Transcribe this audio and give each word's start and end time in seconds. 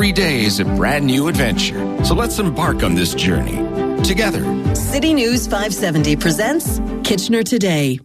Every 0.00 0.12
day 0.12 0.44
is 0.44 0.58
a 0.60 0.64
brand 0.64 1.04
new 1.04 1.28
adventure. 1.28 1.76
So 2.06 2.14
let's 2.14 2.38
embark 2.38 2.82
on 2.82 2.94
this 2.94 3.12
journey 3.12 3.56
together. 4.02 4.40
City 4.74 5.12
News 5.12 5.46
570 5.46 6.16
presents 6.16 6.80
Kitchener 7.04 7.42
Today. 7.42 8.00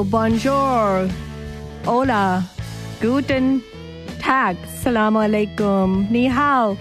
Hello, 0.00 0.10
bonjour, 0.10 1.10
hola, 1.84 2.42
guten 3.02 3.62
tag, 4.18 4.56
salamu 4.82 5.20
alaikum, 5.20 6.10
ni 6.10 6.24
hao, 6.24 6.78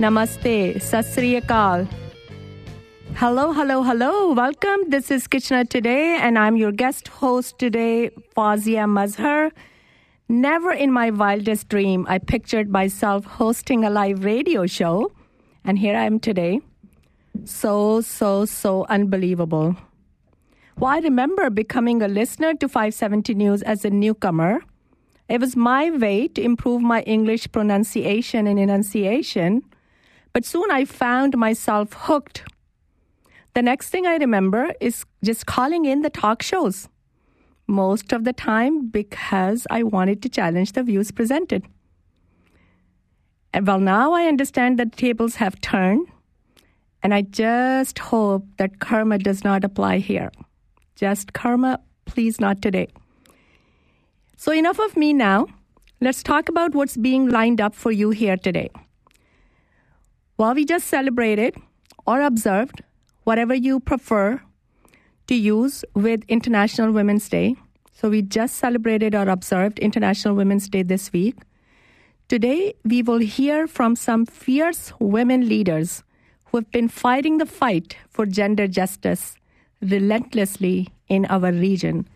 namaste, 0.00 0.74
sasriyakal. 0.82 1.86
Hello, 3.14 3.52
hello, 3.52 3.84
hello. 3.84 4.32
Welcome. 4.32 4.90
This 4.90 5.12
is 5.12 5.28
Kitchener 5.28 5.66
Today, 5.66 6.16
and 6.20 6.36
I'm 6.36 6.56
your 6.56 6.72
guest 6.72 7.06
host 7.06 7.60
today, 7.60 8.10
Fazia 8.36 8.88
Mazhar. 8.88 9.52
Never 10.28 10.72
in 10.72 10.90
my 10.90 11.10
wildest 11.12 11.68
dream 11.68 12.06
I 12.08 12.18
pictured 12.18 12.70
myself 12.70 13.24
hosting 13.24 13.84
a 13.84 13.90
live 13.90 14.24
radio 14.24 14.66
show, 14.66 15.12
and 15.64 15.78
here 15.78 15.96
I 15.96 16.06
am 16.06 16.18
today. 16.18 16.60
So, 17.44 18.00
so, 18.00 18.46
so 18.46 18.84
unbelievable. 18.88 19.76
Well, 20.80 20.92
I 20.92 21.00
remember 21.00 21.50
becoming 21.50 22.02
a 22.02 22.06
listener 22.06 22.54
to 22.54 22.68
570 22.68 23.34
News 23.34 23.62
as 23.62 23.84
a 23.84 23.90
newcomer. 23.90 24.60
It 25.28 25.40
was 25.40 25.56
my 25.56 25.90
way 25.90 26.28
to 26.28 26.40
improve 26.40 26.82
my 26.82 27.02
English 27.02 27.50
pronunciation 27.50 28.46
and 28.46 28.60
enunciation, 28.60 29.62
but 30.32 30.44
soon 30.44 30.70
I 30.70 30.84
found 30.84 31.36
myself 31.36 31.94
hooked. 31.94 32.44
The 33.54 33.62
next 33.62 33.88
thing 33.88 34.06
I 34.06 34.18
remember 34.18 34.72
is 34.80 35.04
just 35.24 35.46
calling 35.46 35.84
in 35.84 36.02
the 36.02 36.10
talk 36.10 36.42
shows, 36.42 36.88
most 37.66 38.12
of 38.12 38.22
the 38.22 38.32
time 38.32 38.86
because 38.86 39.66
I 39.70 39.82
wanted 39.82 40.22
to 40.22 40.28
challenge 40.28 40.72
the 40.72 40.84
views 40.84 41.10
presented. 41.10 41.64
And 43.52 43.66
well, 43.66 43.80
now 43.80 44.12
I 44.12 44.26
understand 44.26 44.78
that 44.78 44.96
tables 44.96 45.34
have 45.36 45.60
turned, 45.60 46.06
and 47.02 47.12
I 47.12 47.22
just 47.22 47.98
hope 47.98 48.46
that 48.58 48.78
karma 48.78 49.18
does 49.18 49.42
not 49.42 49.64
apply 49.64 49.98
here. 49.98 50.30
Just 50.98 51.32
karma, 51.32 51.78
please 52.06 52.40
not 52.40 52.60
today. 52.60 52.88
So, 54.36 54.50
enough 54.50 54.80
of 54.80 54.96
me 54.96 55.12
now. 55.12 55.46
Let's 56.00 56.24
talk 56.24 56.48
about 56.48 56.74
what's 56.74 56.96
being 56.96 57.28
lined 57.28 57.60
up 57.60 57.72
for 57.72 57.92
you 57.92 58.10
here 58.10 58.36
today. 58.36 58.70
Well, 60.38 60.54
we 60.54 60.64
just 60.64 60.88
celebrated 60.88 61.54
or 62.04 62.20
observed, 62.20 62.82
whatever 63.22 63.54
you 63.54 63.78
prefer 63.78 64.42
to 65.28 65.36
use 65.36 65.84
with 65.94 66.24
International 66.26 66.90
Women's 66.90 67.28
Day. 67.28 67.54
So, 67.92 68.08
we 68.08 68.22
just 68.22 68.56
celebrated 68.56 69.14
or 69.14 69.28
observed 69.28 69.78
International 69.78 70.34
Women's 70.34 70.68
Day 70.68 70.82
this 70.82 71.12
week. 71.12 71.36
Today, 72.26 72.74
we 72.84 73.02
will 73.02 73.18
hear 73.18 73.68
from 73.68 73.94
some 73.94 74.26
fierce 74.26 74.92
women 74.98 75.48
leaders 75.48 76.02
who 76.46 76.58
have 76.58 76.70
been 76.72 76.88
fighting 76.88 77.38
the 77.38 77.46
fight 77.46 77.96
for 78.10 78.26
gender 78.26 78.66
justice 78.66 79.37
relentlessly 79.80 80.88
in 81.08 81.26
our 81.26 81.52
region. 81.52 82.08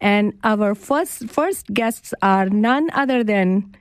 And 0.00 0.32
our 0.42 0.74
first, 0.74 1.28
first 1.28 1.72
guests 1.72 2.12
are 2.22 2.46
none 2.48 2.90
other 2.92 3.22
than 3.22 3.74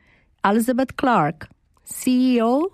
Elizabeth 0.45 0.95
Clark, 0.97 1.49
CEO 1.85 2.69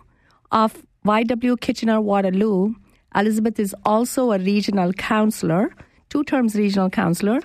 of 0.51 0.85
YW 1.05 1.59
Kitchener 1.59 2.01
Waterloo. 2.01 2.73
Elizabeth 3.15 3.59
is 3.59 3.75
also 3.85 4.31
a 4.31 4.39
regional 4.39 4.91
councillor, 4.93 5.73
two 6.09 6.23
terms 6.23 6.55
regional 6.55 6.89
councillor. 6.89 7.39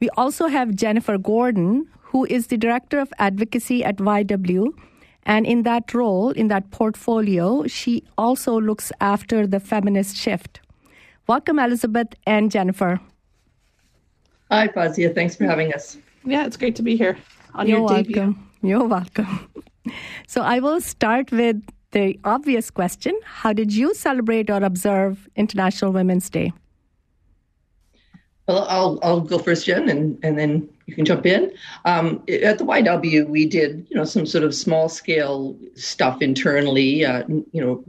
We 0.00 0.08
also 0.16 0.48
have 0.48 0.74
Jennifer 0.74 1.16
Gordon, 1.16 1.86
who 2.00 2.26
is 2.26 2.48
the 2.48 2.56
director 2.56 2.98
of 2.98 3.12
advocacy 3.18 3.84
at 3.84 3.96
YW. 3.96 4.72
And 5.24 5.46
in 5.46 5.62
that 5.62 5.94
role, 5.94 6.30
in 6.30 6.48
that 6.48 6.70
portfolio, 6.70 7.66
she 7.66 8.02
also 8.18 8.58
looks 8.60 8.90
after 9.00 9.46
the 9.46 9.60
feminist 9.60 10.16
shift. 10.16 10.60
Welcome, 11.26 11.58
Elizabeth 11.58 12.08
and 12.26 12.50
Jennifer. 12.50 13.00
Hi, 14.50 14.68
Fazia. 14.68 15.14
Thanks 15.14 15.36
for 15.36 15.44
having 15.44 15.72
us. 15.72 15.96
Yeah, 16.24 16.44
it's 16.46 16.56
great 16.56 16.74
to 16.76 16.82
be 16.82 16.96
here 16.96 17.16
on 17.54 17.68
You're 17.68 17.78
your 17.78 17.86
welcome. 17.86 18.02
debut. 18.04 18.36
You're 18.62 18.84
welcome. 18.86 19.48
So 20.26 20.42
I 20.42 20.60
will 20.60 20.80
start 20.80 21.32
with 21.32 21.62
the 21.92 22.18
obvious 22.24 22.70
question 22.70 23.18
How 23.24 23.52
did 23.52 23.72
you 23.74 23.94
celebrate 23.94 24.50
or 24.50 24.62
observe 24.62 25.26
International 25.36 25.90
Women's 25.92 26.28
Day? 26.28 26.52
Well, 28.46 28.66
I'll 28.68 28.98
I'll 29.02 29.20
go 29.20 29.38
first, 29.38 29.64
Jen, 29.66 29.88
and 29.88 30.18
and 30.22 30.38
then 30.38 30.68
you 30.86 30.94
can 30.94 31.04
jump 31.04 31.24
in. 31.24 31.52
Um, 31.84 32.22
at 32.28 32.58
the 32.58 32.64
YW, 32.64 33.28
we 33.28 33.46
did 33.46 33.86
you 33.88 33.96
know 33.96 34.04
some 34.04 34.26
sort 34.26 34.44
of 34.44 34.54
small 34.54 34.88
scale 34.88 35.56
stuff 35.76 36.20
internally. 36.20 37.04
Uh, 37.04 37.24
you 37.28 37.60
know, 37.64 37.84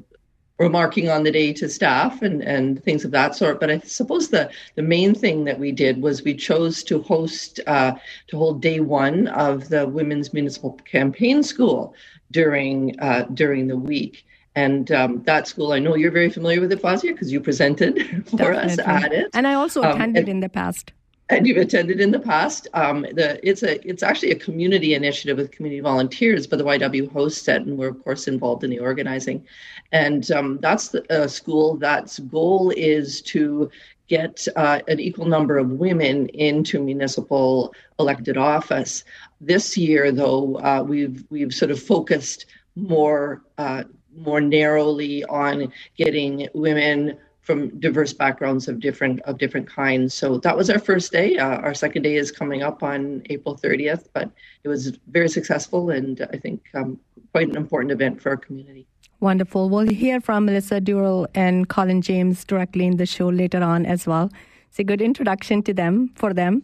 remarking 0.61 1.09
on 1.09 1.23
the 1.23 1.31
day 1.31 1.51
to 1.53 1.67
staff 1.67 2.21
and, 2.21 2.41
and 2.43 2.83
things 2.83 3.03
of 3.03 3.11
that 3.11 3.35
sort. 3.35 3.59
But 3.59 3.69
I 3.71 3.79
suppose 3.79 4.29
the, 4.29 4.49
the 4.75 4.81
main 4.81 5.13
thing 5.15 5.45
that 5.45 5.59
we 5.59 5.71
did 5.71 6.01
was 6.01 6.23
we 6.23 6.35
chose 6.35 6.83
to 6.83 7.01
host, 7.01 7.59
uh, 7.67 7.93
to 8.27 8.37
hold 8.37 8.61
day 8.61 8.79
one 8.79 9.27
of 9.29 9.69
the 9.69 9.87
Women's 9.87 10.33
Municipal 10.33 10.73
Campaign 10.85 11.43
School 11.43 11.93
during, 12.31 12.99
uh, 12.99 13.25
during 13.33 13.67
the 13.67 13.77
week. 13.77 14.25
And 14.55 14.91
um, 14.91 15.23
that 15.23 15.47
school, 15.47 15.71
I 15.71 15.79
know 15.79 15.95
you're 15.95 16.11
very 16.11 16.29
familiar 16.29 16.59
with 16.61 16.71
it, 16.73 16.81
Fazia, 16.81 17.13
because 17.13 17.31
you 17.31 17.39
presented 17.39 18.27
for 18.37 18.53
us 18.53 18.77
at 18.79 19.11
it. 19.13 19.29
And 19.33 19.47
I 19.47 19.53
also 19.53 19.81
Um, 19.81 19.91
attended 19.95 20.19
and- 20.23 20.29
in 20.29 20.39
the 20.41 20.49
past. 20.49 20.91
And 21.31 21.47
you've 21.47 21.57
attended 21.57 22.01
in 22.01 22.11
the 22.11 22.19
past. 22.19 22.67
Um, 22.73 23.01
the, 23.13 23.39
it's 23.47 23.63
a 23.63 23.85
it's 23.87 24.03
actually 24.03 24.31
a 24.31 24.35
community 24.35 24.93
initiative 24.93 25.37
with 25.37 25.51
community 25.51 25.79
volunteers, 25.79 26.45
but 26.45 26.59
the 26.59 26.65
YW 26.65 27.11
hosts 27.11 27.47
it, 27.47 27.61
and 27.63 27.77
we're 27.77 27.89
of 27.89 28.03
course 28.03 28.27
involved 28.27 28.63
in 28.63 28.69
the 28.69 28.79
organizing. 28.79 29.45
And 29.91 30.29
um, 30.31 30.59
that's 30.61 30.89
the, 30.89 31.05
a 31.09 31.29
school 31.29 31.77
that's 31.77 32.19
goal 32.19 32.71
is 32.75 33.21
to 33.23 33.71
get 34.07 34.45
uh, 34.57 34.81
an 34.89 34.99
equal 34.99 35.25
number 35.25 35.57
of 35.57 35.71
women 35.71 36.27
into 36.27 36.83
municipal 36.83 37.73
elected 37.97 38.35
office. 38.35 39.05
This 39.39 39.77
year, 39.77 40.11
though, 40.11 40.55
uh, 40.55 40.83
we've 40.85 41.23
we've 41.29 41.53
sort 41.53 41.71
of 41.71 41.81
focused 41.81 42.45
more 42.75 43.41
uh, 43.57 43.83
more 44.15 44.41
narrowly 44.41 45.23
on 45.25 45.71
getting 45.97 46.49
women 46.53 47.17
from 47.51 47.77
diverse 47.79 48.13
backgrounds 48.13 48.69
of 48.69 48.79
different 48.79 49.19
of 49.21 49.37
different 49.37 49.67
kinds. 49.67 50.13
So 50.13 50.37
that 50.37 50.55
was 50.55 50.69
our 50.69 50.79
first 50.79 51.11
day. 51.11 51.37
Uh, 51.37 51.57
our 51.57 51.73
second 51.73 52.03
day 52.03 52.15
is 52.15 52.31
coming 52.31 52.63
up 52.63 52.81
on 52.81 53.23
April 53.29 53.57
30th, 53.57 54.07
but 54.13 54.31
it 54.63 54.69
was 54.69 54.97
very 55.07 55.27
successful 55.27 55.89
and 55.89 56.25
I 56.31 56.37
think 56.37 56.61
um, 56.73 56.97
quite 57.33 57.49
an 57.49 57.57
important 57.57 57.91
event 57.91 58.21
for 58.21 58.29
our 58.29 58.37
community. 58.37 58.87
Wonderful. 59.19 59.69
We'll 59.69 59.89
hear 59.89 60.21
from 60.21 60.45
Melissa 60.45 60.79
Durrell 60.79 61.27
and 61.35 61.67
Colleen 61.67 62.01
James 62.01 62.45
directly 62.45 62.85
in 62.85 62.95
the 62.95 63.05
show 63.05 63.27
later 63.27 63.61
on 63.61 63.85
as 63.85 64.07
well. 64.07 64.31
It's 64.69 64.79
a 64.79 64.85
good 64.85 65.01
introduction 65.01 65.61
to 65.63 65.73
them 65.73 66.09
for 66.15 66.33
them. 66.33 66.63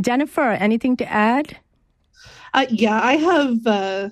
Jennifer, 0.00 0.50
anything 0.52 0.96
to 0.96 1.06
add? 1.12 1.58
Uh, 2.54 2.64
yeah, 2.70 3.00
I 3.02 3.16
have. 3.16 3.66
Uh, 3.66 4.08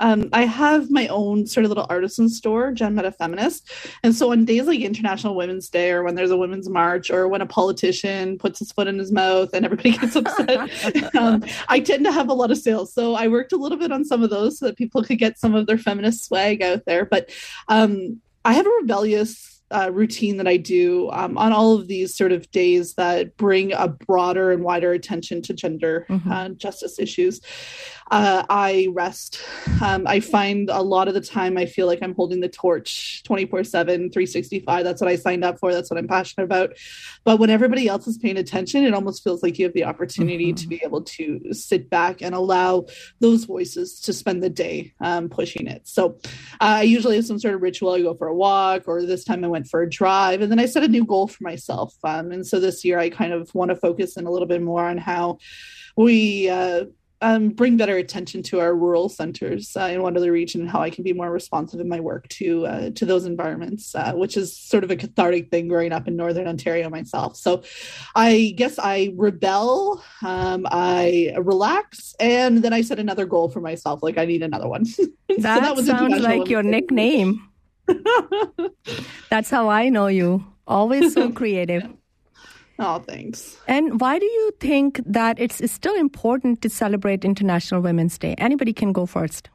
um, 0.00 0.28
I 0.32 0.44
have 0.44 0.90
my 0.90 1.06
own 1.08 1.46
sort 1.46 1.64
of 1.64 1.70
little 1.70 1.86
artisan 1.88 2.28
store, 2.28 2.72
Gen 2.72 2.94
Meta 2.94 3.12
Feminist. 3.12 3.70
And 4.02 4.14
so 4.14 4.32
on 4.32 4.44
days 4.44 4.66
like 4.66 4.80
International 4.80 5.34
Women's 5.34 5.68
Day 5.68 5.92
or 5.92 6.02
when 6.02 6.14
there's 6.14 6.30
a 6.30 6.36
women's 6.36 6.68
march 6.68 7.10
or 7.10 7.28
when 7.28 7.40
a 7.40 7.46
politician 7.46 8.38
puts 8.38 8.58
his 8.58 8.72
foot 8.72 8.88
in 8.88 8.98
his 8.98 9.12
mouth 9.12 9.52
and 9.52 9.64
everybody 9.64 9.92
gets 9.98 10.16
upset, 10.16 11.14
um, 11.14 11.44
I 11.68 11.80
tend 11.80 12.04
to 12.04 12.12
have 12.12 12.28
a 12.28 12.34
lot 12.34 12.50
of 12.50 12.58
sales. 12.58 12.92
So 12.92 13.14
I 13.14 13.28
worked 13.28 13.52
a 13.52 13.56
little 13.56 13.78
bit 13.78 13.92
on 13.92 14.04
some 14.04 14.22
of 14.22 14.30
those 14.30 14.58
so 14.58 14.66
that 14.66 14.76
people 14.76 15.02
could 15.02 15.18
get 15.18 15.38
some 15.38 15.54
of 15.54 15.66
their 15.66 15.78
feminist 15.78 16.24
swag 16.24 16.62
out 16.62 16.84
there. 16.86 17.04
But 17.04 17.30
um, 17.68 18.20
I 18.44 18.54
have 18.54 18.66
a 18.66 18.70
rebellious 18.80 19.62
uh, 19.70 19.90
routine 19.92 20.36
that 20.36 20.46
I 20.46 20.56
do 20.56 21.10
um, 21.12 21.36
on 21.38 21.52
all 21.52 21.74
of 21.74 21.88
these 21.88 22.14
sort 22.14 22.32
of 22.32 22.50
days 22.50 22.94
that 22.94 23.36
bring 23.36 23.72
a 23.72 23.88
broader 23.88 24.52
and 24.52 24.62
wider 24.62 24.92
attention 24.92 25.42
to 25.42 25.54
gender 25.54 26.06
mm-hmm. 26.08 26.30
uh, 26.30 26.48
justice 26.50 26.98
issues. 26.98 27.40
Uh, 28.10 28.44
I 28.50 28.88
rest. 28.92 29.42
Um, 29.82 30.06
I 30.06 30.20
find 30.20 30.68
a 30.68 30.82
lot 30.82 31.08
of 31.08 31.14
the 31.14 31.20
time 31.20 31.56
I 31.56 31.64
feel 31.64 31.86
like 31.86 32.00
I'm 32.02 32.14
holding 32.14 32.40
the 32.40 32.48
torch 32.48 33.22
24 33.24 33.64
7, 33.64 34.10
365. 34.10 34.84
That's 34.84 35.00
what 35.00 35.10
I 35.10 35.16
signed 35.16 35.42
up 35.42 35.58
for. 35.58 35.72
That's 35.72 35.90
what 35.90 35.98
I'm 35.98 36.06
passionate 36.06 36.44
about. 36.44 36.76
But 37.24 37.38
when 37.38 37.48
everybody 37.48 37.88
else 37.88 38.06
is 38.06 38.18
paying 38.18 38.36
attention, 38.36 38.84
it 38.84 38.92
almost 38.92 39.24
feels 39.24 39.42
like 39.42 39.58
you 39.58 39.64
have 39.64 39.74
the 39.74 39.84
opportunity 39.84 40.48
mm-hmm. 40.48 40.62
to 40.62 40.68
be 40.68 40.82
able 40.84 41.02
to 41.02 41.40
sit 41.52 41.88
back 41.88 42.20
and 42.20 42.34
allow 42.34 42.84
those 43.20 43.44
voices 43.44 44.00
to 44.00 44.12
spend 44.12 44.42
the 44.42 44.50
day 44.50 44.92
um, 45.00 45.30
pushing 45.30 45.66
it. 45.66 45.88
So 45.88 46.18
uh, 46.60 46.80
I 46.80 46.82
usually 46.82 47.16
have 47.16 47.26
some 47.26 47.38
sort 47.38 47.54
of 47.54 47.62
ritual. 47.62 47.92
I 47.92 48.02
go 48.02 48.14
for 48.14 48.28
a 48.28 48.34
walk, 48.34 48.82
or 48.86 49.02
this 49.02 49.24
time 49.24 49.44
I 49.44 49.48
went 49.48 49.63
for 49.64 49.82
a 49.82 49.90
drive, 49.90 50.40
and 50.40 50.50
then 50.50 50.58
I 50.58 50.66
set 50.66 50.82
a 50.82 50.88
new 50.88 51.04
goal 51.04 51.28
for 51.28 51.42
myself. 51.42 51.94
Um, 52.04 52.32
and 52.32 52.46
so 52.46 52.60
this 52.60 52.84
year 52.84 52.98
I 52.98 53.10
kind 53.10 53.32
of 53.32 53.54
want 53.54 53.70
to 53.70 53.76
focus 53.76 54.16
in 54.16 54.26
a 54.26 54.30
little 54.30 54.48
bit 54.48 54.62
more 54.62 54.84
on 54.84 54.98
how 54.98 55.38
we 55.96 56.48
uh, 56.48 56.84
um, 57.24 57.50
bring 57.50 57.76
better 57.76 57.96
attention 57.96 58.42
to 58.44 58.60
our 58.60 58.74
rural 58.74 59.08
centers 59.08 59.74
uh, 59.76 59.84
in 59.84 60.02
Waterloo 60.02 60.30
region 60.30 60.60
and 60.60 60.70
how 60.70 60.80
I 60.80 60.90
can 60.90 61.04
be 61.04 61.14
more 61.14 61.30
responsive 61.30 61.80
in 61.80 61.88
my 61.88 61.98
work 61.98 62.28
to 62.28 62.66
uh, 62.66 62.90
to 62.90 63.06
those 63.06 63.24
environments, 63.24 63.94
uh, 63.94 64.12
which 64.12 64.36
is 64.36 64.56
sort 64.56 64.84
of 64.84 64.90
a 64.90 64.96
cathartic 64.96 65.50
thing 65.50 65.68
growing 65.68 65.92
up 65.92 66.06
in 66.06 66.16
Northern 66.16 66.46
Ontario 66.46 66.90
myself. 66.90 67.36
So, 67.36 67.62
I 68.14 68.52
guess 68.56 68.78
I 68.78 69.14
rebel, 69.16 70.04
um, 70.22 70.66
I 70.70 71.34
relax, 71.38 72.14
and 72.20 72.58
then 72.58 72.74
I 72.74 72.82
set 72.82 72.98
another 72.98 73.24
goal 73.24 73.48
for 73.48 73.60
myself. 73.60 74.02
Like 74.02 74.18
I 74.18 74.26
need 74.26 74.42
another 74.42 74.68
one. 74.68 74.84
That, 74.84 75.08
so 75.30 75.42
that 75.42 75.84
sounds 75.84 76.20
like 76.20 76.48
your 76.48 76.62
nickname. 76.62 77.48
That's 79.30 79.50
how 79.50 79.68
I 79.68 79.88
know 79.88 80.06
you. 80.06 80.44
Always 80.66 81.12
so 81.12 81.30
creative. 81.40 81.82
Oh, 82.78 82.98
thanks. 82.98 83.56
And 83.68 84.00
why 84.00 84.18
do 84.18 84.26
you 84.26 84.52
think 84.58 85.00
that 85.06 85.38
it's, 85.38 85.60
still 85.70 85.94
important 85.94 86.60
to 86.62 86.68
celebrate 86.68 87.24
International 87.24 87.80
Women's 87.80 88.18
Day? 88.18 88.34
Anybody 88.38 88.72
can 88.72 88.92
go 88.92 89.06
first. 89.06 89.48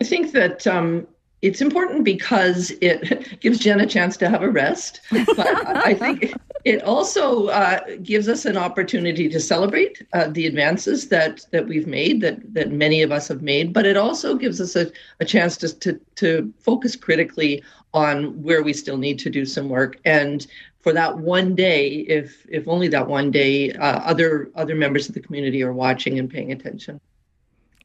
I 0.00 0.04
think 0.04 0.32
that 0.32 0.66
um, 0.66 1.06
it's 1.46 1.60
important 1.60 2.04
because 2.04 2.72
it 2.80 3.40
gives 3.40 3.58
Jen 3.60 3.80
a 3.80 3.86
chance 3.86 4.16
to 4.16 4.28
have 4.28 4.42
a 4.42 4.50
rest. 4.50 5.00
But 5.10 5.66
I 5.90 5.94
think 5.94 6.34
it 6.64 6.82
also 6.82 7.46
uh, 7.46 7.80
gives 8.02 8.28
us 8.28 8.44
an 8.44 8.56
opportunity 8.56 9.28
to 9.28 9.38
celebrate 9.38 10.04
uh, 10.12 10.28
the 10.28 10.46
advances 10.46 11.08
that 11.08 11.46
that 11.52 11.68
we've 11.68 11.86
made, 11.86 12.20
that 12.22 12.38
that 12.54 12.72
many 12.72 13.02
of 13.02 13.12
us 13.12 13.28
have 13.28 13.42
made. 13.42 13.72
But 13.72 13.86
it 13.86 13.96
also 13.96 14.34
gives 14.34 14.60
us 14.60 14.74
a, 14.74 14.90
a 15.20 15.24
chance 15.24 15.56
to, 15.58 15.72
to 15.78 16.00
to 16.16 16.52
focus 16.58 16.96
critically 16.96 17.62
on 17.94 18.42
where 18.42 18.62
we 18.62 18.72
still 18.72 18.98
need 18.98 19.18
to 19.20 19.30
do 19.30 19.46
some 19.46 19.68
work 19.68 19.98
and 20.04 20.46
for 20.80 20.92
that 20.92 21.18
one 21.18 21.56
day, 21.56 21.88
if 22.18 22.46
if 22.48 22.68
only 22.68 22.86
that 22.88 23.08
one 23.08 23.32
day, 23.32 23.72
uh, 23.72 23.98
other 24.12 24.50
other 24.54 24.76
members 24.76 25.08
of 25.08 25.14
the 25.14 25.20
community 25.20 25.60
are 25.64 25.72
watching 25.72 26.16
and 26.20 26.30
paying 26.30 26.52
attention. 26.52 27.00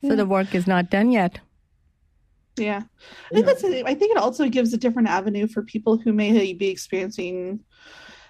So 0.07 0.15
the 0.15 0.27
work 0.27 0.53
is 0.53 0.67
not 0.67 0.91
done 0.91 1.11
yet. 1.11 1.39
Yeah, 2.61 2.83
I 3.29 3.33
think 3.33 3.45
that's. 3.45 3.63
I 3.63 3.95
think 3.95 4.11
it 4.11 4.17
also 4.17 4.47
gives 4.47 4.73
a 4.73 4.77
different 4.77 5.09
avenue 5.09 5.47
for 5.47 5.63
people 5.63 5.97
who 5.97 6.13
may 6.13 6.53
be 6.53 6.69
experiencing 6.69 7.61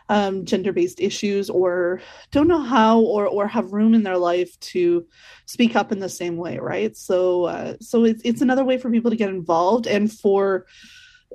um, 0.09 0.45
gender-based 0.45 0.99
issues 0.99 1.49
or 1.49 2.01
don't 2.31 2.47
know 2.47 2.61
how 2.61 2.99
or 2.99 3.27
or 3.27 3.47
have 3.47 3.73
room 3.73 3.93
in 3.93 4.03
their 4.03 4.17
life 4.17 4.59
to 4.59 5.07
speak 5.45 5.75
up 5.75 5.91
in 5.91 5.99
the 5.99 6.09
same 6.09 6.37
way, 6.37 6.57
right? 6.57 6.95
So 6.97 7.45
uh, 7.45 7.75
so 7.79 8.03
it's 8.03 8.21
it's 8.25 8.41
another 8.41 8.65
way 8.65 8.77
for 8.77 8.89
people 8.89 9.11
to 9.11 9.17
get 9.17 9.29
involved 9.29 9.87
and 9.87 10.11
for 10.11 10.65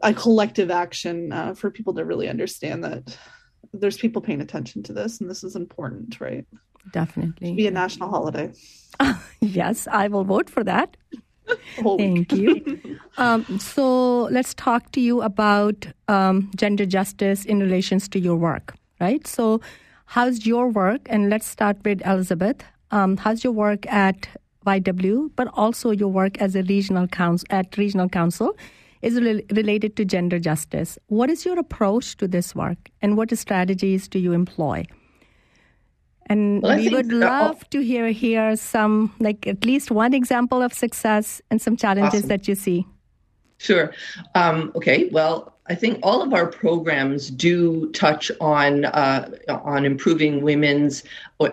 a 0.03 0.13
collective 0.13 0.71
action 0.71 1.33
uh, 1.33 1.55
for 1.55 1.71
people 1.71 1.95
to 1.95 2.05
really 2.05 2.29
understand 2.29 2.85
that 2.85 3.19
there's 3.73 3.97
people 3.97 4.21
paying 4.23 4.41
attention 4.41 4.83
to 4.85 4.93
this 4.93 5.21
and 5.21 5.31
this 5.31 5.43
is 5.43 5.57
important, 5.57 6.21
right? 6.21 6.47
Definitely. 6.93 7.55
be 7.55 7.67
a 7.67 7.71
national 7.71 8.11
holiday. 8.11 8.53
yes, 9.41 9.89
I 9.91 10.09
will 10.09 10.25
vote 10.25 10.51
for 10.51 10.63
that. 10.65 10.97
Thank 11.77 12.33
you. 12.33 12.99
um, 13.19 13.45
so 13.59 14.25
let's 14.25 14.55
talk 14.55 14.93
to 14.93 15.01
you 15.01 15.23
about 15.23 15.87
um, 16.09 16.51
gender 16.57 16.87
justice 16.87 17.45
in 17.45 17.61
relations 17.61 18.09
to 18.09 18.19
your 18.19 18.37
work, 18.37 18.75
right? 19.01 19.27
So, 19.27 19.61
how's 20.07 20.47
your 20.47 20.69
work? 20.69 21.03
And 21.07 21.31
let's 21.31 21.47
start 21.47 21.77
with 21.85 22.05
Elizabeth. 22.07 22.63
Um, 22.91 23.17
how's 23.17 23.45
your 23.45 23.53
work 23.53 23.87
at 23.93 24.29
YW, 24.67 25.31
but 25.37 25.49
also 25.55 25.91
your 25.91 26.09
work 26.09 26.41
as 26.41 26.57
a 26.57 26.63
regional 26.65 27.07
council 27.07 27.47
at 27.51 27.77
regional 27.77 28.09
council 28.09 28.57
is 29.03 29.21
re- 29.21 29.45
related 29.53 29.97
to 29.97 30.05
gender 30.05 30.39
justice. 30.39 30.99
What 31.07 31.31
is 31.31 31.45
your 31.45 31.59
approach 31.59 32.17
to 32.17 32.27
this 32.27 32.55
work, 32.55 32.91
and 33.03 33.17
what 33.17 33.37
strategies 33.39 34.09
do 34.09 34.19
you 34.19 34.33
employ? 34.33 34.87
And 36.27 36.63
well, 36.63 36.77
we 36.77 36.89
would 36.89 37.13
love 37.13 37.69
to 37.71 37.81
hear 37.81 38.09
here 38.09 38.57
some, 38.57 39.15
like 39.21 39.47
at 39.47 39.65
least 39.65 39.91
one 39.91 40.13
example 40.13 40.63
of 40.63 40.73
success 40.73 41.41
and 41.51 41.63
some 41.63 41.77
challenges 41.77 42.21
awesome. 42.21 42.29
that 42.29 42.49
you 42.49 42.55
see. 42.55 42.87
Sure. 43.59 43.93
Um, 44.35 44.73
okay. 44.75 45.09
Well, 45.11 45.57
I 45.69 45.75
think 45.75 45.99
all 46.03 46.23
of 46.23 46.33
our 46.33 46.47
programs 46.47 47.31
do 47.31 47.91
touch 47.93 48.31
on 48.41 48.85
uh, 48.85 49.31
on 49.49 49.85
improving 49.85 50.43
women's 50.43 51.03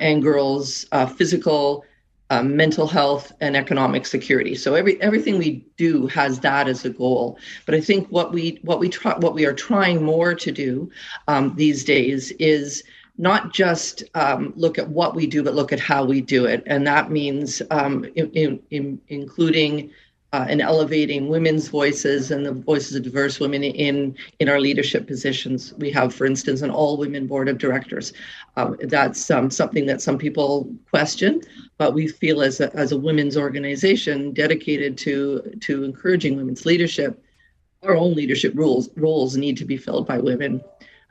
and 0.02 0.22
girls' 0.22 0.86
uh, 0.92 1.06
physical 1.06 1.86
um, 2.30 2.56
mental 2.56 2.88
health 2.88 3.32
and 3.42 3.56
economic 3.56 4.06
security. 4.06 4.56
So 4.56 4.76
every 4.76 5.02
everything 5.02 5.38
we 5.38 5.66
do 5.78 6.08
has 6.08 6.40
that 6.40 6.68
as 6.68 6.86
a 6.86 6.90
goal. 6.90 7.38
But 7.66 7.76
I 7.76 7.82
think 7.82 8.08
what 8.10 8.34
we 8.34 8.60
what 8.64 8.80
we 8.80 8.90
try 8.90 9.16
what 9.18 9.34
we 9.34 9.46
are 9.46 9.54
trying 9.54 10.04
more 10.04 10.34
to 10.34 10.52
do 10.52 10.90
um, 11.28 11.54
these 11.56 11.84
days 11.84 12.32
is 12.40 12.84
not 13.18 13.54
just 13.54 14.04
um, 14.16 14.54
look 14.56 14.80
at 14.80 14.90
what 14.90 15.16
we 15.16 15.28
do, 15.28 15.44
but 15.44 15.54
look 15.54 15.72
at 15.72 15.80
how 15.80 16.04
we 16.04 16.22
do 16.22 16.46
it, 16.46 16.64
and 16.66 16.86
that 16.88 17.12
means 17.12 17.62
um, 17.70 18.06
in, 18.16 18.32
in, 18.32 18.60
in, 18.72 19.02
including 19.08 19.92
uh, 20.34 20.48
and 20.50 20.62
elevating 20.62 21.30
women's 21.30 21.68
voices 21.68 22.32
and 22.32 22.44
the 22.44 22.52
voices 22.52 22.96
of 22.96 23.04
diverse 23.04 23.40
women 23.40 23.64
in 23.64 24.18
in 24.40 24.50
our 24.50 24.60
leadership 24.60 25.06
positions. 25.06 25.76
We 25.76 25.92
have, 25.92 26.14
for 26.14 26.26
instance, 26.26 26.64
an 26.64 26.72
all 26.72 26.98
women 26.98 27.28
board 27.28 27.48
of 27.48 27.60
directors. 27.60 28.14
Um, 28.58 28.76
that's 28.82 29.30
um, 29.30 29.52
something 29.52 29.86
that 29.86 30.02
some 30.02 30.18
people 30.18 30.74
question, 30.90 31.42
but 31.78 31.94
we 31.94 32.08
feel 32.08 32.42
as 32.42 32.60
a, 32.60 32.76
as 32.76 32.92
a 32.92 32.98
women's 32.98 33.38
organization 33.38 34.34
dedicated 34.34 34.98
to 35.00 35.54
to 35.62 35.84
encouraging 35.84 36.36
women's 36.36 36.66
leadership. 36.66 37.24
Our 37.84 37.96
own 37.96 38.16
leadership 38.16 38.54
roles 38.56 38.90
roles 38.96 39.38
need 39.38 39.58
to 39.58 39.66
be 39.66 39.78
filled 39.78 40.08
by 40.08 40.18
women. 40.18 40.64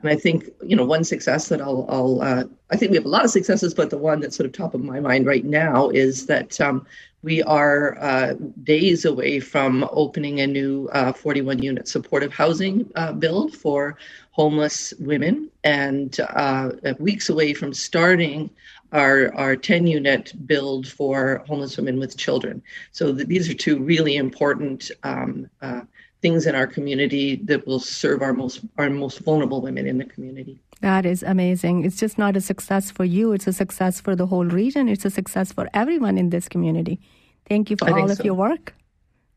And 0.03 0.11
I 0.11 0.15
think 0.17 0.49
you 0.61 0.75
know 0.75 0.83
one 0.85 1.05
success 1.05 1.47
that 1.47 1.61
I'll, 1.61 1.85
I'll 1.89 2.21
uh, 2.21 2.43
I 2.69 2.75
think 2.75 2.91
we 2.91 2.97
have 2.97 3.05
a 3.05 3.09
lot 3.09 3.23
of 3.23 3.31
successes, 3.31 3.73
but 3.73 3.89
the 3.89 3.97
one 3.97 4.19
that's 4.19 4.35
sort 4.35 4.45
of 4.45 4.51
top 4.51 4.73
of 4.73 4.83
my 4.83 4.99
mind 4.99 5.25
right 5.25 5.45
now 5.45 5.89
is 5.89 6.25
that 6.25 6.59
um, 6.59 6.85
we 7.21 7.41
are 7.43 7.97
uh, 7.99 8.33
days 8.63 9.05
away 9.05 9.39
from 9.39 9.87
opening 9.91 10.41
a 10.41 10.47
new 10.47 10.89
uh, 10.91 11.13
41 11.13 11.63
unit 11.63 11.87
supportive 11.87 12.33
housing 12.33 12.91
uh, 12.95 13.13
build 13.13 13.55
for 13.55 13.97
homeless 14.31 14.93
women, 14.99 15.49
and 15.63 16.19
uh, 16.19 16.71
weeks 16.99 17.29
away 17.29 17.53
from 17.53 17.73
starting 17.73 18.49
our, 18.91 19.33
our 19.35 19.55
10 19.55 19.87
unit 19.87 20.33
build 20.45 20.87
for 20.87 21.43
homeless 21.47 21.77
women 21.77 21.97
with 21.97 22.17
children. 22.17 22.61
So 22.91 23.13
th- 23.13 23.27
these 23.27 23.49
are 23.49 23.53
two 23.53 23.79
really 23.79 24.17
important 24.17 24.91
um, 25.03 25.49
uh, 25.61 25.81
things 26.23 26.47
in 26.47 26.55
our 26.55 26.65
community 26.65 27.35
that 27.49 27.67
will 27.67 27.79
serve 27.79 28.23
our 28.23 28.33
most 28.33 28.61
our 28.79 28.89
most 28.89 29.19
vulnerable 29.19 29.61
women 29.61 29.85
in 29.85 29.97
the 29.99 30.05
community. 30.05 30.59
That 30.81 31.05
is 31.05 31.21
amazing. 31.21 31.85
It's 31.85 31.99
just 31.99 32.17
not 32.17 32.35
a 32.35 32.41
success 32.41 32.89
for 32.89 33.05
you, 33.05 33.33
it's 33.33 33.45
a 33.45 33.53
success 33.53 34.01
for 34.01 34.15
the 34.15 34.25
whole 34.25 34.45
region. 34.45 34.89
It's 34.89 35.05
a 35.05 35.11
success 35.11 35.53
for 35.53 35.69
everyone 35.73 36.17
in 36.17 36.29
this 36.31 36.49
community. 36.49 36.99
Thank 37.47 37.69
you 37.69 37.77
for 37.77 37.89
all 37.99 38.09
of 38.09 38.17
so. 38.17 38.23
your 38.23 38.33
work 38.33 38.73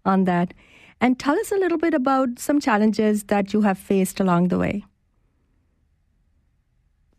on 0.04 0.24
that. 0.24 0.54
And 1.00 1.18
tell 1.18 1.38
us 1.38 1.52
a 1.52 1.56
little 1.56 1.76
bit 1.76 1.92
about 1.92 2.38
some 2.38 2.58
challenges 2.60 3.24
that 3.24 3.52
you 3.52 3.60
have 3.62 3.78
faced 3.78 4.18
along 4.18 4.48
the 4.48 4.58
way. 4.58 4.84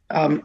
Um, 0.09 0.43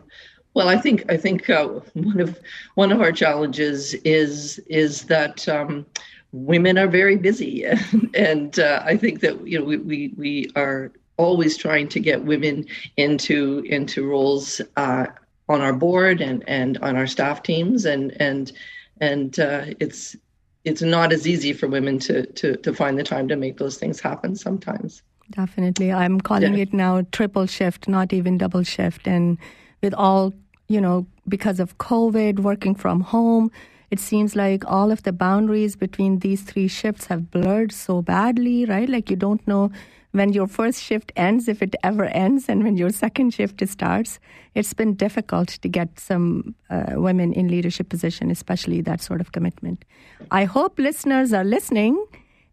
well, 0.54 0.68
I 0.68 0.76
think 0.76 1.10
I 1.10 1.16
think 1.16 1.48
uh, 1.48 1.66
one 1.94 2.20
of 2.20 2.38
one 2.74 2.92
of 2.92 3.00
our 3.00 3.12
challenges 3.12 3.94
is 4.04 4.58
is 4.82 5.04
that 5.04 5.48
um, 5.48 5.86
women 6.32 6.78
are 6.78 6.88
very 6.88 7.16
busy, 7.16 7.64
and 8.14 8.58
uh, 8.58 8.82
I 8.84 8.96
think 8.96 9.20
that 9.20 9.46
you 9.46 9.58
know 9.58 9.64
we, 9.64 9.76
we 9.76 10.14
we 10.16 10.50
are 10.56 10.92
always 11.16 11.56
trying 11.56 11.88
to 11.88 12.00
get 12.00 12.24
women 12.24 12.66
into 12.96 13.62
into 13.66 14.06
roles 14.06 14.60
uh, 14.76 15.06
on 15.48 15.60
our 15.60 15.72
board 15.72 16.20
and 16.20 16.42
and 16.48 16.78
on 16.78 16.96
our 16.96 17.06
staff 17.06 17.42
teams. 17.42 17.84
And 17.84 18.16
and 18.20 18.52
and 19.00 19.38
uh, 19.38 19.66
it's 19.80 20.16
it's 20.64 20.82
not 20.82 21.12
as 21.12 21.26
easy 21.26 21.52
for 21.52 21.68
women 21.68 21.98
to 22.00 22.26
to 22.26 22.56
to 22.56 22.74
find 22.74 22.98
the 22.98 23.04
time 23.04 23.28
to 23.28 23.36
make 23.36 23.58
those 23.58 23.76
things 23.76 24.00
happen 24.00 24.34
sometimes. 24.36 25.02
Definitely. 25.30 25.92
I'm 25.92 26.20
calling 26.20 26.54
yeah. 26.54 26.62
it 26.62 26.72
now 26.72 27.06
triple 27.12 27.46
shift 27.46 27.88
not 27.88 28.12
even 28.12 28.38
double 28.38 28.62
shift. 28.62 29.06
And 29.06 29.38
with 29.82 29.94
all 29.94 30.32
you 30.68 30.80
know 30.80 31.06
because 31.28 31.60
of 31.60 31.78
covid 31.78 32.40
working 32.40 32.74
from 32.74 33.00
home 33.00 33.50
it 33.92 34.00
seems 34.00 34.34
like 34.34 34.64
all 34.66 34.90
of 34.90 35.02
the 35.04 35.12
boundaries 35.12 35.76
between 35.76 36.18
these 36.18 36.42
three 36.42 36.68
shifts 36.68 37.06
have 37.06 37.30
blurred 37.30 37.70
so 37.70 38.02
badly 38.02 38.64
right 38.64 38.88
like 38.88 39.10
you 39.10 39.16
don't 39.16 39.46
know 39.46 39.70
when 40.12 40.32
your 40.32 40.46
first 40.46 40.82
shift 40.82 41.10
ends, 41.16 41.48
if 41.48 41.62
it 41.62 41.74
ever 41.82 42.04
ends, 42.04 42.48
and 42.48 42.62
when 42.62 42.76
your 42.76 42.90
second 42.90 43.32
shift 43.32 43.66
starts, 43.66 44.20
it's 44.54 44.74
been 44.74 44.94
difficult 44.94 45.48
to 45.48 45.68
get 45.68 45.98
some 45.98 46.54
uh, 46.70 46.92
women 46.96 47.32
in 47.32 47.48
leadership 47.48 47.88
position, 47.88 48.30
especially 48.30 48.82
that 48.82 49.00
sort 49.00 49.20
of 49.22 49.32
commitment. 49.32 49.84
I 50.30 50.44
hope 50.44 50.78
listeners 50.78 51.32
are 51.32 51.44
listening 51.44 52.04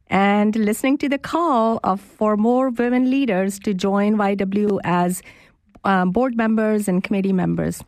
and 0.07 0.55
listening 0.55 0.97
to 0.99 1.09
the 1.09 1.17
call 1.17 1.79
of 1.83 1.99
for 1.99 2.37
more 2.37 2.69
women 2.69 3.11
leaders 3.11 3.59
to 3.59 3.73
join 3.73 4.15
YW 4.15 4.79
as 4.85 5.21
um, 5.83 6.11
board 6.11 6.35
members 6.37 6.87
and 6.87 7.03
committee 7.03 7.33
members. 7.33 7.83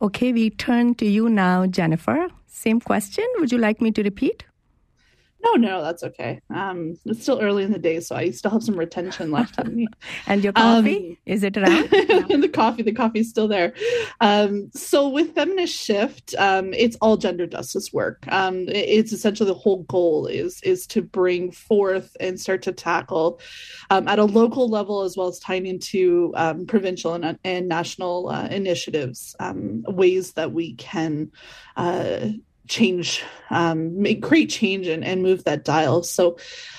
Okay, 0.00 0.32
we 0.32 0.50
turn 0.50 0.94
to 0.96 1.06
you 1.06 1.28
now, 1.28 1.66
Jennifer. 1.66 2.28
Same 2.66 2.80
question. 2.80 3.24
Would 3.38 3.52
you 3.52 3.58
like 3.58 3.80
me 3.80 3.92
to 3.92 4.02
repeat? 4.02 4.44
No, 5.44 5.52
no, 5.52 5.82
that's 5.82 6.02
okay. 6.02 6.40
Um, 6.52 6.96
it's 7.04 7.22
still 7.22 7.40
early 7.40 7.62
in 7.62 7.70
the 7.70 7.78
day, 7.78 8.00
so 8.00 8.16
I 8.16 8.30
still 8.30 8.50
have 8.50 8.64
some 8.64 8.76
retention 8.76 9.30
left 9.30 9.60
in 9.60 9.76
me. 9.76 9.86
and 10.26 10.42
your 10.42 10.52
coffee 10.52 11.10
um, 11.10 11.16
is 11.26 11.44
it 11.44 11.56
around? 11.56 11.92
and 11.92 12.42
the 12.42 12.48
coffee, 12.48 12.82
the 12.82 12.92
coffee's 12.92 13.28
still 13.28 13.46
there. 13.46 13.72
Um, 14.20 14.70
so 14.74 15.08
with 15.08 15.34
feminist 15.36 15.78
shift, 15.78 16.34
um, 16.38 16.74
it's 16.74 16.96
all 17.00 17.16
gender 17.16 17.46
justice 17.46 17.92
work. 17.92 18.24
Um, 18.28 18.64
it's 18.68 19.12
essentially 19.12 19.48
the 19.48 19.54
whole 19.54 19.84
goal 19.84 20.26
is 20.26 20.60
is 20.62 20.86
to 20.88 21.02
bring 21.02 21.52
forth 21.52 22.16
and 22.18 22.40
start 22.40 22.62
to 22.62 22.72
tackle 22.72 23.38
um, 23.90 24.08
at 24.08 24.18
a 24.18 24.24
local 24.24 24.68
level 24.68 25.02
as 25.02 25.16
well 25.16 25.28
as 25.28 25.38
tying 25.38 25.66
into 25.66 26.32
provincial 26.66 27.14
and, 27.14 27.38
and 27.44 27.68
national 27.68 28.30
uh, 28.30 28.48
initiatives 28.48 29.36
ways 29.86 30.32
that 30.32 30.50
we 30.50 30.74
can. 30.74 31.30
Uh, 31.76 32.30
change 32.68 33.24
um, 33.50 34.00
make 34.00 34.22
create 34.22 34.50
change 34.50 34.86
and, 34.86 35.04
and 35.04 35.22
move 35.22 35.44
that 35.44 35.64
dial. 35.64 36.02
So 36.02 36.36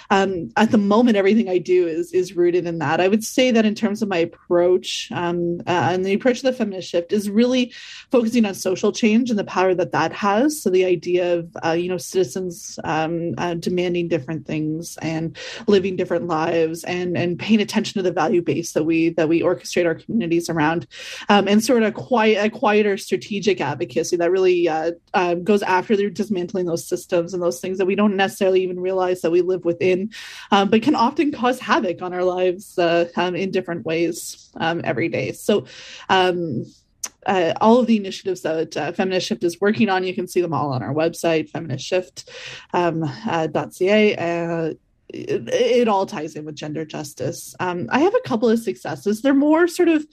um, 0.10 0.50
at 0.56 0.72
the 0.72 0.78
moment 0.78 1.18
everything 1.18 1.50
i 1.50 1.58
do 1.58 1.86
is 1.86 2.14
is 2.14 2.36
rooted 2.36 2.66
in 2.66 2.80
that. 2.80 3.02
I 3.02 3.08
would 3.08 3.24
say 3.24 3.52
that 3.52 3.66
in 3.66 3.76
terms 3.76 4.02
of 4.02 4.08
my 4.08 4.18
approach 4.18 5.10
um, 5.12 5.60
uh, 5.68 5.90
and 5.92 6.06
the 6.06 6.14
approach 6.14 6.38
of 6.38 6.44
the 6.44 6.54
feminist 6.54 6.90
shift 6.90 7.12
is 7.12 7.30
really 7.30 7.74
focusing 8.12 8.46
on 8.46 8.54
social 8.54 8.92
change 8.92 9.30
and 9.30 9.38
the 9.38 9.44
power 9.44 9.74
that 9.76 9.92
that 9.92 10.14
has. 10.14 10.62
So 10.62 10.70
the 10.70 10.86
idea 10.86 11.36
of 11.36 11.58
uh, 11.64 11.72
you 11.72 11.90
know 11.90 11.98
citizens 11.98 12.80
um, 12.84 13.34
uh, 13.38 13.56
demanding 13.56 14.08
different 14.08 14.46
things 14.46 14.98
and 15.02 15.38
living 15.68 15.96
different 15.96 16.28
lives 16.28 16.84
and 16.86 17.18
and 17.18 17.38
paying 17.38 17.62
attention 17.62 18.00
to 18.00 18.04
the 18.04 18.14
value 18.14 18.42
base 18.42 18.74
that 18.74 18.84
we 18.84 19.10
that 19.12 19.30
we 19.30 19.42
orchestrate 19.42 19.86
our 19.86 19.96
communities 19.96 20.50
around. 20.50 20.88
Um, 21.30 21.48
and 21.48 21.64
sort 21.64 21.84
of 21.84 21.94
quiet 21.94 22.46
a 22.46 22.50
quieter 22.50 22.98
strategic 22.98 23.60
advocacy 23.60 24.16
that 24.18 24.32
really 24.32 24.70
uh, 24.70 24.92
uh, 25.14 25.36
goes 25.36 25.64
after 25.64 25.77
they're 25.86 26.10
dismantling 26.10 26.66
those 26.66 26.88
systems 26.88 27.34
and 27.34 27.44
those 27.44 27.60
things 27.60 27.78
that 27.78 27.86
we 27.86 27.96
don't 27.96 28.16
necessarily 28.16 28.64
even 28.64 28.80
realize 28.80 29.22
that 29.22 29.32
we 29.32 29.42
live 29.42 29.66
within 29.66 30.12
um, 30.52 30.70
but 30.70 30.82
can 30.82 30.96
often 30.96 31.32
cause 31.32 31.60
havoc 31.60 32.02
on 32.02 32.14
our 32.14 32.24
lives 32.24 32.78
uh, 32.80 33.08
um, 33.16 33.36
in 33.36 33.52
different 33.52 33.86
ways 33.86 34.50
um, 34.58 34.82
every 34.84 35.10
day. 35.10 35.32
So, 35.32 35.66
um, 36.10 36.66
uh, 37.26 37.54
all 37.60 37.80
of 37.80 37.88
the 37.88 37.98
initiatives 37.98 38.42
that 38.42 38.76
uh, 38.78 38.92
Feminist 38.94 39.28
Shift 39.28 39.44
is 39.44 39.60
working 39.60 39.90
on, 39.90 40.06
you 40.06 40.16
can 40.16 40.28
see 40.28 40.42
them 40.42 40.54
all 40.54 40.72
on 40.72 40.82
our 40.82 40.94
website, 40.94 41.52
feministshift.ca. 41.52 42.74
Um, 42.74 43.04
uh, 43.04 43.48
uh, 44.22 44.74
it, 45.10 45.48
it, 45.50 45.88
all 45.88 46.06
ties 46.06 46.36
in 46.36 46.46
with 46.46 46.56
gender 46.56 46.86
justice. 46.86 47.56
Um, 47.60 47.88
I 47.92 48.00
have 48.00 48.16
a 48.16 48.28
couple 48.28 48.50
of 48.50 48.60
successes. 48.60 49.22
They're 49.22 49.34
more 49.34 49.68
sort 49.68 49.90
of 49.90 50.06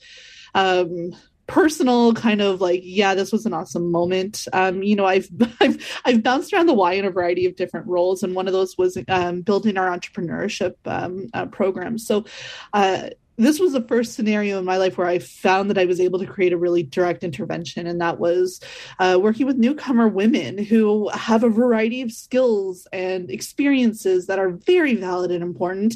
um, 0.53 1.15
personal 1.47 2.13
kind 2.13 2.41
of 2.41 2.59
like 2.59 2.81
yeah 2.83 3.13
this 3.13 3.31
was 3.31 3.45
an 3.45 3.53
awesome 3.53 3.91
moment. 3.91 4.47
Um 4.53 4.83
you 4.83 4.95
know 4.95 5.05
i've 5.05 5.29
i've 5.59 6.01
i've 6.05 6.23
bounced 6.23 6.53
around 6.53 6.67
the 6.67 6.73
y 6.73 6.93
in 6.93 7.05
a 7.05 7.11
variety 7.11 7.45
of 7.45 7.55
different 7.55 7.87
roles 7.87 8.23
and 8.23 8.35
one 8.35 8.47
of 8.47 8.53
those 8.53 8.77
was 8.77 8.97
um, 9.07 9.41
building 9.41 9.77
our 9.77 9.95
entrepreneurship 9.95 10.75
um, 10.85 11.27
uh, 11.33 11.45
program. 11.45 11.97
So 11.97 12.25
uh 12.73 13.09
this 13.37 13.59
was 13.59 13.73
the 13.73 13.81
first 13.81 14.13
scenario 14.13 14.59
in 14.59 14.65
my 14.65 14.77
life 14.77 14.97
where 14.97 15.07
I 15.07 15.19
found 15.19 15.69
that 15.69 15.77
I 15.77 15.85
was 15.85 15.99
able 15.99 16.19
to 16.19 16.25
create 16.25 16.53
a 16.53 16.57
really 16.57 16.83
direct 16.83 17.23
intervention, 17.23 17.85
and 17.87 17.99
that 18.01 18.19
was 18.19 18.61
uh, 18.99 19.19
working 19.21 19.45
with 19.45 19.57
newcomer 19.57 20.07
women 20.07 20.57
who 20.57 21.09
have 21.09 21.43
a 21.43 21.49
variety 21.49 22.01
of 22.01 22.11
skills 22.11 22.87
and 22.93 23.29
experiences 23.29 24.27
that 24.27 24.39
are 24.39 24.51
very 24.51 24.95
valid 24.95 25.31
and 25.31 25.43
important 25.43 25.95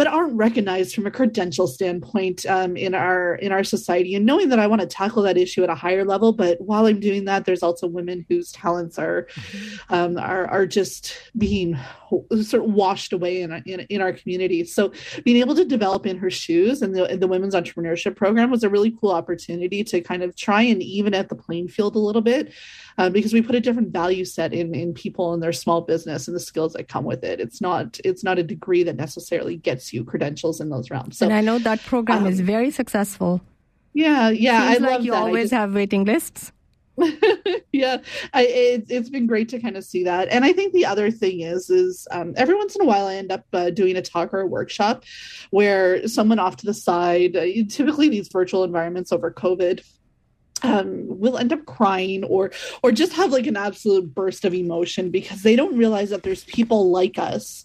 but 0.00 0.06
aren't 0.06 0.32
recognized 0.32 0.94
from 0.94 1.06
a 1.06 1.10
credential 1.10 1.66
standpoint 1.66 2.46
um, 2.46 2.74
in 2.74 2.94
our 2.94 3.34
in 3.34 3.52
our 3.52 3.62
society. 3.62 4.14
And 4.14 4.24
knowing 4.24 4.48
that 4.48 4.58
I 4.58 4.66
want 4.66 4.80
to 4.80 4.86
tackle 4.86 5.22
that 5.24 5.36
issue 5.36 5.62
at 5.62 5.68
a 5.68 5.74
higher 5.74 6.06
level, 6.06 6.32
but 6.32 6.58
while 6.58 6.86
I'm 6.86 7.00
doing 7.00 7.26
that, 7.26 7.44
there's 7.44 7.62
also 7.62 7.86
women 7.86 8.24
whose 8.26 8.50
talents 8.50 8.98
are 8.98 9.24
mm-hmm. 9.34 9.94
um, 9.94 10.16
are 10.16 10.46
are 10.46 10.66
just 10.66 11.20
being 11.36 11.78
sort 12.42 12.64
of 12.64 12.72
washed 12.72 13.12
away 13.12 13.42
in, 13.42 13.52
in, 13.66 13.80
in 13.80 14.00
our 14.00 14.12
community. 14.12 14.64
So 14.64 14.92
being 15.24 15.36
able 15.36 15.54
to 15.54 15.64
develop 15.64 16.06
in 16.06 16.16
her 16.16 16.30
shoes 16.30 16.82
and 16.82 16.94
the, 16.94 17.16
the 17.16 17.28
women's 17.28 17.54
entrepreneurship 17.54 18.16
program 18.16 18.50
was 18.50 18.64
a 18.64 18.68
really 18.68 18.90
cool 18.90 19.12
opportunity 19.12 19.84
to 19.84 20.00
kind 20.00 20.22
of 20.22 20.34
try 20.34 20.62
and 20.62 20.82
even 20.82 21.14
at 21.14 21.28
the 21.28 21.36
playing 21.36 21.68
field 21.68 21.94
a 21.94 22.00
little 22.00 22.22
bit 22.22 22.52
um, 22.98 23.12
because 23.12 23.32
we 23.32 23.42
put 23.42 23.54
a 23.54 23.60
different 23.60 23.92
value 23.92 24.24
set 24.24 24.52
in 24.52 24.74
in 24.74 24.92
people 24.92 25.32
and 25.32 25.42
their 25.42 25.52
small 25.52 25.82
business 25.82 26.26
and 26.26 26.34
the 26.34 26.40
skills 26.40 26.72
that 26.72 26.88
come 26.88 27.04
with 27.04 27.22
it. 27.22 27.40
It's 27.40 27.60
not 27.60 28.00
it's 28.04 28.24
not 28.24 28.38
a 28.38 28.42
degree 28.42 28.82
that 28.82 28.96
necessarily 28.96 29.56
gets 29.56 29.89
you 29.92 30.04
credentials 30.04 30.60
in 30.60 30.70
those 30.70 30.90
realms. 30.90 31.18
So, 31.18 31.26
and 31.26 31.34
I 31.34 31.40
know 31.40 31.58
that 31.58 31.82
program 31.82 32.24
um, 32.24 32.26
is 32.26 32.40
very 32.40 32.70
successful. 32.70 33.40
Yeah, 33.92 34.30
yeah, 34.30 34.72
Seems 34.72 34.84
I 34.84 34.88
like 34.88 35.02
you 35.02 35.12
that. 35.12 35.22
always 35.22 35.44
just, 35.44 35.54
have 35.54 35.74
waiting 35.74 36.04
lists. 36.04 36.52
yeah, 37.72 37.98
I, 38.32 38.46
it, 38.46 38.90
has 38.90 39.10
been 39.10 39.26
great 39.26 39.48
to 39.50 39.60
kind 39.60 39.76
of 39.76 39.84
see 39.84 40.04
that. 40.04 40.28
And 40.28 40.44
I 40.44 40.52
think 40.52 40.72
the 40.72 40.86
other 40.86 41.10
thing 41.10 41.40
is, 41.40 41.70
is 41.70 42.06
um, 42.10 42.34
every 42.36 42.54
once 42.54 42.76
in 42.76 42.82
a 42.82 42.84
while 42.84 43.06
I 43.06 43.16
end 43.16 43.32
up 43.32 43.44
uh, 43.52 43.70
doing 43.70 43.96
a 43.96 44.02
talk 44.02 44.34
or 44.34 44.40
a 44.40 44.46
workshop 44.46 45.04
where 45.50 46.06
someone 46.06 46.38
off 46.38 46.56
to 46.58 46.66
the 46.66 46.74
side, 46.74 47.36
uh, 47.36 47.46
typically 47.68 48.08
these 48.08 48.28
virtual 48.28 48.64
environments 48.64 49.12
over 49.12 49.30
COVID, 49.30 49.82
um, 50.62 51.06
will 51.06 51.38
end 51.38 51.54
up 51.54 51.64
crying 51.64 52.22
or 52.24 52.50
or 52.82 52.92
just 52.92 53.14
have 53.14 53.32
like 53.32 53.46
an 53.46 53.56
absolute 53.56 54.14
burst 54.14 54.44
of 54.44 54.52
emotion 54.52 55.10
because 55.10 55.42
they 55.42 55.56
don't 55.56 55.78
realize 55.78 56.10
that 56.10 56.22
there's 56.22 56.44
people 56.44 56.90
like 56.90 57.18
us 57.18 57.64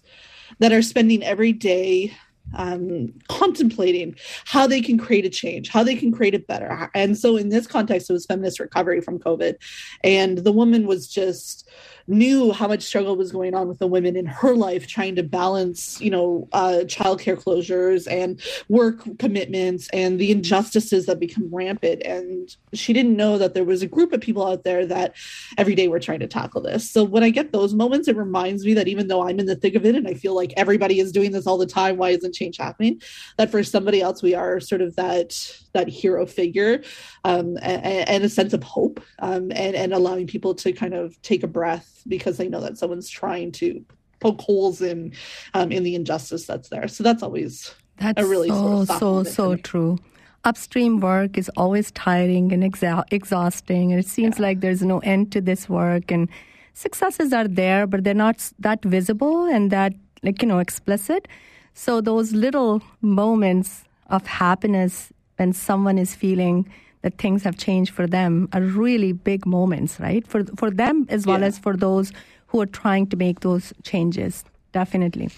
that 0.58 0.72
are 0.72 0.82
spending 0.82 1.22
every 1.22 1.52
day 1.52 2.12
um, 2.54 3.12
contemplating 3.28 4.16
how 4.44 4.66
they 4.66 4.80
can 4.80 4.98
create 4.98 5.24
a 5.24 5.30
change, 5.30 5.68
how 5.68 5.82
they 5.82 5.96
can 5.96 6.12
create 6.12 6.34
it 6.34 6.46
better. 6.46 6.90
And 6.94 7.18
so, 7.18 7.36
in 7.36 7.48
this 7.48 7.66
context, 7.66 8.08
it 8.08 8.12
was 8.12 8.26
feminist 8.26 8.60
recovery 8.60 9.00
from 9.00 9.18
COVID, 9.18 9.56
and 10.04 10.38
the 10.38 10.52
woman 10.52 10.86
was 10.86 11.08
just 11.08 11.68
knew 12.08 12.52
how 12.52 12.68
much 12.68 12.82
struggle 12.82 13.16
was 13.16 13.32
going 13.32 13.54
on 13.54 13.68
with 13.68 13.78
the 13.78 13.86
women 13.86 14.16
in 14.16 14.26
her 14.26 14.54
life 14.54 14.86
trying 14.86 15.16
to 15.16 15.22
balance, 15.22 16.00
you 16.00 16.10
know, 16.10 16.48
uh, 16.52 16.80
childcare 16.84 17.36
closures 17.36 18.10
and 18.10 18.40
work 18.68 19.02
commitments 19.18 19.88
and 19.92 20.18
the 20.18 20.30
injustices 20.30 21.06
that 21.06 21.18
become 21.18 21.48
rampant. 21.52 22.02
And 22.02 22.54
she 22.72 22.92
didn't 22.92 23.16
know 23.16 23.38
that 23.38 23.54
there 23.54 23.64
was 23.64 23.82
a 23.82 23.86
group 23.86 24.12
of 24.12 24.20
people 24.20 24.46
out 24.46 24.64
there 24.64 24.86
that 24.86 25.14
every 25.58 25.74
day 25.74 25.88
were 25.88 26.00
trying 26.00 26.20
to 26.20 26.26
tackle 26.26 26.60
this. 26.60 26.88
So 26.90 27.04
when 27.04 27.22
I 27.22 27.30
get 27.30 27.52
those 27.52 27.74
moments, 27.74 28.08
it 28.08 28.16
reminds 28.16 28.64
me 28.64 28.74
that 28.74 28.88
even 28.88 29.08
though 29.08 29.26
I'm 29.26 29.40
in 29.40 29.46
the 29.46 29.56
thick 29.56 29.74
of 29.74 29.84
it 29.84 29.94
and 29.94 30.06
I 30.06 30.14
feel 30.14 30.34
like 30.34 30.52
everybody 30.56 31.00
is 31.00 31.12
doing 31.12 31.32
this 31.32 31.46
all 31.46 31.58
the 31.58 31.66
time, 31.66 31.96
why 31.96 32.10
isn't 32.10 32.34
change 32.34 32.58
happening? 32.58 33.00
That 33.36 33.50
for 33.50 33.62
somebody 33.62 34.00
else, 34.00 34.22
we 34.22 34.34
are 34.34 34.60
sort 34.60 34.80
of 34.80 34.96
that 34.96 35.32
that 35.76 35.88
hero 35.88 36.26
figure 36.26 36.82
um, 37.24 37.56
and, 37.62 38.08
and, 38.08 38.24
a 38.24 38.28
sense 38.28 38.52
of 38.52 38.62
hope 38.62 39.00
um, 39.20 39.52
and, 39.52 39.76
and 39.76 39.92
allowing 39.92 40.26
people 40.26 40.54
to 40.54 40.72
kind 40.72 40.94
of 40.94 41.20
take 41.22 41.42
a 41.42 41.46
breath 41.46 42.02
because 42.08 42.38
they 42.38 42.48
know 42.48 42.60
that 42.60 42.78
someone's 42.78 43.10
trying 43.10 43.52
to 43.52 43.84
poke 44.20 44.40
holes 44.40 44.80
in 44.80 45.12
um, 45.54 45.70
in 45.70 45.82
the 45.82 45.94
injustice 45.94 46.46
that's 46.46 46.68
there. 46.68 46.88
So 46.88 47.04
that's 47.04 47.22
always 47.22 47.74
that's 47.98 48.20
a 48.22 48.26
really 48.26 48.48
so 48.48 48.84
sort 48.84 48.90
of 48.90 48.98
so 48.98 49.22
so 49.24 49.56
true. 49.56 49.98
Upstream 50.44 51.00
work 51.00 51.36
is 51.36 51.50
always 51.56 51.90
tiring 51.90 52.52
and 52.52 52.62
exa- 52.62 53.04
exhausting, 53.10 53.92
and 53.92 53.98
it 53.98 54.06
seems 54.06 54.38
yeah. 54.38 54.46
like 54.46 54.60
there's 54.60 54.82
no 54.82 55.00
end 55.00 55.32
to 55.32 55.40
this 55.40 55.68
work. 55.68 56.10
And 56.10 56.28
successes 56.72 57.32
are 57.32 57.48
there, 57.48 57.86
but 57.86 58.04
they're 58.04 58.14
not 58.14 58.52
that 58.60 58.84
visible 58.84 59.44
and 59.44 59.70
that 59.70 59.92
like 60.22 60.40
you 60.42 60.48
know 60.48 60.58
explicit. 60.58 61.28
So 61.74 62.00
those 62.00 62.32
little 62.32 62.82
moments 63.02 63.84
of 64.08 64.26
happiness 64.26 65.12
when 65.36 65.52
someone 65.52 65.98
is 65.98 66.14
feeling 66.14 66.68
that 67.02 67.18
things 67.18 67.44
have 67.44 67.56
changed 67.56 67.92
for 67.94 68.06
them 68.06 68.48
are 68.52 68.62
really 68.62 69.12
big 69.12 69.46
moments, 69.46 70.00
right? 70.00 70.26
For 70.26 70.44
for 70.56 70.70
them 70.70 71.06
as 71.08 71.26
well 71.26 71.40
yeah. 71.40 71.46
as 71.46 71.58
for 71.58 71.76
those 71.76 72.12
who 72.48 72.60
are 72.60 72.66
trying 72.66 73.06
to 73.08 73.16
make 73.16 73.40
those 73.40 73.72
changes. 73.82 74.44
Definitely. 74.72 75.30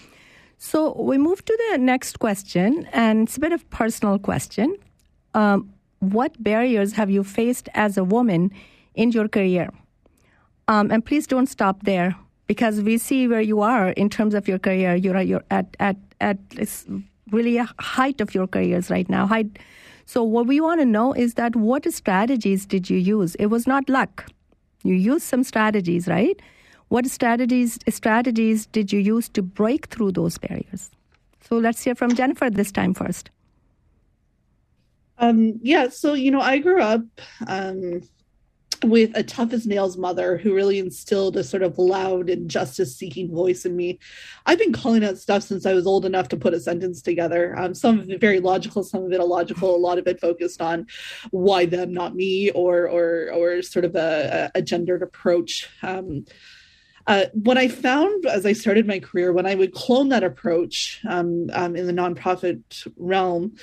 So 0.57 0.93
we 1.01 1.17
move 1.17 1.43
to 1.45 1.57
the 1.69 1.77
next 1.77 2.19
question, 2.19 2.87
and 2.91 3.27
it's 3.27 3.37
a 3.37 3.39
bit 3.39 3.53
of 3.53 3.69
personal 3.69 4.19
question. 4.19 4.75
Um, 5.33 5.73
what 5.99 6.41
barriers 6.41 6.93
have 6.93 7.09
you 7.09 7.23
faced 7.23 7.69
as 7.73 7.97
a 7.97 8.03
woman 8.03 8.51
in 8.95 9.11
your 9.11 9.27
career? 9.27 9.69
Um, 10.67 10.91
and 10.91 11.05
please 11.05 11.27
don't 11.27 11.47
stop 11.47 11.83
there 11.83 12.15
because 12.47 12.81
we 12.81 12.97
see 12.97 13.27
where 13.27 13.41
you 13.41 13.61
are 13.61 13.89
in 13.89 14.09
terms 14.09 14.33
of 14.33 14.47
your 14.47 14.59
career. 14.59 14.95
You're, 14.95 15.21
you're 15.21 15.43
at 15.49 15.75
at 15.79 15.97
at 16.19 16.37
really 17.31 17.57
a 17.57 17.69
height 17.79 18.21
of 18.21 18.33
your 18.33 18.47
careers 18.47 18.89
right 18.89 19.09
now. 19.09 19.27
Height 19.27 19.59
so 20.09 20.23
what 20.23 20.47
we 20.47 20.59
want 20.59 20.81
to 20.81 20.87
know 20.87 21.13
is 21.13 21.35
that 21.35 21.55
what 21.55 21.85
strategies 21.93 22.65
did 22.65 22.89
you 22.89 22.97
use? 22.97 23.35
It 23.35 23.45
was 23.45 23.67
not 23.67 23.87
luck. 23.87 24.25
You 24.83 24.95
used 24.95 25.21
some 25.21 25.43
strategies, 25.43 26.07
right? 26.07 26.41
What 26.87 27.05
strategies 27.05 27.77
strategies 27.87 28.65
did 28.65 28.91
you 28.91 28.99
use 28.99 29.29
to 29.29 29.43
break 29.43 29.85
through 29.89 30.13
those 30.13 30.39
barriers? 30.39 30.89
So 31.41 31.59
let's 31.59 31.83
hear 31.83 31.93
from 31.93 32.15
Jennifer 32.15 32.49
this 32.49 32.71
time 32.71 32.95
first. 32.95 33.29
Um, 35.19 35.59
yeah, 35.61 35.89
so 35.89 36.13
you 36.15 36.31
know, 36.31 36.41
I 36.41 36.57
grew 36.57 36.81
up 36.81 37.03
um, 37.45 38.01
with 38.83 39.11
a 39.15 39.23
tough 39.23 39.53
as 39.53 39.65
nails 39.65 39.97
mother 39.97 40.37
who 40.37 40.53
really 40.53 40.79
instilled 40.79 41.37
a 41.37 41.43
sort 41.43 41.63
of 41.63 41.77
loud 41.77 42.29
and 42.29 42.49
justice 42.49 42.95
seeking 42.95 43.33
voice 43.33 43.65
in 43.65 43.75
me. 43.75 43.99
I've 44.45 44.59
been 44.59 44.73
calling 44.73 45.03
out 45.03 45.17
stuff 45.17 45.43
since 45.43 45.65
I 45.65 45.73
was 45.73 45.87
old 45.87 46.05
enough 46.05 46.29
to 46.29 46.37
put 46.37 46.53
a 46.53 46.59
sentence 46.59 47.01
together. 47.01 47.57
Um, 47.57 47.73
some 47.73 47.99
of 47.99 48.09
it 48.09 48.21
very 48.21 48.39
logical, 48.39 48.83
some 48.83 49.03
of 49.03 49.11
it 49.11 49.19
illogical, 49.19 49.75
a 49.75 49.77
lot 49.77 49.97
of 49.97 50.07
it 50.07 50.19
focused 50.19 50.61
on 50.61 50.87
why 51.31 51.65
them, 51.65 51.93
not 51.93 52.15
me, 52.15 52.51
or 52.51 52.87
or 52.87 53.31
or 53.33 53.61
sort 53.61 53.85
of 53.85 53.95
a, 53.95 54.51
a 54.55 54.61
gendered 54.61 55.03
approach. 55.03 55.69
Um, 55.83 56.25
uh, 57.07 57.25
what 57.33 57.57
I 57.57 57.67
found 57.67 58.27
as 58.27 58.45
I 58.45 58.53
started 58.53 58.85
my 58.85 58.99
career, 58.99 59.33
when 59.33 59.47
I 59.47 59.55
would 59.55 59.73
clone 59.73 60.09
that 60.09 60.23
approach 60.23 61.01
um, 61.09 61.49
um, 61.53 61.75
in 61.75 61.87
the 61.87 61.93
nonprofit 61.93 62.87
realm, 62.97 63.55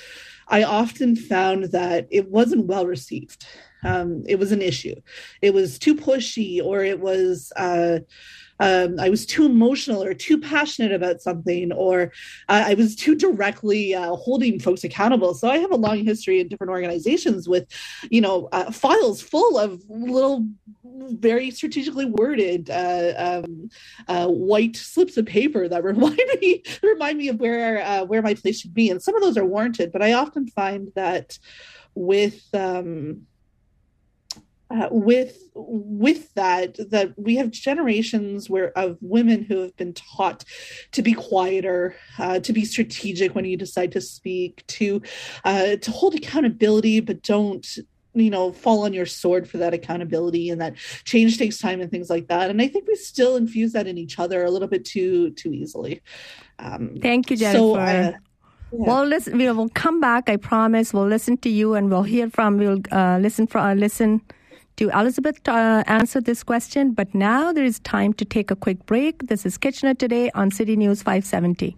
I 0.49 0.63
often 0.63 1.15
found 1.15 1.65
that 1.65 2.07
it 2.11 2.29
wasn't 2.29 2.65
well 2.65 2.85
received. 2.85 3.45
Um, 3.83 4.23
it 4.27 4.39
was 4.39 4.51
an 4.51 4.61
issue. 4.61 4.95
It 5.41 5.53
was 5.53 5.79
too 5.79 5.95
pushy, 5.95 6.63
or 6.63 6.83
it 6.83 6.99
was. 6.99 7.51
Uh, 7.55 7.99
um, 8.59 8.99
I 8.99 9.09
was 9.09 9.25
too 9.25 9.45
emotional 9.45 10.03
or 10.03 10.13
too 10.13 10.39
passionate 10.39 10.91
about 10.91 11.21
something, 11.21 11.71
or 11.71 12.11
I 12.49 12.73
was 12.73 12.95
too 12.95 13.15
directly 13.15 13.93
uh, 13.93 14.15
holding 14.15 14.59
folks 14.59 14.83
accountable. 14.83 15.33
So 15.33 15.47
I 15.47 15.57
have 15.57 15.71
a 15.71 15.75
long 15.75 16.03
history 16.03 16.39
in 16.39 16.47
different 16.47 16.71
organizations 16.71 17.47
with, 17.47 17.67
you 18.09 18.21
know, 18.21 18.49
uh, 18.51 18.71
files 18.71 19.21
full 19.21 19.57
of 19.57 19.83
little, 19.89 20.47
very 20.83 21.51
strategically 21.51 22.05
worded 22.05 22.69
uh, 22.71 23.43
um, 23.45 23.69
uh, 24.07 24.27
white 24.27 24.75
slips 24.75 25.17
of 25.17 25.27
paper 25.27 25.67
that 25.67 25.83
remind 25.83 26.19
me 26.41 26.63
remind 26.81 27.17
me 27.17 27.27
of 27.27 27.39
where 27.39 28.05
where 28.05 28.21
my 28.21 28.33
place 28.33 28.59
should 28.59 28.73
be. 28.73 28.89
And 28.89 29.01
some 29.01 29.15
of 29.15 29.21
those 29.21 29.37
are 29.37 29.45
warranted, 29.45 29.91
but 29.91 30.01
I 30.01 30.13
often 30.13 30.47
find 30.47 30.91
that 30.95 31.37
with 31.93 32.43
um, 32.53 33.26
uh, 34.69 34.87
with 34.91 35.49
with 35.53 36.33
that 36.33 36.77
that 36.91 37.13
we 37.17 37.35
have 37.35 37.51
generations 37.51 38.49
where 38.49 38.77
of 38.77 38.97
women 39.01 39.43
who 39.43 39.61
have 39.61 39.75
been 39.77 39.93
taught 39.93 40.43
to 40.91 41.01
be 41.01 41.13
quieter 41.13 41.95
uh, 42.19 42.39
to 42.39 42.51
be 42.53 42.65
strategic 42.65 43.33
when 43.33 43.45
you 43.45 43.57
decide 43.57 43.91
to 43.91 44.01
speak 44.01 44.65
to 44.67 45.01
uh, 45.45 45.77
to 45.77 45.91
hold 45.91 46.15
accountability 46.15 46.99
but 46.99 47.21
don't 47.21 47.77
you 48.13 48.29
know 48.29 48.51
fall 48.51 48.83
on 48.83 48.93
your 48.93 49.05
sword 49.05 49.47
for 49.47 49.57
that 49.57 49.73
accountability 49.73 50.49
and 50.49 50.59
that 50.59 50.75
change 51.05 51.37
takes 51.37 51.59
time 51.59 51.79
and 51.79 51.91
things 51.91 52.09
like 52.09 52.27
that 52.27 52.49
and 52.49 52.61
i 52.61 52.67
think 52.67 52.87
we 52.87 52.95
still 52.95 53.35
infuse 53.35 53.71
that 53.71 53.87
in 53.87 53.97
each 53.97 54.19
other 54.19 54.43
a 54.43 54.51
little 54.51 54.67
bit 54.67 54.83
too 54.83 55.29
too 55.31 55.53
easily 55.53 56.01
um, 56.59 56.97
thank 57.01 57.29
you 57.29 57.37
jennifer 57.37 57.57
so, 57.57 57.75
uh, 57.75 58.11
yeah. 58.69 58.85
Well, 58.85 59.05
listen. 59.05 59.37
We 59.37 59.49
will 59.49 59.69
come 59.69 60.01
back. 60.01 60.29
I 60.29 60.35
promise. 60.35 60.93
We'll 60.93 61.07
listen 61.07 61.37
to 61.37 61.49
you, 61.49 61.73
and 61.75 61.89
we'll 61.89 62.03
hear 62.03 62.29
from. 62.29 62.57
We'll 62.57 62.81
uh, 62.91 63.17
listen 63.17 63.47
from. 63.47 63.65
Uh, 63.65 63.73
listen 63.75 64.21
to 64.77 64.89
Elizabeth 64.89 65.39
uh, 65.47 65.83
answer 65.87 66.21
this 66.21 66.43
question, 66.43 66.91
but 66.91 67.13
now 67.13 67.51
there 67.51 67.65
is 67.65 67.79
time 67.79 68.13
to 68.13 68.23
take 68.23 68.51
a 68.51 68.55
quick 68.55 68.85
break. 68.85 69.27
This 69.27 69.45
is 69.45 69.57
Kitchener 69.57 69.95
Today 69.95 70.29
on 70.35 70.51
City 70.51 70.75
News 70.75 71.01
570. 71.01 71.75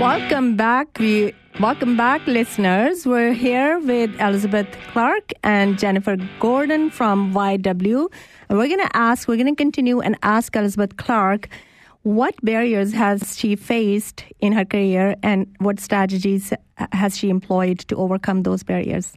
Welcome 0.00 0.56
back. 0.56 0.98
We 0.98 1.34
welcome 1.60 1.96
back, 1.96 2.26
listeners. 2.26 3.06
We're 3.06 3.32
here 3.32 3.78
with 3.78 4.10
Elizabeth 4.18 4.66
Clark 4.92 5.30
and 5.44 5.78
Jennifer 5.78 6.16
Gordon 6.40 6.90
from 6.90 7.32
YW. 7.32 8.10
And 8.48 8.58
we're 8.58 8.66
going 8.66 8.80
to 8.80 8.96
ask, 8.96 9.28
we're 9.28 9.36
going 9.36 9.54
to 9.54 9.62
continue 9.62 10.00
and 10.00 10.16
ask 10.22 10.56
Elizabeth 10.56 10.96
Clark 10.96 11.48
what 12.02 12.34
barriers 12.42 12.92
has 12.92 13.38
she 13.38 13.56
faced 13.56 14.24
in 14.40 14.52
her 14.52 14.64
career 14.64 15.16
and 15.22 15.46
what 15.58 15.78
strategies 15.78 16.52
has 16.92 17.16
she 17.16 17.28
employed 17.28 17.80
to 17.80 17.96
overcome 17.96 18.42
those 18.42 18.62
barriers? 18.62 19.14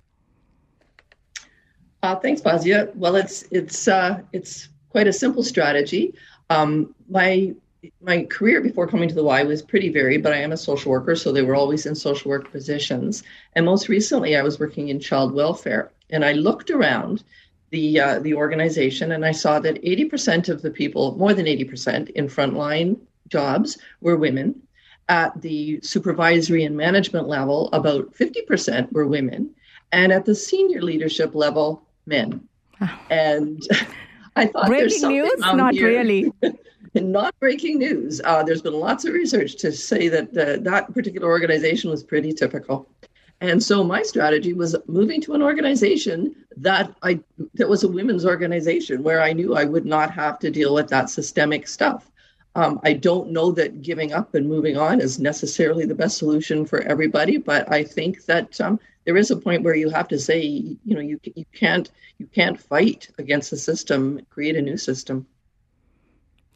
Uh, 2.01 2.15
thanks, 2.17 2.41
Fazia. 2.41 2.93
Well, 2.95 3.15
it's 3.15 3.43
it's 3.49 3.87
uh, 3.87 4.21
it's 4.33 4.67
quite 4.89 5.07
a 5.07 5.13
simple 5.13 5.43
strategy. 5.43 6.13
Um, 6.49 6.93
my 7.09 7.53
my 8.01 8.23
career 8.23 8.61
before 8.61 8.87
coming 8.87 9.07
to 9.07 9.15
the 9.15 9.23
Y 9.23 9.43
was 9.43 9.61
pretty 9.61 9.89
varied, 9.89 10.21
but 10.21 10.33
I 10.33 10.37
am 10.37 10.51
a 10.51 10.57
social 10.57 10.91
worker, 10.91 11.15
so 11.15 11.31
they 11.31 11.41
were 11.41 11.55
always 11.55 11.85
in 11.85 11.95
social 11.95 12.29
work 12.29 12.51
positions. 12.51 13.23
And 13.53 13.65
most 13.65 13.87
recently, 13.87 14.35
I 14.35 14.41
was 14.41 14.59
working 14.59 14.89
in 14.89 14.99
child 14.99 15.33
welfare, 15.33 15.91
and 16.09 16.25
I 16.25 16.33
looked 16.33 16.69
around 16.69 17.23
the 17.73 17.99
uh, 17.99 18.19
the 18.19 18.35
organization, 18.35 19.11
and 19.11 19.25
I 19.25 19.31
saw 19.31 19.59
that 19.59 19.81
80% 19.81 20.47
of 20.47 20.61
the 20.61 20.69
people, 20.69 21.17
more 21.17 21.33
than 21.33 21.47
80% 21.47 22.11
in 22.11 22.27
frontline 22.27 22.97
jobs, 23.27 23.79
were 23.99 24.15
women. 24.15 24.61
At 25.09 25.41
the 25.41 25.81
supervisory 25.81 26.63
and 26.63 26.77
management 26.77 27.27
level, 27.27 27.69
about 27.73 28.13
50% 28.13 28.91
were 28.93 29.07
women, 29.07 29.53
and 29.91 30.13
at 30.13 30.23
the 30.23 30.35
senior 30.35 30.81
leadership 30.81 31.35
level, 31.35 31.83
men. 32.05 32.47
Oh. 32.79 32.99
And 33.09 33.61
I 34.35 34.45
thought 34.45 34.67
breaking 34.67 34.87
there's 34.87 35.01
something 35.01 35.21
news, 35.23 35.39
not 35.39 35.73
here. 35.73 35.87
really. 35.87 36.31
not 36.93 37.37
breaking 37.39 37.79
news. 37.79 38.21
Uh, 38.23 38.43
there's 38.43 38.61
been 38.61 38.79
lots 38.79 39.03
of 39.03 39.13
research 39.13 39.55
to 39.57 39.71
say 39.71 40.09
that 40.09 40.37
uh, 40.37 40.61
that 40.61 40.93
particular 40.93 41.27
organization 41.27 41.89
was 41.89 42.03
pretty 42.03 42.31
typical. 42.31 42.87
And 43.43 43.61
so 43.61 43.83
my 43.83 44.03
strategy 44.03 44.53
was 44.53 44.73
moving 44.87 45.19
to 45.19 45.33
an 45.33 45.41
organization 45.41 46.33
that 46.55 46.95
I 47.03 47.19
that 47.55 47.67
was 47.67 47.83
a 47.83 47.89
women's 47.89 48.25
organization 48.25 49.03
where 49.03 49.21
I 49.21 49.33
knew 49.33 49.53
I 49.53 49.65
would 49.65 49.85
not 49.85 50.11
have 50.11 50.39
to 50.39 50.49
deal 50.49 50.73
with 50.73 50.87
that 50.87 51.09
systemic 51.09 51.67
stuff. 51.67 52.09
Um, 52.55 52.79
I 52.83 52.93
don't 52.93 53.31
know 53.31 53.51
that 53.51 53.81
giving 53.81 54.13
up 54.13 54.33
and 54.33 54.47
moving 54.47 54.77
on 54.77 55.01
is 55.01 55.19
necessarily 55.19 55.85
the 55.85 55.93
best 55.93 56.19
solution 56.19 56.65
for 56.65 56.83
everybody, 56.83 57.35
but 57.35 57.69
I 57.69 57.83
think 57.83 58.23
that 58.27 58.61
um, 58.61 58.79
there 59.03 59.17
is 59.17 59.29
a 59.29 59.35
point 59.35 59.63
where 59.63 59.75
you 59.75 59.89
have 59.89 60.07
to 60.07 60.19
say, 60.19 60.39
you 60.39 60.95
know, 60.95 61.01
you 61.01 61.19
you 61.35 61.43
can't 61.53 61.91
you 62.19 62.27
can't 62.27 62.57
fight 62.57 63.09
against 63.17 63.51
the 63.51 63.57
system. 63.57 64.25
Create 64.29 64.55
a 64.55 64.61
new 64.61 64.77
system. 64.77 65.27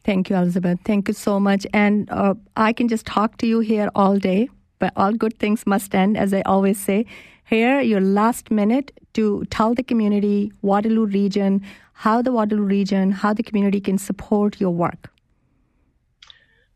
Thank 0.04 0.30
you, 0.30 0.36
Elizabeth. 0.36 0.78
Thank 0.86 1.08
you 1.08 1.14
so 1.14 1.38
much. 1.38 1.66
And 1.74 2.08
uh, 2.10 2.32
I 2.56 2.72
can 2.72 2.88
just 2.88 3.04
talk 3.04 3.36
to 3.38 3.46
you 3.46 3.60
here 3.60 3.90
all 3.94 4.16
day 4.18 4.48
but 4.78 4.92
all 4.96 5.12
good 5.12 5.38
things 5.38 5.66
must 5.66 5.94
end, 5.94 6.16
as 6.16 6.32
I 6.32 6.42
always 6.42 6.78
say. 6.78 7.06
Here, 7.44 7.80
your 7.80 8.00
last 8.00 8.50
minute 8.50 8.92
to 9.14 9.44
tell 9.50 9.74
the 9.74 9.82
community, 9.82 10.52
Waterloo 10.62 11.06
region, 11.06 11.62
how 11.92 12.22
the 12.22 12.32
Waterloo 12.32 12.62
region, 12.62 13.10
how 13.10 13.32
the 13.32 13.42
community 13.42 13.80
can 13.80 13.98
support 13.98 14.60
your 14.60 14.70
work. 14.70 15.10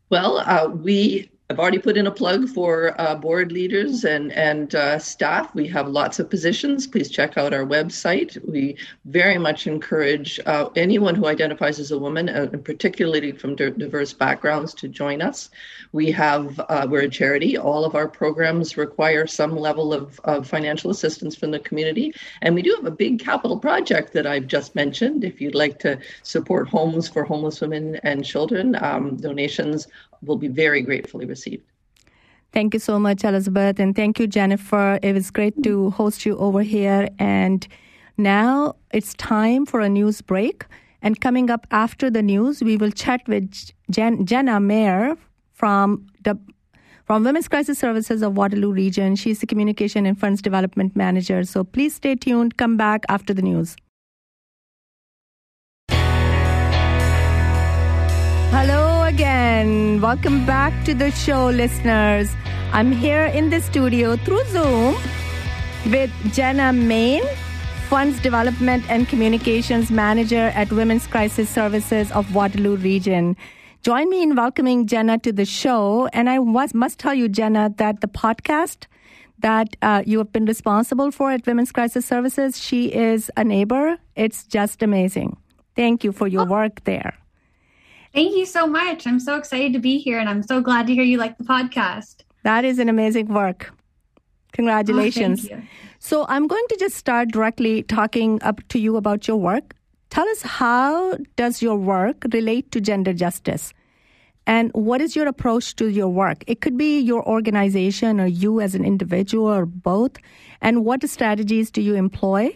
Well, 0.09 0.37
uh, 0.39 0.67
we 0.67 1.29
I've 1.49 1.59
already 1.59 1.77
put 1.77 1.97
in 1.97 2.07
a 2.07 2.11
plug 2.11 2.47
for 2.47 2.99
uh, 2.99 3.15
board 3.15 3.51
leaders 3.51 4.05
and 4.05 4.31
and 4.31 4.73
uh, 4.73 4.97
staff. 4.97 5.53
We 5.53 5.67
have 5.67 5.89
lots 5.89 6.17
of 6.19 6.29
positions. 6.29 6.87
Please 6.87 7.09
check 7.09 7.37
out 7.37 7.53
our 7.53 7.65
website. 7.65 8.37
We 8.47 8.77
very 9.05 9.37
much 9.37 9.67
encourage 9.67 10.39
uh, 10.45 10.69
anyone 10.77 11.15
who 11.15 11.27
identifies 11.27 11.79
as 11.79 11.91
a 11.91 11.99
woman, 11.99 12.29
uh, 12.29 12.49
and 12.53 12.63
particularly 12.63 13.33
from 13.33 13.57
diverse 13.57 14.13
backgrounds, 14.13 14.73
to 14.75 14.87
join 14.87 15.21
us. 15.21 15.49
We 15.91 16.11
have 16.11 16.61
uh, 16.69 16.87
we're 16.89 17.01
a 17.01 17.09
charity. 17.09 17.57
All 17.57 17.83
of 17.83 17.93
our 17.93 18.07
programs 18.07 18.77
require 18.77 19.27
some 19.27 19.57
level 19.57 19.93
of, 19.93 20.21
of 20.23 20.47
financial 20.47 20.91
assistance 20.91 21.35
from 21.35 21.51
the 21.51 21.59
community, 21.59 22.13
and 22.41 22.55
we 22.55 22.61
do 22.61 22.73
have 22.77 22.85
a 22.85 22.91
big 22.91 23.19
capital 23.19 23.59
project 23.59 24.13
that 24.13 24.25
I've 24.25 24.47
just 24.47 24.75
mentioned. 24.75 25.25
If 25.25 25.41
you'd 25.41 25.55
like 25.55 25.77
to 25.79 25.99
support 26.23 26.69
homes 26.69 27.09
for 27.09 27.25
homeless 27.25 27.59
women 27.59 27.97
and 28.03 28.23
children, 28.23 28.81
um, 28.81 29.17
donations 29.17 29.87
will 30.25 30.37
be 30.37 30.47
very 30.47 30.81
gratefully 30.81 31.25
received. 31.25 31.63
Thank 32.51 32.73
you 32.75 32.79
so 32.79 32.99
much, 32.99 33.23
Elizabeth. 33.23 33.79
And 33.79 33.95
thank 33.95 34.19
you, 34.19 34.27
Jennifer. 34.27 34.99
It 35.01 35.13
was 35.13 35.31
great 35.31 35.63
to 35.63 35.89
host 35.89 36.25
you 36.25 36.37
over 36.37 36.61
here. 36.61 37.09
And 37.17 37.67
now 38.17 38.75
it's 38.91 39.15
time 39.15 39.65
for 39.65 39.79
a 39.79 39.89
news 39.89 40.21
break. 40.21 40.65
And 41.01 41.19
coming 41.19 41.49
up 41.49 41.65
after 41.71 42.11
the 42.11 42.21
news, 42.21 42.61
we 42.61 42.77
will 42.77 42.91
chat 42.91 43.21
with 43.27 43.71
Jen, 43.89 44.25
Jenna 44.25 44.59
Mayer 44.59 45.17
from 45.51 46.07
the 46.23 46.37
from 47.05 47.25
Women's 47.25 47.49
Crisis 47.49 47.77
Services 47.77 48.21
of 48.21 48.37
Waterloo 48.37 48.71
Region. 48.71 49.17
She's 49.17 49.39
the 49.39 49.45
Communication 49.45 50.05
and 50.05 50.17
Funds 50.17 50.41
Development 50.41 50.95
Manager. 50.95 51.43
So 51.43 51.65
please 51.65 51.95
stay 51.95 52.15
tuned. 52.15 52.55
Come 52.55 52.77
back 52.77 53.03
after 53.09 53.33
the 53.33 53.41
news. 53.41 53.75
Again. 59.13 60.01
Welcome 60.01 60.43
back 60.43 60.73
to 60.85 60.95
the 60.95 61.11
show, 61.11 61.45
listeners. 61.49 62.31
I'm 62.71 62.91
here 62.91 63.25
in 63.25 63.51
the 63.51 63.61
studio 63.61 64.15
through 64.15 64.43
Zoom 64.45 64.95
with 65.91 66.09
Jenna 66.33 66.73
Main, 66.73 67.21
Funds 67.89 68.19
Development 68.21 68.83
and 68.89 69.07
Communications 69.07 69.91
Manager 69.91 70.47
at 70.55 70.71
Women's 70.71 71.05
Crisis 71.05 71.47
Services 71.47 72.11
of 72.11 72.33
Waterloo 72.33 72.75
Region. 72.77 73.37
Join 73.83 74.09
me 74.09 74.23
in 74.23 74.35
welcoming 74.35 74.87
Jenna 74.87 75.19
to 75.19 75.31
the 75.31 75.45
show. 75.45 76.07
And 76.07 76.27
I 76.27 76.39
was, 76.39 76.73
must 76.73 76.97
tell 76.97 77.13
you, 77.13 77.29
Jenna, 77.29 77.71
that 77.77 78.01
the 78.01 78.07
podcast 78.07 78.87
that 79.37 79.75
uh, 79.83 80.01
you 80.07 80.17
have 80.17 80.31
been 80.31 80.45
responsible 80.45 81.11
for 81.11 81.29
at 81.29 81.45
Women's 81.45 81.71
Crisis 81.71 82.03
Services, 82.03 82.59
she 82.59 82.91
is 82.91 83.29
a 83.37 83.43
neighbor. 83.43 83.95
It's 84.15 84.43
just 84.43 84.81
amazing. 84.81 85.37
Thank 85.75 86.03
you 86.03 86.11
for 86.11 86.27
your 86.27 86.45
work 86.47 86.83
there. 86.85 87.13
Thank 88.13 88.35
you 88.35 88.45
so 88.45 88.67
much. 88.67 89.07
I'm 89.07 89.19
so 89.19 89.35
excited 89.37 89.73
to 89.73 89.79
be 89.79 89.97
here 89.97 90.19
and 90.19 90.29
I'm 90.29 90.43
so 90.43 90.61
glad 90.61 90.87
to 90.87 90.93
hear 90.93 91.03
you 91.03 91.17
like 91.17 91.37
the 91.37 91.43
podcast. 91.43 92.21
That 92.43 92.63
is 92.63 92.77
an 92.77 92.87
amazing 92.87 93.27
work. 93.27 93.73
Congratulations. 94.51 95.49
Oh, 95.51 95.61
so 95.97 96.25
I'm 96.29 96.45
going 96.45 96.65
to 96.69 96.77
just 96.77 96.95
start 96.95 97.31
directly 97.31 97.81
talking 97.83 98.41
up 98.43 98.61
to 98.69 98.77
you 98.77 98.97
about 98.97 99.27
your 99.27 99.37
work. 99.37 99.75
Tell 100.11 100.29
us 100.29 100.43
how 100.43 101.17
does 101.35 101.63
your 101.63 101.75
work 101.75 102.25
relate 102.31 102.71
to 102.73 102.81
gender 102.81 103.13
justice? 103.13 103.73
And 104.45 104.69
what 104.73 105.01
is 105.01 105.15
your 105.15 105.27
approach 105.27 105.75
to 105.77 105.87
your 105.87 106.09
work? 106.09 106.43
It 106.45 106.61
could 106.61 106.77
be 106.77 106.99
your 106.99 107.27
organization 107.27 108.19
or 108.19 108.27
you 108.27 108.61
as 108.61 108.75
an 108.75 108.85
individual 108.85 109.47
or 109.47 109.65
both. 109.65 110.17
And 110.61 110.85
what 110.85 111.07
strategies 111.09 111.71
do 111.71 111.81
you 111.81 111.95
employ? 111.95 112.55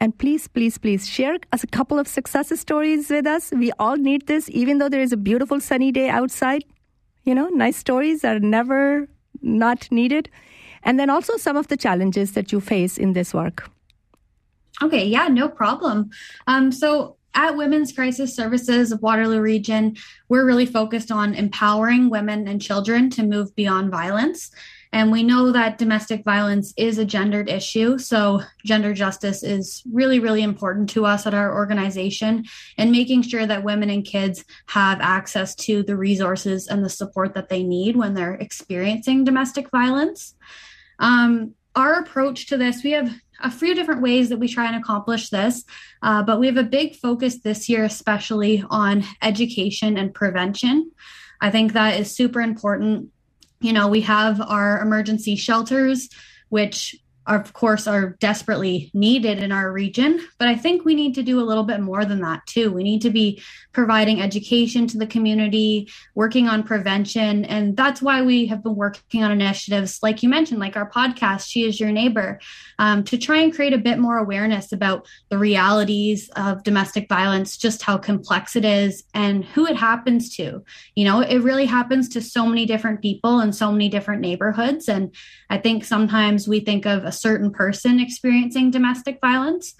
And 0.00 0.16
please, 0.18 0.48
please, 0.48 0.76
please 0.76 1.08
share 1.08 1.38
us 1.52 1.62
a 1.62 1.66
couple 1.66 1.98
of 1.98 2.08
success 2.08 2.58
stories 2.58 3.08
with 3.10 3.26
us. 3.26 3.52
We 3.52 3.72
all 3.78 3.96
need 3.96 4.26
this, 4.26 4.50
even 4.50 4.78
though 4.78 4.88
there 4.88 5.00
is 5.00 5.12
a 5.12 5.16
beautiful 5.16 5.60
sunny 5.60 5.92
day 5.92 6.08
outside. 6.08 6.64
You 7.24 7.34
know, 7.34 7.48
nice 7.48 7.76
stories 7.76 8.24
are 8.24 8.38
never 8.38 9.08
not 9.40 9.90
needed. 9.90 10.28
And 10.82 11.00
then 11.00 11.10
also 11.10 11.36
some 11.36 11.56
of 11.56 11.68
the 11.68 11.76
challenges 11.76 12.32
that 12.32 12.52
you 12.52 12.60
face 12.60 12.98
in 12.98 13.14
this 13.14 13.32
work. 13.32 13.70
Okay, 14.82 15.04
yeah, 15.06 15.28
no 15.28 15.48
problem. 15.48 16.10
Um, 16.46 16.72
so 16.72 17.16
at 17.34 17.56
Women's 17.56 17.92
Crisis 17.92 18.34
Services 18.34 18.92
of 18.92 19.02
Waterloo 19.02 19.40
Region, 19.40 19.96
we're 20.28 20.44
really 20.44 20.66
focused 20.66 21.10
on 21.10 21.34
empowering 21.34 22.10
women 22.10 22.46
and 22.46 22.60
children 22.60 23.10
to 23.10 23.22
move 23.22 23.54
beyond 23.56 23.90
violence. 23.90 24.50
And 24.94 25.10
we 25.10 25.24
know 25.24 25.50
that 25.50 25.76
domestic 25.76 26.22
violence 26.22 26.72
is 26.76 26.98
a 26.98 27.04
gendered 27.04 27.48
issue. 27.48 27.98
So, 27.98 28.42
gender 28.64 28.94
justice 28.94 29.42
is 29.42 29.82
really, 29.92 30.20
really 30.20 30.44
important 30.44 30.88
to 30.90 31.04
us 31.04 31.26
at 31.26 31.34
our 31.34 31.52
organization 31.52 32.44
and 32.78 32.92
making 32.92 33.22
sure 33.22 33.44
that 33.44 33.64
women 33.64 33.90
and 33.90 34.04
kids 34.04 34.44
have 34.66 35.00
access 35.00 35.56
to 35.56 35.82
the 35.82 35.96
resources 35.96 36.68
and 36.68 36.84
the 36.84 36.88
support 36.88 37.34
that 37.34 37.48
they 37.48 37.64
need 37.64 37.96
when 37.96 38.14
they're 38.14 38.34
experiencing 38.34 39.24
domestic 39.24 39.68
violence. 39.72 40.36
Um, 41.00 41.56
our 41.74 41.94
approach 41.94 42.46
to 42.46 42.56
this, 42.56 42.84
we 42.84 42.92
have 42.92 43.12
a 43.42 43.50
few 43.50 43.74
different 43.74 44.00
ways 44.00 44.28
that 44.28 44.38
we 44.38 44.46
try 44.46 44.66
and 44.68 44.76
accomplish 44.76 45.28
this, 45.28 45.64
uh, 46.02 46.22
but 46.22 46.38
we 46.38 46.46
have 46.46 46.56
a 46.56 46.62
big 46.62 46.94
focus 46.94 47.40
this 47.40 47.68
year, 47.68 47.82
especially 47.82 48.62
on 48.70 49.02
education 49.22 49.98
and 49.98 50.14
prevention. 50.14 50.92
I 51.40 51.50
think 51.50 51.72
that 51.72 51.98
is 51.98 52.14
super 52.14 52.40
important 52.40 53.10
you 53.60 53.72
know, 53.72 53.88
we 53.88 54.00
have 54.02 54.40
our 54.40 54.80
emergency 54.80 55.36
shelters, 55.36 56.08
which 56.48 56.96
of 57.26 57.52
course 57.52 57.86
are 57.86 58.16
desperately 58.20 58.90
needed 58.94 59.38
in 59.38 59.52
our 59.52 59.72
region 59.72 60.20
but 60.38 60.48
i 60.48 60.54
think 60.54 60.84
we 60.84 60.94
need 60.94 61.14
to 61.14 61.22
do 61.22 61.40
a 61.40 61.44
little 61.44 61.64
bit 61.64 61.80
more 61.80 62.04
than 62.04 62.20
that 62.20 62.44
too. 62.46 62.72
We 62.72 62.82
need 62.82 63.02
to 63.02 63.10
be 63.10 63.42
providing 63.72 64.20
education 64.20 64.86
to 64.88 64.98
the 64.98 65.06
community 65.06 65.90
working 66.14 66.48
on 66.48 66.62
prevention 66.62 67.44
and 67.44 67.76
that's 67.76 68.00
why 68.00 68.22
we 68.22 68.46
have 68.46 68.62
been 68.62 68.76
working 68.76 69.22
on 69.22 69.30
initiatives 69.30 69.98
like 70.02 70.22
you 70.22 70.28
mentioned 70.28 70.60
like 70.60 70.76
our 70.76 70.88
podcast 70.88 71.46
she 71.48 71.64
is 71.64 71.80
your 71.80 71.90
neighbor 71.90 72.40
um, 72.78 73.04
to 73.04 73.18
try 73.18 73.38
and 73.38 73.54
create 73.54 73.72
a 73.72 73.78
bit 73.78 73.98
more 73.98 74.18
awareness 74.18 74.72
about 74.72 75.06
the 75.28 75.38
realities 75.38 76.30
of 76.36 76.62
domestic 76.62 77.08
violence 77.08 77.56
just 77.56 77.82
how 77.82 77.98
complex 77.98 78.56
it 78.56 78.64
is 78.64 79.04
and 79.14 79.44
who 79.44 79.66
it 79.66 79.76
happens 79.76 80.34
to. 80.36 80.64
You 80.94 81.04
know 81.04 81.20
it 81.20 81.38
really 81.38 81.66
happens 81.66 82.08
to 82.10 82.20
so 82.20 82.46
many 82.46 82.66
different 82.66 83.00
people 83.00 83.40
in 83.40 83.52
so 83.52 83.72
many 83.72 83.88
different 83.88 84.20
neighborhoods 84.20 84.88
and 84.88 85.14
i 85.50 85.58
think 85.58 85.84
sometimes 85.84 86.48
we 86.48 86.60
think 86.60 86.86
of 86.86 87.04
a 87.04 87.12
certain 87.14 87.50
person 87.50 88.00
experiencing 88.00 88.70
domestic 88.70 89.20
violence. 89.20 89.74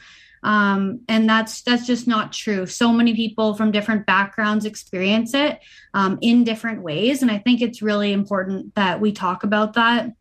Um, 0.44 1.00
and 1.08 1.28
that's 1.28 1.62
that's 1.62 1.86
just 1.86 2.06
not 2.06 2.32
true. 2.32 2.66
So 2.66 2.92
many 2.92 3.14
people 3.14 3.54
from 3.54 3.72
different 3.72 4.04
backgrounds 4.04 4.66
experience 4.66 5.32
it 5.32 5.58
um, 5.94 6.18
in 6.20 6.44
different 6.44 6.82
ways, 6.82 7.22
and 7.22 7.30
I 7.30 7.38
think 7.38 7.62
it's 7.62 7.80
really 7.80 8.12
important 8.12 8.74
that 8.74 9.00
we 9.00 9.12
talk 9.12 9.42
about 9.42 9.72
that 9.72 10.12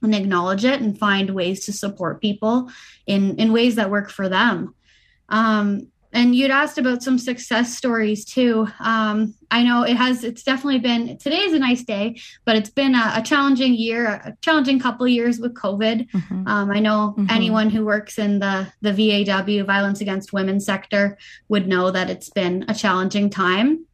and 0.00 0.14
acknowledge 0.14 0.64
it 0.64 0.80
and 0.80 0.98
find 0.98 1.30
ways 1.30 1.64
to 1.66 1.72
support 1.72 2.20
people 2.20 2.70
in 3.06 3.36
in 3.38 3.52
ways 3.52 3.74
that 3.74 3.90
work 3.90 4.08
for 4.10 4.28
them. 4.28 4.74
Um, 5.28 5.88
and 6.12 6.34
you'd 6.34 6.50
asked 6.50 6.76
about 6.76 7.02
some 7.02 7.18
success 7.18 7.76
stories 7.76 8.24
too. 8.24 8.68
Um, 8.80 9.34
I 9.50 9.62
know 9.62 9.82
it 9.82 9.96
has. 9.96 10.24
It's 10.24 10.42
definitely 10.42 10.80
been. 10.80 11.16
Today 11.18 11.38
is 11.38 11.54
a 11.54 11.58
nice 11.58 11.82
day, 11.82 12.20
but 12.44 12.56
it's 12.56 12.70
been 12.70 12.94
a, 12.94 13.14
a 13.16 13.22
challenging 13.22 13.74
year, 13.74 14.06
a 14.06 14.36
challenging 14.42 14.78
couple 14.78 15.08
years 15.08 15.38
with 15.38 15.54
COVID. 15.54 16.10
Mm-hmm. 16.10 16.46
Um, 16.46 16.70
I 16.70 16.80
know 16.80 17.14
mm-hmm. 17.16 17.26
anyone 17.30 17.70
who 17.70 17.84
works 17.84 18.18
in 18.18 18.38
the 18.40 18.70
the 18.82 18.92
VAW 18.92 19.64
violence 19.64 20.00
against 20.00 20.32
women 20.32 20.60
sector 20.60 21.16
would 21.48 21.66
know 21.66 21.90
that 21.90 22.10
it's 22.10 22.28
been 22.28 22.66
a 22.68 22.74
challenging 22.74 23.30
time. 23.30 23.86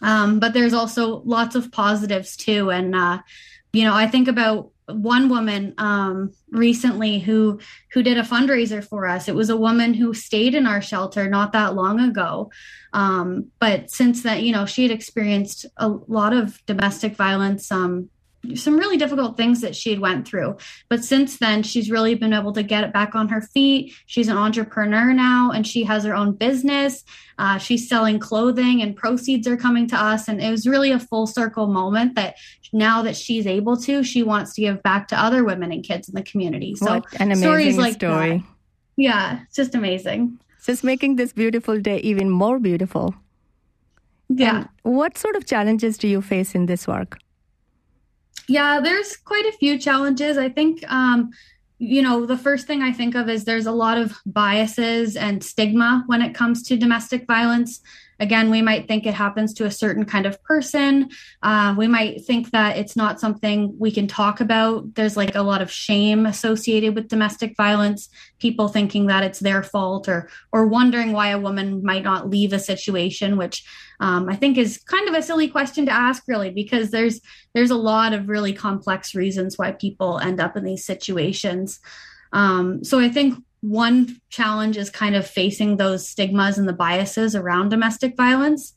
Um, 0.00 0.38
but 0.38 0.52
there's 0.52 0.74
also 0.74 1.22
lots 1.24 1.56
of 1.56 1.72
positives 1.72 2.36
too, 2.36 2.70
and 2.70 2.94
uh, 2.94 3.18
you 3.72 3.82
know, 3.82 3.94
I 3.94 4.06
think 4.06 4.28
about 4.28 4.70
one 4.86 5.28
woman 5.28 5.74
um, 5.78 6.32
recently 6.50 7.18
who 7.18 7.58
who 7.92 8.02
did 8.02 8.18
a 8.18 8.22
fundraiser 8.22 8.86
for 8.86 9.06
us. 9.06 9.28
It 9.28 9.34
was 9.34 9.50
a 9.50 9.56
woman 9.56 9.94
who 9.94 10.12
stayed 10.12 10.54
in 10.54 10.66
our 10.66 10.82
shelter 10.82 11.28
not 11.28 11.52
that 11.52 11.74
long 11.74 12.00
ago, 12.00 12.50
um, 12.92 13.50
but 13.58 13.90
since 13.90 14.22
that, 14.24 14.42
you 14.42 14.52
know, 14.52 14.66
she 14.66 14.82
had 14.82 14.92
experienced 14.92 15.66
a 15.76 15.88
lot 15.88 16.32
of 16.32 16.64
domestic 16.66 17.16
violence 17.16 17.72
um, 17.72 18.10
some 18.54 18.76
really 18.76 18.96
difficult 18.96 19.36
things 19.36 19.60
that 19.60 19.74
she 19.74 19.90
had 19.90 20.00
went 20.00 20.26
through. 20.26 20.56
But 20.88 21.04
since 21.04 21.38
then 21.38 21.62
she's 21.62 21.90
really 21.90 22.14
been 22.14 22.32
able 22.32 22.52
to 22.52 22.62
get 22.62 22.84
it 22.84 22.92
back 22.92 23.14
on 23.14 23.28
her 23.28 23.40
feet. 23.40 23.94
She's 24.06 24.28
an 24.28 24.36
entrepreneur 24.36 25.12
now 25.12 25.50
and 25.50 25.66
she 25.66 25.84
has 25.84 26.04
her 26.04 26.14
own 26.14 26.32
business. 26.32 27.04
Uh, 27.38 27.58
she's 27.58 27.88
selling 27.88 28.18
clothing 28.18 28.80
and 28.82 28.94
proceeds 28.94 29.46
are 29.46 29.56
coming 29.56 29.88
to 29.88 29.96
us. 29.96 30.28
And 30.28 30.40
it 30.40 30.50
was 30.50 30.66
really 30.66 30.92
a 30.92 30.98
full 30.98 31.26
circle 31.26 31.66
moment 31.66 32.14
that 32.14 32.36
now 32.72 33.02
that 33.02 33.16
she's 33.16 33.46
able 33.46 33.76
to 33.76 34.02
she 34.02 34.22
wants 34.22 34.52
to 34.54 34.60
give 34.60 34.82
back 34.82 35.08
to 35.08 35.20
other 35.20 35.44
women 35.44 35.72
and 35.72 35.84
kids 35.84 36.08
in 36.08 36.14
the 36.14 36.22
community. 36.22 36.74
So 36.74 36.86
what 36.86 37.20
an 37.20 37.28
amazing 37.28 37.42
stories 37.42 37.78
like 37.78 37.94
story. 37.94 38.38
That, 38.38 38.44
yeah 38.96 39.40
it's 39.44 39.56
just 39.56 39.74
amazing. 39.74 40.38
Just 40.64 40.82
making 40.82 41.16
this 41.16 41.32
beautiful 41.32 41.80
day 41.80 41.98
even 41.98 42.30
more 42.30 42.58
beautiful. 42.58 43.14
Yeah. 44.28 44.66
And 44.84 44.96
what 44.96 45.18
sort 45.18 45.36
of 45.36 45.46
challenges 45.46 45.98
do 45.98 46.08
you 46.08 46.20
face 46.22 46.54
in 46.54 46.66
this 46.66 46.88
work 46.88 47.18
yeah, 48.48 48.80
there's 48.80 49.16
quite 49.16 49.46
a 49.46 49.52
few 49.52 49.78
challenges. 49.78 50.38
I 50.38 50.48
think, 50.48 50.84
um, 50.90 51.30
you 51.78 52.02
know, 52.02 52.26
the 52.26 52.38
first 52.38 52.66
thing 52.66 52.82
I 52.82 52.92
think 52.92 53.14
of 53.14 53.28
is 53.28 53.44
there's 53.44 53.66
a 53.66 53.72
lot 53.72 53.98
of 53.98 54.16
biases 54.26 55.16
and 55.16 55.42
stigma 55.42 56.04
when 56.06 56.22
it 56.22 56.34
comes 56.34 56.62
to 56.64 56.76
domestic 56.76 57.26
violence. 57.26 57.80
Again, 58.24 58.48
we 58.48 58.62
might 58.62 58.88
think 58.88 59.04
it 59.04 59.12
happens 59.12 59.52
to 59.54 59.66
a 59.66 59.70
certain 59.70 60.06
kind 60.06 60.24
of 60.24 60.42
person. 60.44 61.10
Uh, 61.42 61.74
we 61.76 61.86
might 61.86 62.24
think 62.24 62.52
that 62.52 62.78
it's 62.78 62.96
not 62.96 63.20
something 63.20 63.76
we 63.78 63.90
can 63.90 64.06
talk 64.06 64.40
about. 64.40 64.94
There's 64.94 65.14
like 65.14 65.34
a 65.34 65.42
lot 65.42 65.60
of 65.60 65.70
shame 65.70 66.24
associated 66.24 66.94
with 66.94 67.08
domestic 67.08 67.54
violence. 67.54 68.08
People 68.38 68.68
thinking 68.68 69.08
that 69.08 69.24
it's 69.24 69.40
their 69.40 69.62
fault, 69.62 70.08
or 70.08 70.30
or 70.52 70.66
wondering 70.66 71.12
why 71.12 71.28
a 71.28 71.38
woman 71.38 71.84
might 71.84 72.02
not 72.02 72.30
leave 72.30 72.54
a 72.54 72.58
situation, 72.58 73.36
which 73.36 73.62
um, 74.00 74.30
I 74.30 74.36
think 74.36 74.56
is 74.56 74.78
kind 74.78 75.06
of 75.06 75.14
a 75.14 75.22
silly 75.22 75.48
question 75.48 75.84
to 75.84 75.92
ask, 75.92 76.24
really, 76.26 76.50
because 76.50 76.90
there's 76.90 77.20
there's 77.52 77.70
a 77.70 77.84
lot 77.92 78.14
of 78.14 78.30
really 78.30 78.54
complex 78.54 79.14
reasons 79.14 79.58
why 79.58 79.72
people 79.72 80.18
end 80.18 80.40
up 80.40 80.56
in 80.56 80.64
these 80.64 80.86
situations. 80.86 81.78
Um, 82.32 82.82
so 82.82 82.98
I 82.98 83.10
think 83.10 83.44
one 83.64 84.20
challenge 84.28 84.76
is 84.76 84.90
kind 84.90 85.16
of 85.16 85.26
facing 85.26 85.76
those 85.76 86.06
stigmas 86.06 86.58
and 86.58 86.68
the 86.68 86.72
biases 86.72 87.34
around 87.34 87.70
domestic 87.70 88.14
violence. 88.16 88.74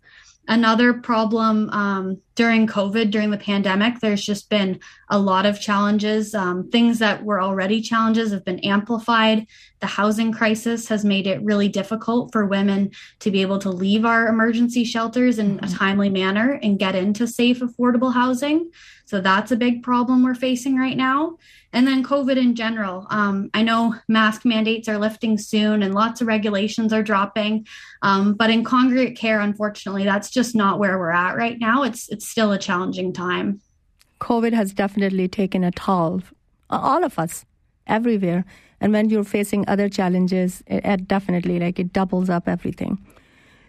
Another 0.47 0.93
problem 0.93 1.69
um, 1.71 2.21
during 2.38 2.67
COVID, 2.67 3.10
during 3.10 3.32
the 3.32 3.38
pandemic, 3.38 4.00
there's 4.00 4.23
just 4.23 4.47
been 4.47 4.80
a 5.10 5.17
lot 5.17 5.47
of 5.47 5.60
challenges. 5.60 6.36
Um, 6.36 6.69
things 6.69 7.00
that 7.00 7.26
were 7.26 7.41
already 7.41 7.82
challenges 7.82 8.32
have 8.32 8.45
been 8.45 8.60
amplified. 8.60 9.47
The 9.80 9.88
housing 9.88 10.32
crisis 10.32 10.88
has 10.88 11.04
made 11.04 11.26
it 11.26 11.41
really 11.41 11.67
difficult 11.67 12.32
for 12.32 12.45
women 12.45 12.91
to 13.19 13.32
be 13.32 13.41
able 13.41 13.58
to 13.60 13.71
leave 13.71 14.06
our 14.06 14.28
emergency 14.28 14.84
shelters 14.84 15.39
in 15.39 15.58
a 15.58 15.62
mm-hmm. 15.63 15.76
timely 15.76 16.10
manner 16.10 16.60
and 16.62 16.78
get 16.78 16.95
into 16.95 17.26
safe, 17.26 17.60
affordable 17.60 18.13
housing. 18.13 18.69
So 19.06 19.21
that's 19.21 19.52
a 19.52 19.56
big 19.56 19.84
problem 19.84 20.21
we're 20.21 20.36
facing 20.36 20.76
right 20.76 20.97
now. 20.97 21.38
And 21.71 21.88
then 21.88 22.04
COVID 22.04 22.38
in 22.38 22.56
general. 22.56 23.08
Um, 23.10 23.50
I 23.54 23.62
know 23.62 23.95
mask 24.08 24.43
mandates 24.43 24.89
are 24.89 24.97
lifting 24.97 25.38
soon 25.38 25.82
and 25.82 25.93
lots 25.93 26.21
of 26.21 26.28
regulations 26.28 26.91
are 26.91 27.04
dropping. 27.04 27.67
Um, 28.02 28.34
but 28.34 28.50
in 28.50 28.63
congregate 28.63 29.17
care, 29.17 29.39
unfortunately, 29.39 30.04
that's 30.04 30.30
just 30.30 30.56
not 30.56 30.80
where 30.80 30.97
we're 31.00 31.12
at 31.12 31.38
right 31.38 31.58
now. 31.60 31.84
It's 31.84 32.10
it's 32.10 32.26
still 32.29 32.51
a 32.51 32.57
challenging 32.57 33.13
time. 33.13 33.61
COVID 34.19 34.53
has 34.53 34.73
definitely 34.73 35.27
taken 35.27 35.63
a 35.63 35.71
toll, 35.71 36.21
uh, 36.69 36.79
all 36.81 37.03
of 37.03 37.19
us, 37.19 37.45
everywhere. 37.85 38.45
And 38.79 38.93
when 38.93 39.09
you're 39.09 39.23
facing 39.23 39.67
other 39.67 39.89
challenges, 39.89 40.63
it, 40.67 40.85
it 40.85 41.07
definitely 41.07 41.59
like 41.59 41.79
it 41.79 41.93
doubles 41.93 42.29
up 42.29 42.47
everything. 42.47 42.99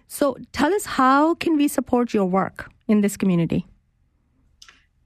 So 0.06 0.36
tell 0.52 0.72
us 0.74 0.86
how 0.86 1.34
can 1.34 1.56
we 1.56 1.68
support 1.68 2.14
your 2.14 2.26
work 2.26 2.70
in 2.86 3.02
this 3.02 3.16
community? 3.16 3.66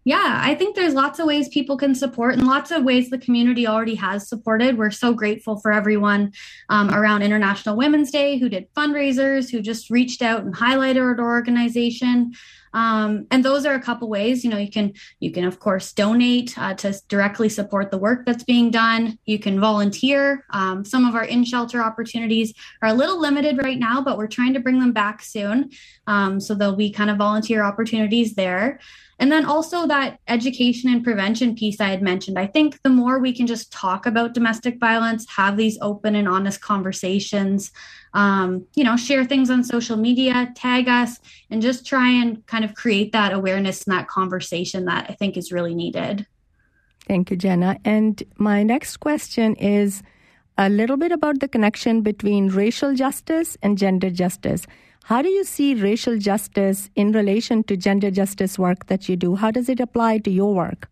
Yeah, 0.04 0.40
I 0.42 0.56
think 0.56 0.74
there's 0.74 0.94
lots 0.94 1.20
of 1.20 1.26
ways 1.26 1.48
people 1.48 1.76
can 1.76 1.94
support 1.94 2.34
and 2.34 2.46
lots 2.46 2.72
of 2.72 2.82
ways 2.82 3.08
the 3.08 3.18
community 3.18 3.68
already 3.68 3.94
has 3.94 4.28
supported. 4.28 4.76
We're 4.76 4.90
so 4.90 5.14
grateful 5.14 5.60
for 5.60 5.72
everyone 5.72 6.32
um, 6.68 6.92
around 6.92 7.22
International 7.22 7.76
Women's 7.76 8.10
Day 8.10 8.38
who 8.38 8.48
did 8.48 8.72
fundraisers, 8.74 9.50
who 9.50 9.60
just 9.60 9.90
reached 9.90 10.20
out 10.20 10.42
and 10.42 10.54
highlighted 10.54 11.18
our 11.18 11.20
organization. 11.20 12.32
Um, 12.74 13.26
and 13.30 13.44
those 13.44 13.66
are 13.66 13.74
a 13.74 13.80
couple 13.80 14.08
ways. 14.08 14.44
You 14.44 14.50
know, 14.50 14.56
you 14.56 14.70
can 14.70 14.94
you 15.20 15.30
can 15.30 15.44
of 15.44 15.60
course 15.60 15.92
donate 15.92 16.56
uh, 16.58 16.74
to 16.74 17.00
directly 17.08 17.48
support 17.48 17.90
the 17.90 17.98
work 17.98 18.24
that's 18.24 18.44
being 18.44 18.70
done. 18.70 19.18
You 19.26 19.38
can 19.38 19.60
volunteer. 19.60 20.44
Um, 20.50 20.84
some 20.84 21.04
of 21.04 21.14
our 21.14 21.24
in 21.24 21.44
shelter 21.44 21.82
opportunities 21.82 22.54
are 22.80 22.88
a 22.88 22.94
little 22.94 23.20
limited 23.20 23.58
right 23.58 23.78
now, 23.78 24.00
but 24.00 24.16
we're 24.16 24.26
trying 24.26 24.54
to 24.54 24.60
bring 24.60 24.80
them 24.80 24.92
back 24.92 25.22
soon. 25.22 25.70
Um, 26.06 26.40
so 26.40 26.54
there'll 26.54 26.74
be 26.74 26.90
kind 26.90 27.10
of 27.10 27.18
volunteer 27.18 27.62
opportunities 27.62 28.34
there. 28.34 28.80
And 29.22 29.30
then 29.30 29.44
also 29.44 29.86
that 29.86 30.18
education 30.26 30.90
and 30.90 31.04
prevention 31.04 31.54
piece 31.54 31.80
I 31.80 31.90
had 31.90 32.02
mentioned. 32.02 32.40
I 32.40 32.48
think 32.48 32.82
the 32.82 32.90
more 32.90 33.20
we 33.20 33.32
can 33.32 33.46
just 33.46 33.70
talk 33.70 34.04
about 34.04 34.34
domestic 34.34 34.80
violence, 34.80 35.30
have 35.30 35.56
these 35.56 35.78
open 35.80 36.16
and 36.16 36.26
honest 36.26 36.60
conversations, 36.60 37.70
um, 38.14 38.66
you 38.74 38.82
know, 38.82 38.96
share 38.96 39.24
things 39.24 39.48
on 39.48 39.62
social 39.62 39.96
media, 39.96 40.52
tag 40.56 40.88
us, 40.88 41.20
and 41.50 41.62
just 41.62 41.86
try 41.86 42.08
and 42.08 42.44
kind 42.48 42.64
of 42.64 42.74
create 42.74 43.12
that 43.12 43.32
awareness 43.32 43.84
and 43.84 43.96
that 43.96 44.08
conversation 44.08 44.86
that 44.86 45.06
I 45.08 45.14
think 45.14 45.36
is 45.36 45.52
really 45.52 45.76
needed. 45.76 46.26
Thank 47.06 47.30
you, 47.30 47.36
Jenna. 47.36 47.78
And 47.84 48.20
my 48.38 48.64
next 48.64 48.96
question 48.96 49.54
is 49.54 50.02
a 50.58 50.68
little 50.68 50.96
bit 50.96 51.12
about 51.12 51.38
the 51.38 51.46
connection 51.46 52.02
between 52.02 52.48
racial 52.48 52.92
justice 52.92 53.56
and 53.62 53.78
gender 53.78 54.10
justice. 54.10 54.66
How 55.04 55.20
do 55.20 55.28
you 55.28 55.44
see 55.44 55.74
racial 55.74 56.18
justice 56.18 56.88
in 56.94 57.12
relation 57.12 57.64
to 57.64 57.76
gender 57.76 58.10
justice 58.10 58.58
work 58.58 58.86
that 58.86 59.08
you 59.08 59.16
do? 59.16 59.34
How 59.34 59.50
does 59.50 59.68
it 59.68 59.80
apply 59.80 60.18
to 60.18 60.30
your 60.30 60.54
work? 60.54 60.88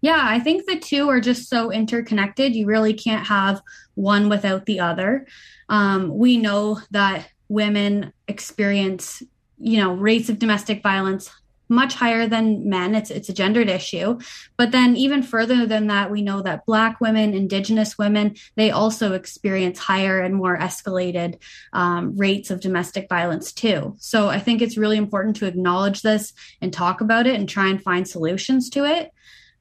Yeah, 0.00 0.20
I 0.22 0.38
think 0.38 0.66
the 0.66 0.78
two 0.78 1.08
are 1.08 1.20
just 1.20 1.48
so 1.48 1.70
interconnected. 1.70 2.54
You 2.54 2.66
really 2.66 2.92
can't 2.92 3.26
have 3.26 3.62
one 3.94 4.28
without 4.28 4.66
the 4.66 4.80
other. 4.80 5.26
Um, 5.70 6.14
we 6.14 6.36
know 6.36 6.80
that 6.90 7.28
women 7.48 8.12
experience, 8.28 9.22
you 9.58 9.78
know, 9.78 9.94
rates 9.94 10.28
of 10.28 10.38
domestic 10.38 10.82
violence 10.82 11.30
much 11.68 11.94
higher 11.94 12.26
than 12.26 12.68
men. 12.68 12.94
It's 12.94 13.10
it's 13.10 13.28
a 13.28 13.34
gendered 13.34 13.68
issue. 13.68 14.18
But 14.56 14.72
then 14.72 14.96
even 14.96 15.22
further 15.22 15.66
than 15.66 15.86
that, 15.88 16.10
we 16.10 16.22
know 16.22 16.42
that 16.42 16.66
black 16.66 17.00
women, 17.00 17.34
indigenous 17.34 17.96
women, 17.98 18.36
they 18.56 18.70
also 18.70 19.12
experience 19.12 19.78
higher 19.78 20.20
and 20.20 20.34
more 20.34 20.58
escalated 20.58 21.40
um, 21.72 22.16
rates 22.16 22.50
of 22.50 22.60
domestic 22.60 23.08
violence 23.08 23.52
too. 23.52 23.96
So 23.98 24.28
I 24.28 24.38
think 24.38 24.62
it's 24.62 24.76
really 24.76 24.96
important 24.96 25.36
to 25.36 25.46
acknowledge 25.46 26.02
this 26.02 26.32
and 26.60 26.72
talk 26.72 27.00
about 27.00 27.26
it 27.26 27.36
and 27.36 27.48
try 27.48 27.68
and 27.68 27.82
find 27.82 28.06
solutions 28.06 28.70
to 28.70 28.84
it. 28.84 29.10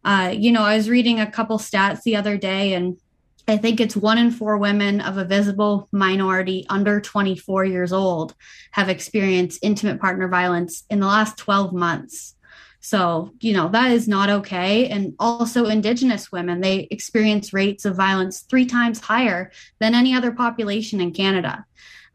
Uh, 0.05 0.33
you 0.35 0.51
know, 0.51 0.63
I 0.63 0.75
was 0.75 0.89
reading 0.89 1.19
a 1.19 1.31
couple 1.31 1.57
stats 1.57 2.03
the 2.03 2.17
other 2.17 2.37
day 2.37 2.73
and 2.73 2.97
I 3.47 3.57
think 3.57 3.79
it's 3.79 3.95
one 3.95 4.17
in 4.17 4.31
four 4.31 4.57
women 4.57 5.01
of 5.01 5.17
a 5.17 5.25
visible 5.25 5.89
minority 5.91 6.65
under 6.69 7.01
24 7.01 7.65
years 7.65 7.91
old 7.91 8.35
have 8.71 8.87
experienced 8.87 9.59
intimate 9.61 9.99
partner 9.99 10.27
violence 10.29 10.83
in 10.89 10.99
the 10.99 11.07
last 11.07 11.37
12 11.37 11.73
months. 11.73 12.35
So, 12.79 13.33
you 13.39 13.53
know, 13.53 13.69
that 13.69 13.91
is 13.91 14.07
not 14.07 14.29
okay. 14.29 14.87
And 14.87 15.15
also, 15.17 15.65
Indigenous 15.65 16.31
women, 16.31 16.59
they 16.59 16.87
experience 16.91 17.53
rates 17.53 17.85
of 17.85 17.95
violence 17.95 18.41
three 18.41 18.65
times 18.65 18.99
higher 18.99 19.51
than 19.79 19.95
any 19.95 20.13
other 20.13 20.33
population 20.33 20.99
in 20.99 21.13
Canada. 21.13 21.65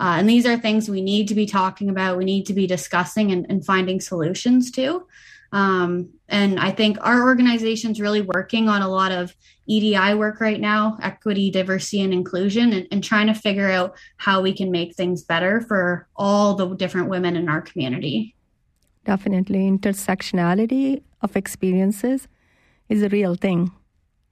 Uh, 0.01 0.17
and 0.19 0.29
these 0.29 0.47
are 0.47 0.57
things 0.57 0.89
we 0.89 1.01
need 1.01 1.29
to 1.29 1.35
be 1.35 1.47
talking 1.47 1.89
about, 1.89 2.19
we 2.19 2.25
need 2.25 2.47
to 2.47 2.55
be 2.55 2.67
discussing 2.67 3.33
and, 3.33 3.47
and 3.49 3.65
finding 3.65 4.01
solutions 4.01 4.71
to. 4.73 5.07
Um, 5.53 6.11
and 6.29 6.61
I 6.61 6.71
think 6.71 6.99
our 7.01 7.23
organization's 7.23 8.01
really 8.01 8.21
working 8.21 8.69
on 8.69 8.83
a 8.83 8.89
lot 8.89 9.13
of 9.13 9.35
EDI 9.67 10.15
work 10.15 10.41
right 10.41 10.61
now, 10.61 10.99
equity, 11.03 11.51
diversity, 11.51 12.03
and 12.03 12.13
inclusion, 12.13 12.73
and, 12.73 12.87
and 12.91 13.03
trying 13.03 13.29
to 13.29 13.35
figure 13.35 13.71
out 13.71 13.97
how 14.19 14.41
we 14.43 14.53
can 14.53 14.71
make 14.71 14.95
things 14.95 15.25
better 15.25 15.63
for 15.63 16.07
all 16.17 16.55
the 16.55 16.75
different 16.75 17.09
women 17.09 17.37
in 17.37 17.49
our 17.49 17.63
community. 17.63 18.35
Definitely. 19.05 19.71
Intersectionality 19.71 21.03
of 21.23 21.35
experiences 21.35 22.29
is 22.89 23.03
a 23.03 23.09
real 23.09 23.35
thing. 23.35 23.73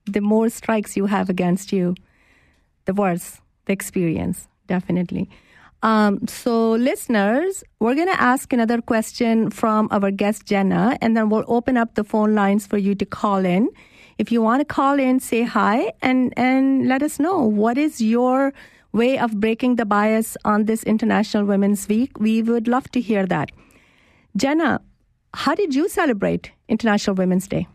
The 0.05 0.21
more 0.21 0.49
strikes 0.49 0.95
you 0.95 1.07
have 1.07 1.29
against 1.29 1.73
you, 1.73 1.95
the 2.85 2.93
worse 2.93 3.41
the 3.67 3.73
experience, 3.73 4.47
definitely. 4.65 5.29
Um, 5.83 6.27
so, 6.27 6.71
listeners, 6.71 7.63
we're 7.79 7.95
going 7.95 8.07
to 8.07 8.21
ask 8.21 8.51
another 8.51 8.81
question 8.81 9.51
from 9.51 9.87
our 9.91 10.09
guest, 10.09 10.45
Jenna, 10.45 10.97
and 11.01 11.15
then 11.15 11.29
we'll 11.29 11.45
open 11.47 11.77
up 11.77 11.93
the 11.95 12.03
phone 12.03 12.33
lines 12.33 12.65
for 12.65 12.77
you 12.77 12.95
to 12.95 13.05
call 13.05 13.45
in. 13.45 13.69
If 14.17 14.31
you 14.31 14.41
want 14.41 14.61
to 14.61 14.65
call 14.65 14.99
in, 14.99 15.19
say 15.19 15.43
hi 15.43 15.93
and, 16.01 16.33
and 16.35 16.87
let 16.87 17.03
us 17.03 17.19
know 17.19 17.43
what 17.43 17.77
is 17.77 18.01
your 18.01 18.53
way 18.91 19.19
of 19.19 19.39
breaking 19.39 19.75
the 19.75 19.85
bias 19.85 20.35
on 20.43 20.65
this 20.65 20.81
International 20.83 21.45
Women's 21.45 21.87
Week. 21.87 22.19
We 22.19 22.41
would 22.41 22.67
love 22.67 22.89
to 22.91 22.99
hear 22.99 23.27
that. 23.27 23.51
Jenna, 24.35 24.81
how 25.35 25.53
did 25.53 25.75
you 25.75 25.87
celebrate 25.87 26.51
International 26.67 27.15
Women's 27.15 27.47
Day? 27.47 27.67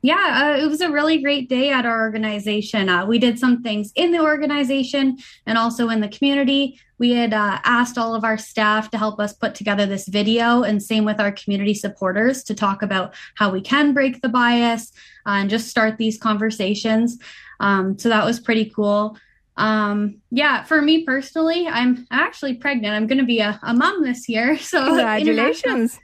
Yeah, 0.00 0.54
uh, 0.56 0.62
it 0.62 0.68
was 0.68 0.80
a 0.80 0.90
really 0.90 1.20
great 1.20 1.48
day 1.48 1.70
at 1.70 1.84
our 1.84 2.00
organization. 2.00 2.88
Uh, 2.88 3.04
we 3.04 3.18
did 3.18 3.38
some 3.38 3.62
things 3.62 3.90
in 3.96 4.12
the 4.12 4.20
organization 4.20 5.18
and 5.44 5.58
also 5.58 5.88
in 5.88 6.00
the 6.00 6.08
community. 6.08 6.80
We 6.98 7.10
had 7.10 7.34
uh, 7.34 7.58
asked 7.64 7.98
all 7.98 8.14
of 8.14 8.22
our 8.22 8.38
staff 8.38 8.90
to 8.90 8.98
help 8.98 9.18
us 9.18 9.32
put 9.32 9.54
together 9.56 9.86
this 9.86 10.06
video, 10.06 10.62
and 10.62 10.82
same 10.82 11.04
with 11.04 11.20
our 11.20 11.32
community 11.32 11.74
supporters 11.74 12.44
to 12.44 12.54
talk 12.54 12.82
about 12.82 13.14
how 13.34 13.50
we 13.50 13.60
can 13.60 13.92
break 13.92 14.22
the 14.22 14.28
bias 14.28 14.92
uh, 15.26 15.30
and 15.30 15.50
just 15.50 15.68
start 15.68 15.98
these 15.98 16.18
conversations. 16.18 17.18
Um, 17.60 17.98
so 17.98 18.08
that 18.08 18.24
was 18.24 18.38
pretty 18.38 18.70
cool. 18.70 19.16
Um, 19.56 20.18
yeah, 20.30 20.62
for 20.62 20.80
me 20.80 21.04
personally, 21.04 21.66
I'm 21.66 22.06
actually 22.12 22.54
pregnant. 22.54 22.94
I'm 22.94 23.08
going 23.08 23.18
to 23.18 23.24
be 23.24 23.40
a, 23.40 23.58
a 23.64 23.74
mom 23.74 24.04
this 24.04 24.28
year. 24.28 24.56
So 24.68 24.84
congratulations. 24.84 25.98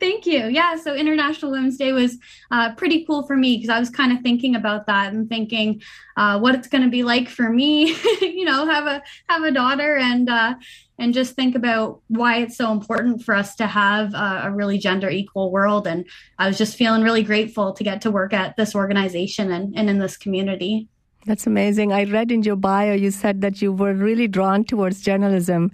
Thank 0.00 0.26
you. 0.26 0.48
Yeah. 0.48 0.76
So 0.76 0.94
International 0.94 1.52
Women's 1.52 1.76
Day 1.76 1.92
was 1.92 2.16
uh, 2.50 2.74
pretty 2.74 3.04
cool 3.04 3.26
for 3.26 3.36
me 3.36 3.56
because 3.56 3.70
I 3.70 3.78
was 3.78 3.90
kind 3.90 4.12
of 4.12 4.20
thinking 4.22 4.56
about 4.56 4.86
that 4.86 5.12
and 5.12 5.28
thinking 5.28 5.80
uh, 6.16 6.38
what 6.40 6.54
it's 6.54 6.66
going 6.66 6.82
to 6.82 6.90
be 6.90 7.04
like 7.04 7.28
for 7.28 7.48
me. 7.48 7.94
you 8.20 8.44
know, 8.44 8.66
have 8.66 8.86
a 8.86 9.02
have 9.28 9.44
a 9.44 9.52
daughter 9.52 9.96
and 9.96 10.28
uh, 10.28 10.54
and 10.98 11.14
just 11.14 11.34
think 11.34 11.54
about 11.54 12.00
why 12.08 12.38
it's 12.38 12.56
so 12.56 12.72
important 12.72 13.22
for 13.22 13.34
us 13.34 13.54
to 13.56 13.66
have 13.66 14.14
a, 14.14 14.42
a 14.46 14.50
really 14.50 14.78
gender 14.78 15.08
equal 15.08 15.52
world. 15.52 15.86
And 15.86 16.04
I 16.38 16.48
was 16.48 16.58
just 16.58 16.76
feeling 16.76 17.02
really 17.02 17.22
grateful 17.22 17.72
to 17.72 17.84
get 17.84 18.00
to 18.02 18.10
work 18.10 18.32
at 18.32 18.56
this 18.56 18.74
organization 18.74 19.52
and, 19.52 19.76
and 19.76 19.88
in 19.88 19.98
this 19.98 20.16
community. 20.16 20.88
That's 21.24 21.46
amazing. 21.46 21.92
I 21.92 22.04
read 22.04 22.32
in 22.32 22.42
your 22.42 22.56
bio 22.56 22.94
you 22.94 23.10
said 23.10 23.42
that 23.42 23.62
you 23.62 23.72
were 23.72 23.94
really 23.94 24.26
drawn 24.26 24.64
towards 24.64 25.02
journalism 25.02 25.70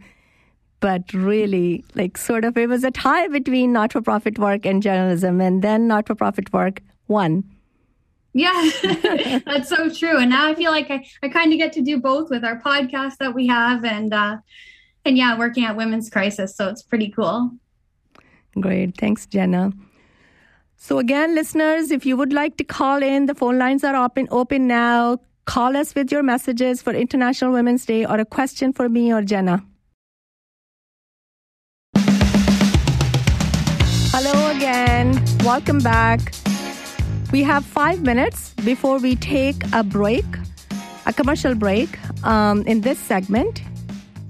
but 0.85 1.15
really, 1.15 1.83
like, 1.95 2.19
sort 2.19 2.45
of, 2.45 2.59
it 2.59 2.69
was 2.69 2.85
a 2.85 2.91
tie 2.91 3.27
between 3.29 3.73
not 3.73 3.91
for 3.91 4.03
profit 4.03 4.39
work 4.39 4.67
and 4.67 4.83
journalism, 4.83 5.41
and 5.41 5.63
then 5.63 5.89
not 5.89 6.07
for 6.07 6.15
profit 6.15 6.53
work 6.53 6.83
won. 7.09 7.43
Yeah, 8.35 8.69
that's 9.47 9.71
so 9.71 9.89
true. 9.89 10.19
And 10.19 10.29
now 10.29 10.47
I 10.47 10.55
feel 10.55 10.71
like 10.71 10.91
I, 10.91 11.07
I 11.23 11.31
kind 11.31 11.55
of 11.55 11.59
get 11.59 11.73
to 11.73 11.81
do 11.81 11.99
both 11.99 12.29
with 12.29 12.45
our 12.45 12.61
podcast 12.61 13.17
that 13.17 13.35
we 13.35 13.47
have 13.47 13.83
and, 13.87 14.13
uh, 14.13 14.37
and 15.07 15.17
yeah, 15.17 15.39
working 15.39 15.65
at 15.65 15.75
Women's 15.75 16.11
Crisis. 16.11 16.55
So 16.55 16.69
it's 16.69 16.83
pretty 16.83 17.09
cool. 17.09 17.53
Great. 18.61 18.99
Thanks, 18.99 19.25
Jenna. 19.25 19.73
So 20.77 20.99
again, 20.99 21.35
listeners, 21.35 21.93
if 21.93 22.05
you 22.05 22.15
would 22.19 22.35
like 22.35 22.59
to 22.59 22.65
call 22.65 23.03
in, 23.03 23.25
the 23.25 23.35
phone 23.35 23.59
lines 23.59 23.85
are 23.85 23.97
open 23.97 24.29
open 24.31 24.67
now. 24.67 25.17
Call 25.47 25.79
us 25.79 25.95
with 25.95 26.13
your 26.13 26.23
messages 26.23 26.83
for 26.83 26.93
International 26.93 27.53
Women's 27.53 27.87
Day 27.87 28.05
or 28.05 28.19
a 28.19 28.27
question 28.27 28.75
for 28.75 28.91
me 28.91 29.15
or 29.15 29.23
Jenna. 29.23 29.65
Hello 34.17 34.49
again. 34.53 35.21
Welcome 35.41 35.81
back. 35.81 36.21
We 37.33 37.43
have 37.43 37.65
five 37.65 38.03
minutes 38.03 38.55
before 38.65 38.99
we 38.99 39.17
take 39.17 39.57
a 39.73 39.83
break, 39.83 40.25
a 41.05 41.13
commercial 41.13 41.57
break 41.57 41.99
um, 42.25 42.63
in 42.63 42.83
this 42.83 43.01
segment. 43.01 43.65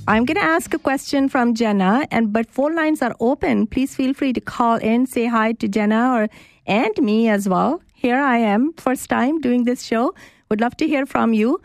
I'm 0.09 0.25
going 0.25 0.39
to 0.39 0.43
ask 0.43 0.73
a 0.73 0.79
question 0.79 1.29
from 1.29 1.53
Jenna, 1.53 2.09
and 2.11 2.33
but 2.33 2.51
phone 2.51 2.75
lines 2.75 3.03
are 3.03 3.15
open. 3.21 3.67
Please 3.67 3.95
feel 3.95 4.15
free 4.15 4.33
to 4.33 4.41
call 4.41 4.77
in, 4.77 5.05
say 5.05 5.27
hi 5.27 5.53
to 5.53 5.69
Jenna 5.69 6.15
or 6.15 6.29
and 6.67 6.97
me 6.97 7.29
as 7.29 7.47
well. 7.47 7.83
Here 7.93 8.19
I 8.19 8.39
am, 8.39 8.73
first 8.79 9.11
time 9.11 9.39
doing 9.43 9.65
this 9.65 9.83
show. 9.83 10.15
Would 10.49 10.63
love 10.63 10.79
to 10.79 10.89
hear 10.89 11.05
from 11.05 11.35
you. 11.35 11.61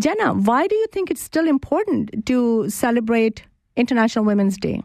Jenna, 0.00 0.34
why 0.34 0.66
do 0.66 0.74
you 0.74 0.88
think 0.88 1.08
it's 1.08 1.22
still 1.22 1.46
important 1.46 2.26
to 2.26 2.68
celebrate 2.68 3.44
International 3.76 4.24
Women's 4.24 4.56
Day? 4.56 4.82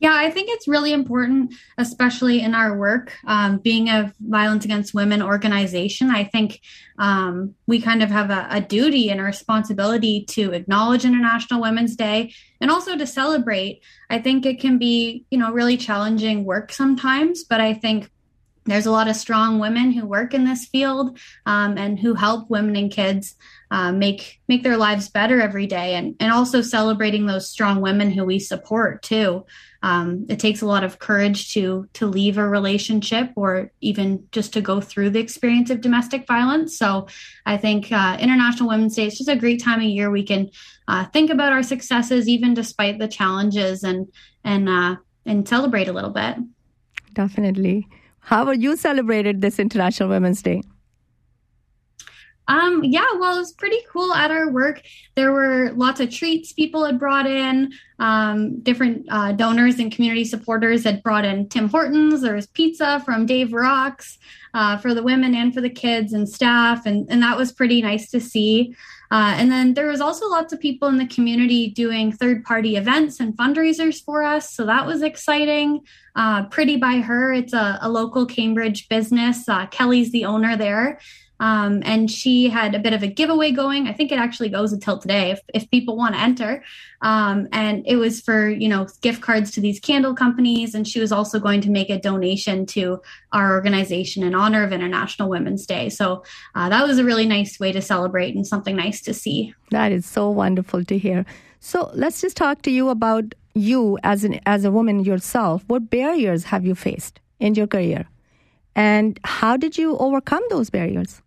Yeah, 0.00 0.14
I 0.14 0.30
think 0.30 0.48
it's 0.50 0.66
really 0.66 0.94
important, 0.94 1.54
especially 1.76 2.40
in 2.40 2.54
our 2.54 2.76
work, 2.76 3.12
um, 3.26 3.58
being 3.58 3.90
a 3.90 4.12
violence 4.20 4.64
against 4.64 4.94
women 4.94 5.20
organization. 5.22 6.10
I 6.10 6.24
think 6.24 6.62
um, 6.98 7.54
we 7.66 7.82
kind 7.82 8.02
of 8.02 8.10
have 8.10 8.30
a, 8.30 8.46
a, 8.50 8.60
duty 8.62 9.10
and 9.10 9.20
a 9.20 9.24
responsibility 9.24 10.24
to 10.30 10.52
acknowledge 10.52 11.04
International 11.04 11.60
Women's 11.60 11.96
Day 11.96 12.32
and 12.62 12.70
also 12.70 12.96
to 12.96 13.06
celebrate. 13.06 13.82
I 14.08 14.18
think 14.20 14.46
it 14.46 14.58
can 14.58 14.78
be, 14.78 15.26
you 15.30 15.36
know, 15.36 15.52
really 15.52 15.76
challenging 15.76 16.46
work 16.46 16.72
sometimes, 16.72 17.44
but 17.44 17.60
I 17.60 17.74
think 17.74 18.10
there's 18.64 18.86
a 18.86 18.90
lot 18.90 19.08
of 19.08 19.16
strong 19.16 19.58
women 19.58 19.92
who 19.92 20.06
work 20.06 20.32
in 20.32 20.44
this 20.44 20.66
field 20.66 21.18
um, 21.44 21.76
and 21.76 21.98
who 21.98 22.14
help 22.14 22.48
women 22.48 22.76
and 22.76 22.90
kids 22.90 23.34
uh, 23.70 23.92
make 23.92 24.40
make 24.48 24.62
their 24.62 24.76
lives 24.76 25.08
better 25.08 25.40
every 25.40 25.66
day 25.66 25.94
and 25.94 26.14
and 26.20 26.32
also 26.32 26.60
celebrating 26.60 27.26
those 27.26 27.48
strong 27.48 27.80
women 27.80 28.10
who 28.10 28.24
we 28.24 28.38
support 28.38 29.02
too 29.02 29.44
um, 29.82 30.26
it 30.28 30.38
takes 30.38 30.60
a 30.60 30.66
lot 30.66 30.84
of 30.84 30.98
courage 30.98 31.52
to 31.54 31.88
to 31.94 32.06
leave 32.06 32.38
a 32.38 32.48
relationship 32.48 33.30
or 33.36 33.72
even 33.80 34.26
just 34.32 34.52
to 34.52 34.60
go 34.60 34.80
through 34.80 35.10
the 35.10 35.20
experience 35.20 35.70
of 35.70 35.80
domestic 35.80 36.26
violence. 36.26 36.78
So 36.78 37.06
i 37.46 37.56
think 37.56 37.90
uh, 37.92 38.16
international 38.20 38.68
women's 38.68 38.96
day 38.96 39.06
is 39.06 39.18
just 39.18 39.28
a 39.28 39.36
great 39.36 39.62
time 39.62 39.80
of 39.80 39.86
year 39.86 40.10
we 40.10 40.22
can 40.22 40.50
uh, 40.88 41.04
think 41.06 41.30
about 41.30 41.52
our 41.52 41.62
successes 41.62 42.28
even 42.28 42.54
despite 42.54 42.98
the 42.98 43.08
challenges 43.08 43.82
and 43.82 44.06
and 44.44 44.68
uh, 44.68 44.96
and 45.26 45.48
celebrate 45.48 45.88
a 45.88 45.92
little 45.92 46.10
bit. 46.10 46.36
Definitely. 47.12 47.86
How 48.20 48.44
were 48.44 48.54
you 48.54 48.76
celebrated 48.76 49.40
this 49.40 49.58
international 49.58 50.08
women's 50.08 50.42
day 50.42 50.62
um, 52.50 52.82
yeah, 52.82 53.06
well, 53.20 53.36
it 53.36 53.38
was 53.38 53.52
pretty 53.52 53.78
cool 53.92 54.12
at 54.12 54.32
our 54.32 54.50
work. 54.50 54.82
There 55.14 55.30
were 55.30 55.70
lots 55.76 56.00
of 56.00 56.10
treats 56.10 56.52
people 56.52 56.84
had 56.84 56.98
brought 56.98 57.28
in. 57.28 57.72
Um, 58.00 58.58
different 58.60 59.06
uh, 59.08 59.32
donors 59.32 59.78
and 59.78 59.92
community 59.92 60.24
supporters 60.24 60.82
had 60.82 61.00
brought 61.04 61.24
in 61.24 61.48
Tim 61.48 61.68
Hortons. 61.68 62.22
There 62.22 62.34
was 62.34 62.48
pizza 62.48 63.00
from 63.04 63.24
Dave 63.24 63.52
Rocks 63.52 64.18
uh, 64.52 64.78
for 64.78 64.94
the 64.94 65.02
women 65.02 65.32
and 65.32 65.54
for 65.54 65.60
the 65.60 65.70
kids 65.70 66.12
and 66.12 66.28
staff, 66.28 66.86
and, 66.86 67.06
and 67.08 67.22
that 67.22 67.36
was 67.36 67.52
pretty 67.52 67.82
nice 67.82 68.10
to 68.10 68.20
see. 68.20 68.74
Uh, 69.12 69.34
and 69.36 69.50
then 69.50 69.74
there 69.74 69.88
was 69.88 70.00
also 70.00 70.28
lots 70.28 70.52
of 70.52 70.60
people 70.60 70.88
in 70.88 70.96
the 70.96 71.06
community 71.06 71.70
doing 71.70 72.10
third 72.10 72.44
party 72.44 72.76
events 72.76 73.20
and 73.20 73.36
fundraisers 73.36 74.02
for 74.04 74.24
us. 74.24 74.54
So 74.54 74.66
that 74.66 74.86
was 74.86 75.02
exciting. 75.02 75.80
Uh, 76.16 76.46
Pretty 76.46 76.76
by 76.76 76.98
Her, 76.98 77.32
it's 77.32 77.52
a, 77.52 77.78
a 77.82 77.88
local 77.88 78.26
Cambridge 78.26 78.88
business. 78.88 79.48
Uh, 79.48 79.66
Kelly's 79.66 80.10
the 80.10 80.24
owner 80.24 80.56
there. 80.56 81.00
Um, 81.40 81.82
and 81.86 82.10
she 82.10 82.48
had 82.50 82.74
a 82.74 82.78
bit 82.78 82.92
of 82.92 83.02
a 83.02 83.06
giveaway 83.06 83.50
going. 83.50 83.88
I 83.88 83.94
think 83.94 84.12
it 84.12 84.18
actually 84.18 84.50
goes 84.50 84.72
until 84.72 84.98
today 84.98 85.30
if, 85.30 85.40
if 85.54 85.70
people 85.70 85.96
want 85.96 86.14
to 86.14 86.20
enter. 86.20 86.62
Um, 87.00 87.48
and 87.50 87.82
it 87.86 87.96
was 87.96 88.20
for, 88.20 88.48
you 88.48 88.68
know, 88.68 88.86
gift 89.00 89.22
cards 89.22 89.50
to 89.52 89.60
these 89.60 89.80
candle 89.80 90.14
companies. 90.14 90.74
And 90.74 90.86
she 90.86 91.00
was 91.00 91.10
also 91.10 91.40
going 91.40 91.62
to 91.62 91.70
make 91.70 91.88
a 91.88 91.98
donation 91.98 92.66
to 92.66 93.00
our 93.32 93.54
organization 93.54 94.22
in 94.22 94.34
honor 94.34 94.62
of 94.62 94.72
International 94.72 95.30
Women's 95.30 95.64
Day. 95.64 95.88
So 95.88 96.24
uh, 96.54 96.68
that 96.68 96.86
was 96.86 96.98
a 96.98 97.04
really 97.04 97.26
nice 97.26 97.58
way 97.58 97.72
to 97.72 97.80
celebrate 97.80 98.34
and 98.34 98.46
something 98.46 98.76
nice 98.76 99.00
to 99.02 99.14
see. 99.14 99.54
That 99.70 99.92
is 99.92 100.04
so 100.04 100.28
wonderful 100.28 100.84
to 100.84 100.98
hear. 100.98 101.24
So 101.60 101.90
let's 101.94 102.20
just 102.20 102.36
talk 102.36 102.60
to 102.62 102.70
you 102.70 102.90
about 102.90 103.34
you 103.54 103.98
as 104.02 104.24
an 104.24 104.40
as 104.46 104.64
a 104.64 104.70
woman 104.70 105.00
yourself. 105.00 105.64
What 105.66 105.90
barriers 105.90 106.44
have 106.44 106.64
you 106.64 106.74
faced 106.74 107.18
in 107.38 107.54
your 107.54 107.66
career? 107.66 108.06
And 108.76 109.18
how 109.24 109.56
did 109.56 109.76
you 109.76 109.96
overcome 109.96 110.42
those 110.50 110.70
barriers? 110.70 111.20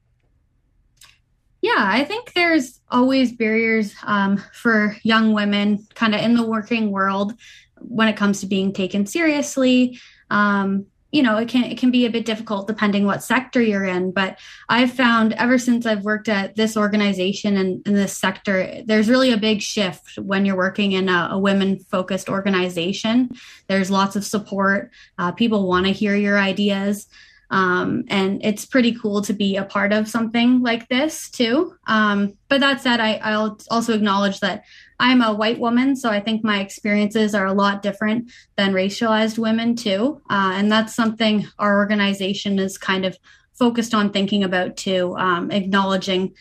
Yeah, 1.63 1.77
I 1.77 2.03
think 2.03 2.33
there's 2.33 2.81
always 2.91 3.31
barriers 3.31 3.95
um, 4.03 4.43
for 4.51 4.97
young 5.01 5.31
women 5.31 5.87
kind 5.95 6.13
of 6.13 6.19
in 6.19 6.35
the 6.35 6.45
working 6.45 6.91
world 6.91 7.35
when 7.79 8.09
it 8.09 8.17
comes 8.17 8.41
to 8.41 8.47
being 8.47 8.73
taken 8.73 9.05
seriously. 9.05 9.97
Um, 10.29 10.87
you 11.13 11.23
know, 11.23 11.37
it 11.37 11.47
can 11.47 11.63
it 11.63 11.77
can 11.77 11.89
be 11.89 12.05
a 12.05 12.09
bit 12.09 12.25
difficult 12.25 12.67
depending 12.67 13.05
what 13.05 13.23
sector 13.23 13.61
you're 13.61 13.85
in. 13.85 14.11
But 14.11 14.39
I've 14.67 14.91
found 14.91 15.31
ever 15.33 15.57
since 15.57 15.85
I've 15.85 16.03
worked 16.03 16.27
at 16.27 16.57
this 16.57 16.75
organization 16.75 17.55
and 17.55 17.87
in 17.87 17.93
this 17.93 18.17
sector, 18.17 18.81
there's 18.83 19.07
really 19.07 19.31
a 19.31 19.37
big 19.37 19.61
shift 19.61 20.17
when 20.17 20.45
you're 20.45 20.57
working 20.57 20.91
in 20.91 21.07
a, 21.07 21.29
a 21.31 21.39
women 21.39 21.79
focused 21.79 22.27
organization. 22.27 23.29
There's 23.69 23.89
lots 23.89 24.17
of 24.17 24.25
support. 24.25 24.91
Uh, 25.17 25.31
people 25.31 25.65
want 25.65 25.85
to 25.85 25.93
hear 25.93 26.13
your 26.13 26.37
ideas. 26.37 27.07
Um, 27.53 28.05
and 28.07 28.43
it's 28.43 28.65
pretty 28.65 28.95
cool 28.95 29.21
to 29.21 29.31
be 29.31 29.57
a 29.57 29.63
part 29.63 29.93
of 29.93 30.07
something 30.07 30.63
like 30.63 30.89
this 30.89 31.29
too. 31.29 31.75
Um, 31.85 32.35
but 32.49 32.61
that 32.61 32.81
said, 32.81 32.99
I, 32.99 33.17
I'll 33.17 33.59
also 33.69 33.93
acknowledge 33.93 34.39
that 34.39 34.63
I'm 34.99 35.21
a 35.21 35.35
white 35.35 35.59
woman, 35.59 35.95
so 35.95 36.09
I 36.09 36.19
think 36.19 36.43
my 36.43 36.61
experiences 36.61 37.35
are 37.35 37.45
a 37.45 37.53
lot 37.53 37.83
different 37.83 38.31
than 38.55 38.73
racialized 38.73 39.37
women 39.37 39.75
too. 39.75 40.19
Uh, 40.31 40.53
and 40.55 40.71
that's 40.71 40.95
something 40.95 41.45
our 41.59 41.77
organization 41.77 42.57
is 42.57 42.79
kind 42.79 43.05
of 43.05 43.19
focused 43.53 43.93
on 43.93 44.09
thinking 44.09 44.43
about 44.43 44.75
too, 44.75 45.15
um, 45.19 45.51
acknowledging 45.51 46.33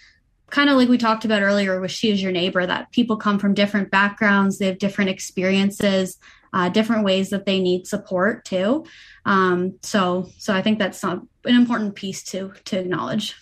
kind 0.49 0.71
of 0.71 0.77
like 0.77 0.89
we 0.89 0.97
talked 0.97 1.27
about 1.27 1.43
earlier 1.43 1.79
with 1.79 1.91
she 1.91 2.11
is 2.11 2.23
your 2.23 2.33
neighbor 2.33 2.65
that 2.65 2.91
people 2.91 3.19
come 3.19 3.39
from 3.39 3.55
different 3.55 3.91
backgrounds 3.91 4.59
they 4.59 4.67
have 4.67 4.79
different 4.79 5.09
experiences 5.09 6.19
uh, 6.53 6.69
different 6.69 7.05
ways 7.05 7.31
that 7.31 7.47
they 7.47 7.61
need 7.61 7.87
support 7.87 8.45
too. 8.45 8.85
Um, 9.25 9.79
so, 9.83 10.29
so 10.39 10.55
I 10.55 10.63
think 10.63 10.79
that's 10.79 11.03
an 11.05 11.29
important 11.45 11.95
piece 11.95 12.23
to 12.25 12.53
to 12.65 12.79
acknowledge. 12.79 13.37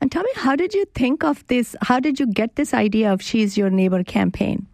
And 0.00 0.10
tell 0.10 0.22
me, 0.22 0.30
how 0.34 0.56
did 0.56 0.74
you 0.74 0.84
think 0.94 1.24
of 1.24 1.46
this? 1.46 1.76
How 1.82 2.00
did 2.00 2.18
you 2.18 2.26
get 2.26 2.56
this 2.56 2.74
idea 2.74 3.12
of 3.12 3.22
"She's 3.22 3.56
Your 3.56 3.70
Neighbor" 3.70 4.02
campaign? 4.02 4.66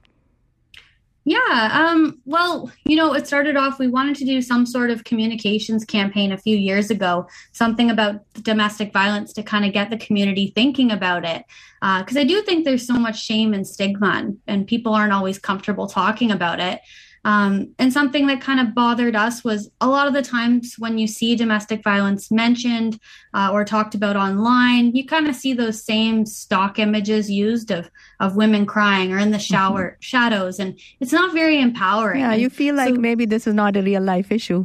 Yeah, 1.29 1.69
um, 1.91 2.23
well, 2.25 2.73
you 2.87 2.97
know, 2.97 3.13
it 3.13 3.27
started 3.27 3.55
off, 3.55 3.79
we 3.79 3.87
wanted 3.87 4.17
to 4.17 4.25
do 4.25 4.41
some 4.41 4.65
sort 4.65 4.89
of 4.89 5.05
communications 5.05 5.85
campaign 5.85 6.33
a 6.33 6.39
few 6.39 6.57
years 6.57 6.91
ago, 6.91 7.29
something 7.53 7.91
about 7.91 8.23
domestic 8.41 8.95
violence 8.95 9.35
to 9.35 9.43
kind 9.43 9.67
of 9.67 9.75
get 9.75 9.91
the 9.91 9.99
community 9.99 10.53
thinking 10.55 10.91
about 10.91 11.27
it. 11.27 11.45
Because 11.83 12.17
uh, 12.17 12.21
I 12.21 12.25
do 12.25 12.41
think 12.41 12.65
there's 12.65 12.87
so 12.87 12.95
much 12.95 13.23
shame 13.23 13.53
and 13.53 13.67
stigma, 13.67 14.09
and, 14.09 14.39
and 14.47 14.67
people 14.67 14.95
aren't 14.95 15.13
always 15.13 15.39
comfortable 15.39 15.87
talking 15.87 16.31
about 16.31 16.61
it. 16.61 16.81
Um, 17.25 17.75
and 17.79 17.93
something 17.93 18.27
that 18.29 18.41
kind 18.41 18.61
of 18.61 18.75
bothered 18.75 19.17
us 19.17 19.45
was 19.45 19.71
a 19.81 19.89
lot 19.89 20.07
of 20.07 20.15
the 20.15 20.23
times 20.23 20.77
when 20.79 20.99
you 20.99 21.07
see 21.07 21.37
domestic 21.37 21.83
violence 21.83 22.31
mentioned 22.31 22.99
uh, 23.35 23.51
or 23.53 23.65
talked 23.65 23.95
about 23.95 24.17
online, 24.17 24.95
you 24.95 25.07
kind 25.07 25.29
of 25.29 25.35
see 25.35 25.53
those 25.53 25.83
same 25.85 26.25
stock 26.27 26.79
images 26.79 27.31
used 27.31 27.71
of 27.71 27.91
of 28.21 28.37
women 28.37 28.67
crying 28.67 29.13
or 29.13 29.19
in 29.19 29.31
the 29.31 29.39
shower 29.39 29.91
mm-hmm. 29.91 30.01
shadows, 30.01 30.59
and 30.59 30.79
it's 31.01 31.13
not 31.13 31.33
very 31.33 31.61
empowering. 31.61 32.21
Yeah, 32.21 32.35
you 32.35 32.51
feel 32.51 32.75
like 32.75 32.95
so, 32.95 33.01
maybe 33.01 33.27
this 33.27 33.47
is 33.47 33.55
not 33.55 33.77
a 33.77 33.83
real 33.83 34.03
life 34.03 34.33
issue. 34.33 34.65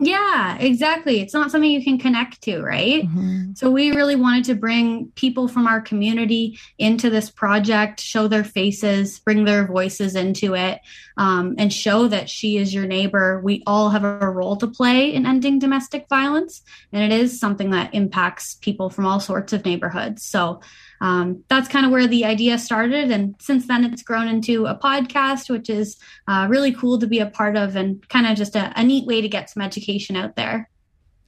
Yeah, 0.00 0.56
exactly. 0.58 1.20
It's 1.20 1.34
not 1.34 1.50
something 1.50 1.70
you 1.70 1.82
can 1.82 1.98
connect 1.98 2.42
to, 2.42 2.62
right? 2.62 3.02
Mm-hmm. 3.02 3.54
So 3.54 3.70
we 3.70 3.90
really 3.90 4.14
wanted 4.14 4.44
to 4.44 4.54
bring 4.54 5.08
people 5.16 5.48
from 5.48 5.66
our 5.66 5.80
community 5.80 6.58
into 6.78 7.10
this 7.10 7.30
project, 7.30 8.00
show 8.00 8.28
their 8.28 8.44
faces, 8.44 9.18
bring 9.18 9.44
their 9.44 9.66
voices 9.66 10.14
into 10.14 10.54
it, 10.54 10.80
um, 11.16 11.56
and 11.58 11.72
show 11.72 12.06
that 12.08 12.30
she 12.30 12.58
is 12.58 12.72
your 12.72 12.86
neighbor. 12.86 13.40
We 13.42 13.64
all 13.66 13.90
have 13.90 14.04
a 14.04 14.30
role 14.30 14.56
to 14.58 14.68
play 14.68 15.12
in 15.12 15.26
ending 15.26 15.58
domestic 15.58 16.08
violence, 16.08 16.62
and 16.92 17.02
it 17.02 17.18
is 17.18 17.40
something 17.40 17.70
that 17.70 17.92
impacts 17.92 18.54
people 18.54 18.90
from 18.90 19.04
all 19.04 19.18
sorts 19.18 19.52
of 19.52 19.64
neighborhoods. 19.64 20.24
So 20.24 20.60
um, 21.00 21.44
that's 21.48 21.68
kind 21.68 21.86
of 21.86 21.92
where 21.92 22.06
the 22.06 22.24
idea 22.24 22.58
started. 22.58 23.10
And 23.10 23.34
since 23.40 23.66
then, 23.66 23.84
it's 23.84 24.02
grown 24.02 24.28
into 24.28 24.66
a 24.66 24.74
podcast, 24.74 25.50
which 25.50 25.70
is 25.70 25.96
uh, 26.26 26.46
really 26.50 26.72
cool 26.72 26.98
to 26.98 27.06
be 27.06 27.20
a 27.20 27.26
part 27.26 27.56
of 27.56 27.76
and 27.76 28.06
kind 28.08 28.26
of 28.26 28.36
just 28.36 28.56
a, 28.56 28.72
a 28.76 28.84
neat 28.84 29.06
way 29.06 29.20
to 29.20 29.28
get 29.28 29.50
some 29.50 29.62
education 29.62 30.16
out 30.16 30.36
there. 30.36 30.68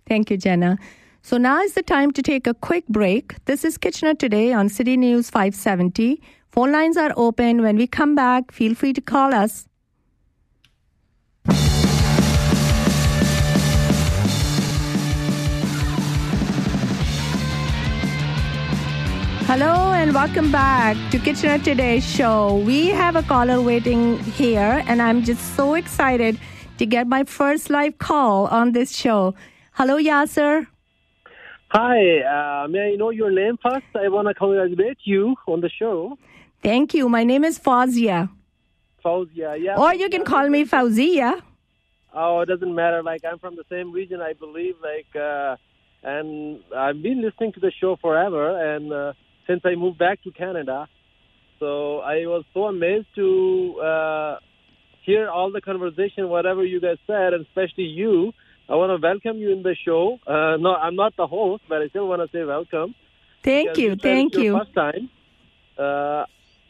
Thank 0.06 0.30
you, 0.30 0.36
Jenna. 0.36 0.78
So 1.22 1.36
now 1.36 1.60
is 1.60 1.74
the 1.74 1.82
time 1.82 2.12
to 2.12 2.22
take 2.22 2.46
a 2.46 2.54
quick 2.54 2.86
break. 2.88 3.44
This 3.44 3.64
is 3.64 3.76
Kitchener 3.76 4.14
Today 4.14 4.52
on 4.52 4.68
City 4.68 4.96
News 4.96 5.30
570. 5.30 6.20
Phone 6.50 6.72
lines 6.72 6.96
are 6.96 7.12
open. 7.16 7.62
When 7.62 7.76
we 7.76 7.86
come 7.86 8.14
back, 8.14 8.50
feel 8.50 8.74
free 8.74 8.92
to 8.94 9.00
call 9.00 9.34
us. 9.34 9.68
Hello 19.50 19.90
and 19.90 20.14
welcome 20.14 20.52
back 20.52 20.96
to 21.10 21.18
Kitchener 21.18 21.58
Today 21.58 21.98
show. 21.98 22.58
We 22.58 22.86
have 22.86 23.16
a 23.16 23.22
caller 23.22 23.60
waiting 23.60 24.20
here, 24.20 24.84
and 24.86 25.02
I'm 25.02 25.24
just 25.24 25.56
so 25.56 25.74
excited 25.74 26.38
to 26.78 26.86
get 26.86 27.08
my 27.08 27.24
first 27.24 27.68
live 27.68 27.98
call 27.98 28.46
on 28.46 28.70
this 28.70 28.94
show. 28.94 29.34
Hello, 29.72 29.96
Yasser. 29.98 30.68
Hi, 31.70 31.98
uh, 32.20 32.68
may 32.68 32.92
I 32.92 32.94
know 32.94 33.10
your 33.10 33.32
name 33.32 33.58
first? 33.60 33.86
I 33.96 34.06
want 34.06 34.28
to 34.28 34.34
congratulate 34.34 34.98
you 35.02 35.34
on 35.48 35.62
the 35.62 35.68
show. 35.68 36.16
Thank 36.62 36.94
you. 36.94 37.08
My 37.08 37.24
name 37.24 37.42
is 37.42 37.58
Fazia. 37.58 38.30
Fauzia, 39.04 39.60
yeah. 39.60 39.76
Or 39.76 39.92
you 39.92 40.08
can 40.10 40.24
call 40.24 40.48
me 40.48 40.64
Fauzia. 40.64 41.42
Oh, 42.14 42.38
it 42.42 42.46
doesn't 42.46 42.72
matter. 42.72 43.02
Like, 43.02 43.24
I'm 43.24 43.40
from 43.40 43.56
the 43.56 43.64
same 43.68 43.90
region, 43.90 44.20
I 44.20 44.32
believe. 44.32 44.76
Like, 44.80 45.20
uh, 45.20 45.56
and 46.04 46.60
I've 46.72 47.02
been 47.02 47.20
listening 47.20 47.50
to 47.54 47.58
the 47.58 47.72
show 47.80 47.96
forever, 48.00 48.76
and 48.76 48.92
uh, 48.92 49.12
since 49.50 49.62
I 49.64 49.74
moved 49.74 49.98
back 49.98 50.22
to 50.22 50.30
Canada. 50.30 50.88
So 51.58 51.98
I 51.98 52.18
was 52.26 52.44
so 52.54 52.64
amazed 52.66 53.08
to 53.16 53.80
uh, 53.80 54.38
hear 55.02 55.28
all 55.28 55.50
the 55.50 55.60
conversation, 55.60 56.28
whatever 56.28 56.64
you 56.64 56.80
guys 56.80 56.98
said, 57.06 57.34
and 57.34 57.44
especially 57.46 57.84
you. 57.84 58.32
I 58.68 58.76
want 58.76 58.90
to 58.94 59.04
welcome 59.04 59.38
you 59.38 59.50
in 59.50 59.62
the 59.64 59.74
show. 59.84 60.20
Uh, 60.24 60.56
no, 60.56 60.76
I'm 60.76 60.94
not 60.94 61.16
the 61.16 61.26
host, 61.26 61.64
but 61.68 61.82
I 61.82 61.88
still 61.88 62.06
want 62.06 62.22
to 62.22 62.28
say 62.32 62.44
welcome. 62.44 62.94
Thank 63.42 63.76
you. 63.76 63.96
Thank 63.96 64.36
you. 64.36 64.56
First 64.56 64.74
time. 64.74 65.10
Uh, 65.76 66.24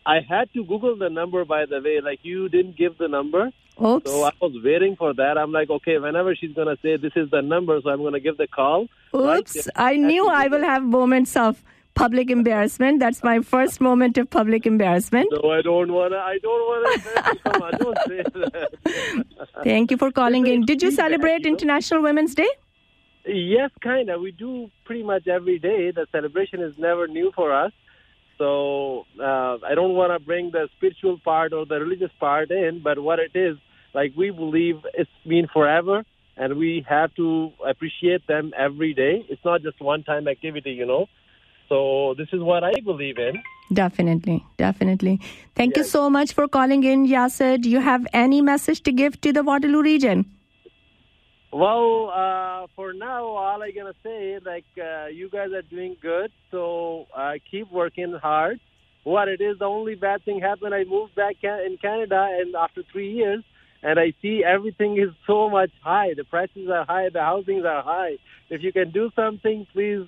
I 0.06 0.20
had 0.26 0.50
to 0.54 0.64
Google 0.64 0.96
the 0.96 1.10
number, 1.10 1.44
by 1.44 1.66
the 1.66 1.80
way. 1.84 2.00
Like, 2.00 2.20
you 2.22 2.48
didn't 2.48 2.78
give 2.78 2.96
the 2.96 3.08
number. 3.08 3.50
Oops. 3.84 4.10
So 4.10 4.24
I 4.24 4.32
was 4.40 4.54
waiting 4.64 4.96
for 4.96 5.12
that. 5.14 5.36
I'm 5.36 5.52
like, 5.52 5.68
okay, 5.68 5.98
whenever 5.98 6.34
she's 6.34 6.54
going 6.54 6.74
to 6.74 6.80
say 6.82 6.96
this 6.96 7.12
is 7.16 7.30
the 7.30 7.42
number, 7.42 7.78
so 7.82 7.90
I'm 7.90 7.98
going 7.98 8.14
to 8.14 8.20
give 8.20 8.38
the 8.38 8.46
call. 8.46 8.88
Oops. 9.14 9.56
Right? 9.56 9.66
I 9.76 9.96
knew 9.96 10.26
I 10.28 10.48
will 10.48 10.62
have 10.62 10.82
moments 10.82 11.36
of 11.36 11.62
public 11.94 12.30
embarrassment. 12.30 13.00
That's 13.00 13.22
my 13.22 13.40
first 13.40 13.80
moment 13.80 14.18
of 14.18 14.30
public 14.30 14.66
embarrassment. 14.66 15.28
No, 15.30 15.50
I 15.50 15.62
don't 15.62 15.92
want 15.92 16.12
to. 16.12 16.18
I 16.18 16.38
don't 16.38 16.62
want 16.70 17.78
to. 17.78 17.84
Don't 17.84 17.98
say 18.08 18.22
that. 18.40 19.48
Thank 19.64 19.90
you 19.90 19.96
for 19.96 20.10
calling 20.10 20.46
in. 20.46 20.64
Did 20.64 20.82
you 20.82 20.90
celebrate? 20.90 21.46
International 21.46 22.02
Women's 22.02 22.34
Day? 22.34 22.48
Yes, 23.26 23.70
kind 23.82 24.08
of. 24.10 24.20
We 24.20 24.32
do 24.32 24.70
pretty 24.84 25.02
much 25.02 25.28
every 25.28 25.58
day. 25.58 25.90
The 25.90 26.06
celebration 26.10 26.62
is 26.62 26.74
never 26.78 27.06
new 27.06 27.32
for 27.34 27.52
us. 27.52 27.72
So 28.38 29.04
uh, 29.20 29.58
I 29.68 29.74
don't 29.74 29.94
want 29.94 30.12
to 30.12 30.24
bring 30.24 30.50
the 30.50 30.68
spiritual 30.76 31.18
part 31.22 31.52
or 31.52 31.66
the 31.66 31.78
religious 31.78 32.10
part 32.18 32.50
in, 32.50 32.80
but 32.82 32.98
what 32.98 33.18
it 33.18 33.32
is, 33.34 33.58
like 33.92 34.12
we 34.16 34.30
believe 34.30 34.76
it's 34.94 35.10
been 35.26 35.46
forever, 35.52 36.04
and 36.38 36.56
we 36.56 36.84
have 36.88 37.14
to 37.16 37.52
appreciate 37.68 38.26
them 38.26 38.52
every 38.56 38.94
day. 38.94 39.26
It's 39.28 39.44
not 39.44 39.60
just 39.60 39.78
one-time 39.82 40.26
activity, 40.26 40.70
you 40.70 40.86
know. 40.86 41.06
So 41.70 42.14
this 42.18 42.28
is 42.32 42.40
what 42.42 42.64
I 42.64 42.72
believe 42.84 43.18
in. 43.18 43.40
Definitely, 43.72 44.44
definitely. 44.56 45.20
Thank 45.54 45.76
you 45.76 45.84
so 45.84 46.10
much 46.10 46.32
for 46.34 46.48
calling 46.48 46.82
in, 46.82 47.06
Yasser. 47.06 47.62
Do 47.62 47.70
you 47.70 47.78
have 47.78 48.06
any 48.12 48.40
message 48.42 48.82
to 48.82 48.92
give 48.92 49.20
to 49.20 49.32
the 49.32 49.44
Waterloo 49.44 49.80
region? 49.80 50.26
Well, 51.52 52.10
uh, 52.12 52.66
for 52.74 52.92
now, 52.92 53.24
all 53.24 53.62
I'm 53.62 53.74
gonna 53.74 53.94
say 54.02 54.32
is 54.32 54.42
like 54.44 54.64
uh, 54.78 55.06
you 55.06 55.28
guys 55.28 55.52
are 55.52 55.62
doing 55.62 55.96
good, 56.02 56.32
so 56.50 57.06
uh, 57.16 57.34
keep 57.48 57.70
working 57.70 58.18
hard. 58.20 58.58
What 59.04 59.28
it 59.28 59.40
is, 59.40 59.58
the 59.58 59.64
only 59.64 59.94
bad 59.94 60.24
thing 60.24 60.40
happened. 60.40 60.74
I 60.74 60.84
moved 60.84 61.14
back 61.14 61.36
in 61.42 61.78
Canada, 61.80 62.28
and 62.40 62.54
after 62.54 62.82
three 62.92 63.12
years, 63.12 63.44
and 63.82 63.98
I 63.98 64.12
see 64.20 64.42
everything 64.44 64.98
is 64.98 65.10
so 65.26 65.48
much 65.48 65.70
high. 65.82 66.14
The 66.16 66.24
prices 66.24 66.68
are 66.68 66.84
high, 66.84 67.08
the 67.08 67.20
housings 67.20 67.64
are 67.64 67.82
high. 67.82 68.18
If 68.48 68.62
you 68.62 68.72
can 68.72 68.90
do 68.90 69.10
something, 69.16 69.66
please 69.72 70.06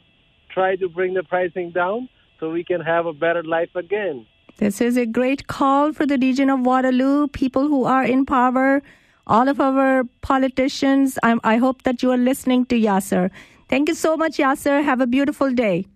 try 0.52 0.76
to 0.76 0.88
bring 0.88 1.14
the 1.14 1.22
pricing 1.22 1.70
down 1.70 2.08
so 2.38 2.50
we 2.50 2.64
can 2.64 2.80
have 2.80 3.06
a 3.06 3.12
better 3.12 3.42
life 3.42 3.74
again. 3.74 4.26
This 4.58 4.80
is 4.80 4.96
a 4.96 5.06
great 5.06 5.46
call 5.46 5.92
for 5.92 6.06
the 6.06 6.18
region 6.18 6.50
of 6.50 6.60
Waterloo, 6.60 7.28
people 7.28 7.68
who 7.68 7.84
are 7.84 8.04
in 8.04 8.26
power, 8.26 8.82
all 9.26 9.48
of 9.48 9.60
our 9.60 10.04
politicians. 10.20 11.18
I'm, 11.22 11.40
I 11.42 11.56
hope 11.56 11.82
that 11.82 12.02
you 12.02 12.10
are 12.10 12.18
listening 12.18 12.66
to 12.66 12.76
Yasser. 12.76 13.30
Thank 13.68 13.88
you 13.88 13.94
so 13.94 14.16
much, 14.16 14.36
Yasser. 14.36 14.84
Have 14.84 15.00
a 15.00 15.06
beautiful 15.06 15.52
day. 15.52 15.86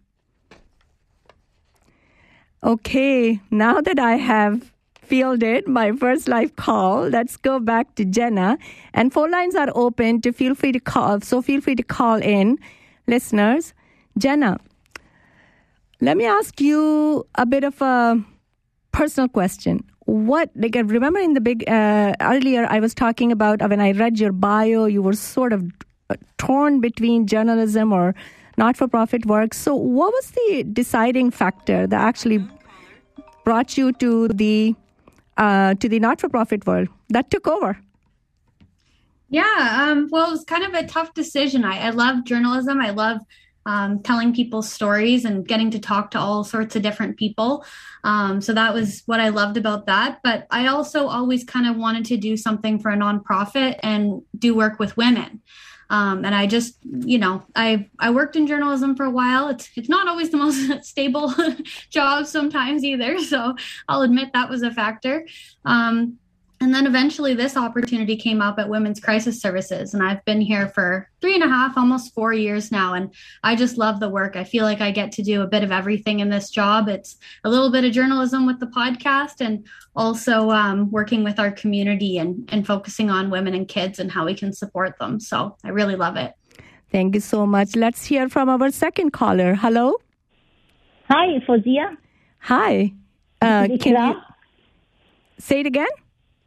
Okay, 2.65 3.41
now 3.51 3.81
that 3.81 3.99
I 3.99 4.17
have 4.17 4.73
fielded 5.03 5.69
my 5.69 5.93
first 5.93 6.27
live 6.27 6.57
call, 6.57 7.09
let's 7.09 7.37
go 7.37 7.61
back 7.61 7.95
to 7.97 8.05
Jenna. 8.05 8.59
And 8.95 9.13
phone 9.13 9.31
lines 9.31 9.55
are 9.55 9.69
open 9.75 10.21
to 10.23 10.33
feel 10.33 10.55
free 10.55 10.73
to 10.73 10.81
call. 10.81 11.21
So 11.21 11.43
feel 11.43 11.61
free 11.61 11.77
to 11.77 11.83
call 11.83 12.17
in, 12.17 12.59
listeners. 13.07 13.75
Jenna, 14.19 14.59
let 16.01 16.17
me 16.17 16.27
ask 16.27 16.61
you 16.61 17.27
a 17.35 17.47
bit 17.47 17.64
of 17.64 17.81
a 17.83 18.23
personal 18.93 19.29
question. 19.29 19.85
What, 20.07 20.51
like, 20.55 20.77
I 20.77 20.81
remember 20.81 21.19
in 21.19 21.35
the 21.35 21.41
big, 21.41 21.69
uh, 21.69 22.14
earlier 22.21 22.67
I 22.71 22.81
was 22.81 22.95
talking 22.95 23.33
about 23.33 23.61
when 23.69 23.81
I 23.81 23.93
read 23.93 24.19
your 24.19 24.33
bio, 24.33 24.85
you 24.87 25.03
were 25.03 25.14
sort 25.14 25.53
of 25.53 25.64
uh, 26.09 26.14
torn 26.39 26.81
between 26.81 27.27
journalism 27.27 27.93
or 27.93 28.14
not 28.57 28.77
for 28.77 28.89
profit 28.89 29.27
work. 29.27 29.53
So, 29.53 29.75
what 29.75 30.12
was 30.12 30.31
the 30.31 30.64
deciding 30.64 31.31
factor 31.31 31.87
that 31.87 32.01
actually 32.01 32.47
brought 33.45 33.77
you 33.77 33.93
to 33.93 34.29
the 34.29 34.75
uh, 35.37 35.75
to 35.75 35.89
the 35.89 35.99
not 36.01 36.21
for 36.21 36.29
profit 36.29 36.67
world 36.67 36.89
that 37.11 37.31
took 37.31 37.47
over? 37.47 37.79
Yeah, 39.29 39.89
um, 39.91 40.09
well, 40.11 40.29
it 40.29 40.31
was 40.31 40.45
kind 40.45 40.64
of 40.64 40.73
a 40.73 40.87
tough 40.87 41.12
decision. 41.14 41.64
I, 41.64 41.89
I 41.89 41.91
love 41.91 42.25
journalism. 42.25 42.81
I 42.81 42.91
love 42.91 43.19
um, 43.67 44.01
telling 44.03 44.33
people's 44.33 44.73
stories 44.73 45.25
and 45.25 45.47
getting 45.47 45.71
to 45.73 45.79
talk 45.79 46.12
to 46.12 46.19
all 46.19 46.45
sorts 46.45 46.77
of 46.77 46.83
different 46.83 47.17
people. 47.17 47.64
Um, 48.05 48.41
so 48.41 48.55
that 48.55 48.73
was 48.73 49.03
what 49.07 49.21
I 49.21 49.29
loved 49.29 49.57
about 49.57 49.87
that. 49.87 50.21
But 50.23 50.47
I 50.51 50.69
also 50.69 51.09
always 51.09 51.45
kind 51.45 51.67
of 51.67 51.77
wanted 51.77 52.05
to 52.07 52.17
do 52.17 52.37
something 52.37 52.79
for 52.79 52.91
a 52.91 52.97
nonprofit 52.97 53.79
and 53.83 54.23
do 54.39 54.55
work 54.55 54.79
with 54.79 54.97
women. 54.97 55.43
Um, 55.89 56.25
and 56.25 56.35
I 56.35 56.47
just, 56.47 56.79
you 56.83 57.19
know, 57.19 57.45
I 57.55 57.89
I 57.99 58.11
worked 58.11 58.35
in 58.35 58.47
journalism 58.47 58.97
for 58.97 59.05
a 59.05 59.11
while. 59.11 59.49
It's 59.49 59.69
it's 59.77 59.89
not 59.89 60.09
always 60.09 60.31
the 60.31 60.37
most 60.37 60.83
stable 60.85 61.33
job 61.91 62.27
sometimes 62.27 62.85
either. 62.85 63.19
So 63.19 63.55
I'll 63.89 64.03
admit 64.03 64.31
that 64.33 64.51
was 64.51 64.62
a 64.62 64.73
factor. 64.73 65.27
Um, 65.64 66.19
and 66.61 66.75
then 66.75 66.87
eventually 66.87 67.35
this 67.35 67.57
opportunity 67.57 68.17
came 68.17 68.41
up 68.41 68.59
at 68.59 68.69
Women's 68.69 68.99
Crisis 68.99 69.41
Services. 69.41 69.93
And 69.93 70.03
I've 70.03 70.25
been 70.25 70.41
here 70.41 70.69
for 70.69 71.09
three 71.21 71.35
and 71.35 71.45
a 71.45 71.49
half, 71.49 71.77
almost 71.77 72.15
four 72.15 72.33
years 72.33 72.73
now. 72.73 72.95
And 72.95 73.13
I 73.43 73.57
just 73.57 73.77
love 73.77 74.01
the 74.01 74.09
work. 74.09 74.37
I 74.37 74.45
feel 74.45 74.65
like 74.65 74.81
I 74.81 74.91
get 74.91 75.13
to 75.13 75.23
do 75.23 75.43
a 75.43 75.47
bit 75.47 75.63
of 75.63 75.71
everything 75.71 76.21
in 76.21 76.31
this 76.31 76.49
job. 76.49 76.89
It's 76.89 77.17
a 77.45 77.51
little 77.51 77.71
bit 77.71 77.85
of 77.85 77.93
journalism 77.93 78.47
with 78.47 78.59
the 78.59 78.69
podcast 78.69 79.41
and 79.41 79.67
also 79.95 80.51
um, 80.51 80.91
working 80.91 81.25
with 81.25 81.39
our 81.39 81.51
community 81.51 82.17
and, 82.17 82.49
and 82.51 82.67
focusing 82.67 83.11
on 83.11 83.29
women 83.29 83.55
and 83.55 83.69
kids 83.69 83.99
and 83.99 84.11
how 84.11 84.25
we 84.25 84.35
can 84.35 84.53
support 84.55 84.99
them. 84.99 85.21
So 85.21 85.57
I 85.63 85.69
really 85.69 85.97
love 85.97 86.17
it. 86.17 86.33
Thank 86.91 87.15
you 87.15 87.21
so 87.21 87.47
much. 87.47 87.77
Let's 87.77 88.07
hear 88.07 88.31
from 88.31 88.49
our 88.49 88.71
second 88.71 89.11
caller. 89.11 89.55
Hello. 89.55 89.97
Hi, 91.09 91.39
Fozia. 91.47 91.97
Hi. 92.39 92.95
Uh, 93.43 93.69
can 93.79 94.15
you 94.15 94.21
say 95.39 95.61
it 95.61 95.67
again? 95.67 95.89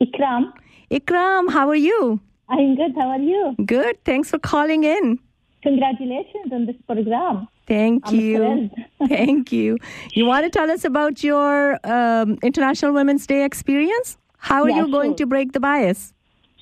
Ikram. 0.01 0.53
Ikram, 0.91 1.51
how 1.51 1.69
are 1.69 1.75
you? 1.75 2.19
I'm 2.49 2.75
good. 2.75 2.93
How 2.95 3.09
are 3.09 3.19
you? 3.19 3.55
Good. 3.65 4.03
Thanks 4.05 4.29
for 4.29 4.39
calling 4.39 4.83
in. 4.83 5.19
Congratulations 5.61 6.51
on 6.51 6.65
this 6.65 6.75
program. 6.87 7.47
Thank 7.67 8.07
I'm 8.07 8.15
you. 8.15 8.69
Thank 9.07 9.51
you. 9.51 9.77
You 10.13 10.25
want 10.25 10.45
to 10.45 10.49
tell 10.49 10.71
us 10.71 10.83
about 10.85 11.23
your 11.23 11.79
um, 11.83 12.39
International 12.41 12.93
Women's 12.93 13.27
Day 13.27 13.43
experience? 13.43 14.17
How 14.37 14.63
are 14.63 14.69
Yeah, 14.69 14.85
you 14.85 14.91
going 14.91 15.11
sure. 15.11 15.17
to 15.17 15.25
break 15.27 15.51
the 15.51 15.59
bias? 15.59 16.13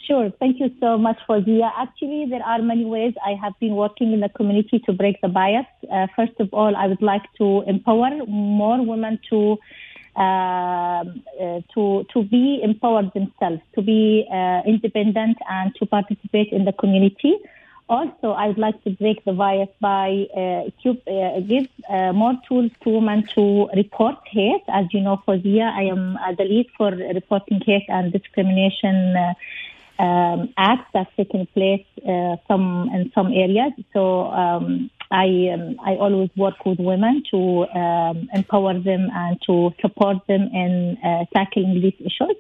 Sure. 0.08 0.32
Thank 0.40 0.60
you 0.60 0.72
so 0.80 0.98
much, 0.98 1.18
Fozia. 1.30 1.70
Actually, 1.78 2.26
there 2.30 2.42
are 2.44 2.62
many 2.62 2.86
ways 2.86 3.14
I 3.26 3.34
have 3.42 3.54
been 3.60 3.76
working 3.76 4.14
in 4.14 4.22
the 4.22 4.30
community 4.30 4.80
to 4.86 4.94
break 4.94 5.20
the 5.22 5.28
bias. 5.28 5.66
Uh, 5.92 6.08
first 6.16 6.32
of 6.40 6.50
all, 6.54 6.76
I 6.76 6.88
would 6.88 7.02
like 7.02 7.24
to 7.38 7.62
empower 7.68 8.10
more 8.26 8.82
women 8.84 9.20
to 9.30 9.58
um, 10.18 11.24
uh, 11.40 11.62
to 11.76 12.06
to 12.12 12.24
be 12.24 12.60
empowered 12.64 13.14
themselves, 13.14 13.62
to 13.76 13.82
be 13.84 14.28
uh, 14.32 14.62
independent, 14.66 15.38
and 15.48 15.76
to 15.76 15.86
participate 15.86 16.52
in 16.52 16.66
the 16.66 16.74
community. 16.74 17.36
Also, 17.88 18.32
I 18.32 18.48
would 18.48 18.58
like 18.58 18.84
to 18.84 18.90
break 18.90 19.24
the 19.24 19.32
bias 19.32 19.70
by 19.80 20.26
uh, 20.36 20.70
uh, 20.86 21.40
give 21.42 21.68
uh, 21.88 22.12
more 22.14 22.34
tools 22.48 22.72
to 22.82 22.90
women 22.90 23.28
to 23.36 23.70
report 23.76 24.16
hate. 24.26 24.64
As 24.68 24.88
you 24.92 25.02
know, 25.02 25.22
for 25.24 25.38
Fozia, 25.38 25.72
I 25.72 25.84
am 25.84 26.18
the 26.36 26.44
lead 26.44 26.68
for 26.76 26.90
reporting 26.92 27.62
hate 27.66 27.86
and 27.88 28.12
discrimination. 28.12 29.16
Um, 30.00 30.54
acts 30.58 30.90
that's 30.94 31.10
taken 31.16 31.48
place 31.48 31.86
some 32.48 32.90
in 32.94 33.12
some 33.16 33.34
areas. 33.34 33.74
So 33.94 34.28
um, 34.28 34.92
I 35.12 35.50
um, 35.54 35.78
I 35.86 35.96
always 35.96 36.30
work 36.36 36.66
with 36.66 36.80
women 36.80 37.24
to 37.32 37.66
um, 37.74 38.30
empower 38.34 38.74
them 38.80 39.10
and 39.14 39.40
to 39.48 39.72
support 39.82 40.18
them 40.28 40.50
in 40.54 40.98
uh, 41.04 41.26
tackling 41.34 41.82
these 41.82 41.96
issues. 42.00 42.38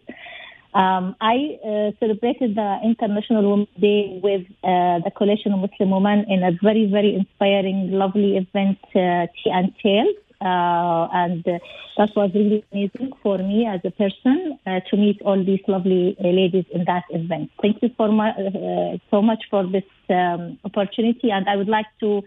Um, 0.74 1.16
I 1.22 1.58
uh, 1.66 1.92
celebrated 2.00 2.56
the 2.56 2.80
International 2.84 3.50
Women's 3.50 3.70
Day 3.80 4.20
with 4.22 4.46
uh, 4.64 5.00
the 5.00 5.12
Coalition 5.16 5.54
of 5.54 5.60
Muslim 5.60 5.92
Women 5.92 6.26
in 6.30 6.44
a 6.44 6.52
very, 6.62 6.86
very 6.86 7.16
inspiring, 7.16 7.92
lovely 7.92 8.38
event, 8.38 8.78
uh, 8.94 9.26
Tea 9.42 9.50
and 9.50 9.74
Tales. 9.82 10.16
Uh, 10.40 11.08
and 11.14 11.44
that 11.44 12.10
was 12.16 12.32
really 12.34 12.64
amazing 12.72 13.12
for 13.24 13.38
me 13.40 13.66
as 13.66 13.82
a 13.84 13.92
person 13.92 14.60
uh, 14.66 14.80
to 14.90 14.98
meet 14.98 15.22
all 15.24 15.44
these 15.44 15.62
lovely 15.68 16.16
uh, 16.24 16.28
ladies 16.28 16.66
in 16.72 16.86
that 16.86 17.04
event. 17.10 17.50
Thank 17.62 17.82
you 17.82 17.90
for 17.98 18.10
my, 18.10 18.30
uh, 18.30 18.98
so 19.10 19.22
much 19.22 19.44
for 19.50 19.66
this 19.66 19.84
um, 20.10 20.60
opportunity, 20.64 21.32
and 21.32 21.50
I 21.50 21.56
would 21.56 21.68
like 21.68 21.88
to 22.02 22.24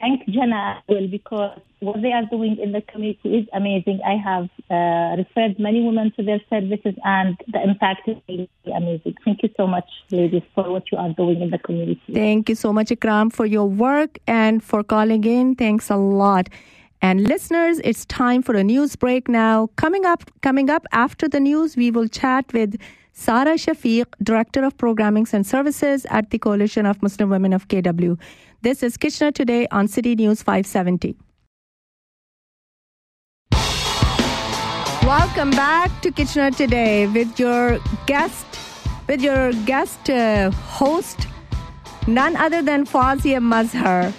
thank 0.00 0.26
Jenna 0.28 0.76
as 0.78 0.82
well 0.88 1.06
because 1.08 1.58
what 1.80 2.02
they 2.02 2.12
are 2.12 2.24
doing 2.26 2.58
in 2.58 2.72
the 2.72 2.80
community 2.82 3.38
is 3.38 3.48
amazing. 3.52 4.00
I 4.04 4.16
have 4.16 4.48
uh, 4.70 5.16
referred 5.16 5.58
many 5.58 5.80
women 5.80 6.12
to 6.16 6.22
their 6.22 6.40
services, 6.50 6.94
and 7.04 7.36
the 7.48 7.62
impact 7.62 8.08
is 8.08 8.16
really 8.28 8.48
amazing. 8.66 9.14
Thank 9.24 9.42
you 9.42 9.50
so 9.56 9.66
much, 9.66 9.88
ladies, 10.10 10.42
for 10.54 10.70
what 10.70 10.90
you 10.90 10.98
are 10.98 11.10
doing 11.10 11.40
in 11.40 11.50
the 11.50 11.58
community. 11.58 12.00
Thank 12.12 12.48
you 12.48 12.54
so 12.54 12.72
much, 12.72 12.88
Ikram, 12.88 13.32
for 13.32 13.46
your 13.46 13.66
work 13.66 14.18
and 14.26 14.62
for 14.62 14.82
calling 14.82 15.24
in. 15.24 15.54
Thanks 15.54 15.90
a 15.90 15.96
lot. 15.96 16.48
And 17.00 17.28
listeners, 17.28 17.80
it's 17.84 18.04
time 18.06 18.42
for 18.42 18.54
a 18.56 18.64
news 18.64 18.96
break 18.96 19.28
now. 19.28 19.68
Coming 19.76 20.04
up, 20.04 20.30
coming 20.42 20.68
up 20.68 20.84
after 20.92 21.28
the 21.28 21.38
news, 21.38 21.76
we 21.76 21.90
will 21.92 22.08
chat 22.08 22.52
with 22.52 22.76
Sara 23.12 23.54
Shafiq, 23.54 24.06
Director 24.22 24.64
of 24.64 24.76
Programming 24.76 25.26
and 25.32 25.46
Services 25.46 26.06
at 26.10 26.30
the 26.30 26.38
Coalition 26.38 26.86
of 26.86 27.00
Muslim 27.02 27.30
Women 27.30 27.52
of 27.52 27.68
KW. 27.68 28.18
This 28.62 28.82
is 28.82 28.96
Kitchener 28.96 29.30
Today 29.30 29.68
on 29.70 29.86
City 29.86 30.16
News 30.16 30.42
570. 30.42 31.16
Welcome 35.06 35.50
back 35.52 36.02
to 36.02 36.10
Kitchener 36.10 36.50
Today 36.50 37.06
with 37.06 37.38
your 37.38 37.78
guest, 38.06 38.44
with 39.06 39.22
your 39.22 39.52
guest 39.66 40.10
uh, 40.10 40.50
host, 40.50 41.28
none 42.08 42.36
other 42.36 42.60
than 42.60 42.84
Fawzia 42.84 43.38
Mazhar. 43.38 44.12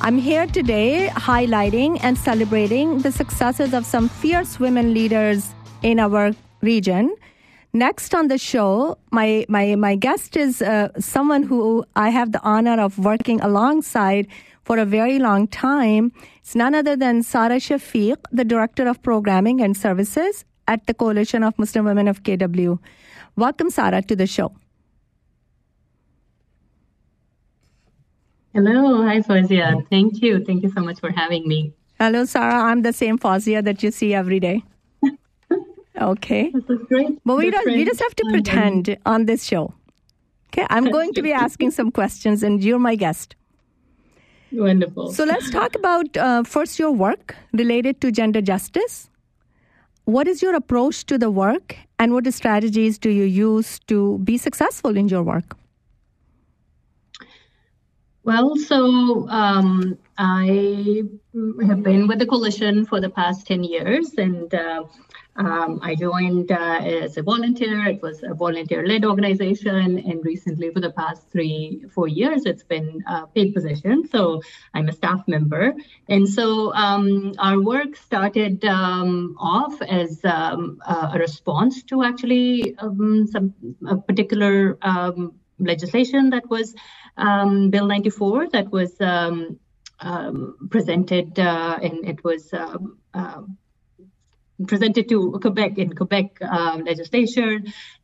I'm 0.00 0.16
here 0.16 0.46
today 0.46 1.10
highlighting 1.14 1.98
and 2.02 2.16
celebrating 2.16 3.00
the 3.00 3.10
successes 3.10 3.74
of 3.74 3.84
some 3.84 4.08
fierce 4.08 4.60
women 4.60 4.94
leaders 4.94 5.52
in 5.82 5.98
our 5.98 6.30
region. 6.60 7.16
Next 7.72 8.14
on 8.14 8.28
the 8.28 8.38
show, 8.38 8.96
my, 9.10 9.44
my, 9.48 9.74
my 9.74 9.96
guest 9.96 10.36
is 10.36 10.62
uh, 10.62 10.90
someone 11.00 11.42
who 11.42 11.84
I 11.96 12.10
have 12.10 12.30
the 12.30 12.40
honor 12.42 12.80
of 12.80 12.96
working 12.98 13.40
alongside 13.40 14.28
for 14.62 14.78
a 14.78 14.84
very 14.84 15.18
long 15.18 15.48
time. 15.48 16.12
It's 16.38 16.54
none 16.54 16.76
other 16.76 16.94
than 16.94 17.24
Sara 17.24 17.56
Shafiq, 17.56 18.18
the 18.30 18.44
Director 18.44 18.86
of 18.86 19.02
Programming 19.02 19.60
and 19.60 19.76
Services 19.76 20.44
at 20.68 20.86
the 20.86 20.94
Coalition 20.94 21.42
of 21.42 21.58
Muslim 21.58 21.84
Women 21.84 22.06
of 22.06 22.22
KW. 22.22 22.78
Welcome, 23.34 23.68
Sara, 23.68 24.00
to 24.02 24.14
the 24.14 24.28
show. 24.28 24.52
Hello, 28.54 29.02
hi 29.02 29.20
Fawzia. 29.20 29.86
Thank 29.90 30.22
you. 30.22 30.44
Thank 30.44 30.62
you 30.62 30.70
so 30.70 30.80
much 30.80 31.00
for 31.00 31.10
having 31.10 31.46
me. 31.46 31.72
Hello, 32.00 32.24
Sara. 32.24 32.54
I'm 32.54 32.82
the 32.82 32.92
same 32.92 33.18
Fawzia 33.18 33.62
that 33.64 33.82
you 33.82 33.90
see 33.90 34.14
every 34.14 34.40
day. 34.40 34.62
Okay. 36.00 36.52
This 36.54 36.70
is 36.70 36.86
great. 36.86 37.18
But 37.24 37.38
we 37.38 37.50
don't 37.50 37.66
we 37.66 37.84
just 37.84 38.00
have 38.00 38.14
to 38.14 38.24
pretend 38.30 38.96
on 39.04 39.26
this 39.26 39.42
show. 39.42 39.74
Okay, 40.52 40.64
I'm 40.70 40.92
going 40.92 41.12
to 41.14 41.22
be 41.22 41.32
asking 41.32 41.72
some 41.72 41.90
questions 41.90 42.44
and 42.44 42.62
you're 42.62 42.78
my 42.78 42.94
guest. 42.94 43.34
Wonderful. 44.52 45.12
So 45.12 45.24
let's 45.24 45.50
talk 45.50 45.74
about 45.74 46.16
uh, 46.16 46.44
first 46.44 46.78
your 46.78 46.92
work 46.92 47.34
related 47.52 48.00
to 48.02 48.12
gender 48.12 48.40
justice. 48.40 49.10
What 50.04 50.28
is 50.28 50.40
your 50.40 50.54
approach 50.54 51.04
to 51.06 51.18
the 51.18 51.32
work 51.32 51.76
and 51.98 52.14
what 52.14 52.32
strategies 52.32 52.96
do 52.96 53.10
you 53.10 53.24
use 53.24 53.80
to 53.88 54.18
be 54.18 54.38
successful 54.38 54.96
in 54.96 55.08
your 55.08 55.24
work? 55.24 55.57
Well, 58.28 58.56
so 58.56 59.26
um, 59.30 59.96
I 60.18 61.02
have 61.66 61.82
been 61.82 62.08
with 62.08 62.18
the 62.18 62.26
coalition 62.26 62.84
for 62.84 63.00
the 63.00 63.08
past 63.08 63.46
10 63.46 63.64
years, 63.64 64.12
and 64.18 64.54
uh, 64.54 64.84
um, 65.36 65.80
I 65.82 65.94
joined 65.94 66.52
uh, 66.52 66.80
as 66.82 67.16
a 67.16 67.22
volunteer. 67.22 67.86
It 67.86 68.02
was 68.02 68.22
a 68.22 68.34
volunteer 68.34 68.86
led 68.86 69.06
organization, 69.06 69.96
and 70.00 70.22
recently, 70.26 70.70
for 70.70 70.80
the 70.80 70.90
past 70.90 71.30
three, 71.32 71.86
four 71.94 72.06
years, 72.06 72.44
it's 72.44 72.62
been 72.62 73.02
a 73.08 73.26
paid 73.28 73.54
position. 73.54 74.06
So 74.06 74.42
I'm 74.74 74.90
a 74.90 74.92
staff 74.92 75.26
member. 75.26 75.72
And 76.10 76.28
so 76.28 76.74
um, 76.74 77.32
our 77.38 77.58
work 77.58 77.96
started 77.96 78.62
um, 78.66 79.36
off 79.40 79.80
as 79.80 80.22
um, 80.26 80.82
a 80.86 81.18
response 81.18 81.82
to 81.84 82.04
actually 82.04 82.76
um, 82.76 83.26
some 83.26 83.54
particular 84.06 84.76
um, 84.82 85.32
legislation 85.58 86.30
that 86.30 86.48
was 86.48 86.74
um, 87.18 87.70
Bill 87.70 87.86
94 87.86 88.50
that 88.50 88.70
was 88.70 88.98
um, 89.00 89.58
um, 90.00 90.68
presented 90.70 91.38
uh, 91.38 91.78
and 91.82 92.08
it 92.08 92.22
was 92.24 92.52
um, 92.52 92.98
um, 93.14 93.58
presented 94.66 95.08
to 95.08 95.38
Quebec 95.40 95.78
in 95.78 95.94
Quebec 95.94 96.38
uh, 96.40 96.80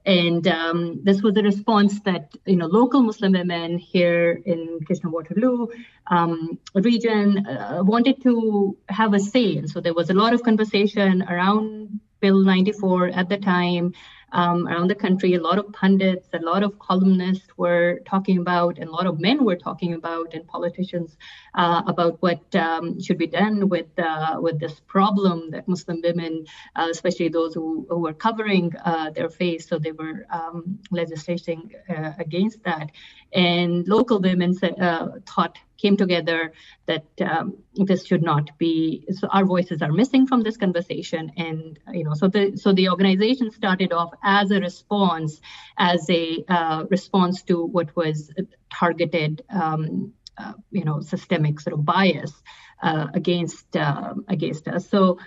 and 0.07 0.47
um, 0.47 1.01
this 1.03 1.23
was 1.23 1.37
a 1.37 1.43
response 1.43 2.01
that 2.01 2.33
you 2.47 2.57
know 2.57 2.67
local 2.67 3.03
Muslim 3.03 3.33
women 3.33 3.79
here 3.79 4.43
in 4.45 4.79
Kitchener 4.87 5.11
Waterloo 5.11 5.69
um, 6.09 6.59
region 6.75 7.47
uh, 7.47 7.81
wanted 7.83 8.23
to 8.23 8.77
have 8.89 9.15
a 9.15 9.21
say, 9.21 9.57
and 9.57 9.69
so 9.71 9.81
there 9.81 9.95
was 9.95 10.11
a 10.11 10.15
lot 10.15 10.35
of 10.35 10.43
conversation 10.43 11.23
around 11.23 12.01
Bill 12.21 12.41
94 12.41 13.09
at 13.09 13.29
the 13.29 13.39
time. 13.39 13.93
Um, 14.35 14.67
around 14.69 14.89
the 14.89 14.95
country, 14.97 15.35
a 15.35 15.41
lot 15.41 15.59
of 15.59 15.73
pundits, 15.73 16.29
a 16.33 16.41
lot 16.41 16.63
of 16.63 16.79
columnists 16.79 17.49
were 17.57 18.01
talking 18.05 18.39
about, 18.39 18.79
and 18.79 18.89
a 18.89 18.93
lot 18.93 19.07
of 19.07 19.21
men 19.21 19.45
were 19.45 19.57
talking 19.57 19.95
about, 19.95 20.35
and 20.35 20.45
politicians 20.47 21.17
uh, 21.55 21.83
about 21.87 22.21
what 22.21 22.43
um, 22.57 23.01
should 23.01 23.19
be 23.19 23.29
done 23.29 23.69
with 23.69 23.87
uh, 23.99 24.37
with 24.41 24.59
this 24.59 24.81
problem 24.95 25.51
that 25.53 25.69
Muslim 25.69 26.01
women, 26.03 26.47
uh, 26.75 26.89
especially 26.91 27.29
those 27.29 27.55
who, 27.55 27.87
who 27.89 27.99
were 27.99 28.13
covering 28.13 28.73
uh, 28.85 29.11
their 29.11 29.31
face, 29.31 29.69
so 29.69 29.79
they 29.79 29.93
were 29.93 30.27
um, 30.31 30.81
legislating 30.91 31.73
uh, 31.89 32.13
against 32.19 32.63
that. 32.65 32.91
And 33.35 33.87
local 33.89 34.21
women 34.21 34.55
uh, 34.63 35.09
thought 35.27 35.59
came 35.77 35.97
together 35.97 36.53
that 36.87 37.05
um, 37.21 37.59
this 37.75 38.07
should 38.07 38.23
not 38.23 38.57
be. 38.59 39.05
So 39.11 39.27
our 39.29 39.45
voices 39.45 39.83
are 39.83 39.93
missing 39.93 40.27
from 40.27 40.43
this 40.43 40.57
conversation, 40.57 41.33
and 41.37 41.79
you 41.93 42.05
know, 42.05 42.15
so 42.15 42.29
the 42.29 42.57
so 42.57 42.73
the 42.73 42.89
organization 42.89 43.51
started 43.51 43.93
off 43.93 44.11
as 44.23 44.51
a 44.51 44.61
response, 44.61 45.41
as 45.77 46.09
a 46.09 46.45
uh, 46.49 46.85
response 46.91 47.43
to 47.43 47.65
what 47.65 47.95
was 47.97 48.31
targeted. 48.71 49.43
Um, 49.51 50.13
uh, 50.37 50.53
you 50.73 50.85
know, 50.85 51.01
systemic 51.01 51.61
sort 51.61 51.75
of 51.75 51.85
bias 51.85 52.33
uh, 52.83 53.07
against 53.15 53.77
uh, 53.77 54.15
against 54.29 54.67
us. 54.67 54.89
So, 54.89 55.19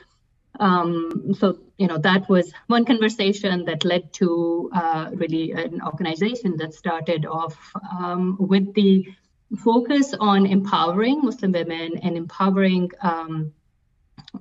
um, 0.59 1.33
so 1.33 1.59
you 1.77 1.87
know, 1.87 1.97
that 1.99 2.27
was 2.27 2.51
one 2.67 2.85
conversation 2.85 3.65
that 3.65 3.85
led 3.85 4.11
to 4.13 4.69
uh, 4.73 5.11
really 5.13 5.51
an 5.51 5.81
organization 5.81 6.57
that 6.57 6.73
started 6.73 7.25
off 7.25 7.71
um, 7.99 8.35
with 8.39 8.73
the 8.73 9.07
focus 9.57 10.13
on 10.19 10.45
empowering 10.45 11.21
Muslim 11.21 11.51
women 11.51 11.97
and 12.01 12.17
empowering. 12.17 12.91
Um, 13.01 13.53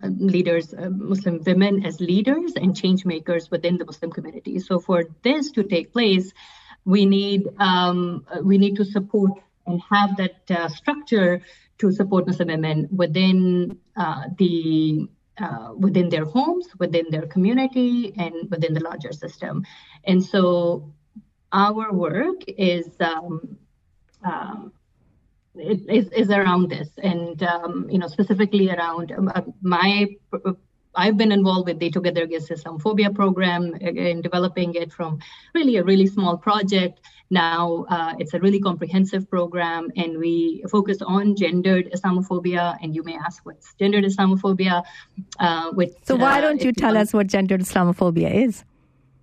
leaders, 0.03 0.75
uh, 0.75 0.91
Muslim 0.91 1.43
women 1.45 1.85
as 1.87 2.01
leaders 2.01 2.55
and 2.55 2.77
change 2.77 3.05
makers 3.05 3.51
within 3.51 3.79
the 3.79 3.85
Muslim 3.85 4.11
community. 4.11 4.59
So 4.59 4.79
for 4.79 5.05
this 5.23 5.53
to 5.53 5.63
take 5.63 5.93
place, 5.93 6.33
we 6.85 7.07
need 7.07 7.49
um, 7.59 8.27
we 8.43 8.59
need 8.59 8.77
to 8.77 8.85
support 8.85 9.33
and 9.67 9.81
have 9.91 10.17
that 10.17 10.51
uh, 10.51 10.69
structure 10.69 11.43
to 11.79 11.93
support 11.93 12.27
Muslim 12.27 12.49
women 12.49 12.89
within 12.91 13.79
uh, 13.97 14.25
the 14.39 15.09
uh, 15.39 15.73
within 15.77 16.09
their 16.09 16.25
homes, 16.25 16.67
within 16.79 17.07
their 17.11 17.27
community, 17.27 18.13
and 18.17 18.51
within 18.51 18.75
the 18.75 18.81
larger 18.81 19.13
system. 19.13 19.65
And 20.05 20.25
so, 20.25 20.93
our 21.53 21.93
work 21.93 22.43
is 22.47 22.89
um, 23.01 23.57
um, 24.25 24.73
it, 25.55 25.81
is, 25.89 26.09
is 26.13 26.31
around 26.31 26.71
this, 26.71 26.89
and 27.03 27.43
um, 27.43 27.87
you 27.91 27.99
know 27.99 28.09
specifically 28.09 28.71
around 28.71 29.13
um, 29.13 29.55
my. 29.63 30.07
I've 30.99 31.19
been 31.19 31.31
involved 31.31 31.69
with 31.69 31.79
the 31.79 31.91
Together 31.91 32.23
Against 32.23 32.49
Islamophobia 32.49 33.15
program 33.15 33.75
in 33.75 34.23
developing 34.23 34.73
it 34.75 34.91
from 34.91 35.19
really 35.55 35.77
a 35.77 35.85
really 35.85 36.07
small 36.07 36.39
project 36.39 37.01
now 37.31 37.87
uh, 37.89 38.15
it's 38.19 38.35
a 38.35 38.39
really 38.41 38.61
comprehensive 38.61 39.29
program, 39.29 39.91
and 39.97 40.19
we 40.19 40.65
focus 40.71 40.99
on 41.03 41.37
gendered 41.37 41.91
Islamophobia. 41.93 42.77
And 42.83 42.95
you 42.95 43.03
may 43.03 43.17
ask, 43.17 43.45
what's 43.45 43.75
gendered 43.75 44.05
Islamophobia? 44.05 44.83
Uh, 45.39 45.71
with, 45.75 45.95
so 46.05 46.17
why 46.17 46.41
don't 46.41 46.63
you 46.63 46.73
tell 46.73 46.97
us 46.97 47.13
what 47.13 47.27
gendered 47.27 47.61
Islamophobia 47.61 48.33
is? 48.33 48.65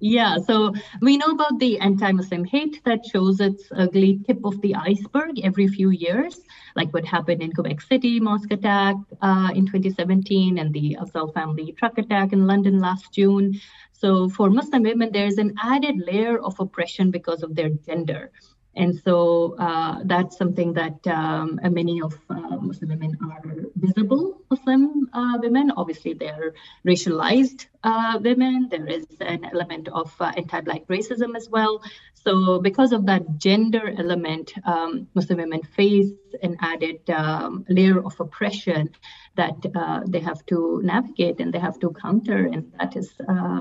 Yeah, 0.06 0.36
so 0.46 0.74
we 1.00 1.16
know 1.16 1.28
about 1.28 1.60
the 1.60 1.80
anti-Muslim 1.80 2.44
hate 2.44 2.84
that 2.84 3.06
shows 3.06 3.40
its 3.40 3.70
ugly 3.74 4.20
tip 4.28 4.44
of 4.44 4.60
the 4.60 4.76
iceberg 4.76 5.40
every 5.42 5.66
few 5.70 5.92
years, 5.92 6.42
like 6.76 6.94
what 6.94 7.06
happened 7.06 7.42
in 7.42 7.54
Quebec 7.54 7.80
City 7.80 8.20
mosque 8.20 8.52
attack 8.52 8.98
uh, 9.22 9.52
in 9.56 9.66
2017 9.66 10.58
and 10.58 10.74
the 10.74 10.98
Afzal 11.00 11.34
family 11.34 11.74
truck 11.80 11.98
attack 11.98 12.34
in 12.34 12.46
London 12.46 12.80
last 12.80 13.14
June. 13.14 13.62
So 14.04 14.28
for 14.28 14.50
Muslim 14.50 14.84
women, 14.84 15.14
there's 15.14 15.38
an 15.38 15.56
added 15.64 15.96
layer 15.98 16.38
of 16.38 16.60
oppression 16.60 17.10
because 17.10 17.42
of 17.42 17.56
their 17.56 17.70
gender. 17.70 18.34
And 18.76 19.00
so 19.06 19.56
uh, 19.60 20.00
that's 20.04 20.38
something 20.38 20.74
that 20.74 21.06
um, 21.08 21.60
many 21.64 22.02
of 22.02 22.18
uh, 22.30 22.58
Muslim 22.58 22.90
women 22.90 23.18
are 23.24 23.42
visible 23.76 24.42
Muslim 24.50 25.10
uh, 25.14 25.38
women. 25.40 25.72
Obviously, 25.78 26.14
they're 26.14 26.54
racialized 26.88 27.68
uh, 27.84 28.20
women. 28.20 28.70
There 28.70 28.88
is 28.88 29.06
an 29.20 29.46
element 29.46 29.90
of 29.90 30.12
uh, 30.20 30.32
anti-black 30.36 30.88
racism 30.88 31.36
as 31.36 31.50
well. 31.50 31.84
So 32.14 32.60
because 32.60 32.94
of 32.94 33.06
that 33.06 33.38
gender 33.38 33.94
element, 33.96 34.54
um, 34.66 35.08
Muslim 35.14 35.38
women 35.40 35.62
face 35.64 36.12
an 36.42 36.58
added 36.60 37.08
um, 37.12 37.66
layer 37.70 38.00
of 38.04 38.20
oppression 38.20 38.90
that 39.36 39.58
uh, 39.76 40.02
they 40.08 40.20
have 40.20 40.44
to 40.48 40.82
navigate 40.84 41.40
and 41.40 41.54
they 41.54 41.60
have 41.60 41.80
to 41.80 41.92
counter, 41.92 42.46
and 42.46 42.72
that 42.80 42.96
is 42.96 43.14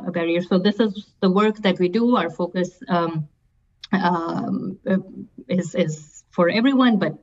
a 0.06 0.10
barrier. 0.10 0.42
So 0.42 0.58
this 0.58 0.80
is 0.80 1.12
the 1.20 1.30
work 1.30 1.56
that 1.58 1.78
we 1.78 1.88
do. 1.88 2.16
Our 2.16 2.30
focus. 2.30 2.70
Um, 3.92 4.78
um, 4.86 5.28
is 5.48 5.74
is 5.74 6.24
for 6.30 6.48
everyone, 6.48 6.98
but 6.98 7.18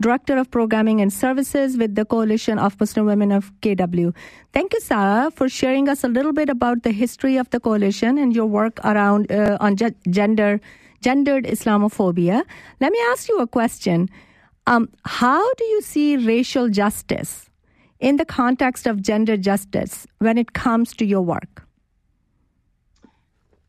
Director 0.00 0.36
of 0.36 0.50
Programming 0.50 1.00
and 1.00 1.12
Services 1.12 1.76
with 1.78 1.94
the 1.94 2.04
Coalition 2.04 2.58
of 2.58 2.78
Muslim 2.78 3.06
Women 3.06 3.32
of 3.32 3.50
KW. 3.60 4.14
Thank 4.52 4.74
you, 4.74 4.80
Sarah, 4.80 5.30
for 5.34 5.48
sharing 5.48 5.88
us 5.88 6.04
a 6.04 6.08
little 6.08 6.32
bit 6.32 6.50
about 6.50 6.82
the 6.82 6.92
history 6.92 7.36
of 7.36 7.48
the 7.50 7.60
coalition 7.60 8.18
and 8.18 8.34
your 8.34 8.46
work 8.46 8.78
around 8.84 9.32
uh, 9.32 9.56
on 9.60 9.76
ge- 9.76 9.94
gender 10.10 10.60
gendered 11.02 11.44
Islamophobia. 11.44 12.42
Let 12.80 12.92
me 12.92 12.98
ask 13.10 13.28
you 13.28 13.38
a 13.38 13.46
question. 13.46 14.08
Um, 14.66 14.88
how 15.04 15.54
do 15.54 15.64
you 15.64 15.80
see 15.80 16.16
racial 16.16 16.68
justice 16.68 17.48
in 18.00 18.16
the 18.16 18.24
context 18.24 18.86
of 18.86 19.00
gender 19.00 19.36
justice 19.36 20.06
when 20.18 20.36
it 20.36 20.52
comes 20.52 20.94
to 20.94 21.06
your 21.06 21.22
work? 21.22 21.62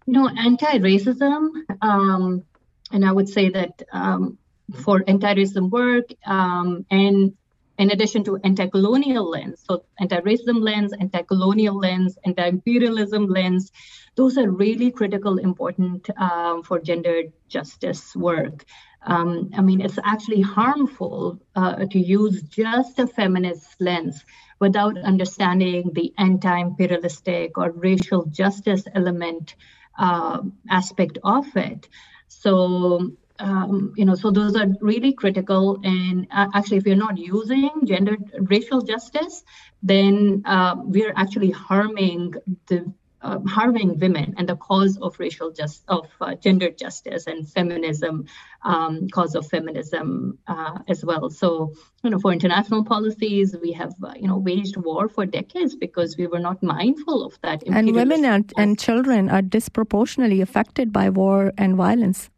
You 0.08 0.14
know, 0.14 0.30
anti-racism, 0.30 1.50
um, 1.82 2.44
and 2.92 3.06
I 3.06 3.12
would 3.12 3.30
say 3.30 3.50
that 3.50 3.84
um, 3.92 4.38
for 4.74 5.04
anti-racism 5.08 5.70
work 5.70 6.06
um, 6.26 6.86
and 6.92 7.34
in 7.78 7.92
addition 7.92 8.24
to 8.24 8.38
anti-colonial 8.44 9.30
lens. 9.30 9.64
So 9.68 9.84
anti-racism 10.00 10.62
lens 10.62 10.94
anti-colonial 11.00 11.78
lens 11.78 12.18
anti-imperialism 12.26 13.28
lens 13.28 13.72
those 14.16 14.38
are 14.38 14.50
really 14.50 14.92
critical 14.92 15.38
important 15.38 16.10
um, 16.20 16.64
for 16.64 16.80
gender 16.80 17.24
justice 17.48 18.16
work. 18.16 18.66
Um, 19.04 19.52
i 19.56 19.62
mean 19.62 19.80
it's 19.80 20.00
actually 20.04 20.42
harmful 20.42 21.40
uh, 21.56 21.86
to 21.86 22.00
use 22.00 22.42
just 22.42 23.00
a 23.00 23.08
feminist 23.08 23.80
lens 23.80 24.26
without 24.60 24.98
understanding 24.98 25.92
the 25.94 26.14
anti-imperialistic 26.18 27.58
or 27.58 27.72
racial 27.72 28.26
justice 28.26 28.84
element 28.94 29.56
uh, 29.98 30.42
aspect 30.70 31.20
of 31.24 31.46
it. 31.56 31.88
So 32.28 33.12
um, 33.40 33.94
you 33.96 34.06
know, 34.06 34.16
so 34.16 34.32
those 34.32 34.56
are 34.56 34.68
really 34.82 35.14
critical. 35.14 35.80
And 35.84 36.28
uh, 36.32 36.48
actually, 36.54 36.78
if 36.78 36.86
you're 36.86 36.96
not 36.96 37.18
using 37.18 37.70
gender 37.86 38.18
racial 38.40 38.82
justice, 38.82 39.44
then 39.84 40.44
uh, 40.46 40.76
we're 40.78 41.14
actually 41.16 41.52
harming 41.52 42.34
the 42.68 42.92
uh, 43.22 43.40
harming 43.48 43.98
women 44.00 44.36
and 44.38 44.48
the 44.48 44.56
cause 44.56 44.98
of 45.00 45.20
racial 45.20 45.52
just 45.52 45.84
of 45.88 46.08
uh, 46.22 46.36
gender 46.36 46.70
justice 46.70 47.26
and 47.26 47.50
feminism, 47.50 48.26
um, 48.64 49.08
cause 49.10 49.34
of 49.34 49.48
feminism 49.48 50.38
uh, 50.48 50.78
as 50.88 51.04
well. 51.04 51.30
So, 51.30 51.74
you 52.04 52.12
know, 52.12 52.20
for 52.20 52.32
international 52.32 52.86
policies, 52.86 53.56
we 53.60 53.72
have 53.72 53.94
uh, 54.04 54.14
you 54.16 54.28
know 54.28 54.38
waged 54.38 54.78
war 54.78 55.10
for 55.10 55.26
decades 55.26 55.76
because 55.76 56.16
we 56.16 56.28
were 56.28 56.40
not 56.40 56.62
mindful 56.62 57.26
of 57.26 57.38
that. 57.42 57.64
And 57.68 57.96
women 57.96 58.24
and, 58.24 58.54
and 58.56 58.80
children 58.80 59.30
are 59.30 59.42
disproportionately 59.42 60.42
affected 60.42 60.94
by 60.94 61.10
war 61.10 61.54
and 61.58 61.76
violence. 61.76 62.30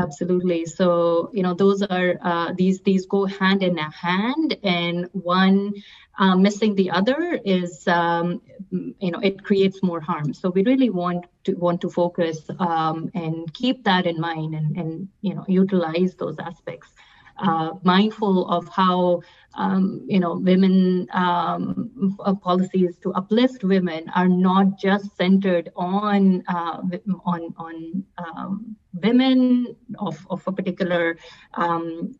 Absolutely. 0.00 0.64
So 0.66 1.30
you 1.32 1.42
know 1.42 1.54
those 1.54 1.82
are 1.82 2.18
uh, 2.22 2.52
these 2.56 2.80
these 2.80 3.06
go 3.06 3.26
hand 3.26 3.62
in 3.62 3.76
hand, 3.76 4.56
and 4.62 5.08
one 5.12 5.74
uh, 6.18 6.36
missing 6.36 6.74
the 6.74 6.90
other 6.90 7.38
is 7.44 7.86
um, 7.88 8.40
you 8.70 9.10
know 9.10 9.18
it 9.20 9.42
creates 9.44 9.82
more 9.82 10.00
harm. 10.00 10.32
So 10.32 10.50
we 10.50 10.62
really 10.64 10.90
want 10.90 11.26
to 11.44 11.54
want 11.54 11.80
to 11.82 11.90
focus 11.90 12.48
um, 12.58 13.10
and 13.14 13.52
keep 13.52 13.84
that 13.84 14.06
in 14.06 14.20
mind, 14.20 14.54
and 14.54 14.76
and 14.76 15.08
you 15.22 15.34
know 15.34 15.44
utilize 15.48 16.14
those 16.14 16.38
aspects 16.38 16.92
uh, 17.40 17.70
mindful 17.82 18.48
of 18.48 18.68
how 18.68 19.20
um, 19.54 20.04
you 20.06 20.20
know 20.20 20.34
women 20.34 21.06
um, 21.12 22.16
uh, 22.20 22.34
policies 22.34 22.98
to 22.98 23.12
uplift 23.14 23.64
women 23.64 24.08
are 24.14 24.28
not 24.28 24.78
just 24.78 25.16
centered 25.16 25.70
on 25.76 26.42
uh, 26.48 26.82
on 27.24 27.54
on 27.56 28.04
um, 28.18 28.76
women 28.94 29.74
of, 29.98 30.26
of 30.30 30.42
a 30.46 30.52
particular 30.52 31.16
um, 31.54 32.14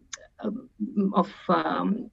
of 1.14 1.30
um, 1.48 2.10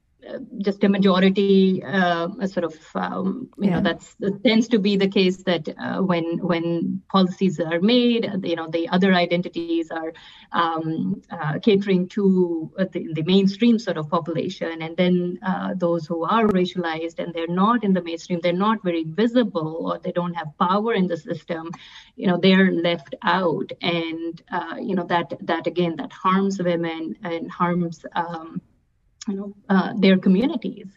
just 0.59 0.83
a 0.83 0.89
majority 0.89 1.83
uh, 1.83 2.27
sort 2.47 2.65
of 2.65 2.75
um, 2.95 3.49
you 3.57 3.69
yeah. 3.69 3.75
know 3.75 3.81
that's 3.81 4.15
tends 4.45 4.67
to 4.67 4.79
be 4.79 4.97
the 4.97 5.07
case 5.07 5.43
that 5.43 5.67
uh, 5.79 5.99
when 6.01 6.37
when 6.39 7.01
policies 7.09 7.59
are 7.59 7.79
made 7.79 8.29
you 8.43 8.55
know 8.55 8.67
the 8.69 8.89
other 8.89 9.13
identities 9.13 9.91
are 9.91 10.13
um, 10.51 11.21
uh, 11.29 11.59
catering 11.59 12.07
to 12.07 12.71
the, 12.77 13.13
the, 13.13 13.23
mainstream 13.23 13.77
sort 13.77 13.97
of 13.97 14.09
population 14.09 14.81
and 14.81 14.95
then 14.95 15.37
uh, 15.45 15.73
those 15.75 16.05
who 16.05 16.23
are 16.23 16.47
racialized 16.47 17.19
and 17.19 17.33
they're 17.33 17.47
not 17.47 17.83
in 17.83 17.93
the 17.93 18.01
mainstream 18.01 18.39
they're 18.41 18.53
not 18.53 18.81
very 18.83 19.03
visible 19.03 19.87
or 19.87 19.99
they 19.99 20.11
don't 20.11 20.33
have 20.33 20.47
power 20.57 20.93
in 20.93 21.07
the 21.07 21.17
system 21.17 21.69
you 22.15 22.27
know 22.27 22.37
they're 22.37 22.71
left 22.71 23.15
out 23.23 23.69
and 23.81 24.41
uh, 24.51 24.75
you 24.79 24.95
know 24.95 25.03
that 25.03 25.33
that 25.41 25.67
again 25.67 25.95
that 25.97 26.11
harms 26.13 26.61
women 26.61 27.15
and 27.23 27.51
harms 27.51 28.05
um, 28.15 28.61
you 29.27 29.35
know 29.35 29.53
uh, 29.69 29.93
their 29.97 30.17
communities. 30.17 30.87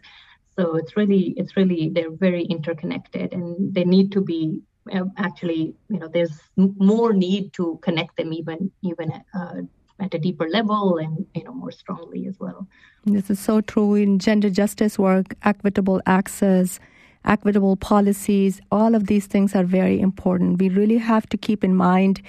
So 0.55 0.75
it's 0.75 0.95
really 0.97 1.33
it's 1.37 1.55
really 1.55 1.89
they're 1.93 2.11
very 2.11 2.43
interconnected 2.43 3.33
and 3.33 3.73
they 3.73 3.85
need 3.85 4.11
to 4.13 4.21
be 4.21 4.61
uh, 4.93 5.05
actually 5.17 5.75
you 5.89 5.99
know 5.99 6.07
there's 6.07 6.39
more 6.55 7.13
need 7.13 7.53
to 7.53 7.79
connect 7.81 8.17
them 8.17 8.33
even 8.33 8.71
even 8.81 9.11
uh, 9.33 9.61
at 9.99 10.13
a 10.13 10.19
deeper 10.19 10.49
level 10.49 10.97
and 10.97 11.25
you 11.35 11.43
know 11.43 11.53
more 11.53 11.71
strongly 11.71 12.27
as 12.27 12.39
well. 12.39 12.67
This 13.05 13.29
is 13.29 13.39
so 13.39 13.61
true 13.61 13.95
in 13.95 14.19
gender 14.19 14.49
justice 14.49 14.99
work 14.99 15.35
equitable 15.43 16.01
access 16.05 16.79
equitable 17.25 17.75
policies. 17.75 18.61
All 18.71 18.95
of 18.95 19.07
these 19.07 19.27
things 19.27 19.55
are 19.55 19.63
very 19.63 19.99
important. 19.99 20.59
We 20.59 20.69
really 20.69 20.97
have 20.97 21.27
to 21.29 21.37
keep 21.37 21.63
in 21.63 21.75
mind 21.75 22.21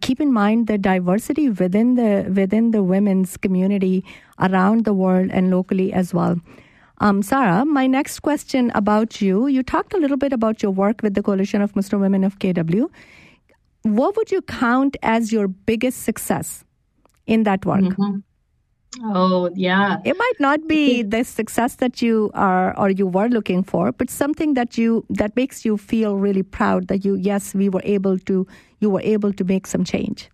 keep 0.00 0.20
in 0.20 0.32
mind 0.32 0.66
the 0.66 0.78
diversity 0.78 1.48
within 1.50 1.94
the 1.94 2.30
within 2.34 2.70
the 2.70 2.82
women's 2.82 3.36
community 3.36 4.04
around 4.38 4.84
the 4.84 4.94
world 4.94 5.30
and 5.32 5.50
locally 5.50 5.92
as 5.92 6.12
well. 6.12 6.40
Um, 6.98 7.22
Sarah, 7.22 7.64
my 7.64 7.86
next 7.86 8.20
question 8.20 8.70
about 8.74 9.20
you. 9.20 9.46
You 9.46 9.62
talked 9.62 9.94
a 9.94 9.98
little 9.98 10.16
bit 10.16 10.32
about 10.32 10.62
your 10.62 10.72
work 10.72 11.02
with 11.02 11.14
the 11.14 11.22
Coalition 11.22 11.60
of 11.60 11.74
Muslim 11.74 12.00
Women 12.00 12.24
of 12.24 12.38
KW. 12.38 12.88
What 13.82 14.16
would 14.16 14.30
you 14.30 14.42
count 14.42 14.96
as 15.02 15.32
your 15.32 15.48
biggest 15.48 16.02
success 16.02 16.64
in 17.26 17.42
that 17.42 17.66
work? 17.66 17.82
Mm-hmm. 17.82 18.18
Oh, 19.02 19.50
yeah. 19.54 19.98
It 20.04 20.16
might 20.16 20.40
not 20.40 20.66
be 20.68 21.02
the 21.02 21.24
success 21.24 21.76
that 21.76 22.00
you 22.00 22.30
are 22.34 22.78
or 22.78 22.90
you 22.90 23.06
were 23.06 23.28
looking 23.28 23.62
for, 23.62 23.92
but 23.92 24.10
something 24.10 24.54
that 24.54 24.78
you 24.78 25.04
that 25.10 25.34
makes 25.36 25.64
you 25.64 25.76
feel 25.76 26.16
really 26.16 26.42
proud 26.42 26.88
that 26.88 27.04
you 27.04 27.16
yes, 27.16 27.54
we 27.54 27.68
were 27.68 27.82
able 27.84 28.18
to 28.20 28.46
you 28.80 28.90
were 28.90 29.00
able 29.02 29.32
to 29.32 29.44
make 29.44 29.66
some 29.66 29.84
change. 29.84 30.30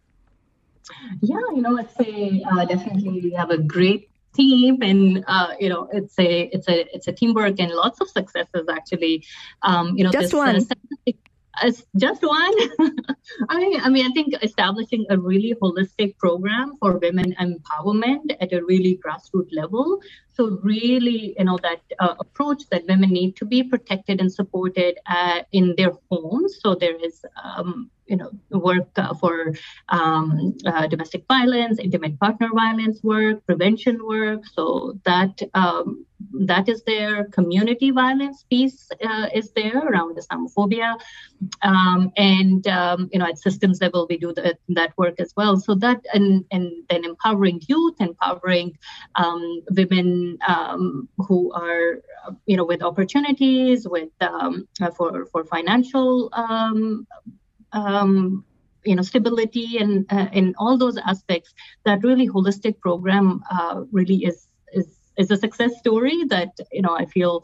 Yeah, 1.21 1.37
you 1.55 1.63
know, 1.63 1.79
I'd 1.79 1.91
say 1.93 2.43
uh, 2.51 2.65
definitely 2.65 3.21
we 3.23 3.31
have 3.33 3.51
a 3.51 3.59
great 3.59 4.11
team 4.35 4.79
and 4.83 5.25
uh, 5.27 5.55
you 5.59 5.69
know 5.69 5.89
it's 5.93 6.19
a 6.19 6.43
it's 6.53 6.69
a 6.69 6.95
it's 6.95 7.09
a 7.09 7.13
teamwork 7.13 7.59
and 7.59 7.73
lots 7.73 8.01
of 8.01 8.09
successes 8.09 8.67
actually 8.71 9.25
um, 9.63 9.97
you 9.97 10.05
know 10.05 10.11
just 10.11 10.31
this, 10.31 10.33
one 10.35 10.57
uh, 10.57 11.13
just 11.97 12.23
one. 12.23 12.55
I 13.49 13.59
mean, 13.59 13.81
I 13.81 13.89
mean, 13.89 14.07
I 14.07 14.11
think 14.11 14.35
establishing 14.43 15.07
a 15.11 15.19
really 15.19 15.55
holistic 15.63 16.17
program 16.19 16.77
for 16.81 16.99
women 16.99 17.35
empowerment 17.41 18.37
at 18.41 18.53
a 18.53 18.65
really 18.65 18.99
grassroots 19.05 19.53
level 19.53 20.01
so 20.41 20.59
really, 20.63 21.35
you 21.39 21.45
know, 21.45 21.59
that 21.63 21.83
uh, 21.99 22.15
approach 22.19 22.63
that 22.71 22.87
women 22.89 23.11
need 23.11 23.37
to 23.37 23.45
be 23.45 23.63
protected 23.63 24.21
and 24.21 24.33
supported 24.33 24.97
uh, 25.07 25.43
in 25.53 25.75
their 25.77 25.93
homes. 26.11 26.59
So 26.63 26.75
there 26.75 26.97
is 26.97 27.23
um, 27.45 27.91
you 28.11 28.17
know 28.17 28.31
work 28.51 28.91
uh, 28.97 29.15
for 29.15 29.55
um, 29.89 30.57
uh, 30.67 30.87
domestic 30.89 31.25
violence, 31.29 31.79
intimate 31.79 32.19
partner 32.19 32.51
violence 32.53 33.03
work, 33.03 33.47
prevention 33.47 34.05
work. 34.05 34.43
So 34.55 34.99
that 35.05 35.41
um, 35.55 36.05
that 36.47 36.69
is 36.69 36.83
there. 36.83 37.25
Community 37.27 37.91
violence 37.93 38.45
piece 38.51 38.89
uh, 39.03 39.29
is 39.33 39.53
there 39.53 39.79
around 39.79 40.19
Islamophobia, 40.19 40.99
um, 41.63 42.13
and 42.17 42.67
um, 42.67 43.09
you 43.13 43.19
know 43.21 43.27
at 43.27 43.39
systems 43.39 43.81
level 43.81 44.07
we 44.11 44.19
do 44.19 44.33
the, 44.35 44.57
that 44.69 44.93
work 44.99 45.21
as 45.21 45.33
well. 45.37 45.57
So 45.57 45.75
that 45.77 46.01
and 46.13 46.45
and 46.51 46.73
then 46.91 47.05
empowering 47.05 47.61
youth, 47.69 47.95
empowering 48.01 48.77
um, 49.15 49.63
women 49.71 50.37
um, 50.47 51.09
who 51.17 51.53
are 51.53 52.03
you 52.47 52.57
know 52.57 52.65
with 52.65 52.83
opportunities, 52.83 53.87
with 53.89 54.11
um, 54.21 54.69
for 54.97 55.27
for 55.27 55.45
financial 55.45 56.31
um, 57.73 58.45
you 58.85 58.95
know 58.95 59.03
stability 59.03 59.79
and 59.79 60.07
uh, 60.11 60.29
in 60.33 60.55
all 60.59 60.77
those 60.79 60.97
aspects 60.99 61.55
that 61.85 62.03
really 62.03 62.29
holistic 62.29 62.79
program 62.81 63.43
uh, 63.51 63.83
really 63.93 64.25
is 64.25 64.49
is 65.21 65.31
a 65.31 65.37
success 65.37 65.73
story 65.79 66.18
that 66.35 66.53
you 66.73 66.83
know 66.83 66.95
I 67.03 67.07
feel 67.07 67.43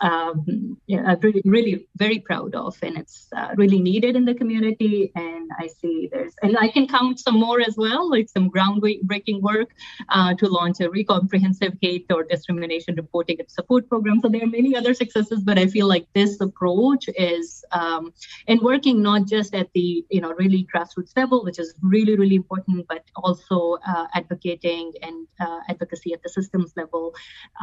um, 0.00 0.76
yeah, 0.86 1.14
really, 1.22 1.42
really 1.44 1.86
very 1.96 2.18
proud 2.18 2.54
of, 2.54 2.76
and 2.82 2.98
it's 2.98 3.28
uh, 3.36 3.48
really 3.56 3.80
needed 3.80 4.16
in 4.16 4.24
the 4.24 4.34
community. 4.34 5.12
And 5.14 5.50
I 5.58 5.66
see 5.66 6.08
there's, 6.12 6.34
and 6.42 6.56
I 6.58 6.68
can 6.68 6.86
count 6.86 7.20
some 7.20 7.38
more 7.38 7.60
as 7.60 7.76
well, 7.76 8.10
like 8.10 8.28
some 8.28 8.50
groundbreaking 8.50 9.40
work 9.40 9.70
uh, 10.08 10.34
to 10.34 10.46
launch 10.48 10.80
a 10.80 10.90
comprehensive 11.04 11.74
hate 11.80 12.06
or 12.10 12.24
discrimination 12.24 12.96
reporting 12.96 13.36
and 13.38 13.50
support 13.50 13.88
program. 13.88 14.20
So 14.20 14.28
there 14.28 14.42
are 14.42 14.46
many 14.46 14.76
other 14.76 14.94
successes, 14.94 15.40
but 15.42 15.58
I 15.58 15.66
feel 15.66 15.86
like 15.86 16.06
this 16.14 16.40
approach 16.40 17.08
is, 17.16 17.64
um, 17.72 18.12
and 18.48 18.60
working 18.60 19.02
not 19.02 19.26
just 19.26 19.54
at 19.54 19.68
the 19.74 20.04
you 20.10 20.20
know 20.20 20.32
really 20.34 20.66
grassroots 20.74 21.16
level, 21.16 21.44
which 21.44 21.58
is 21.58 21.74
really 21.82 22.16
really 22.16 22.36
important, 22.36 22.86
but 22.88 23.04
also 23.16 23.78
uh, 23.86 24.06
advocating 24.14 24.92
and 25.02 25.26
uh, 25.40 25.60
advocacy 25.68 26.12
at 26.12 26.22
the 26.22 26.28
systems 26.28 26.72
level. 26.76 27.13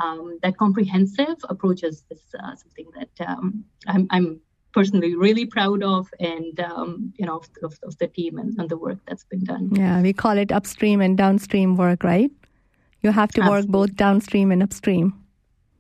Um, 0.02 0.40
that 0.44 0.58
comprehensive 0.58 1.38
approach 1.50 1.84
is, 1.84 2.04
is 2.10 2.24
uh, 2.38 2.56
something 2.56 2.88
that 2.98 3.28
um, 3.28 3.66
I'm, 3.88 4.08
I'm, 4.10 4.42
personally 4.74 5.16
really 5.16 5.46
proud 5.46 5.84
of 5.84 6.08
and 6.22 6.58
um, 6.62 7.14
you 7.18 7.26
know 7.26 7.36
of, 7.40 7.50
of, 7.62 7.78
of, 7.84 7.98
the 7.98 8.08
team 8.08 8.38
and, 8.38 8.58
and, 8.58 8.70
the 8.70 8.78
work 8.78 8.98
that's 9.06 9.26
been 9.26 9.44
done. 9.44 9.70
Yeah 9.76 10.02
we 10.02 10.14
call 10.14 10.38
it 10.38 10.50
upstream 10.50 11.02
and 11.02 11.18
downstream 11.18 11.76
work 11.76 12.06
right? 12.06 12.32
You 13.02 13.12
have 13.12 13.32
to 13.34 13.42
absolutely. 13.42 13.68
work 13.68 13.68
both 13.68 13.96
downstream 13.98 14.50
and 14.50 14.64
upstream. 14.64 15.14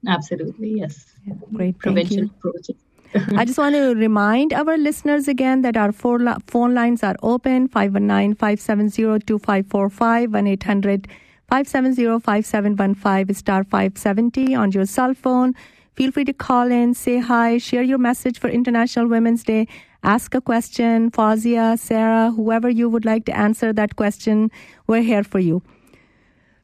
Absolutely 0.05 0.73
yes. 0.79 1.05
Yeah, 1.25 1.35
great 1.53 1.77
prevention 1.77 2.31
approaches. 2.35 2.75
I 3.35 3.45
just 3.45 3.57
want 3.57 3.75
to 3.75 3.93
remind 3.93 4.53
our 4.53 4.77
listeners 4.77 5.27
again 5.27 5.61
that 5.61 5.75
our 5.75 5.91
phone 5.91 6.73
lines 6.73 7.03
are 7.03 7.15
open 7.21 7.67
519 7.67 8.35
570 8.35 9.19
2545 9.25 10.33
1 10.33 10.47
800 10.47 11.07
570-5715 11.51 13.35
star 13.35 13.63
570 13.65 14.55
on 14.55 14.71
your 14.71 14.85
cell 14.85 15.13
phone. 15.13 15.53
Feel 15.95 16.11
free 16.11 16.23
to 16.23 16.31
call 16.31 16.71
in, 16.71 16.93
say 16.93 17.19
hi, 17.19 17.57
share 17.57 17.81
your 17.83 17.97
message 17.97 18.39
for 18.39 18.47
International 18.47 19.05
Women's 19.07 19.43
Day, 19.43 19.67
ask 20.01 20.33
a 20.33 20.39
question. 20.39 21.11
Fazia, 21.11 21.77
Sarah, 21.77 22.31
whoever 22.31 22.69
you 22.69 22.87
would 22.87 23.03
like 23.03 23.25
to 23.25 23.37
answer 23.37 23.73
that 23.73 23.97
question, 23.97 24.49
we're 24.87 25.01
here 25.01 25.25
for 25.25 25.39
you. 25.39 25.61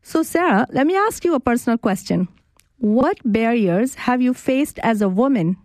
So, 0.04 0.24
Sarah, 0.24 0.66
let 0.72 0.88
me 0.88 0.96
ask 0.96 1.26
you 1.26 1.36
a 1.36 1.40
personal 1.42 1.78
question. 1.78 2.30
What 2.78 3.20
barriers 3.26 3.96
have 3.96 4.22
you 4.22 4.34
faced 4.34 4.80
as 4.80 5.02
a 5.02 5.10
woman 5.10 5.58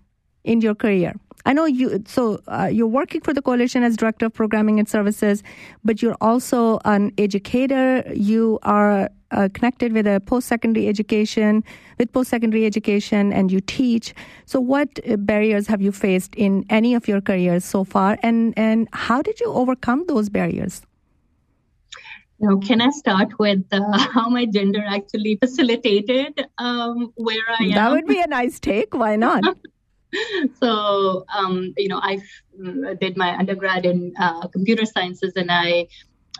in 0.45 0.61
your 0.61 0.75
career? 0.75 1.15
I 1.45 1.53
know 1.53 1.65
you, 1.65 2.03
so 2.07 2.41
uh, 2.47 2.71
you're 2.73 2.87
working 2.87 3.21
for 3.21 3.33
the 3.33 3.43
coalition 3.43 3.83
as 3.83 3.97
director 3.97 4.27
of 4.27 4.35
programming 4.35 4.79
and 4.79 4.89
services, 4.89 5.43
but 5.85 6.01
you're 6.01 6.17
also 6.21 6.79
an 6.85 7.13
educator. 7.19 8.05
You 8.15 8.61
are 8.63 9.11
uh, 9.33 9.49
connected 9.53 9.93
with 9.93 10.07
a 10.07 10.21
post-secondary 10.21 10.87
education, 10.87 11.65
with 11.99 12.13
post-secondary 12.13 12.65
education, 12.65 13.33
and 13.33 13.51
you 13.51 13.61
teach. 13.61 14.15
So, 14.47 14.61
what 14.61 15.01
uh, 15.09 15.17
barriers 15.17 15.67
have 15.67 15.83
you 15.83 15.91
faced 15.91 16.35
in 16.37 16.65
any 16.71 16.95
of 16.95 17.09
your 17.09 17.21
careers 17.21 17.65
so 17.65 17.83
far, 17.83 18.19
and 18.23 18.55
and 18.57 18.89
how 18.93 19.21
did 19.21 19.41
you 19.41 19.47
overcome 19.47 20.05
those 20.07 20.29
barriers? 20.29 20.83
Now, 22.39 22.57
can 22.59 22.81
I 22.81 22.91
start 22.91 23.39
with 23.39 23.65
uh, 23.73 23.99
how 23.99 24.29
my 24.29 24.47
gender 24.47 24.83
actually 24.85 25.37
facilitated 25.37 26.45
um, 26.59 27.13
where 27.17 27.43
I 27.49 27.65
am? 27.65 27.71
That 27.71 27.91
would 27.93 28.07
be 28.07 28.21
a 28.21 28.27
nice 28.27 28.61
take. 28.61 28.95
Why 28.95 29.17
not? 29.17 29.43
so 30.61 31.25
um, 31.35 31.73
you 31.77 31.89
know 31.89 32.01
i 32.03 32.19
mm, 32.59 32.99
did 33.01 33.17
my 33.17 33.37
undergrad 33.37 33.85
in 33.87 34.13
uh, 34.19 34.47
computer 34.49 34.85
sciences 34.85 35.33
and 35.37 35.51
i 35.51 35.87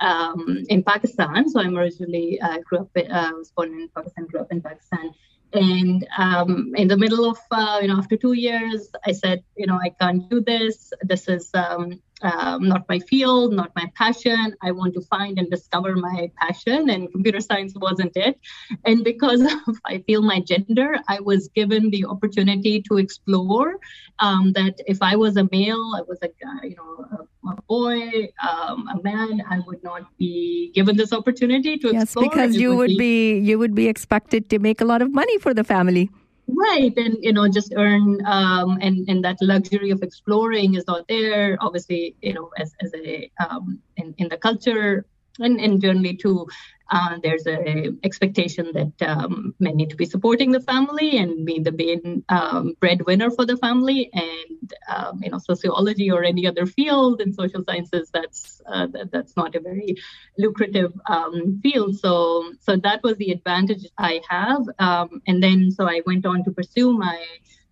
um, 0.01 0.65
in 0.69 0.83
pakistan. 0.83 1.49
So 1.49 1.61
i'm 1.61 1.77
originally 1.77 2.41
uh, 2.41 2.59
grew 2.59 2.81
up 2.81 2.91
uh, 2.97 3.31
was 3.37 3.53
born 3.57 3.73
in 3.73 3.89
pakistan 3.95 4.27
grew 4.27 4.41
up 4.41 4.51
in 4.51 4.61
pakistan 4.61 5.13
and 5.55 6.07
um, 6.19 6.73
in 6.77 6.89
the 6.89 6.97
middle 6.97 7.29
of 7.29 7.39
uh, 7.51 7.79
you 7.81 7.89
know 7.89 7.97
after 7.97 8.17
two 8.17 8.33
years 8.33 8.91
i 9.07 9.13
said 9.13 9.43
you 9.57 9.67
know 9.67 9.79
i 9.83 9.91
can't 10.01 10.29
do 10.31 10.41
this 10.41 10.93
this 11.03 11.29
is 11.29 11.51
um, 11.55 12.01
um, 12.23 12.69
not 12.69 12.89
my 12.89 12.99
field, 13.01 13.53
not 13.53 13.73
my 13.75 13.91
passion. 13.95 14.55
I 14.63 14.71
want 14.71 14.95
to 14.95 15.01
find 15.03 15.39
and 15.39 15.51
discover 15.51 15.97
my 15.97 16.31
passion, 16.41 16.91
and 16.91 17.11
computer 17.11 17.41
science 17.41 17.75
wasn't 17.77 18.17
it. 18.17 18.39
And 18.85 19.05
because 19.05 19.41
of, 19.67 19.77
I 19.85 19.99
feel 20.07 20.23
my 20.23 20.41
gender, 20.41 20.97
I 21.09 21.21
was 21.21 21.49
given 21.49 21.91
the 21.91 22.05
opportunity 22.07 22.83
to 22.83 22.99
explore 22.99 23.77
um, 24.21 24.53
that 24.53 24.75
if 24.87 25.03
I 25.03 25.17
was 25.17 25.37
a 25.37 25.49
male, 25.51 25.95
I 25.97 26.03
was 26.03 26.19
a 26.23 26.29
you 26.63 26.77
know, 26.77 27.07
a, 27.13 27.25
a 27.45 27.63
boy, 27.63 28.29
um, 28.43 28.89
a 28.89 29.03
man, 29.03 29.43
I 29.49 29.61
would 29.67 29.83
not 29.83 30.07
be 30.19 30.71
given 30.75 30.97
this 30.97 31.13
opportunity 31.13 31.77
to 31.79 31.93
yes, 31.93 32.05
explore. 32.05 32.25
Yes, 32.25 32.33
because 32.33 32.57
you 32.57 32.71
would, 32.71 32.79
would 32.79 32.99
be, 32.99 33.41
be 33.41 33.47
you 33.49 33.59
would 33.59 33.75
be 33.75 33.89
expected 33.89 34.49
to 34.51 34.59
make 34.59 34.81
a 34.81 34.85
lot 34.85 35.03
of 35.03 35.13
money 35.13 35.39
for 35.39 35.53
the 35.53 35.65
family 35.65 36.11
right 36.49 36.93
and 36.97 37.17
you 37.21 37.33
know 37.33 37.49
just 37.49 37.73
earn 37.77 38.21
um, 38.27 38.79
and 38.81 39.09
and 39.09 39.25
that 39.25 39.37
luxury 39.41 39.91
of 39.91 40.03
exploring 40.03 40.75
is 40.75 40.85
not 40.87 41.07
there 41.09 41.57
obviously 41.61 42.17
you 42.21 42.33
know 42.33 42.51
as, 42.59 42.75
as 42.81 42.93
a 42.95 43.31
um, 43.41 43.79
in, 43.97 44.15
in 44.19 44.29
the 44.29 44.37
culture 44.37 45.07
and, 45.39 45.61
and 45.61 45.81
generally 45.81 46.17
too 46.17 46.47
uh, 46.93 47.17
there's 47.23 47.47
a 47.47 47.89
expectation 48.05 48.71
that 48.75 49.09
um, 49.09 49.55
men 49.59 49.77
need 49.77 49.89
to 49.89 49.97
be 49.97 50.05
supporting 50.05 50.53
the 50.53 50.61
family 50.61 51.17
and 51.17 51.47
be 51.47 51.59
the 51.59 51.73
main 51.73 52.23
um, 52.29 52.75
breadwinner 52.81 53.31
for 53.31 53.47
the 53.47 53.57
family 53.57 54.11
and 54.13 54.75
um, 54.95 55.19
you 55.23 55.31
know 55.31 55.39
sociology 55.39 56.11
or 56.11 56.23
any 56.23 56.47
other 56.47 56.67
field 56.67 57.23
in 57.23 57.33
social 57.33 57.65
sciences 57.65 58.11
that's 58.13 58.61
uh, 58.67 58.87
that, 58.89 59.11
that's 59.11 59.37
not 59.39 59.55
a 59.55 59.61
very 59.61 59.97
lucrative 60.37 60.93
um, 61.07 61.59
field 61.63 61.99
so 61.99 62.53
so 62.61 62.77
that 62.77 63.03
was 63.03 63.17
the 63.17 63.33
advantage 63.33 63.87
i 63.97 64.21
have 64.29 64.63
um, 64.79 65.23
and 65.27 65.43
then 65.43 65.71
so 65.71 65.89
i 65.89 66.03
went 66.07 66.27
on 66.27 66.45
to 66.45 66.51
pursue 66.51 66.93
my 66.93 67.25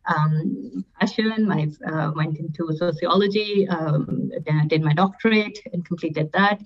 um, 0.06 0.84
passion. 0.98 1.50
I 1.52 1.68
uh, 1.86 2.10
went 2.16 2.38
into 2.38 2.72
sociology, 2.76 3.68
um, 3.68 4.32
did 4.66 4.82
my 4.82 4.94
doctorate, 4.94 5.58
and 5.72 5.84
completed 5.84 6.30
that. 6.32 6.60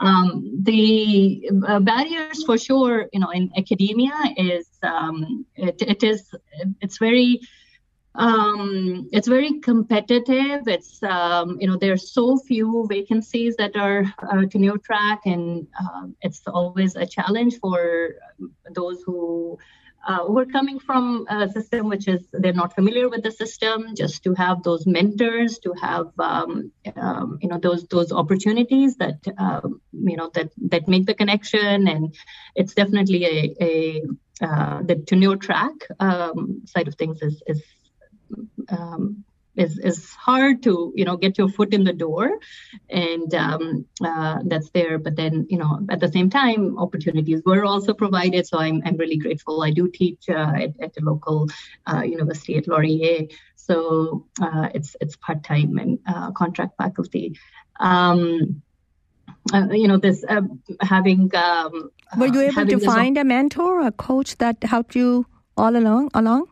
Um, 0.00 0.58
the 0.62 1.50
uh, 1.68 1.80
barriers, 1.80 2.42
for 2.44 2.56
sure, 2.56 3.06
you 3.12 3.20
know, 3.20 3.30
in 3.30 3.50
academia 3.56 4.12
is 4.36 4.66
um, 4.82 5.44
it, 5.56 5.82
it 5.82 6.02
is 6.02 6.34
it's 6.80 6.98
very 6.98 7.40
um, 8.14 9.08
it's 9.12 9.28
very 9.28 9.60
competitive. 9.60 10.66
It's 10.66 11.02
um, 11.02 11.58
you 11.60 11.68
know 11.68 11.76
there 11.76 11.92
are 11.92 11.98
so 11.98 12.38
few 12.38 12.86
vacancies 12.88 13.56
that 13.56 13.76
are 13.76 14.04
uh, 14.22 14.46
tenure 14.46 14.78
track, 14.78 15.20
and 15.26 15.66
uh, 15.78 16.06
it's 16.22 16.42
always 16.46 16.96
a 16.96 17.06
challenge 17.06 17.58
for 17.60 18.16
those 18.74 19.02
who 19.06 19.58
uh, 20.10 20.24
we're 20.26 20.46
coming 20.46 20.78
from 20.80 21.24
a 21.28 21.48
system 21.48 21.88
which 21.88 22.08
is 22.08 22.20
they're 22.32 22.60
not 22.62 22.74
familiar 22.74 23.08
with 23.08 23.22
the 23.22 23.30
system 23.30 23.94
just 23.96 24.24
to 24.24 24.34
have 24.34 24.62
those 24.64 24.84
mentors 24.86 25.58
to 25.60 25.72
have 25.80 26.06
um, 26.18 26.72
um, 26.96 27.38
you 27.42 27.48
know 27.48 27.58
those 27.58 27.86
those 27.94 28.10
opportunities 28.10 28.96
that 28.96 29.18
um, 29.38 29.80
you 29.92 30.16
know 30.16 30.28
that 30.34 30.50
that 30.72 30.88
make 30.88 31.06
the 31.06 31.14
connection. 31.14 31.86
And 31.86 32.14
it's 32.56 32.74
definitely 32.74 33.24
a, 33.24 33.36
a 33.68 34.02
uh, 34.46 34.82
the 34.82 34.96
tenure 34.96 35.36
track 35.36 35.76
um, 36.00 36.62
side 36.66 36.88
of 36.88 36.94
things 36.96 37.22
is 37.22 37.42
is 37.46 37.62
um, 38.68 39.24
is 39.56 39.78
is 39.78 40.10
hard 40.14 40.62
to 40.62 40.92
you 40.94 41.04
know 41.04 41.16
get 41.16 41.36
your 41.36 41.48
foot 41.48 41.74
in 41.74 41.84
the 41.84 41.92
door 41.92 42.38
and 42.88 43.34
um, 43.34 43.84
uh, 44.04 44.38
that's 44.44 44.70
there 44.70 44.98
but 44.98 45.16
then 45.16 45.46
you 45.48 45.58
know 45.58 45.80
at 45.90 46.00
the 46.00 46.10
same 46.10 46.30
time 46.30 46.78
opportunities 46.78 47.42
were 47.44 47.64
also 47.64 47.92
provided 47.92 48.46
so 48.46 48.58
i'm, 48.58 48.82
I'm 48.84 48.96
really 48.96 49.16
grateful 49.16 49.62
i 49.62 49.70
do 49.70 49.88
teach 49.88 50.28
uh, 50.28 50.52
at, 50.54 50.70
at 50.80 50.96
a 50.96 51.04
local 51.04 51.48
uh, 51.90 52.02
university 52.02 52.56
at 52.56 52.68
laurier 52.68 53.26
so 53.56 54.26
uh, 54.40 54.68
it's 54.74 54.96
it's 55.00 55.16
part-time 55.16 55.78
and 55.78 55.98
uh, 56.06 56.30
contract 56.32 56.76
faculty 56.78 57.36
um, 57.80 58.62
uh, 59.52 59.68
you 59.70 59.88
know 59.88 59.96
this 59.96 60.24
having 60.80 61.30
um, 61.34 61.90
were 62.16 62.26
you 62.26 62.40
able 62.40 62.66
to 62.66 62.80
find 62.80 63.16
a 63.16 63.24
mentor 63.24 63.80
or 63.80 63.86
a 63.86 63.92
coach 63.92 64.36
that 64.38 64.62
helped 64.64 64.94
you 64.94 65.26
all 65.56 65.76
along? 65.76 66.10
Along? 66.14 66.48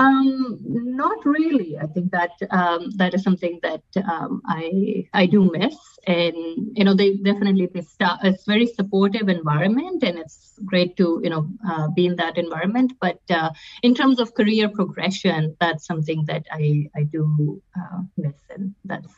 Um, 0.00 0.58
not 0.62 1.26
really. 1.26 1.76
I 1.78 1.86
think 1.86 2.10
that 2.12 2.30
um, 2.50 2.90
that 2.96 3.12
is 3.12 3.22
something 3.22 3.60
that 3.62 3.82
um, 4.10 4.40
I 4.46 5.04
I 5.12 5.26
do 5.26 5.50
miss, 5.52 5.76
and 6.06 6.34
you 6.74 6.84
know, 6.84 6.94
they 6.94 7.16
definitely 7.16 7.66
they 7.66 7.82
start. 7.82 8.20
It's 8.24 8.46
very 8.46 8.66
supportive 8.66 9.28
environment, 9.28 10.02
and 10.02 10.18
it's 10.18 10.58
great 10.64 10.96
to 10.96 11.20
you 11.22 11.28
know 11.28 11.46
uh, 11.68 11.88
be 11.88 12.06
in 12.06 12.16
that 12.16 12.38
environment. 12.38 12.94
But 12.98 13.20
uh, 13.28 13.50
in 13.82 13.94
terms 13.94 14.20
of 14.20 14.32
career 14.32 14.70
progression, 14.70 15.54
that's 15.60 15.84
something 15.84 16.24
that 16.28 16.46
I 16.50 16.88
I 16.96 17.02
do 17.02 17.60
uh, 17.78 18.00
miss, 18.16 18.40
and 18.48 18.74
that's 18.86 19.12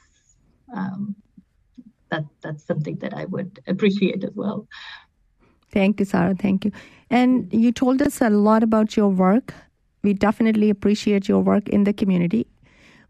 um, 0.75 1.15
that 2.11 2.25
that's 2.43 2.67
something 2.67 2.97
that 2.97 3.15
I 3.15 3.27
would 3.27 3.61
appreciate 3.69 4.25
as 4.25 4.35
well. 4.35 4.67
Thank 5.71 6.01
you, 6.01 6.07
Sarah. 6.07 6.35
Thank 6.35 6.65
you. 6.65 6.73
And 7.09 7.53
you 7.53 7.71
told 7.71 8.03
us 8.03 8.21
a 8.21 8.31
lot 8.31 8.65
about 8.65 8.97
your 8.97 9.11
work 9.11 9.55
we 10.03 10.13
definitely 10.15 10.71
appreciate 10.71 11.29
your 11.29 11.41
work 11.41 11.69
in 11.69 11.85
the 11.85 11.93
community. 11.93 12.47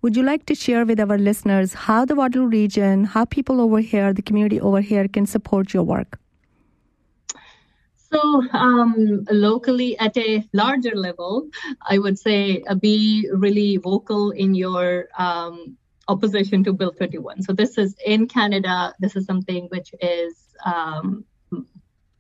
Would 0.03 0.17
you 0.17 0.23
like 0.23 0.47
to 0.47 0.55
share 0.55 0.85
with 0.85 0.99
our 0.99 1.17
listeners 1.17 1.75
how 1.75 2.05
the 2.05 2.17
Waterloo 2.17 2.47
region, 2.47 3.05
how 3.05 3.25
people 3.25 3.61
over 3.61 3.81
here, 3.81 4.13
the 4.13 4.23
community 4.23 4.61
over 4.61 4.81
here 4.81 5.07
can 5.07 5.27
support 5.27 5.73
your 5.73 5.85
work? 5.85 6.19
So, 8.13 8.43
um, 8.53 9.25
locally 9.31 9.99
at 9.99 10.17
a 10.19 10.47
larger 10.53 10.95
level, 10.95 11.49
I 11.89 11.99
would 11.99 12.19
say 12.19 12.63
uh, 12.69 12.75
be 12.75 13.29
really 13.33 13.79
vocal 13.79 14.33
in 14.33 14.55
your 14.55 15.09
um, 15.19 15.79
opposition 16.09 16.63
to 16.65 16.73
Bill 16.75 16.91
21. 16.91 17.43
So, 17.43 17.53
this 17.55 17.79
is 17.79 17.95
in 18.05 18.29
Canada, 18.29 18.93
this 18.99 19.17
is 19.17 19.25
something 19.25 19.67
which 19.71 19.95
is 20.03 20.35
um, 20.67 21.25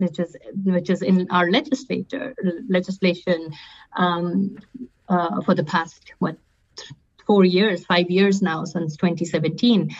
which 0.02 0.18
is 0.18 0.36
which 0.64 0.90
is 0.90 1.02
in 1.02 1.30
our 1.30 1.50
legislature 1.50 2.34
legislation 2.68 3.52
um, 3.96 4.56
uh, 5.08 5.40
for 5.42 5.54
the 5.54 5.64
past 5.64 6.12
what 6.18 6.36
four 7.26 7.44
years, 7.44 7.84
five 7.84 8.10
years 8.10 8.42
now 8.42 8.64
since 8.64 8.96
2017, 8.96 9.90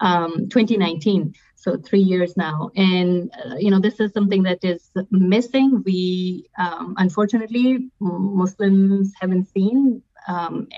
um, 0.00 0.48
2019. 0.48 1.34
So 1.56 1.76
three 1.76 2.00
years 2.00 2.38
now, 2.38 2.70
and 2.74 3.30
uh, 3.36 3.56
you 3.58 3.70
know 3.70 3.80
this 3.80 4.00
is 4.00 4.14
something 4.14 4.44
that 4.44 4.64
is 4.64 4.90
missing. 5.10 5.82
We 5.84 6.46
um, 6.58 6.94
unfortunately 6.96 7.90
Muslims 8.00 9.12
haven't 9.20 9.46
seen 9.52 10.02
um, 10.26 10.68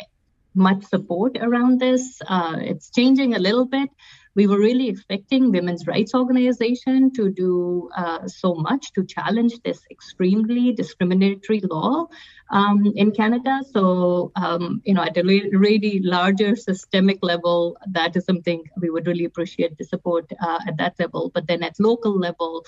much 0.56 0.82
support 0.82 1.38
around 1.40 1.78
this. 1.78 2.20
Uh, 2.26 2.56
it's 2.58 2.90
changing 2.90 3.36
a 3.36 3.38
little 3.38 3.64
bit 3.64 3.90
we 4.34 4.46
were 4.46 4.58
really 4.58 4.88
expecting 4.88 5.50
women's 5.50 5.86
rights 5.86 6.14
organization 6.14 7.12
to 7.12 7.30
do 7.30 7.90
uh, 7.96 8.26
so 8.26 8.54
much 8.54 8.92
to 8.92 9.04
challenge 9.04 9.60
this 9.62 9.80
extremely 9.90 10.72
discriminatory 10.72 11.60
law 11.60 12.06
um, 12.50 12.90
in 12.96 13.10
Canada. 13.12 13.60
So, 13.72 14.32
um, 14.36 14.80
you 14.84 14.94
know, 14.94 15.02
at 15.02 15.16
a 15.16 15.22
really 15.22 16.00
larger 16.02 16.56
systemic 16.56 17.18
level, 17.22 17.76
that 17.90 18.16
is 18.16 18.24
something 18.24 18.62
we 18.80 18.90
would 18.90 19.06
really 19.06 19.26
appreciate 19.26 19.76
the 19.76 19.84
support 19.84 20.32
uh, 20.40 20.60
at 20.66 20.78
that 20.78 20.94
level. 20.98 21.30
But 21.34 21.46
then 21.46 21.62
at 21.62 21.78
local 21.78 22.18
level, 22.18 22.64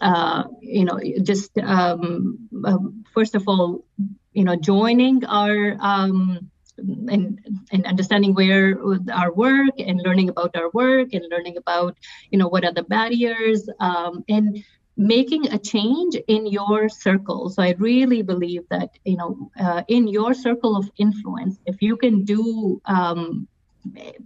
uh, 0.00 0.44
you 0.60 0.84
know, 0.84 1.00
just 1.22 1.56
um, 1.58 2.48
um 2.64 3.04
first 3.14 3.34
of 3.34 3.48
all, 3.48 3.84
you 4.32 4.44
know, 4.44 4.56
joining 4.56 5.24
our 5.24 5.76
um, 5.80 6.50
and, 6.78 7.38
and 7.72 7.86
understanding 7.86 8.34
where 8.34 8.78
our 9.12 9.32
work 9.32 9.74
and 9.78 10.00
learning 10.04 10.28
about 10.28 10.56
our 10.56 10.70
work 10.70 11.12
and 11.12 11.24
learning 11.30 11.56
about 11.56 11.96
you 12.30 12.38
know 12.38 12.48
what 12.48 12.64
are 12.64 12.72
the 12.72 12.82
barriers 12.82 13.68
um, 13.80 14.24
and 14.28 14.64
making 14.96 15.46
a 15.52 15.58
change 15.58 16.16
in 16.26 16.46
your 16.46 16.88
circle. 16.88 17.50
So 17.50 17.62
i 17.62 17.74
really 17.78 18.22
believe 18.22 18.64
that 18.70 18.90
you 19.04 19.16
know 19.16 19.50
uh, 19.58 19.82
in 19.88 20.08
your 20.08 20.34
circle 20.34 20.76
of 20.76 20.90
influence 20.98 21.58
if 21.66 21.82
you 21.82 21.96
can 21.96 22.24
do 22.24 22.80
um, 22.84 23.48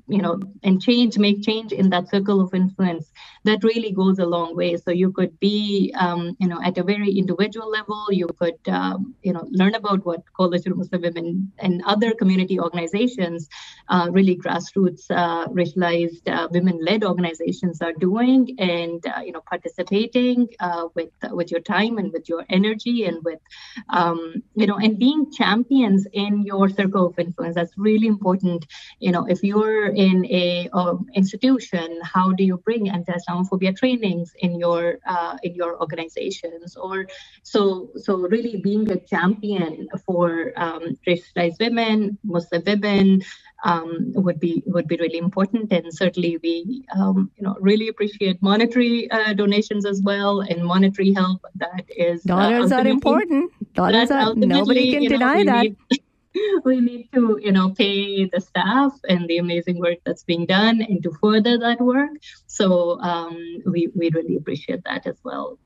you 0.09 0.23
know 0.23 0.41
and 0.63 0.83
change 0.83 1.19
make 1.19 1.43
change 1.43 1.73
in 1.73 1.91
that 1.91 2.09
circle 2.09 2.41
of 2.41 2.55
influence 2.55 3.13
that 3.45 3.65
really 3.65 3.93
goes 3.93 4.19
a 4.19 4.27
long 4.27 4.55
way. 4.55 4.77
So 4.77 4.91
you 4.91 5.13
could 5.13 5.39
be 5.41 5.95
um, 5.99 6.37
you 6.39 6.49
know 6.49 6.61
at 6.63 6.79
a 6.79 6.83
very 6.83 7.11
individual 7.13 7.71
level 7.71 8.07
you 8.11 8.29
could 8.39 8.59
um, 8.69 9.15
you 9.23 9.33
know 9.33 9.47
learn 9.51 9.75
about 9.75 10.05
what 10.05 10.23
coalition 10.37 10.77
muslim 10.77 11.03
women 11.03 11.53
and 11.59 11.83
other 11.85 12.13
community 12.15 12.59
organizations 12.61 13.49
uh, 13.89 14.09
really 14.11 14.37
grassroots 14.37 15.11
uh, 15.11 15.47
racialized 15.49 16.29
uh, 16.29 16.49
women-led 16.51 17.05
organizations 17.05 17.83
are 17.83 17.93
doing 17.93 18.55
and 18.59 19.05
uh, 19.07 19.21
you 19.21 19.33
know 19.33 19.43
participating 19.49 20.49
uh, 20.61 20.87
with 20.95 21.11
with 21.31 21.51
your 21.51 21.61
time 21.61 21.99
and 21.99 22.13
with 22.13 22.29
your 22.29 22.45
energy 22.49 23.05
and 23.05 23.23
with 23.25 23.41
um, 23.89 24.43
you 24.55 24.67
know 24.67 24.77
and 24.77 24.99
being 24.99 25.31
champions 25.33 26.07
in 26.13 26.43
your 26.43 26.69
circle 26.69 27.07
of 27.07 27.19
influence. 27.19 27.55
That's 27.55 27.77
really 27.77 28.07
important 28.07 28.67
you 29.01 29.13
know 29.13 29.27
if 29.27 29.42
you 29.43 29.53
you're 29.53 29.89
in 29.89 30.25
a 30.27 30.69
um, 30.73 31.07
institution, 31.15 32.01
how 32.03 32.33
do 32.33 32.45
you 32.45 32.57
bring 32.59 32.89
anti-Islamophobia 32.89 33.77
trainings 33.77 34.33
in 34.39 34.59
your 34.59 34.99
uh, 35.07 35.37
in 35.43 35.55
your 35.55 35.81
organizations? 35.81 36.77
Or 36.77 37.07
so 37.43 37.91
so 37.97 38.17
really 38.35 38.57
being 38.57 38.91
a 38.91 38.99
champion 38.99 39.89
for 40.07 40.53
um, 40.57 40.97
racialized 41.07 41.59
women, 41.61 42.19
Muslim 42.25 42.63
women 42.67 43.23
um, 43.65 44.13
would 44.15 44.41
be 44.41 44.63
would 44.67 44.89
be 44.89 44.97
really 44.97 45.19
important. 45.19 45.73
And 45.73 45.93
certainly 45.93 46.39
we 46.43 46.85
um, 46.97 47.31
you 47.37 47.45
know 47.45 47.57
really 47.61 47.89
appreciate 47.89 48.43
monetary 48.43 49.11
uh, 49.11 49.33
donations 49.35 49.85
as 49.87 50.01
well 50.03 50.41
and 50.41 50.65
monetary 50.65 51.13
help. 51.13 51.41
That 51.57 51.85
is 51.89 52.25
uh, 52.25 52.35
dollars 52.35 52.73
are 52.73 52.87
important. 52.87 53.53
Dollars 53.75 54.11
are 54.11 54.35
nobody 54.35 54.93
can 54.93 55.05
deny 55.05 55.43
know, 55.43 55.53
that. 55.53 55.63
Need, 55.63 56.02
we 56.65 56.81
need 56.81 57.09
to 57.13 57.39
you 57.43 57.53
know 57.53 57.71
pay 57.71 58.25
the 58.27 58.41
staff 58.41 58.93
and 59.09 59.29
the 59.29 59.39
amazing 59.39 59.79
work 59.79 59.99
that's 60.05 60.25
being 60.25 60.47
done 60.47 60.81
and 60.83 61.03
to 61.03 61.11
further 61.23 61.59
that 61.59 61.81
work. 61.81 62.11
So 62.47 63.01
um, 63.01 63.63
we 63.67 63.89
we 63.95 64.11
really 64.11 64.37
appreciate 64.37 64.85
that 64.85 65.07
as 65.07 65.17
well. 65.25 65.59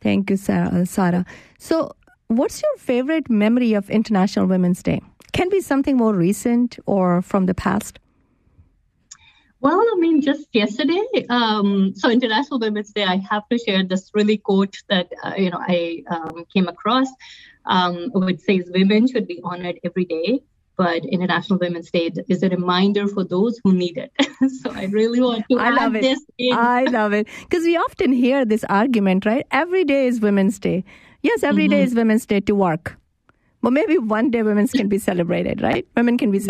Thank 0.00 0.30
you 0.30 0.36
sarah, 0.36 0.86
sarah. 0.86 1.24
So 1.58 1.92
what's 2.28 2.62
your 2.62 2.76
favorite 2.78 3.28
memory 3.28 3.74
of 3.74 3.90
international 3.90 4.46
women's 4.46 4.82
day? 4.82 5.00
Can 5.32 5.48
be 5.48 5.60
something 5.60 5.96
more 5.96 6.14
recent 6.14 6.78
or 6.86 7.22
from 7.22 7.46
the 7.46 7.54
past? 7.54 7.98
Well, 9.60 9.80
I 9.80 9.96
mean, 9.98 10.20
just 10.20 10.46
yesterday, 10.52 11.02
um, 11.30 11.92
so 11.96 12.08
International 12.08 12.60
Women's 12.60 12.92
Day, 12.92 13.02
I 13.02 13.16
have 13.28 13.42
to 13.48 13.58
share 13.58 13.82
this 13.82 14.10
really 14.14 14.38
quote 14.38 14.76
that 14.88 15.12
uh, 15.24 15.34
you 15.36 15.50
know 15.50 15.58
I 15.60 16.04
um, 16.08 16.44
came 16.54 16.68
across 16.68 17.08
um, 17.66 18.10
which 18.14 18.40
says 18.40 18.70
women 18.72 19.06
should 19.06 19.26
be 19.26 19.40
honored 19.44 19.78
every 19.84 20.04
day, 20.04 20.40
but 20.76 21.04
International 21.04 21.58
Women's 21.58 21.90
Day 21.90 22.10
is 22.28 22.42
a 22.42 22.48
reminder 22.48 23.08
for 23.08 23.24
those 23.24 23.60
who 23.64 23.72
need 23.72 23.98
it. 23.98 24.12
so 24.62 24.70
I 24.70 24.84
really 24.84 25.20
want 25.20 25.44
to 25.50 25.58
I 25.58 25.70
love 25.70 25.96
it. 25.96 26.18
I 26.52 26.84
love 26.84 27.12
it 27.12 27.26
because 27.40 27.64
we 27.64 27.76
often 27.76 28.12
hear 28.12 28.44
this 28.44 28.64
argument, 28.64 29.26
right? 29.26 29.46
Every 29.50 29.84
day 29.84 30.06
is 30.06 30.20
Women's 30.20 30.58
Day. 30.58 30.84
Yes, 31.22 31.42
every 31.42 31.64
mm-hmm. 31.64 31.70
day 31.70 31.82
is 31.82 31.94
Women's 31.94 32.26
Day 32.26 32.40
to 32.40 32.54
work. 32.54 32.96
But 33.60 33.72
maybe 33.72 33.98
one 33.98 34.30
day 34.30 34.42
women 34.44 34.68
can 34.68 34.88
be 34.88 34.98
celebrated, 34.98 35.60
right? 35.60 35.86
Women 35.96 36.16
can 36.16 36.30
be 36.30 36.38
mm-hmm. 36.38 36.46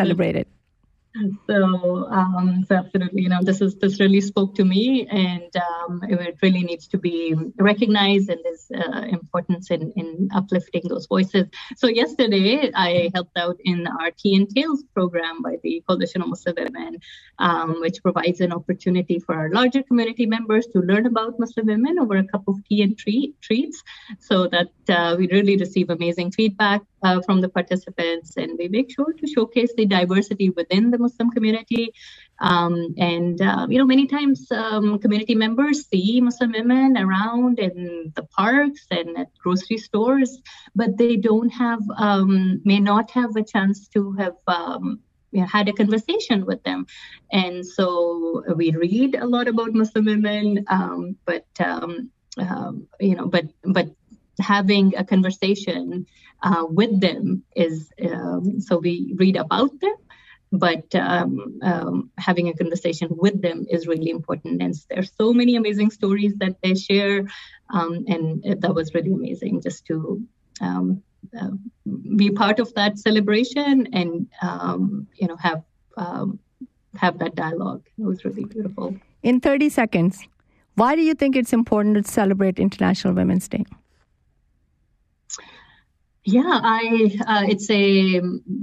So, 1.48 2.06
um, 2.10 2.64
so 2.68 2.76
absolutely, 2.76 3.22
you 3.22 3.28
know, 3.28 3.40
this 3.42 3.60
is 3.60 3.74
this 3.76 3.98
really 3.98 4.20
spoke 4.20 4.54
to 4.56 4.64
me, 4.64 5.06
and 5.10 5.50
um, 5.56 6.02
it 6.08 6.36
really 6.42 6.62
needs 6.62 6.86
to 6.88 6.98
be 6.98 7.34
recognized, 7.58 8.28
and 8.28 8.40
there's 8.44 8.70
uh, 8.70 9.00
importance 9.08 9.70
in 9.70 9.92
in 9.96 10.28
uplifting 10.34 10.82
those 10.86 11.06
voices. 11.06 11.46
So, 11.76 11.88
yesterday 11.88 12.70
I 12.74 13.10
helped 13.14 13.36
out 13.36 13.56
in 13.64 13.86
our 13.86 14.10
Tea 14.10 14.36
and 14.36 14.48
Tales 14.48 14.84
program 14.94 15.42
by 15.42 15.56
the 15.62 15.82
Coalition 15.88 16.22
of 16.22 16.28
Muslim 16.28 16.56
Women, 16.56 16.98
um, 17.38 17.80
which 17.80 18.02
provides 18.02 18.40
an 18.40 18.52
opportunity 18.52 19.18
for 19.18 19.34
our 19.34 19.50
larger 19.50 19.82
community 19.82 20.26
members 20.26 20.66
to 20.68 20.80
learn 20.80 21.06
about 21.06 21.40
Muslim 21.40 21.66
women 21.66 21.98
over 21.98 22.16
a 22.16 22.24
cup 22.24 22.44
of 22.46 22.56
tea 22.68 22.82
and 22.82 22.96
treat, 22.96 23.40
treats, 23.40 23.82
so 24.20 24.46
that 24.46 24.70
uh, 24.88 25.16
we 25.18 25.26
really 25.28 25.56
receive 25.56 25.90
amazing 25.90 26.30
feedback 26.30 26.82
uh, 27.02 27.20
from 27.22 27.40
the 27.40 27.48
participants, 27.48 28.36
and 28.36 28.58
we 28.58 28.68
make 28.68 28.90
sure 28.90 29.12
to 29.12 29.26
showcase 29.26 29.72
the 29.76 29.86
diversity 29.86 30.50
within 30.50 30.90
the 30.90 30.98
Muslim 30.98 31.30
community. 31.30 31.92
Um, 32.40 32.94
and 32.98 33.40
uh, 33.40 33.66
you 33.68 33.78
know, 33.78 33.84
many 33.84 34.06
times 34.06 34.50
um, 34.50 34.98
community 34.98 35.34
members 35.34 35.86
see 35.88 36.20
Muslim 36.20 36.52
women 36.52 36.96
around 36.96 37.58
in 37.58 38.12
the 38.14 38.22
parks 38.22 38.86
and 38.90 39.18
at 39.18 39.36
grocery 39.38 39.78
stores, 39.78 40.40
but 40.74 40.96
they 40.96 41.16
don't 41.16 41.50
have, 41.50 41.80
um, 41.96 42.60
may 42.64 42.80
not 42.80 43.10
have 43.10 43.36
a 43.36 43.42
chance 43.42 43.88
to 43.88 44.12
have. 44.12 44.36
Um, 44.46 45.00
you 45.30 45.42
know, 45.42 45.46
had 45.46 45.68
a 45.68 45.74
conversation 45.74 46.46
with 46.46 46.62
them, 46.62 46.86
and 47.30 47.66
so 47.66 48.42
we 48.56 48.70
read 48.70 49.14
a 49.14 49.26
lot 49.26 49.46
about 49.46 49.74
Muslim 49.74 50.06
women, 50.06 50.64
um, 50.68 51.16
but 51.26 51.44
um, 51.60 52.10
you 52.98 53.14
know, 53.14 53.26
but 53.26 53.44
but 53.62 53.88
having 54.40 54.96
a 54.96 55.04
conversation 55.04 56.06
uh, 56.42 56.64
with 56.68 57.00
them 57.00 57.42
is 57.56 57.90
um, 58.10 58.60
so 58.60 58.78
we 58.78 59.14
read 59.16 59.36
about 59.36 59.78
them 59.80 59.94
but 60.50 60.94
um, 60.94 61.58
um, 61.62 62.10
having 62.16 62.48
a 62.48 62.54
conversation 62.54 63.08
with 63.10 63.40
them 63.42 63.66
is 63.68 63.86
really 63.86 64.10
important 64.10 64.62
and 64.62 64.74
there's 64.88 65.12
so 65.20 65.32
many 65.32 65.56
amazing 65.56 65.90
stories 65.90 66.34
that 66.36 66.56
they 66.62 66.74
share 66.74 67.26
um, 67.70 68.04
and 68.08 68.62
that 68.62 68.74
was 68.74 68.94
really 68.94 69.12
amazing 69.12 69.60
just 69.60 69.84
to 69.86 70.22
um, 70.60 71.02
uh, 71.38 71.50
be 72.16 72.30
part 72.30 72.60
of 72.60 72.72
that 72.74 72.98
celebration 72.98 73.88
and 73.92 74.26
um, 74.40 75.06
you 75.14 75.26
know 75.26 75.36
have 75.36 75.62
have 76.98 77.18
that 77.18 77.34
dialogue. 77.34 77.82
It 77.98 78.04
was 78.04 78.24
really 78.24 78.44
beautiful. 78.44 78.96
In 79.22 79.40
30 79.40 79.68
seconds, 79.68 80.26
why 80.74 80.94
do 80.94 81.02
you 81.02 81.14
think 81.14 81.36
it's 81.36 81.52
important 81.52 81.96
to 81.96 82.10
celebrate 82.10 82.58
International 82.58 83.14
Women's 83.14 83.48
Day? 83.48 83.64
Yeah, 86.30 86.60
I 86.62 87.16
uh, 87.26 87.44
it's 87.48 87.70
a 87.70 88.20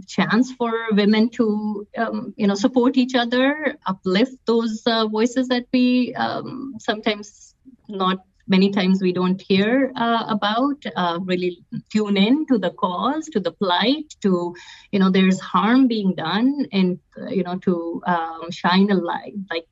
chance 0.08 0.52
for 0.52 0.72
women 0.92 1.30
to 1.32 1.88
um, 1.98 2.36
you 2.38 2.46
know 2.46 2.54
support 2.54 2.96
each 2.96 3.16
other, 3.16 3.76
uplift 3.88 4.38
those 4.46 4.84
uh, 4.86 5.08
voices 5.08 5.48
that 5.48 5.66
we 5.74 6.14
um, 6.14 6.76
sometimes 6.78 7.56
not 7.90 8.20
many 8.48 8.70
times 8.70 9.02
we 9.02 9.14
don't 9.14 9.42
hear 9.42 9.92
uh, 9.96 10.26
about. 10.28 10.86
Uh, 10.96 11.18
really 11.24 11.66
tune 11.92 12.18
in 12.18 12.46
to 12.46 12.60
the 12.60 12.70
cause, 12.70 13.26
to 13.30 13.40
the 13.40 13.52
plight, 13.52 14.14
to 14.22 14.54
you 14.92 15.00
know 15.00 15.10
there's 15.10 15.40
harm 15.40 15.88
being 15.88 16.14
done, 16.14 16.68
and 16.72 17.00
uh, 17.20 17.30
you 17.30 17.42
know 17.42 17.58
to 17.66 18.00
um, 18.06 18.52
shine 18.52 18.92
a 18.92 18.96
light, 18.96 19.34
like 19.50 19.66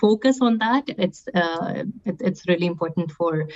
focus 0.00 0.38
on 0.40 0.58
that. 0.58 0.82
It's 0.88 1.22
uh, 1.32 1.84
it, 2.04 2.16
it's 2.18 2.48
really 2.48 2.66
important 2.66 3.12
for 3.12 3.46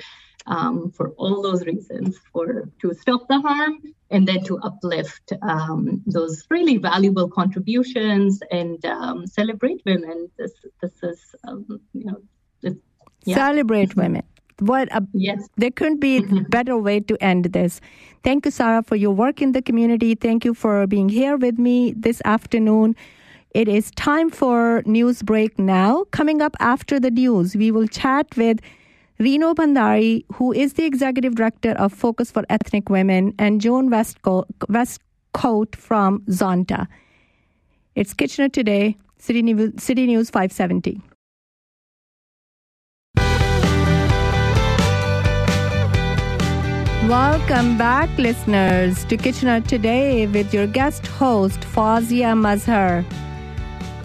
um, 0.47 0.91
for 0.91 1.11
all 1.17 1.43
those 1.43 1.65
reasons 1.67 2.19
for 2.33 2.69
to 2.81 2.95
stop 2.95 3.29
the 3.29 3.41
harm 3.41 3.79
and 4.11 4.27
then 4.27 4.43
to 4.45 4.59
uplift 4.59 5.33
um, 5.43 6.03
those 6.07 6.45
really 6.51 6.77
valuable 6.77 7.29
contributions 7.29 8.41
and 8.51 8.85
um, 8.85 9.27
celebrate 9.27 9.83
women. 9.85 10.31
This 10.39 10.53
this 10.83 11.03
is 11.03 11.35
um, 11.47 11.81
you 11.93 12.05
know 12.05 12.23
yeah. 13.25 13.37
celebrate 13.37 13.97
women. 13.97 14.23
What 14.61 14.95
a, 14.95 15.07
yes. 15.15 15.49
there 15.57 15.71
couldn't 15.71 16.01
be 16.01 16.19
a 16.19 16.23
better 16.51 16.77
way 16.77 17.01
to 17.01 17.17
end 17.23 17.47
this. 17.47 17.81
Thank 18.23 18.45
you 18.45 18.51
sarah 18.51 18.83
for 18.83 18.97
your 18.97 19.13
work 19.13 19.41
in 19.41 19.53
the 19.53 19.63
community. 19.63 20.15
Thank 20.15 20.45
you 20.45 20.53
for 20.53 20.87
being 20.87 21.09
here 21.09 21.37
with 21.37 21.59
me 21.59 21.95
this 21.97 22.21
afternoon. 22.25 22.95
It 23.53 23.69
is 23.69 23.91
time 23.93 24.31
for 24.31 24.83
news 24.85 25.23
break 25.23 25.59
now. 25.59 26.05
Coming 26.11 26.43
up 26.43 26.57
after 26.61 27.01
the 27.01 27.11
news 27.11 27.57
we 27.57 27.71
will 27.71 27.87
chat 27.87 28.27
with 28.37 28.61
Reno 29.21 29.53
Bandari, 29.53 30.25
who 30.33 30.51
is 30.51 30.73
the 30.73 30.87
executive 30.87 31.35
director 31.35 31.73
of 31.73 31.93
Focus 31.93 32.31
for 32.31 32.43
Ethnic 32.49 32.89
Women, 32.89 33.35
and 33.39 33.61
Joan 33.61 33.91
Westcoat, 33.91 34.47
Westcoat 34.71 35.77
from 35.77 36.21
Zonta. 36.21 36.87
It's 37.95 38.15
Kitchener 38.15 38.49
Today, 38.49 38.97
City 39.19 39.43
News, 39.43 39.75
City 39.77 40.07
News 40.07 40.31
570. 40.31 41.03
Welcome 47.07 47.77
back, 47.77 48.09
listeners, 48.17 49.05
to 49.05 49.19
Kitchener 49.19 49.61
Today 49.61 50.29
with 50.29 50.55
your 50.55 50.67
guest 50.67 51.07
host, 51.07 51.61
Fazia 51.61 52.33
Mazhar. 52.35 53.05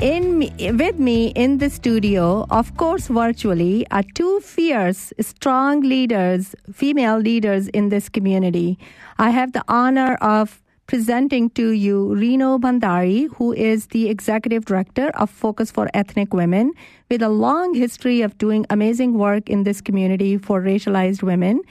In 0.01 0.51
with 0.77 0.99
me 0.99 1.27
in 1.35 1.59
the 1.59 1.69
studio, 1.69 2.45
of 2.49 2.75
course, 2.75 3.07
virtually, 3.07 3.87
are 3.91 4.03
two 4.03 4.41
fierce, 4.41 5.13
strong 5.21 5.81
leaders, 5.81 6.53
female 6.73 7.17
leaders 7.17 7.69
in 7.69 7.87
this 7.87 8.09
community. 8.09 8.77
I 9.17 9.29
have 9.29 9.53
the 9.53 9.63
honor 9.69 10.15
of 10.15 10.61
presenting 10.85 11.49
to 11.51 11.69
you 11.69 12.13
Renu 12.13 12.59
Bhandari, 12.59 13.33
who 13.35 13.53
is 13.53 13.87
the 13.87 14.09
executive 14.09 14.65
director 14.65 15.11
of 15.15 15.29
Focus 15.29 15.71
for 15.71 15.89
Ethnic 15.93 16.33
Women, 16.33 16.73
with 17.09 17.21
a 17.21 17.29
long 17.29 17.73
history 17.73 18.21
of 18.21 18.37
doing 18.37 18.65
amazing 18.69 19.13
work 19.13 19.49
in 19.49 19.63
this 19.63 19.79
community 19.79 20.37
for 20.37 20.61
racialized 20.61 21.23
women, 21.23 21.61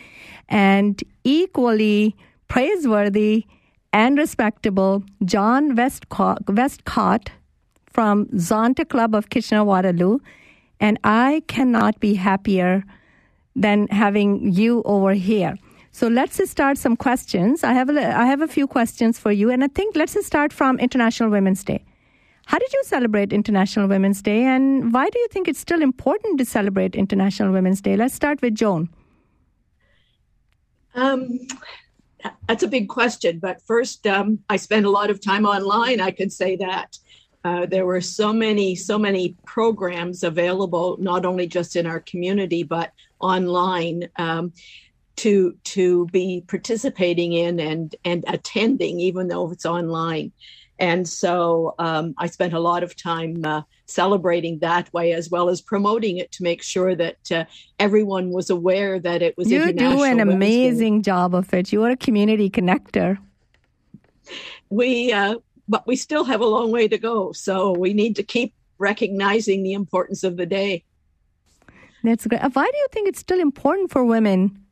and 0.49 1.05
equally 1.25 2.17
praiseworthy 2.49 3.45
and 3.93 4.17
respectable 4.17 5.05
Joan 5.25 5.77
Westcott, 5.77 6.49
Westcott 6.49 7.31
from 7.95 8.27
Zonta 8.35 8.87
Club 8.87 9.15
of 9.15 9.31
Kitchener 9.31 9.65
Waterloo, 9.65 10.19
and 10.81 10.99
I 11.05 11.43
cannot 11.47 12.01
be 12.01 12.15
happier 12.15 12.85
than 13.57 13.87
having 13.89 14.53
you 14.53 14.83
over 14.85 15.15
here. 15.15 15.57
So 15.93 16.09
let's 16.09 16.51
start 16.51 16.77
some 16.77 16.97
questions. 16.97 17.63
I 17.63 17.73
have 17.73 17.89
a, 17.89 18.19
I 18.19 18.27
have 18.27 18.43
a 18.43 18.49
few 18.49 18.67
questions 18.67 19.19
for 19.19 19.31
you, 19.31 19.49
and 19.49 19.63
I 19.63 19.69
think 19.69 19.95
let's 19.95 20.27
start 20.27 20.53
from 20.53 20.81
International 20.81 21.31
Women's 21.31 21.63
Day. 21.63 21.85
How 22.47 22.59
did 22.59 22.73
you 22.73 22.83
celebrate 22.85 23.33
International 23.33 23.87
Women's 23.87 24.21
Day, 24.21 24.43
and 24.43 24.93
why 24.93 25.09
do 25.09 25.19
you 25.19 25.29
think 25.29 25.47
it's 25.47 25.61
still 25.61 25.81
important 25.81 26.39
to 26.39 26.45
celebrate 26.45 26.97
International 26.97 27.53
Women's 27.53 27.81
Day? 27.81 27.97
Let's 27.97 28.15
start 28.15 28.43
with 28.43 28.57
Joan. 28.57 28.89
Um, 30.97 31.39
that's 32.49 32.63
a 32.65 32.69
big 32.69 32.89
question, 32.89 33.39
but 33.39 33.63
first, 33.63 34.07
um, 34.07 34.41
I 34.49 34.57
spend 34.57 34.85
a 34.87 34.91
lot 34.91 35.11
of 35.11 35.21
time 35.21 35.47
online. 35.47 36.01
I 36.01 36.11
can 36.11 36.29
say 36.29 36.57
that. 36.57 36.99
Uh, 37.45 37.67
there 37.67 37.85
were 37.85 38.01
so 38.01 38.33
many, 38.33 38.75
so 38.75 38.99
many 38.99 39.37
programs 39.45 40.23
available, 40.23 40.97
not 40.99 41.27
only 41.27 41.47
just 41.47 41.77
in 41.77 41.87
our 41.87 42.01
community 42.01 42.63
but 42.63 42.93
online, 43.21 44.09
um, 44.17 44.53
to 45.17 45.57
to 45.63 46.07
be 46.07 46.43
participating 46.49 47.35
in 47.35 47.61
and 47.61 47.95
and 48.05 48.25
attending, 48.27 48.99
even 48.99 49.29
though 49.29 49.51
it's 49.51 49.67
online. 49.67 50.33
And 50.79 51.09
so 51.09 51.75
um, 51.79 52.15
I 52.19 52.27
spent 52.27 52.53
a 52.53 52.59
lot 52.59 52.83
of 52.83 52.97
time 52.97 53.45
uh, 53.45 53.63
celebrating 53.87 54.59
that 54.59 54.93
way, 54.93 55.13
as 55.13 55.31
well 55.31 55.49
as 55.49 55.61
promoting 55.61 56.19
it 56.19 56.33
to 56.33 56.43
make 56.43 56.63
sure 56.63 56.97
that 56.97 57.31
uh, 57.31 57.45
everyone 57.79 58.31
was 58.31 58.51
aware 58.51 58.99
that 58.99 59.23
it 59.23 59.37
was. 59.37 59.51
You 59.51 59.73
do 59.73 60.03
an 60.03 60.19
amazing 60.19 61.03
job 61.03 61.35
of 61.35 61.53
it. 61.55 61.73
You 61.73 61.85
are 61.85 61.91
a 61.91 61.97
community 61.97 62.51
connector. 62.51 63.19
We 64.71 65.13
uh, 65.13 65.37
but 65.69 65.87
we 65.87 65.97
still 65.97 66.25
have 66.25 66.41
a 66.41 66.47
long 66.47 66.71
way 66.71 66.89
to 66.89 66.99
go. 66.99 67.33
So 67.33 67.73
we 67.73 67.95
need 67.95 68.17
to 68.17 68.23
keep 68.23 68.55
recognizing 68.79 69.63
the 69.63 69.73
importance 69.73 70.25
of 70.25 70.37
the 70.37 70.47
day. 70.47 70.85
That's 72.03 72.27
great. 72.27 72.43
Why 72.43 72.71
do 72.71 72.77
you 72.77 72.87
think 72.93 73.09
it's 73.09 73.21
still 73.21 73.41
important 73.41 73.91
for 73.91 74.05
women 74.05 74.65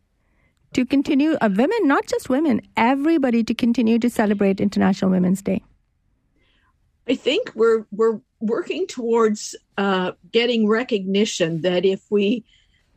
to 0.74 0.84
continue, 0.84 1.34
uh, 1.40 1.48
women, 1.50 1.78
not 1.82 2.06
just 2.06 2.28
women, 2.28 2.60
everybody 2.76 3.42
to 3.44 3.54
continue 3.54 3.98
to 3.98 4.10
celebrate 4.10 4.60
International 4.60 5.10
Women's 5.10 5.42
Day? 5.42 5.62
I 7.08 7.14
think 7.14 7.52
we're 7.54 7.84
we're 7.90 8.20
working 8.40 8.86
towards 8.86 9.56
uh, 9.76 10.12
getting 10.30 10.68
recognition 10.68 11.62
that 11.62 11.84
if 11.84 12.02
we 12.10 12.44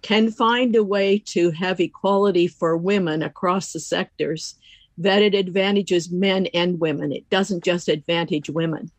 can 0.01 0.29
find 0.29 0.75
a 0.75 0.83
way 0.83 1.17
to 1.17 1.51
have 1.51 1.79
equality 1.79 2.47
for 2.47 2.77
women 2.77 3.23
across 3.23 3.73
the 3.73 3.79
sectors, 3.79 4.55
that 4.97 5.21
it 5.21 5.35
advantages 5.35 6.11
men 6.11 6.47
and 6.53 6.79
women. 6.79 7.11
It 7.11 7.29
doesn't 7.29 7.63
just 7.63 7.89
advantage 7.89 8.49
women. 8.49 8.91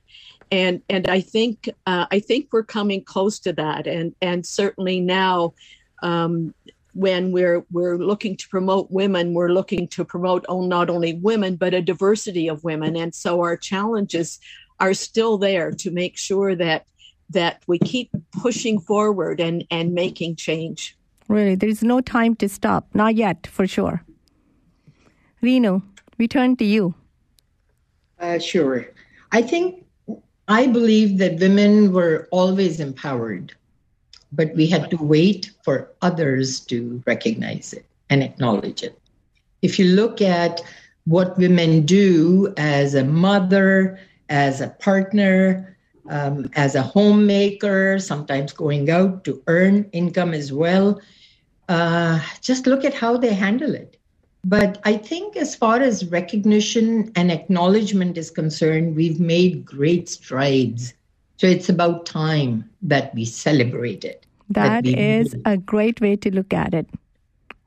And 0.51 0.83
and 0.89 1.09
I 1.09 1.21
think 1.21 1.69
uh, 1.87 2.07
I 2.11 2.21
think 2.21 2.49
we're 2.53 2.63
coming 2.63 3.03
close 3.03 3.39
to 3.41 3.53
that. 3.55 3.87
And 3.87 4.15
and 4.21 4.47
certainly 4.47 5.01
now, 5.01 5.55
um, 6.03 6.55
when 6.93 7.33
we're 7.33 7.65
we're 7.73 7.99
looking 7.99 8.37
to 8.37 8.49
promote 8.49 8.91
women, 8.91 9.35
we're 9.35 9.49
looking 9.49 9.89
to 9.89 10.05
promote 10.05 10.45
not 10.49 10.89
only 10.89 11.15
women 11.15 11.57
but 11.57 11.75
a 11.75 11.83
diversity 11.83 12.49
of 12.49 12.63
women. 12.63 12.97
And 12.97 13.15
so 13.15 13.41
our 13.41 13.57
challenges 13.57 14.39
are 14.79 14.95
still 14.95 15.39
there 15.39 15.73
to 15.73 15.91
make 15.91 16.17
sure 16.17 16.55
that 16.55 16.87
that 17.31 17.63
we 17.67 17.79
keep 17.81 18.11
pushing 18.33 18.79
forward 18.79 19.41
and 19.41 19.65
and 19.71 19.95
making 19.95 20.37
change. 20.37 20.97
Really, 21.29 21.57
there 21.57 21.69
is 21.69 21.83
no 21.83 22.01
time 22.01 22.37
to 22.37 22.49
stop. 22.49 22.87
Not 22.95 23.17
yet, 23.17 23.49
for 23.49 23.67
sure. 23.67 24.05
Renu, 25.43 25.83
we 26.19 26.29
turn 26.29 26.57
to 26.57 26.65
you. 26.65 26.95
Uh, 28.19 28.39
sure. 28.39 28.87
I 29.33 29.43
think 29.43 29.85
I 30.49 30.67
believe 30.67 31.19
that 31.19 31.39
women 31.39 31.93
were 31.93 32.29
always 32.31 32.81
empowered, 32.81 33.53
but 34.33 34.55
we 34.55 34.67
had 34.67 34.91
to 34.91 34.97
wait 34.97 35.51
for 35.63 35.93
others 36.03 36.61
to 36.61 37.03
recognize 37.07 37.73
it 37.73 37.85
and 38.09 38.23
acknowledge 38.23 38.83
it. 38.83 38.99
If 39.63 39.79
you 39.79 39.87
look 39.87 40.23
at 40.23 40.63
what 41.05 41.37
women 41.37 41.85
do 41.85 42.53
as 42.57 42.95
a 42.95 43.05
mother, 43.05 43.99
as 44.29 44.61
a 44.61 44.69
partner, 44.69 45.77
um, 46.09 46.49
as 46.55 46.75
a 46.75 46.83
homemaker, 46.83 47.99
sometimes 47.99 48.53
going 48.53 48.91
out 48.91 49.25
to 49.25 49.43
earn 49.49 49.89
income 49.93 50.35
as 50.35 50.53
well, 50.53 51.01
uh, 51.69 52.21
just 52.41 52.67
look 52.67 52.85
at 52.85 52.95
how 52.95 53.17
they 53.17 53.35
handle 53.35 53.75
it. 53.75 53.97
But 54.49 54.81
I 54.85 54.97
think, 54.97 55.37
as 55.37 55.57
far 55.57 55.81
as 55.81 56.07
recognition 56.07 57.11
and 57.17 57.33
acknowledgement 57.33 58.17
is 58.17 58.31
concerned, 58.31 58.95
we've 58.95 59.19
made 59.19 59.65
great 59.65 60.09
strides. 60.09 60.95
So 61.37 61.49
it's 61.49 61.69
about 61.69 62.07
time 62.07 62.71
that 62.83 63.13
we 63.13 63.25
celebrate 63.25 64.05
it. 64.05 64.25
that, 64.51 64.85
that 64.85 64.87
is 64.87 65.35
a 65.45 65.57
great 65.57 66.01
way 66.01 66.15
to 66.15 66.33
look 66.33 66.55
at 66.55 66.75
it. 66.75 66.87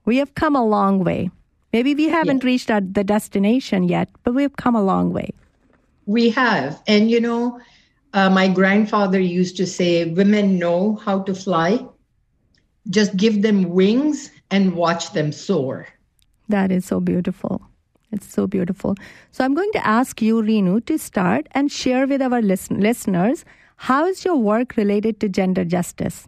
We 0.05 0.17
have 0.17 0.35
come 0.35 0.55
a 0.55 0.65
long 0.65 1.03
way. 1.03 1.29
Maybe 1.73 1.93
we 1.93 2.07
haven't 2.07 2.43
yeah. 2.43 2.47
reached 2.47 2.67
the 2.67 3.03
destination 3.03 3.83
yet, 3.83 4.09
but 4.23 4.33
we've 4.33 4.55
come 4.55 4.75
a 4.75 4.81
long 4.81 5.11
way. 5.11 5.33
We 6.05 6.29
have. 6.29 6.81
And, 6.87 7.11
you 7.11 7.19
know, 7.19 7.59
uh, 8.13 8.29
my 8.29 8.47
grandfather 8.47 9.19
used 9.19 9.57
to 9.57 9.67
say, 9.67 10.05
women 10.05 10.57
know 10.57 10.95
how 10.95 11.23
to 11.23 11.35
fly. 11.35 11.85
Just 12.89 13.17
give 13.17 13.41
them 13.41 13.69
wings 13.69 14.31
and 14.49 14.75
watch 14.75 15.11
them 15.11 15.33
soar. 15.33 15.85
That 16.49 16.71
is 16.71 16.85
so 16.85 16.99
beautiful. 16.99 17.61
It's 18.11 18.27
so 18.27 18.47
beautiful. 18.47 18.95
So 19.31 19.45
I'm 19.45 19.53
going 19.53 19.71
to 19.73 19.85
ask 19.85 20.21
you, 20.21 20.41
Renu, 20.41 20.83
to 20.87 20.97
start 20.97 21.47
and 21.51 21.71
share 21.71 22.07
with 22.07 22.21
our 22.21 22.41
listen- 22.41 22.79
listeners 22.79 23.45
how 23.77 24.05
is 24.05 24.25
your 24.25 24.35
work 24.35 24.75
related 24.75 25.21
to 25.21 25.29
gender 25.29 25.63
justice? 25.63 26.27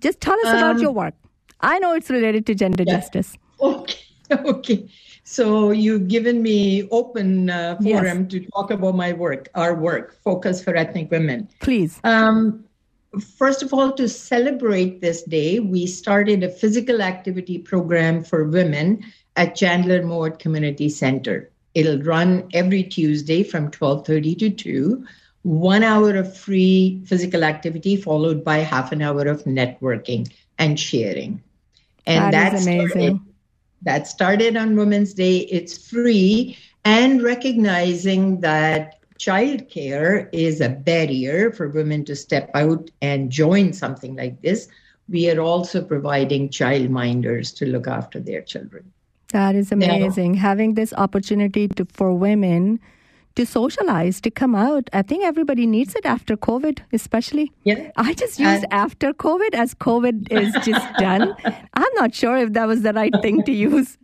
Just 0.00 0.20
tell 0.20 0.38
us 0.40 0.46
um, 0.46 0.56
about 0.58 0.80
your 0.80 0.92
work. 0.92 1.14
I 1.60 1.80
know 1.80 1.94
it's 1.94 2.10
related 2.10 2.46
to 2.46 2.54
gender 2.54 2.84
yeah. 2.86 2.98
justice. 2.98 3.36
Okay. 3.60 3.98
Okay. 4.32 4.88
So 5.24 5.72
you've 5.72 6.08
given 6.08 6.42
me 6.42 6.88
open 6.90 7.50
uh, 7.50 7.76
forum 7.82 8.20
yes. 8.22 8.30
to 8.30 8.40
talk 8.50 8.70
about 8.70 8.94
my 8.94 9.12
work, 9.12 9.50
our 9.54 9.74
work, 9.74 10.16
Focus 10.22 10.64
for 10.64 10.74
Ethnic 10.74 11.10
Women. 11.10 11.48
Please. 11.60 12.00
Um, 12.02 12.64
first 13.20 13.62
of 13.62 13.72
all, 13.74 13.92
to 13.92 14.08
celebrate 14.08 15.00
this 15.00 15.22
day, 15.22 15.60
we 15.60 15.86
started 15.86 16.42
a 16.42 16.48
physical 16.48 17.02
activity 17.02 17.58
program 17.58 18.24
for 18.24 18.44
women 18.44 19.04
at 19.36 19.54
Chandler 19.56 20.02
Mowat 20.02 20.38
Community 20.38 20.88
Center. 20.88 21.50
It'll 21.74 22.02
run 22.02 22.48
every 22.52 22.82
Tuesday 22.82 23.42
from 23.42 23.70
12:30 23.70 24.38
to 24.38 24.50
2. 24.50 25.06
One 25.42 25.82
hour 25.82 26.16
of 26.16 26.36
free 26.36 27.02
physical 27.06 27.42
activity 27.44 27.96
followed 27.96 28.44
by 28.44 28.58
half 28.58 28.92
an 28.92 29.02
hour 29.02 29.26
of 29.26 29.44
networking 29.44 30.30
and 30.58 30.78
sharing. 30.78 31.42
And 32.06 32.32
that 32.32 32.52
that's 32.52 32.62
amazing. 32.62 32.88
Started, 32.88 33.20
that 33.82 34.06
started 34.06 34.56
on 34.56 34.76
Women's 34.76 35.14
Day. 35.14 35.38
It's 35.38 35.88
free 35.88 36.56
and 36.84 37.22
recognizing 37.22 38.40
that 38.40 39.01
childcare 39.22 40.28
is 40.32 40.60
a 40.60 40.68
barrier 40.68 41.52
for 41.52 41.68
women 41.68 42.04
to 42.04 42.16
step 42.16 42.50
out 42.54 42.90
and 43.00 43.30
join 43.30 43.72
something 43.72 44.16
like 44.16 44.42
this. 44.42 44.68
We 45.08 45.30
are 45.30 45.40
also 45.40 45.84
providing 45.84 46.48
childminders 46.48 47.54
to 47.58 47.66
look 47.66 47.86
after 47.86 48.18
their 48.18 48.42
children. 48.42 48.92
That 49.28 49.54
is 49.54 49.70
amazing. 49.70 50.34
Having 50.34 50.74
this 50.74 50.92
opportunity 50.94 51.68
to, 51.68 51.86
for 51.92 52.12
women 52.12 52.80
to 53.36 53.46
socialize, 53.46 54.20
to 54.22 54.30
come 54.30 54.54
out. 54.54 54.90
I 54.92 55.02
think 55.02 55.24
everybody 55.24 55.66
needs 55.66 55.94
it 55.94 56.04
after 56.04 56.36
COVID, 56.36 56.80
especially. 56.92 57.52
Yeah. 57.64 57.90
I 57.96 58.14
just 58.14 58.38
used 58.38 58.64
and 58.64 58.72
after 58.72 59.12
COVID 59.12 59.54
as 59.54 59.74
COVID 59.74 60.30
is 60.30 60.52
just 60.64 60.86
done. 60.98 61.34
I'm 61.74 61.94
not 61.94 62.14
sure 62.14 62.36
if 62.36 62.52
that 62.54 62.66
was 62.66 62.82
the 62.82 62.92
right 62.92 63.14
thing 63.22 63.42
to 63.44 63.52
use. 63.52 63.98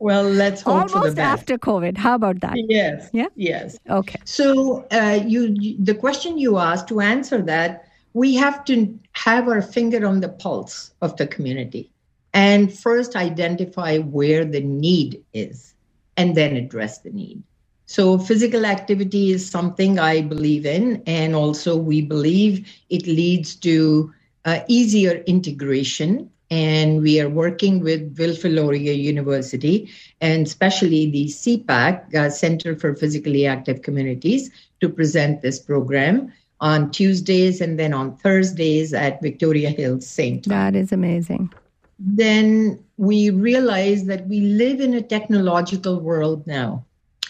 Well, 0.00 0.24
let's 0.24 0.62
hope 0.62 0.74
Almost 0.74 0.94
for 0.94 1.10
the 1.10 1.14
best. 1.14 1.40
after 1.40 1.58
COVID. 1.58 1.98
How 1.98 2.14
about 2.14 2.40
that? 2.40 2.54
Yes. 2.56 3.10
Yeah. 3.12 3.28
Yes. 3.36 3.78
Okay. 3.88 4.18
So, 4.24 4.86
uh, 4.90 5.20
you 5.24 5.54
the 5.78 5.94
question 5.94 6.38
you 6.38 6.56
asked 6.56 6.88
to 6.88 7.00
answer 7.00 7.42
that, 7.42 7.84
we 8.14 8.34
have 8.34 8.64
to 8.64 8.98
have 9.12 9.46
our 9.46 9.60
finger 9.60 10.06
on 10.06 10.20
the 10.20 10.30
pulse 10.30 10.92
of 11.02 11.16
the 11.18 11.26
community 11.26 11.92
and 12.32 12.72
first 12.72 13.14
identify 13.14 13.98
where 13.98 14.44
the 14.44 14.60
need 14.60 15.22
is 15.34 15.74
and 16.16 16.34
then 16.34 16.56
address 16.56 16.98
the 17.00 17.10
need. 17.10 17.42
So, 17.84 18.18
physical 18.18 18.64
activity 18.64 19.32
is 19.32 19.50
something 19.50 19.98
I 19.98 20.22
believe 20.22 20.64
in, 20.64 21.02
and 21.06 21.34
also 21.34 21.76
we 21.76 22.00
believe 22.00 22.66
it 22.88 23.06
leads 23.06 23.54
to 23.56 24.14
uh, 24.46 24.60
easier 24.66 25.22
integration. 25.26 26.30
And 26.50 27.02
we 27.02 27.20
are 27.20 27.28
working 27.28 27.80
with 27.80 28.18
Wilfrid 28.18 28.54
Laurier 28.54 28.92
University 28.92 29.88
and 30.20 30.46
especially 30.46 31.10
the 31.10 31.26
CPAC, 31.26 32.14
uh, 32.14 32.30
Center 32.30 32.76
for 32.76 32.94
Physically 32.96 33.46
Active 33.46 33.82
Communities, 33.82 34.50
to 34.80 34.88
present 34.88 35.42
this 35.42 35.60
program 35.60 36.32
on 36.60 36.90
Tuesdays 36.90 37.60
and 37.60 37.78
then 37.78 37.94
on 37.94 38.16
Thursdays 38.16 38.92
at 38.92 39.22
Victoria 39.22 39.70
Hills 39.70 40.06
St. 40.06 40.46
That 40.48 40.74
is 40.74 40.90
amazing 40.90 41.50
then 42.00 42.82
we 42.96 43.30
realize 43.30 44.06
that 44.06 44.26
we 44.26 44.40
live 44.40 44.80
in 44.80 44.94
a 44.94 45.02
technological 45.02 46.00
world 46.00 46.46
now. 46.46 46.84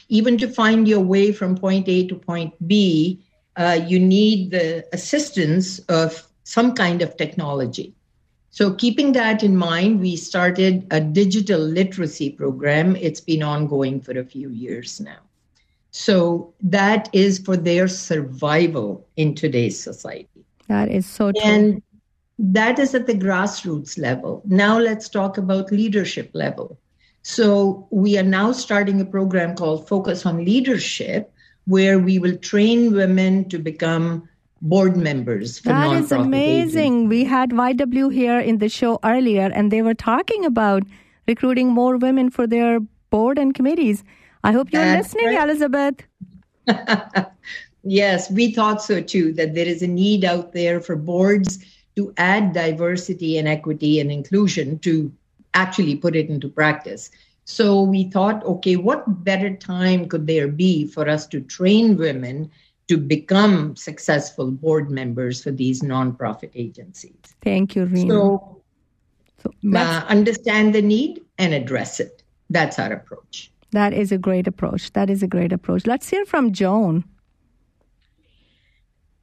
Even 0.09 0.39
to 0.39 0.49
find 0.49 0.87
your 0.87 1.01
way 1.01 1.33
from 1.33 1.57
point 1.57 1.89
A 1.89 2.07
to 2.07 2.15
point 2.15 2.55
B, 2.67 3.21
uh, 3.57 3.81
you 3.87 3.99
need 3.99 4.53
the 4.53 4.87
assistance 4.93 5.81
of 5.81 6.27
some 6.45 6.75
kind 6.75 7.03
of 7.03 7.17
technology. 7.17 7.93
So, 8.51 8.75
keeping 8.75 9.13
that 9.13 9.43
in 9.43 9.57
mind, 9.57 10.01
we 10.01 10.17
started 10.17 10.87
a 10.91 11.01
digital 11.01 11.61
literacy 11.61 12.31
program. 12.31 12.97
It's 12.97 13.21
been 13.21 13.43
ongoing 13.43 14.01
for 14.01 14.19
a 14.19 14.25
few 14.25 14.51
years 14.51 15.01
now. 15.01 15.21
So, 15.93 16.53
that 16.63 17.09
is 17.13 17.39
for 17.39 17.57
their 17.57 17.87
survival 17.87 19.07
in 19.17 19.35
today's 19.35 19.81
society. 19.81 20.45
That 20.67 20.89
is 20.89 21.07
so 21.07 21.33
true. 21.33 21.43
And 21.43 21.83
that 22.41 22.79
is 22.79 22.95
at 22.95 23.07
the 23.07 23.15
grassroots 23.15 23.99
level. 23.99 24.43
Now 24.47 24.79
let's 24.79 25.09
talk 25.09 25.37
about 25.37 25.71
leadership 25.71 26.31
level. 26.33 26.79
So 27.23 27.87
we 27.91 28.17
are 28.17 28.25
now 28.25 28.53
starting 28.53 29.01
a 29.01 29.05
program 29.05 29.55
called 29.55 29.87
Focus 29.87 30.25
on 30.25 30.45
Leadership, 30.45 31.33
where 31.67 31.99
we 31.99 32.19
will 32.19 32.37
train 32.39 32.95
women 32.95 33.49
to 33.51 33.59
become 33.59 34.27
board 34.63 34.97
members 34.97 35.59
for 35.59 35.71
That 35.71 35.93
is 35.97 36.13
amazing. 36.13 36.95
Agencies. 36.95 37.09
We 37.09 37.25
had 37.25 37.51
YW 37.51 38.13
here 38.13 38.39
in 38.39 38.59
the 38.59 38.69
show 38.69 38.99
earlier, 39.05 39.51
and 39.53 39.71
they 39.71 39.83
were 39.83 39.95
talking 39.95 40.45
about 40.45 40.83
recruiting 41.27 41.69
more 41.69 41.97
women 41.97 42.31
for 42.31 42.47
their 42.47 42.81
board 43.11 43.39
and 43.39 43.55
committees. 43.55 44.05
I 44.45 44.53
hope 44.53 44.73
you're 44.73 44.83
That's 44.83 45.15
listening, 45.15 45.37
right. 45.37 45.49
Elizabeth. 45.49 45.97
yes, 47.85 48.31
we 48.31 48.53
thought 48.53 48.83
so 48.83 49.01
too, 49.01 49.33
that 49.35 49.55
there 49.55 49.67
is 49.67 49.83
a 49.83 49.87
need 49.87 50.25
out 50.25 50.53
there 50.53 50.81
for 50.81 50.97
boards 50.97 51.59
to 51.97 52.13
add 52.17 52.53
diversity 52.53 53.37
and 53.37 53.49
equity 53.49 54.01
and 54.01 54.11
inclusion 54.11 54.79
to 54.81 55.13
actually 55.55 55.97
put 55.97 56.15
it 56.17 56.29
into 56.29 56.49
practice. 56.49 57.11
So 57.45 57.83
we 57.83 58.05
thought, 58.05 58.45
okay, 58.45 58.77
what 58.77 59.25
better 59.25 59.57
time 59.57 60.09
could 60.09 60.27
there 60.27 60.47
be 60.47 60.87
for 60.87 61.09
us 61.09 61.27
to 61.29 61.41
train 61.41 61.97
women 61.97 62.51
to 62.91 62.97
become 62.97 63.77
successful 63.77 64.51
board 64.51 64.91
members 64.91 65.41
for 65.41 65.53
these 65.53 65.81
nonprofit 65.81 66.51
agencies? 66.57 67.15
Thank 67.41 67.77
you, 67.77 67.87
Renu. 67.87 68.09
So, 68.09 68.63
so 69.45 69.53
uh, 69.77 70.05
understand 70.09 70.75
the 70.75 70.83
need 70.83 71.21
and 71.39 71.55
address 71.55 72.01
it. 72.01 72.25
That's 72.51 72.81
our 72.81 72.93
approach. 72.93 73.53
That 73.71 73.93
is 73.93 74.11
a 74.11 74.19
great 74.19 74.49
approach. 74.49 74.93
That 74.95 75.09
is 75.09 75.23
a 75.23 75.29
great 75.29 75.53
approach. 75.53 75.87
Let's 75.87 76.09
hear 76.09 76.25
from 76.25 76.53
Joan. 76.53 77.05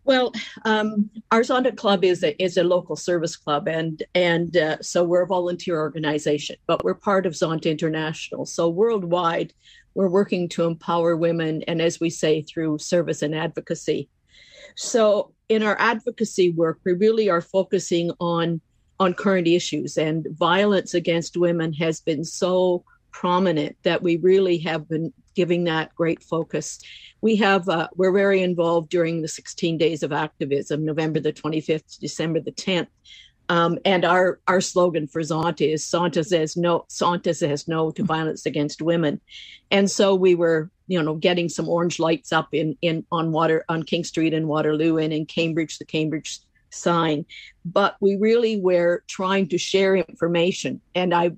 Well, 0.06 0.32
um, 0.64 1.10
our 1.34 1.42
Zonta 1.42 1.76
Club 1.76 2.06
is 2.06 2.24
a 2.24 2.42
is 2.42 2.56
a 2.56 2.64
local 2.64 2.96
service 2.96 3.36
club, 3.36 3.68
and 3.68 4.02
and 4.16 4.56
uh, 4.56 4.82
so 4.82 5.04
we're 5.04 5.24
a 5.24 5.28
volunteer 5.28 5.78
organization, 5.78 6.56
but 6.68 6.86
we're 6.86 6.94
part 6.94 7.26
of 7.26 7.34
Zonta 7.34 7.70
International. 7.70 8.46
So 8.46 8.70
worldwide, 8.70 9.52
we're 9.98 10.08
working 10.08 10.48
to 10.48 10.64
empower 10.64 11.18
women, 11.18 11.64
and 11.64 11.82
as 11.82 12.00
we 12.00 12.12
say, 12.12 12.44
through 12.44 12.78
service 12.78 13.24
and 13.24 13.34
advocacy. 13.34 14.08
So 14.76 15.34
in 15.50 15.64
our 15.64 15.76
advocacy 15.80 16.52
work, 16.52 16.80
we 16.86 16.94
really 16.94 17.30
are 17.30 17.42
focusing 17.42 18.12
on 18.20 18.62
on 19.00 19.16
current 19.16 19.48
issues, 19.48 19.98
and 19.98 20.28
violence 20.32 20.94
against 20.94 21.36
women 21.36 21.74
has 21.74 22.00
been 22.00 22.24
so 22.24 22.84
prominent 23.12 23.76
that 23.82 24.04
we 24.04 24.18
really 24.18 24.60
have 24.60 24.88
been 24.88 25.12
giving 25.34 25.64
that 25.64 25.96
great 25.96 26.22
focus. 26.22 26.80
We 27.22 27.36
have 27.38 27.68
uh, 27.68 27.88
we're 27.96 28.12
very 28.12 28.44
involved 28.44 28.90
during 28.90 29.24
the 29.24 29.28
16 29.28 29.80
days 29.80 30.04
of 30.04 30.12
activism, 30.12 30.86
November 30.86 31.20
the 31.20 31.34
25th 31.34 31.94
to 31.94 32.00
December 32.00 32.40
the 32.40 32.52
10th. 32.52 32.88
Um, 33.50 33.80
and 33.86 34.04
our 34.04 34.40
our 34.48 34.60
slogan 34.60 35.08
for 35.08 35.22
Zonta 35.22 35.72
is 35.72 35.84
Zonta 35.84 36.26
says 36.26 36.58
no 36.58 36.86
Zonta 36.90 37.36
says 37.36 37.68
no 37.68 37.92
to 37.92 38.04
violence 38.04 38.46
against 38.46 38.82
women, 38.82 39.22
and 39.72 39.90
so 39.90 40.16
we 40.16 40.36
were 40.36 40.70
you 40.88 41.02
know 41.02 41.16
getting 41.16 41.48
some 41.48 41.70
orange 41.70 41.98
lights 42.00 42.34
up 42.34 42.50
in 42.52 42.78
in 42.82 43.06
on 43.12 43.32
water 43.32 43.64
on 43.70 43.84
King 43.84 44.04
Street 44.04 44.34
in 44.34 44.48
Waterloo 44.48 44.98
and 44.98 45.14
in 45.14 45.26
Cambridge 45.26 45.78
the 45.78 45.86
Cambridge 45.86 46.40
sign, 46.72 47.26
but 47.64 47.96
we 48.02 48.18
really 48.18 48.60
were 48.60 49.04
trying 49.08 49.48
to 49.48 49.58
share 49.58 49.96
information, 49.96 50.82
and 50.94 51.14
I 51.14 51.32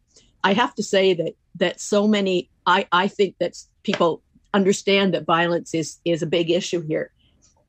I 0.44 0.54
have 0.54 0.74
to 0.76 0.84
say 0.84 1.14
that 1.14 1.36
that 1.56 1.80
so 1.80 2.08
many 2.08 2.50
I 2.66 2.88
I 2.92 3.08
think 3.08 3.36
that 3.40 3.56
people 3.84 4.24
understand 4.54 5.14
that 5.14 5.26
violence 5.26 5.76
is 5.76 6.00
is 6.06 6.24
a 6.24 6.28
big 6.28 6.50
issue 6.50 6.82
here. 6.82 7.12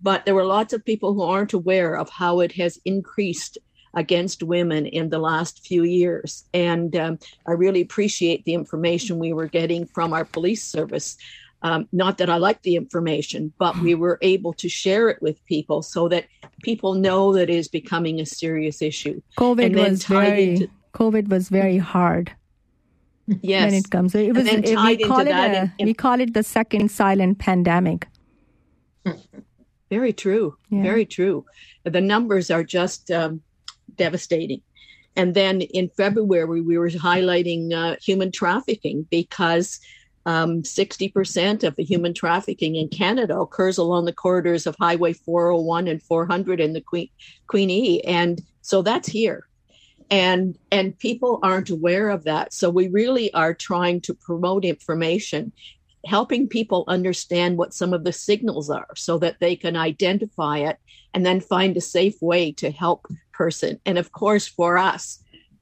But 0.03 0.25
there 0.25 0.35
were 0.35 0.47
lots 0.47 0.73
of 0.73 0.83
people 0.83 1.13
who 1.13 1.23
aren't 1.23 1.53
aware 1.53 1.95
of 1.95 2.09
how 2.09 2.41
it 2.41 2.53
has 2.53 2.79
increased 2.87 3.59
against 3.95 4.43
women 4.43 4.87
in 4.87 5.11
the 5.11 5.19
last 5.19 5.67
few 5.67 5.85
years 5.85 6.45
and 6.55 6.97
um, 6.97 7.19
i 7.47 7.53
really 7.53 7.81
appreciate 7.81 8.45
the 8.45 8.55
information 8.55 9.19
we 9.19 9.33
were 9.33 9.47
getting 9.47 9.87
from 9.87 10.13
our 10.13 10.25
police 10.25 10.65
service 10.65 11.17
um, 11.63 11.89
not 11.93 12.19
that 12.19 12.31
i 12.31 12.37
like 12.37 12.63
the 12.63 12.77
information 12.77 13.53
but 13.59 13.77
we 13.79 13.95
were 13.95 14.19
able 14.23 14.53
to 14.53 14.69
share 14.69 15.09
it 15.09 15.21
with 15.21 15.45
people 15.47 15.83
so 15.83 16.09
that 16.09 16.27
people 16.63 16.95
know 16.95 17.33
that 17.33 17.51
it 17.51 17.57
is 17.57 17.69
becoming 17.69 18.21
a 18.21 18.27
serious 18.27 18.81
issue 18.81 19.21
covid 19.37 19.77
was 19.77 20.05
very 20.05 20.55
into, 20.55 20.71
covid 20.95 21.29
was 21.29 21.49
very 21.49 21.79
hard 21.79 22.33
Yes. 23.43 23.71
When 23.71 23.75
it 23.75 23.91
comes, 23.91 24.15
it 24.15 24.35
was. 24.35 24.47
It, 24.47 24.77
we 24.77 25.05
call 25.05 25.21
it 25.21 25.29
a, 25.29 25.73
we 25.79 25.95
call 25.95 26.21
it 26.21 26.35
the 26.35 26.43
second 26.43 26.91
silent 26.91 27.39
pandemic. 27.39 28.09
Very 29.91 30.13
true. 30.13 30.57
Yeah. 30.71 30.83
Very 30.83 31.05
true. 31.05 31.45
The 31.85 32.01
numbers 32.01 32.51
are 32.51 32.63
just 32.63 33.11
um, 33.11 33.43
devastating. 34.01 34.63
And 35.17 35.35
then 35.35 35.61
in 35.61 35.91
February, 35.97 36.61
we 36.63 36.79
were 36.79 36.89
highlighting 36.89 37.73
uh, 37.73 37.97
human 38.03 38.33
trafficking 38.33 39.07
because 39.11 39.79
um, 40.27 40.63
60% 40.63 41.65
of 41.65 41.77
the 41.77 41.85
human 41.85 42.15
trafficking 42.15 42.77
in 42.77 42.89
Canada 42.89 43.39
occurs 43.39 43.79
along 43.79 44.05
the 44.05 44.13
corridors 44.13 44.67
of 44.67 44.77
Highway 44.81 45.13
401 45.13 45.89
and 45.89 46.03
400 46.03 46.61
and 46.61 46.75
the 46.75 46.81
Queen, 46.81 47.09
Queen 47.47 47.71
E. 47.71 48.01
And 48.03 48.41
so 48.63 48.83
that's 48.83 49.09
here. 49.09 49.47
And, 50.11 50.57
and 50.71 50.99
people 50.99 51.39
aren't 51.43 51.71
aware 51.71 52.11
of 52.11 52.25
that. 52.25 52.53
So 52.53 52.71
we 52.71 52.89
really 52.89 53.33
are 53.35 53.55
trying 53.55 54.01
to 54.03 54.15
promote 54.15 54.65
information, 54.65 55.53
helping 56.07 56.49
people 56.49 56.85
understand 56.89 57.59
what 57.59 57.75
some 57.75 57.93
of 57.93 58.05
the 58.05 58.13
signals 58.13 58.71
are 58.71 58.89
so 58.97 59.19
that 59.19 59.39
they 59.41 59.55
can 59.57 59.77
identify 59.77 60.59
it 60.59 60.79
and 61.15 61.25
then 61.25 61.41
find 61.41 61.77
a 61.77 61.81
safe 61.81 62.21
way 62.21 62.53
to 62.53 62.71
help 62.71 63.07
person. 63.43 63.81
And 63.87 63.97
of 63.97 64.09
course, 64.13 64.47
for 64.47 64.73
us, 64.77 65.03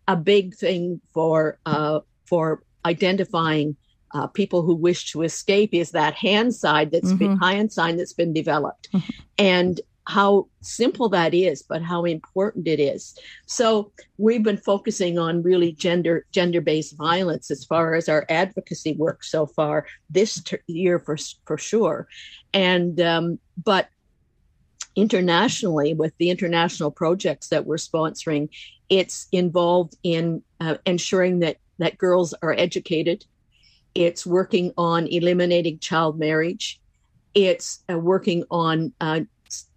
a 0.08 0.16
big 0.16 0.46
thing 0.56 1.00
for 1.14 1.58
uh, 1.64 2.00
for 2.30 2.44
identifying 2.84 3.76
uh, 4.14 4.26
people 4.40 4.60
who 4.62 4.74
wish 4.88 5.12
to 5.12 5.22
escape 5.22 5.70
is 5.72 5.90
that 5.92 6.14
hand 6.14 6.54
side 6.54 6.90
that's 6.90 7.12
mm-hmm. 7.12 7.36
been 7.36 7.38
hand 7.38 7.70
sign 7.72 7.94
that's 7.96 8.16
been 8.22 8.34
developed, 8.42 8.88
mm-hmm. 8.90 9.22
and 9.38 9.80
how 10.06 10.48
simple 10.62 11.08
that 11.10 11.34
is, 11.34 11.62
but 11.62 11.82
how 11.82 12.06
important 12.06 12.66
it 12.66 12.80
is. 12.80 13.02
So 13.46 13.92
we've 14.16 14.42
been 14.42 14.62
focusing 14.72 15.18
on 15.18 15.42
really 15.50 15.72
gender 15.86 16.24
gender 16.32 16.62
based 16.62 16.96
violence 16.96 17.46
as 17.56 17.64
far 17.64 17.94
as 17.94 18.08
our 18.08 18.24
advocacy 18.42 18.94
work 19.04 19.22
so 19.22 19.46
far 19.46 19.86
this 20.10 20.42
ter- 20.42 20.64
year 20.66 20.98
for 20.98 21.16
for 21.46 21.58
sure, 21.58 22.08
and 22.52 23.00
um, 23.00 23.38
but 23.72 23.84
internationally 24.98 25.94
with 25.94 26.12
the 26.18 26.30
international 26.30 26.90
projects 26.90 27.48
that 27.48 27.66
we're 27.66 27.76
sponsoring 27.76 28.48
it's 28.88 29.28
involved 29.32 29.96
in 30.02 30.42
uh, 30.60 30.76
ensuring 30.86 31.40
that 31.40 31.58
that 31.78 31.98
girls 31.98 32.34
are 32.42 32.52
educated. 32.52 33.24
It's 33.94 34.26
working 34.26 34.72
on 34.76 35.06
eliminating 35.06 35.78
child 35.78 36.18
marriage. 36.18 36.80
It's 37.34 37.80
uh, 37.90 37.98
working 37.98 38.44
on 38.50 38.92
uh, 39.00 39.20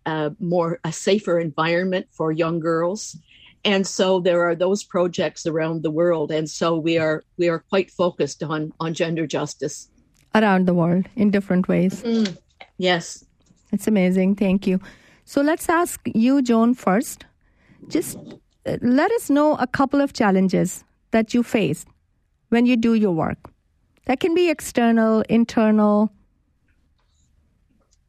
uh 0.06 0.32
more 0.40 0.80
a 0.84 0.92
safer 0.92 1.40
environment 1.40 2.08
for 2.12 2.32
young 2.32 2.60
girls. 2.60 3.18
And 3.64 3.86
so 3.86 4.20
there 4.20 4.42
are 4.48 4.56
those 4.56 4.84
projects 4.84 5.46
around 5.46 5.84
the 5.84 5.92
world. 5.92 6.32
And 6.32 6.50
so 6.50 6.78
we 6.78 6.98
are 6.98 7.24
we 7.38 7.50
are 7.50 7.60
quite 7.60 7.92
focused 7.92 8.42
on 8.44 8.74
on 8.80 8.94
gender 8.94 9.28
justice. 9.28 9.90
Around 10.34 10.68
the 10.68 10.74
world 10.74 11.08
in 11.16 11.30
different 11.30 11.68
ways. 11.68 12.02
Mm. 12.02 12.38
yes. 12.78 13.26
It's 13.74 13.88
amazing. 13.88 14.36
Thank 14.36 14.66
you 14.66 14.80
so 15.26 15.42
let's 15.42 15.70
ask 15.70 16.02
you, 16.06 16.42
Joan, 16.42 16.74
first. 16.74 17.26
Just 17.88 18.18
uh, 18.66 18.78
let 18.82 19.12
us 19.12 19.30
know 19.30 19.56
a 19.56 19.68
couple 19.68 20.02
of 20.02 20.14
challenges 20.14 20.84
that 21.12 21.34
you 21.34 21.44
face 21.44 21.86
when 22.50 22.66
you 22.66 22.78
do 22.78 22.94
your 22.94 23.12
work. 23.12 23.38
That 24.06 24.20
can 24.20 24.36
be 24.36 24.50
external, 24.50 25.22
internal. 25.30 26.12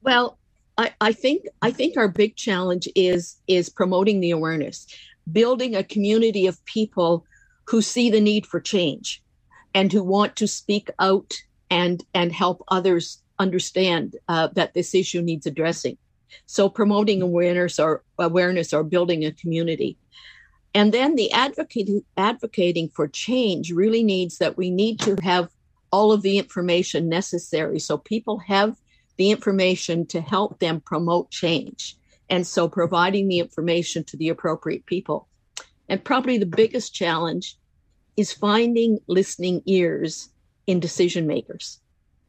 Well, 0.02 0.38
I, 0.78 0.92
I 1.00 1.12
think 1.12 1.44
I 1.60 1.70
think 1.70 1.96
our 1.96 2.08
big 2.08 2.36
challenge 2.36 2.88
is 2.96 3.36
is 3.46 3.68
promoting 3.68 4.20
the 4.20 4.30
awareness, 4.30 4.86
building 5.30 5.74
a 5.74 5.84
community 5.84 6.46
of 6.46 6.64
people 6.64 7.24
who 7.66 7.82
see 7.82 8.10
the 8.10 8.20
need 8.20 8.46
for 8.46 8.60
change 8.60 9.22
and 9.74 9.92
who 9.92 10.02
want 10.02 10.36
to 10.36 10.48
speak 10.48 10.90
out 10.98 11.34
and 11.70 12.04
and 12.14 12.32
help 12.32 12.62
others 12.68 13.22
understand 13.38 14.16
uh, 14.28 14.48
that 14.54 14.74
this 14.74 14.94
issue 14.94 15.20
needs 15.20 15.46
addressing. 15.46 15.96
So 16.46 16.68
promoting 16.68 17.22
awareness 17.22 17.78
or 17.78 18.02
awareness 18.18 18.72
or 18.72 18.84
building 18.84 19.24
a 19.24 19.32
community. 19.32 19.96
And 20.74 20.92
then 20.92 21.16
the 21.16 21.30
advocating 21.32 22.02
advocating 22.16 22.88
for 22.88 23.08
change 23.08 23.70
really 23.72 24.02
needs 24.02 24.38
that 24.38 24.56
we 24.56 24.70
need 24.70 25.00
to 25.00 25.16
have 25.22 25.50
all 25.90 26.12
of 26.12 26.22
the 26.22 26.38
information 26.38 27.08
necessary 27.08 27.78
so 27.78 27.98
people 27.98 28.38
have 28.38 28.76
the 29.18 29.30
information 29.30 30.06
to 30.06 30.20
help 30.20 30.58
them 30.58 30.80
promote 30.80 31.30
change. 31.30 31.96
And 32.30 32.46
so 32.46 32.68
providing 32.68 33.28
the 33.28 33.40
information 33.40 34.04
to 34.04 34.16
the 34.16 34.30
appropriate 34.30 34.86
people. 34.86 35.28
And 35.88 36.02
probably 36.02 36.38
the 36.38 36.46
biggest 36.46 36.94
challenge 36.94 37.58
is 38.16 38.32
finding 38.32 38.98
listening 39.06 39.62
ears 39.66 40.30
in 40.66 40.80
decision 40.80 41.26
makers. 41.26 41.80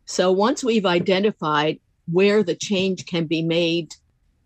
So 0.06 0.32
once 0.32 0.64
we've 0.64 0.86
identified 0.86 1.80
where 2.12 2.44
the 2.44 2.56
change 2.56 3.06
can 3.06 3.26
be 3.26 3.42
made 3.42 3.96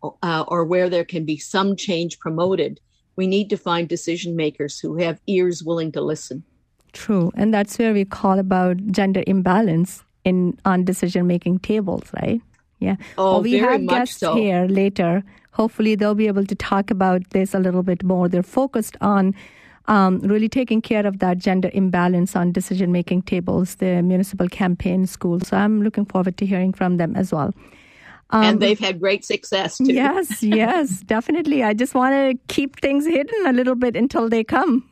uh, 0.03 0.45
or 0.47 0.65
where 0.65 0.89
there 0.89 1.05
can 1.05 1.25
be 1.25 1.37
some 1.37 1.75
change 1.75 2.19
promoted, 2.19 2.79
we 3.15 3.27
need 3.27 3.49
to 3.49 3.57
find 3.57 3.89
decision 3.89 4.35
makers 4.35 4.79
who 4.79 4.97
have 4.97 5.19
ears 5.27 5.63
willing 5.63 5.91
to 5.91 6.01
listen. 6.01 6.43
True, 6.93 7.31
and 7.35 7.53
that's 7.53 7.77
where 7.77 7.93
we 7.93 8.05
call 8.05 8.39
about 8.39 8.77
gender 8.91 9.23
imbalance 9.27 10.03
in 10.23 10.57
on 10.65 10.83
decision 10.83 11.27
making 11.27 11.59
tables, 11.59 12.03
right? 12.21 12.41
Yeah. 12.79 12.95
Oh, 13.17 13.33
well, 13.33 13.41
we 13.41 13.53
have 13.53 13.85
guests 13.87 14.19
so. 14.19 14.35
here 14.35 14.65
later. 14.65 15.23
Hopefully, 15.51 15.95
they'll 15.95 16.15
be 16.15 16.27
able 16.27 16.45
to 16.45 16.55
talk 16.55 16.91
about 16.91 17.29
this 17.31 17.53
a 17.53 17.59
little 17.59 17.83
bit 17.83 18.03
more. 18.03 18.29
They're 18.29 18.43
focused 18.43 18.95
on 19.01 19.33
um, 19.87 20.19
really 20.19 20.49
taking 20.49 20.81
care 20.81 21.05
of 21.05 21.19
that 21.19 21.37
gender 21.37 21.69
imbalance 21.73 22.35
on 22.35 22.51
decision 22.51 22.91
making 22.91 23.21
tables, 23.23 23.75
the 23.75 24.01
municipal 24.01 24.47
campaign 24.49 25.05
school. 25.05 25.39
So 25.39 25.57
I'm 25.57 25.81
looking 25.81 26.05
forward 26.05 26.37
to 26.37 26.45
hearing 26.45 26.73
from 26.73 26.97
them 26.97 27.15
as 27.15 27.31
well. 27.31 27.53
Um, 28.31 28.43
and 28.43 28.59
they've 28.59 28.79
had 28.79 28.99
great 28.99 29.23
success 29.23 29.77
too. 29.77 29.93
Yes, 29.93 30.43
yes, 30.43 31.01
definitely. 31.01 31.63
I 31.63 31.73
just 31.73 31.93
want 31.93 32.13
to 32.13 32.53
keep 32.53 32.79
things 32.81 33.05
hidden 33.05 33.47
a 33.47 33.53
little 33.53 33.75
bit 33.75 33.95
until 33.95 34.27
they 34.27 34.43
come. 34.43 34.89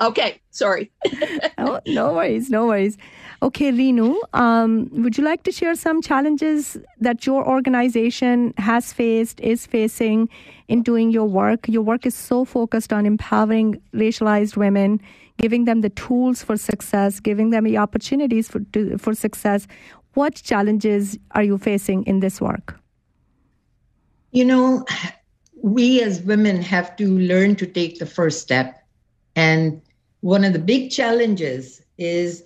Okay, 0.00 0.40
sorry. 0.50 0.90
oh, 1.58 1.80
no 1.86 2.14
worries, 2.14 2.48
no 2.48 2.66
worries. 2.66 2.96
Okay, 3.42 3.72
Renu, 3.72 4.16
um, 4.34 4.90
would 4.92 5.16
you 5.16 5.24
like 5.24 5.44
to 5.44 5.52
share 5.52 5.74
some 5.74 6.02
challenges 6.02 6.76
that 7.00 7.24
your 7.24 7.48
organization 7.48 8.52
has 8.58 8.92
faced, 8.92 9.40
is 9.40 9.66
facing 9.66 10.28
in 10.68 10.82
doing 10.82 11.10
your 11.10 11.24
work? 11.24 11.66
Your 11.66 11.80
work 11.80 12.04
is 12.04 12.14
so 12.14 12.44
focused 12.44 12.92
on 12.92 13.06
empowering 13.06 13.80
racialized 13.94 14.58
women, 14.58 15.00
giving 15.38 15.64
them 15.64 15.80
the 15.80 15.88
tools 15.88 16.42
for 16.42 16.58
success, 16.58 17.18
giving 17.18 17.48
them 17.48 17.64
the 17.64 17.78
opportunities 17.78 18.46
for, 18.46 18.60
to, 18.74 18.98
for 18.98 19.14
success. 19.14 19.66
What 20.12 20.34
challenges 20.34 21.18
are 21.30 21.42
you 21.42 21.56
facing 21.56 22.04
in 22.04 22.20
this 22.20 22.42
work? 22.42 22.78
You 24.32 24.44
know, 24.44 24.84
we 25.62 26.02
as 26.02 26.20
women 26.20 26.60
have 26.60 26.94
to 26.96 27.06
learn 27.06 27.56
to 27.56 27.66
take 27.66 27.98
the 28.00 28.06
first 28.06 28.42
step. 28.42 28.86
And 29.34 29.80
one 30.20 30.44
of 30.44 30.52
the 30.52 30.58
big 30.58 30.90
challenges 30.90 31.80
is 31.96 32.44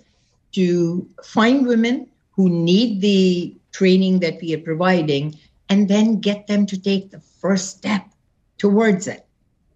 to 0.55 1.07
find 1.23 1.67
women 1.67 2.07
who 2.31 2.49
need 2.49 3.01
the 3.01 3.55
training 3.71 4.19
that 4.19 4.39
we 4.41 4.53
are 4.53 4.59
providing 4.59 5.37
and 5.69 5.87
then 5.87 6.19
get 6.19 6.47
them 6.47 6.65
to 6.65 6.81
take 6.81 7.11
the 7.11 7.19
first 7.19 7.77
step 7.77 8.05
towards 8.57 9.07
it. 9.07 9.25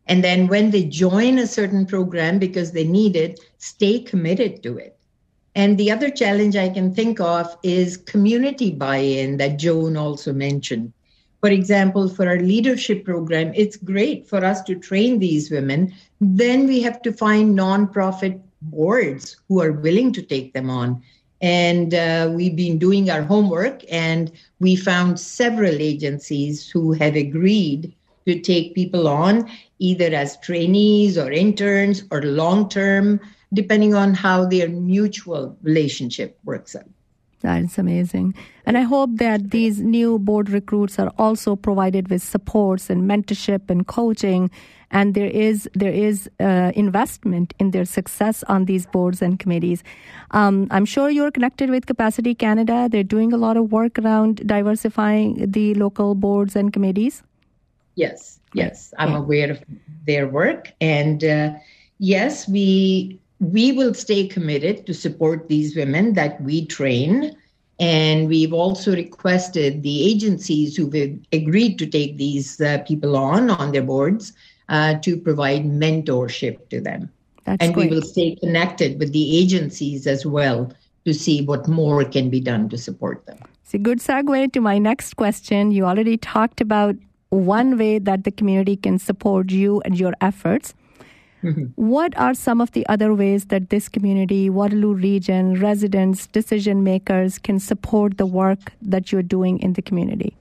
And 0.08 0.24
then 0.24 0.48
when 0.48 0.72
they 0.72 0.86
join 0.86 1.38
a 1.38 1.48
certain 1.48 1.86
program 1.86 2.40
because 2.40 2.72
they 2.72 2.84
need 2.84 3.16
it, 3.16 3.40
stay 3.60 4.00
committed 4.00 4.64
to 4.64 4.78
it. 4.78 4.98
And 5.56 5.78
the 5.78 5.92
other 5.92 6.10
challenge 6.10 6.56
I 6.56 6.70
can 6.70 6.94
think 6.94 7.20
of 7.20 7.56
is 7.64 7.98
community 7.98 8.72
buy 8.72 8.98
in 8.98 9.38
that 9.38 9.60
Joan 9.60 9.98
also 9.98 10.34
mentioned. 10.34 10.94
For 11.42 11.50
example, 11.50 12.10
for 12.10 12.28
our 12.28 12.40
leadership 12.40 13.06
program, 13.06 13.52
it's 13.56 13.78
great 13.78 14.28
for 14.28 14.44
us 14.44 14.62
to 14.64 14.76
train 14.76 15.20
these 15.20 15.50
women. 15.50 15.94
Then 16.20 16.68
we 16.68 16.82
have 16.82 17.02
to 17.04 17.14
find 17.14 17.58
nonprofit 17.58 18.42
boards 18.62 19.38
who 19.48 19.62
are 19.62 19.72
willing 19.72 20.12
to 20.14 20.22
take 20.22 20.54
them 20.54 20.70
on. 20.70 21.02
And 21.42 21.94
uh, 21.94 22.32
we've 22.34 22.56
been 22.56 22.78
doing 22.78 23.10
our 23.10 23.22
homework, 23.22 23.82
and 23.90 24.32
we 24.60 24.76
found 24.76 25.20
several 25.20 25.74
agencies 25.74 26.70
who 26.70 26.92
have 26.94 27.16
agreed 27.16 27.94
to 28.26 28.40
take 28.40 28.76
people 28.76 29.08
on 29.08 29.50
either 29.80 30.14
as 30.14 30.38
trainees 30.38 31.18
or 31.18 31.32
interns 31.32 32.04
or 32.12 32.22
long 32.22 32.70
term 32.70 33.20
depending 33.54 33.96
on 33.96 34.14
how 34.14 34.46
their 34.46 34.70
mutual 34.70 35.58
relationship 35.64 36.38
works 36.44 36.76
out. 36.76 36.86
That's 37.42 37.78
amazing. 37.78 38.36
And 38.66 38.78
I 38.78 38.82
hope 38.82 39.12
that 39.16 39.52
these 39.52 39.80
new 39.80 40.20
board 40.20 40.50
recruits 40.50 41.00
are 41.00 41.12
also 41.18 41.56
provided 41.56 42.10
with 42.10 42.22
supports 42.22 42.90
and 42.90 43.10
mentorship 43.10 43.70
and 43.70 43.88
coaching. 43.88 44.52
And 44.92 45.14
there 45.14 45.28
is 45.28 45.70
there 45.74 45.92
is 45.92 46.30
uh, 46.40 46.72
investment 46.76 47.54
in 47.60 47.72
their 47.72 47.86
success 47.86 48.44
on 48.48 48.66
these 48.66 48.86
boards 48.88 49.22
and 49.22 49.40
committees. 49.40 49.84
Um, 50.32 50.68
I'm 50.72 50.86
sure 50.86 51.10
you're 51.10 51.32
connected 51.32 51.70
with 51.70 51.86
Capacity 51.86 52.34
Canada. 52.34 52.88
They're 52.92 53.04
doing 53.04 53.32
a 53.32 53.38
lot 53.38 53.58
of 53.58 53.72
work 53.72 54.00
around 54.00 54.48
diversifying 54.48 55.52
the 55.52 55.74
local 55.76 56.16
boards 56.16 56.56
and 56.56 56.74
committees. 56.74 57.22
Yes, 57.96 58.40
yes, 58.54 58.94
I'm 58.98 59.14
aware 59.14 59.52
of 59.52 59.64
their 60.06 60.28
work, 60.28 60.72
and 60.80 61.24
uh, 61.24 61.54
yes, 62.00 62.48
we 62.48 63.20
we 63.40 63.72
will 63.72 63.94
stay 63.94 64.28
committed 64.28 64.86
to 64.86 64.94
support 64.94 65.48
these 65.48 65.76
women 65.76 66.14
that 66.14 66.42
we 66.42 66.66
train. 66.66 67.36
And 67.80 68.28
we've 68.28 68.52
also 68.52 68.94
requested 68.94 69.84
the 69.84 70.12
agencies 70.12 70.76
who've 70.76 70.94
agreed 71.32 71.80
to 71.80 71.88
take 71.88 72.18
these 72.18 72.60
uh, 72.60 72.80
people 72.80 73.16
on 73.16 73.50
on 73.50 73.72
their 73.72 73.84
boards 73.84 74.34
uh, 74.70 74.96
to 75.00 75.18
provide 75.18 75.66
mentorship 75.66 76.70
to 76.70 76.80
them. 76.80 77.12
That's 77.46 77.64
and 77.64 77.74
great. 77.74 77.90
we 77.90 77.96
will 77.96 78.06
stay 78.06 78.36
connected 78.36 79.00
with 79.00 79.12
the 79.12 79.38
agencies 79.38 80.08
as 80.08 80.26
well 80.26 80.72
to 81.06 81.14
see 81.14 81.42
what 81.44 81.68
more 81.68 82.04
can 82.06 82.30
be 82.30 82.40
done 82.40 82.70
to 82.70 82.78
support 82.78 83.26
them. 83.26 83.38
It's 83.64 83.74
a 83.74 83.78
good 83.78 84.00
segue 84.00 84.54
to 84.54 84.62
my 84.62 84.78
next 84.78 85.16
question. 85.16 85.72
You 85.72 85.86
already 85.86 86.18
talked 86.18 86.62
about 86.62 86.96
one 87.30 87.78
way 87.78 88.00
that 88.00 88.24
the 88.24 88.32
community 88.32 88.76
can 88.76 89.00
support 89.00 89.52
you 89.52 89.82
and 89.86 90.00
your 90.00 90.14
efforts. 90.22 90.74
Mm-hmm. 91.44 91.66
What 91.76 92.18
are 92.18 92.34
some 92.34 92.60
of 92.60 92.72
the 92.72 92.86
other 92.88 93.14
ways 93.14 93.46
that 93.46 93.70
this 93.70 93.88
community, 93.88 94.50
Waterloo 94.50 94.94
region, 94.94 95.60
residents, 95.60 96.28
decision 96.28 96.84
makers 96.84 97.40
can 97.40 97.60
support 97.60 98.18
the 98.18 98.26
work 98.26 98.74
that 98.82 99.12
you're 99.12 99.24
doing 99.24 99.60
in 99.60 99.74
the 99.74 99.82
community? 99.82 100.36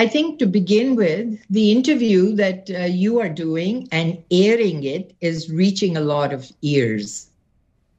I 0.00 0.08
think 0.08 0.38
to 0.38 0.46
begin 0.46 0.96
with, 0.96 1.38
the 1.50 1.70
interview 1.70 2.34
that 2.36 2.70
uh, 2.70 2.84
you 2.84 3.20
are 3.20 3.28
doing 3.28 3.86
and 3.92 4.16
airing 4.30 4.82
it 4.82 5.14
is 5.20 5.50
reaching 5.50 5.94
a 5.94 6.00
lot 6.00 6.32
of 6.32 6.50
ears, 6.62 7.28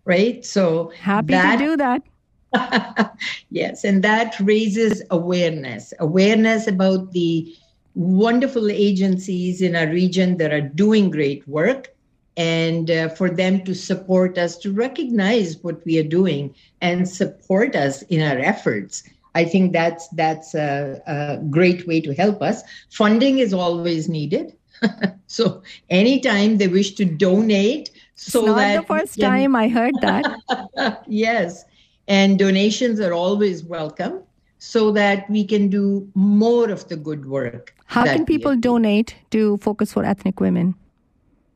right? 0.06 0.44
So 0.44 0.92
happy 1.00 1.34
that, 1.34 1.58
to 1.58 1.64
do 1.64 1.78
that. 1.78 3.16
yes, 3.52 3.84
and 3.84 4.02
that 4.04 4.36
raises 4.40 5.04
awareness 5.12 5.94
awareness 6.00 6.66
about 6.66 7.12
the 7.12 7.56
wonderful 7.94 8.72
agencies 8.72 9.62
in 9.62 9.76
our 9.76 9.88
region 9.88 10.38
that 10.38 10.52
are 10.52 10.70
doing 10.84 11.12
great 11.12 11.48
work 11.48 11.94
and 12.36 12.90
uh, 12.90 13.10
for 13.10 13.30
them 13.30 13.64
to 13.66 13.76
support 13.76 14.40
us 14.40 14.58
to 14.58 14.74
recognize 14.74 15.58
what 15.62 15.86
we 15.86 16.00
are 16.00 16.10
doing 16.20 16.56
and 16.82 17.08
support 17.08 17.76
us 17.76 18.02
in 18.04 18.24
our 18.24 18.40
efforts 18.40 19.04
I 19.34 19.46
think 19.46 19.72
that's 19.72 20.08
that's 20.10 20.54
a, 20.56 21.02
a 21.08 21.38
great 21.50 21.88
way 21.88 22.02
to 22.02 22.14
help 22.14 22.42
us. 22.42 22.64
Funding 22.90 23.40
is 23.40 23.54
always 23.54 24.10
needed. 24.10 24.56
so 25.28 25.62
anytime 25.90 26.58
they 26.58 26.68
wish 26.68 26.94
to 26.96 27.06
donate, 27.06 27.92
so 28.16 28.40
it's 28.40 28.48
not 28.48 28.58
that 28.58 28.82
the 28.82 28.88
first 28.88 29.16
can... 29.20 29.30
time 29.30 29.56
I 29.56 29.70
heard 29.70 29.94
that. 30.02 31.04
yes, 31.08 31.64
and 32.08 32.38
donations 32.38 33.00
are 33.00 33.14
always 33.14 33.64
welcome, 33.64 34.24
so 34.58 34.92
that 34.92 35.30
we 35.30 35.46
can 35.46 35.70
do 35.70 36.10
more 36.14 36.70
of 36.70 36.88
the 36.90 36.98
good 36.98 37.26
work. 37.26 37.74
How 37.86 38.04
can 38.06 38.26
people 38.26 38.56
donate 38.56 39.16
to 39.32 39.58
Focus 39.58 39.94
for 39.94 40.04
Ethnic 40.04 40.40
Women? 40.40 40.76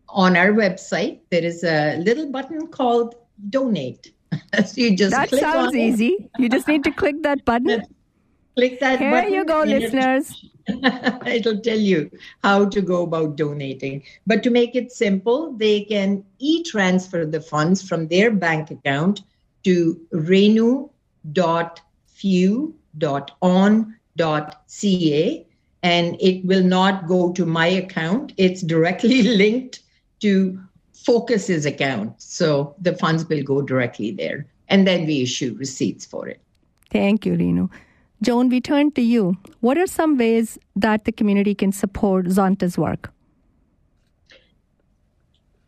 On 0.10 0.38
our 0.38 0.52
website, 0.52 1.19
there 1.30 1.43
is 1.43 1.64
a 1.64 1.97
little 1.97 2.31
button 2.31 2.68
called 2.68 3.15
Donate 3.49 4.14
so 4.66 4.74
you 4.76 4.95
just 4.95 5.12
that 5.12 5.30
sounds 5.30 5.76
easy. 5.76 6.30
You 6.38 6.49
just 6.49 6.68
need 6.68 6.84
to 6.84 6.91
click 6.91 7.22
that 7.24 7.45
button. 7.45 7.84
click 8.56 8.80
that 8.80 8.99
Here 8.99 9.12
button. 9.12 9.34
you 9.34 9.45
go, 9.45 9.64
listeners. 9.64 10.45
It'll 11.26 11.60
tell 11.60 11.78
you 11.78 12.10
how 12.44 12.66
to 12.66 12.82
go 12.82 13.03
about 13.03 13.36
donating. 13.36 14.03
But 14.26 14.41
to 14.44 14.49
make 14.49 14.76
it 14.76 14.91
simple, 14.91 15.53
they 15.53 15.82
can 15.82 16.26
e 16.40 16.64
transfer 16.64 17.26
the 17.26 17.41
funds 17.41 17.88
from 17.88 18.07
their 18.07 18.32
bank 18.32 18.72
account 18.72 19.22
to 19.64 19.99
renu.few.on.ca 20.14 20.91
and 25.84 26.18
it 26.20 26.44
will 26.45 26.64
not 26.64 27.07
go 27.07 27.32
to 27.34 27.45
my 27.45 27.68
account. 27.68 28.34
It's 28.38 28.62
directly 28.62 29.22
linked 29.38 29.82
to 30.22 30.60
Focus's 31.06 31.65
account. 31.65 32.22
So 32.22 32.76
the 32.82 32.95
funds 32.95 33.27
will 33.27 33.44
go 33.44 33.61
directly 33.61 34.11
there. 34.11 34.48
And 34.68 34.88
then 34.88 35.06
we 35.06 35.22
issue 35.22 35.56
receipts 35.60 36.06
for 36.06 36.27
it. 36.27 36.41
Thank 36.91 37.26
you, 37.26 37.34
Renu. 37.34 37.69
Joan, 38.22 38.49
we 38.49 38.61
turn 38.61 38.91
to 38.91 39.02
you. 39.02 39.38
What 39.60 39.77
are 39.77 39.86
some 39.86 40.18
ways 40.18 40.57
that 40.76 41.06
the 41.06 41.11
community 41.11 41.53
can 41.53 41.72
support 41.72 42.26
Zonta's 42.26 42.77
work? 42.77 43.11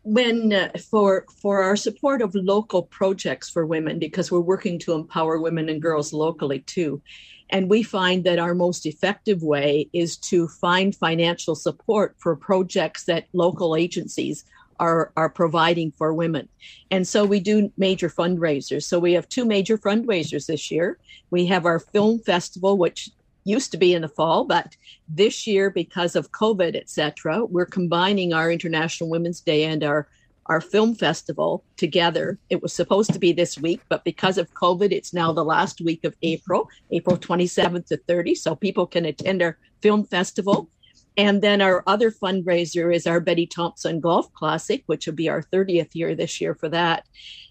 When 0.02 0.52
uh, 0.52 0.70
for 0.90 1.26
for 1.42 1.62
our 1.62 1.76
support 1.76 2.22
of 2.22 2.34
local 2.34 2.82
projects 2.82 3.50
for 3.50 3.66
women, 3.66 3.98
because 3.98 4.32
we're 4.32 4.40
working 4.40 4.78
to 4.80 4.94
empower 4.94 5.38
women 5.38 5.68
and 5.68 5.82
girls 5.82 6.14
locally 6.14 6.60
too, 6.60 7.02
and 7.50 7.68
we 7.68 7.82
find 7.82 8.24
that 8.24 8.38
our 8.38 8.54
most 8.54 8.86
effective 8.86 9.42
way 9.42 9.88
is 9.92 10.16
to 10.16 10.48
find 10.48 10.96
financial 10.96 11.54
support 11.54 12.16
for 12.18 12.34
projects 12.36 13.04
that 13.04 13.26
local 13.34 13.76
agencies 13.76 14.44
are 14.78 15.12
are 15.16 15.28
providing 15.28 15.92
for 15.92 16.14
women. 16.14 16.48
And 16.90 17.06
so 17.06 17.24
we 17.24 17.40
do 17.40 17.72
major 17.76 18.08
fundraisers. 18.08 18.84
So 18.84 18.98
we 18.98 19.12
have 19.14 19.28
two 19.28 19.44
major 19.44 19.78
fundraisers 19.78 20.46
this 20.46 20.70
year. 20.70 20.98
We 21.30 21.46
have 21.46 21.66
our 21.66 21.78
film 21.78 22.20
festival, 22.20 22.78
which 22.78 23.10
used 23.44 23.70
to 23.72 23.78
be 23.78 23.94
in 23.94 24.02
the 24.02 24.08
fall, 24.08 24.44
but 24.44 24.76
this 25.08 25.46
year, 25.46 25.70
because 25.70 26.14
of 26.14 26.32
COVID, 26.32 26.76
etc., 26.76 27.44
we're 27.46 27.66
combining 27.66 28.32
our 28.32 28.50
International 28.50 29.08
Women's 29.08 29.40
Day 29.40 29.64
and 29.64 29.82
our 29.82 30.08
our 30.48 30.60
film 30.60 30.94
festival 30.94 31.62
together. 31.76 32.38
It 32.48 32.62
was 32.62 32.72
supposed 32.72 33.12
to 33.12 33.18
be 33.18 33.32
this 33.32 33.58
week, 33.58 33.80
but 33.88 34.02
because 34.04 34.38
of 34.38 34.52
COVID, 34.54 34.92
it's 34.92 35.12
now 35.12 35.32
the 35.32 35.44
last 35.44 35.80
week 35.80 36.04
of 36.04 36.16
April, 36.22 36.68
April 36.90 37.18
27th 37.18 37.86
to 37.88 37.98
30. 37.98 38.34
So 38.34 38.56
people 38.56 38.86
can 38.86 39.04
attend 39.04 39.42
our 39.42 39.58
film 39.82 40.04
festival. 40.04 40.70
And 41.18 41.42
then 41.42 41.60
our 41.60 41.82
other 41.88 42.12
fundraiser 42.12 42.94
is 42.94 43.06
our 43.06 43.18
Betty 43.18 43.44
Thompson 43.44 43.98
Golf 43.98 44.32
Classic, 44.34 44.84
which 44.86 45.06
will 45.06 45.14
be 45.14 45.28
our 45.28 45.42
30th 45.42 45.94
year 45.94 46.14
this 46.14 46.40
year 46.40 46.54
for 46.54 46.68
that. 46.68 47.06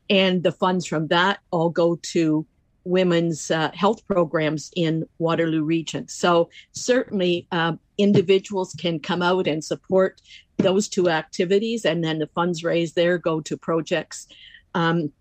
And 0.09 0.41
the 0.41 0.53
funds 0.53 0.85
from 0.85 1.07
that 1.07 1.39
all 1.51 1.69
go 1.69 1.99
to 2.13 2.45
women's 2.85 3.51
uh, 3.51 3.69
health 3.73 4.07
programs 4.07 4.71
in 4.77 5.05
Waterloo 5.19 5.63
region. 5.63 6.07
So 6.07 6.49
certainly 6.71 7.45
uh, 7.51 7.73
individuals 7.97 8.73
can 8.79 9.01
come 9.01 9.21
out 9.21 9.47
and 9.47 9.61
support 9.61 10.21
those 10.55 10.87
two 10.87 11.09
activities, 11.09 11.83
and 11.83 12.01
then 12.01 12.19
the 12.19 12.27
funds 12.27 12.63
raised 12.63 12.95
there 12.95 13.17
go 13.17 13.41
to 13.41 13.57
projects. 13.57 14.27
Um, 14.73 15.11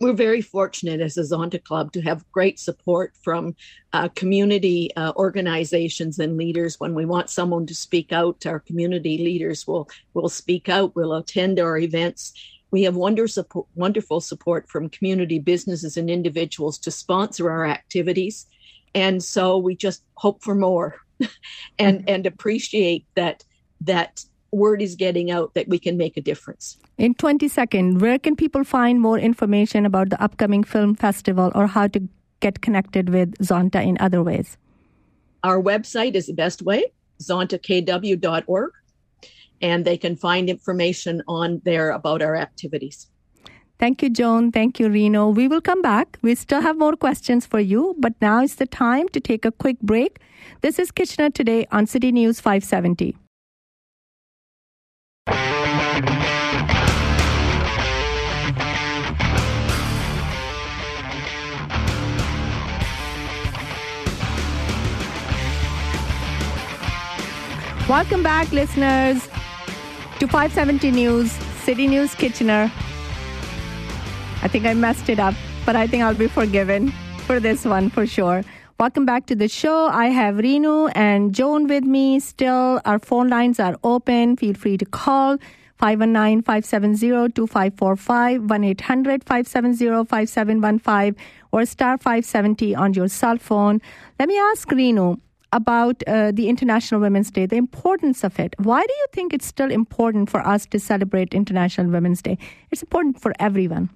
we're 0.00 0.12
very 0.12 0.42
fortunate 0.42 1.00
as 1.00 1.16
a 1.16 1.22
Zonta 1.22 1.62
Club 1.62 1.92
to 1.92 2.02
have 2.02 2.30
great 2.32 2.58
support 2.58 3.14
from 3.22 3.54
uh, 3.92 4.08
community 4.10 4.94
uh, 4.96 5.12
organizations 5.16 6.18
and 6.18 6.36
leaders. 6.36 6.78
When 6.78 6.94
we 6.94 7.06
want 7.06 7.30
someone 7.30 7.66
to 7.66 7.74
speak 7.74 8.12
out, 8.12 8.44
our 8.46 8.60
community 8.60 9.18
leaders 9.18 9.66
will 9.66 9.88
will 10.14 10.28
speak 10.28 10.68
out. 10.68 10.94
Will 10.94 11.14
attend 11.14 11.58
our 11.58 11.78
events. 11.78 12.32
We 12.70 12.82
have 12.82 12.96
wonderful 12.96 14.20
support 14.20 14.68
from 14.68 14.90
community 14.90 15.38
businesses 15.38 15.96
and 15.96 16.10
individuals 16.10 16.78
to 16.80 16.90
sponsor 16.90 17.50
our 17.50 17.66
activities, 17.66 18.46
and 18.94 19.22
so 19.22 19.56
we 19.56 19.76
just 19.76 20.02
hope 20.14 20.42
for 20.42 20.54
more, 20.54 20.96
and 21.78 22.08
and 22.08 22.26
appreciate 22.26 23.06
that 23.14 23.44
that 23.80 24.24
word 24.52 24.82
is 24.82 24.94
getting 24.94 25.30
out 25.30 25.54
that 25.54 25.68
we 25.68 25.78
can 25.78 25.96
make 25.96 26.16
a 26.16 26.20
difference. 26.20 26.78
In 26.98 27.14
20 27.14 27.48
seconds, 27.48 28.00
where 28.00 28.18
can 28.18 28.36
people 28.36 28.64
find 28.64 29.00
more 29.00 29.18
information 29.18 29.86
about 29.86 30.10
the 30.10 30.22
upcoming 30.22 30.64
film 30.64 30.94
festival 30.94 31.52
or 31.54 31.66
how 31.66 31.88
to 31.88 32.00
get 32.40 32.60
connected 32.60 33.10
with 33.10 33.36
Zonta 33.38 33.84
in 33.84 33.96
other 34.00 34.22
ways? 34.22 34.56
Our 35.44 35.62
website 35.62 36.14
is 36.14 36.26
the 36.26 36.32
best 36.32 36.62
way, 36.62 36.92
zontakw.org, 37.22 38.70
and 39.60 39.84
they 39.84 39.96
can 39.96 40.16
find 40.16 40.50
information 40.50 41.22
on 41.28 41.60
there 41.64 41.90
about 41.90 42.22
our 42.22 42.36
activities. 42.36 43.08
Thank 43.78 44.02
you, 44.02 44.08
Joan. 44.08 44.52
Thank 44.52 44.80
you, 44.80 44.88
Renu. 44.88 45.34
We 45.34 45.48
will 45.48 45.60
come 45.60 45.82
back. 45.82 46.18
We 46.22 46.34
still 46.34 46.62
have 46.62 46.78
more 46.78 46.96
questions 46.96 47.44
for 47.44 47.60
you, 47.60 47.94
but 47.98 48.14
now 48.22 48.42
is 48.42 48.54
the 48.54 48.66
time 48.66 49.08
to 49.10 49.20
take 49.20 49.44
a 49.44 49.52
quick 49.52 49.78
break. 49.80 50.18
This 50.62 50.78
is 50.78 50.90
Kitchener 50.90 51.28
Today 51.30 51.66
on 51.70 51.86
City 51.86 52.10
News 52.10 52.40
570. 52.40 53.16
Welcome 67.88 68.24
back, 68.24 68.50
listeners, 68.50 69.22
to 70.18 70.26
570 70.26 70.90
News, 70.90 71.30
City 71.62 71.86
News 71.86 72.16
Kitchener. 72.16 72.70
I 74.42 74.48
think 74.48 74.66
I 74.66 74.74
messed 74.74 75.08
it 75.08 75.20
up, 75.20 75.34
but 75.64 75.76
I 75.76 75.86
think 75.86 76.02
I'll 76.02 76.12
be 76.12 76.26
forgiven 76.26 76.92
for 77.26 77.38
this 77.38 77.64
one 77.64 77.88
for 77.90 78.04
sure. 78.04 78.42
Welcome 78.78 79.06
back 79.06 79.24
to 79.28 79.34
the 79.34 79.48
show. 79.48 79.86
I 79.86 80.08
have 80.08 80.34
Renu 80.34 80.92
and 80.94 81.34
Joan 81.34 81.66
with 81.66 81.84
me. 81.84 82.20
Still, 82.20 82.78
our 82.84 82.98
phone 82.98 83.28
lines 83.28 83.58
are 83.58 83.74
open. 83.82 84.36
Feel 84.36 84.52
free 84.52 84.76
to 84.76 84.84
call 84.84 85.38
519 85.78 86.42
570 86.42 87.32
2545, 87.32 88.50
1 88.50 88.64
800 88.64 89.24
570 89.24 90.04
5715, 90.04 91.16
or 91.52 91.64
star 91.64 91.96
570 91.96 92.74
on 92.74 92.92
your 92.92 93.08
cell 93.08 93.38
phone. 93.38 93.80
Let 94.20 94.28
me 94.28 94.38
ask 94.38 94.68
Renu 94.68 95.18
about 95.54 96.02
uh, 96.06 96.32
the 96.32 96.50
International 96.50 97.00
Women's 97.00 97.30
Day, 97.30 97.46
the 97.46 97.56
importance 97.56 98.24
of 98.24 98.38
it. 98.38 98.54
Why 98.58 98.82
do 98.82 98.92
you 98.92 99.06
think 99.10 99.32
it's 99.32 99.46
still 99.46 99.70
important 99.70 100.28
for 100.28 100.46
us 100.46 100.66
to 100.66 100.78
celebrate 100.78 101.32
International 101.32 101.90
Women's 101.90 102.20
Day? 102.20 102.36
It's 102.70 102.82
important 102.82 103.22
for 103.22 103.32
everyone. 103.38 103.88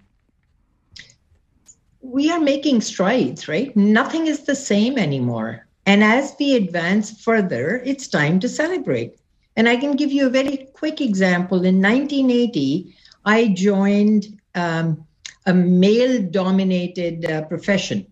We 2.00 2.30
are 2.30 2.40
making 2.40 2.80
strides, 2.80 3.48
right? 3.48 3.76
Nothing 3.76 4.26
is 4.26 4.44
the 4.44 4.54
same 4.54 4.98
anymore. 4.98 5.66
And 5.86 6.04
as 6.04 6.34
we 6.38 6.56
advance 6.56 7.22
further, 7.22 7.82
it's 7.84 8.08
time 8.08 8.40
to 8.40 8.48
celebrate. 8.48 9.18
And 9.56 9.68
I 9.68 9.76
can 9.76 9.96
give 9.96 10.12
you 10.12 10.26
a 10.26 10.30
very 10.30 10.68
quick 10.72 11.00
example. 11.00 11.64
In 11.64 11.82
1980, 11.82 12.94
I 13.24 13.48
joined 13.48 14.40
um, 14.54 15.04
a 15.46 15.52
male 15.54 16.22
dominated 16.22 17.24
uh, 17.24 17.42
profession. 17.42 18.06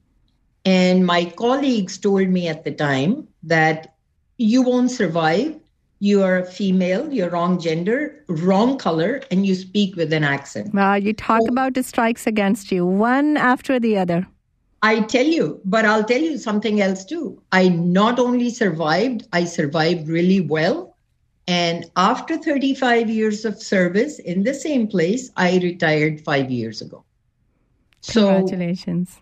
And 0.65 1.07
my 1.07 1.25
colleagues 1.25 1.99
told 1.99 2.29
me 2.29 2.49
at 2.49 2.65
the 2.65 2.73
time 2.73 3.29
that 3.45 3.95
you 4.37 4.63
won't 4.63 4.91
survive. 4.91 5.57
You 6.01 6.23
are 6.23 6.39
a 6.39 6.47
female, 6.47 7.13
you're 7.13 7.31
wrong 7.31 7.59
gender, 7.59 8.25
wrong 8.29 8.79
color, 8.79 9.21
and 9.31 9.45
you 9.45 9.55
speak 9.57 9.97
with 9.97 10.13
an 10.13 10.23
accent. 10.23 10.73
Wow, 10.73 10.95
you 10.95 11.13
talk 11.13 11.43
so, 11.43 11.49
about 11.49 11.75
the 11.75 11.83
strikes 11.83 12.27
against 12.27 12.71
you, 12.71 12.87
one 12.87 13.37
after 13.37 13.81
the 13.81 13.99
other. 13.99 14.29
I 14.83 15.01
tell 15.01 15.27
you, 15.27 15.61
but 15.65 15.85
I'll 15.85 16.05
tell 16.05 16.21
you 16.21 16.39
something 16.39 16.81
else 16.81 17.05
too. 17.05 17.43
I 17.51 17.69
not 17.69 18.21
only 18.21 18.51
survived, 18.51 19.27
I 19.33 19.45
survived 19.45 20.09
really 20.09 20.41
well. 20.41 20.97
And 21.49 21.91
after 21.97 22.37
35 22.37 23.11
years 23.11 23.45
of 23.45 23.61
service 23.61 24.21
in 24.21 24.45
the 24.45 24.55
same 24.55 24.87
place, 24.87 25.31
I 25.37 25.59
retired 25.59 26.21
five 26.21 26.51
years 26.51 26.81
ago. 26.81 27.05
So, 28.03 28.27
Congratulations. 28.27 29.19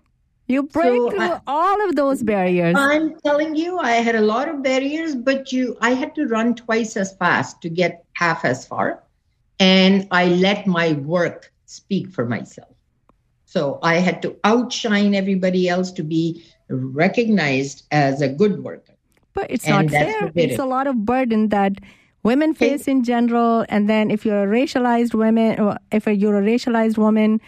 You 0.49 0.63
break 0.63 0.87
so 0.87 1.11
through 1.11 1.21
I, 1.21 1.41
all 1.47 1.89
of 1.89 1.97
those 1.97 2.23
barriers. 2.23 2.77
I'm 2.79 3.19
telling 3.21 3.57
you, 3.57 3.79
I 3.79 3.93
had 3.93 4.15
a 4.15 4.21
lot 4.21 4.49
of 4.49 4.63
barriers, 4.63 5.15
but 5.17 5.53
you 5.53 5.77
I 5.81 5.91
had 5.91 6.15
to 6.15 6.27
run 6.27 6.55
twice 6.55 6.97
as 6.97 7.15
fast 7.17 7.61
to 7.63 7.69
get 7.69 8.05
half 8.13 8.45
as 8.45 8.67
far. 8.67 9.03
And 9.59 10.07
I 10.11 10.27
let 10.27 10.67
my 10.67 10.93
work 10.93 11.53
speak 11.65 12.11
for 12.11 12.27
myself. 12.27 12.69
So 13.45 13.79
I 13.83 13.97
had 13.97 14.23
to 14.23 14.37
outshine 14.45 15.15
everybody 15.15 15.69
else 15.69 15.91
to 15.93 16.03
be 16.03 16.45
recognized 16.69 17.85
as 17.91 18.21
a 18.21 18.29
good 18.29 18.63
worker. 18.63 18.93
But 19.35 19.51
it's 19.51 19.67
and 19.67 19.91
not 19.91 19.91
fair. 19.91 20.33
It's 20.35 20.55
it. 20.55 20.61
a 20.61 20.65
lot 20.65 20.87
of 20.87 21.05
burden 21.05 21.49
that 21.49 21.73
women 22.23 22.55
face 22.55 22.89
in 22.89 23.05
general. 23.05 23.65
And 23.69 23.89
then 23.89 24.11
if 24.11 24.25
you're 24.25 24.45
a 24.45 24.47
racialized 24.47 25.15
woman, 25.15 25.61
or 25.61 25.79
if 25.93 26.07
you're 26.07 26.37
a 26.37 26.43
racialized 26.43 26.99
woman, 26.99 27.41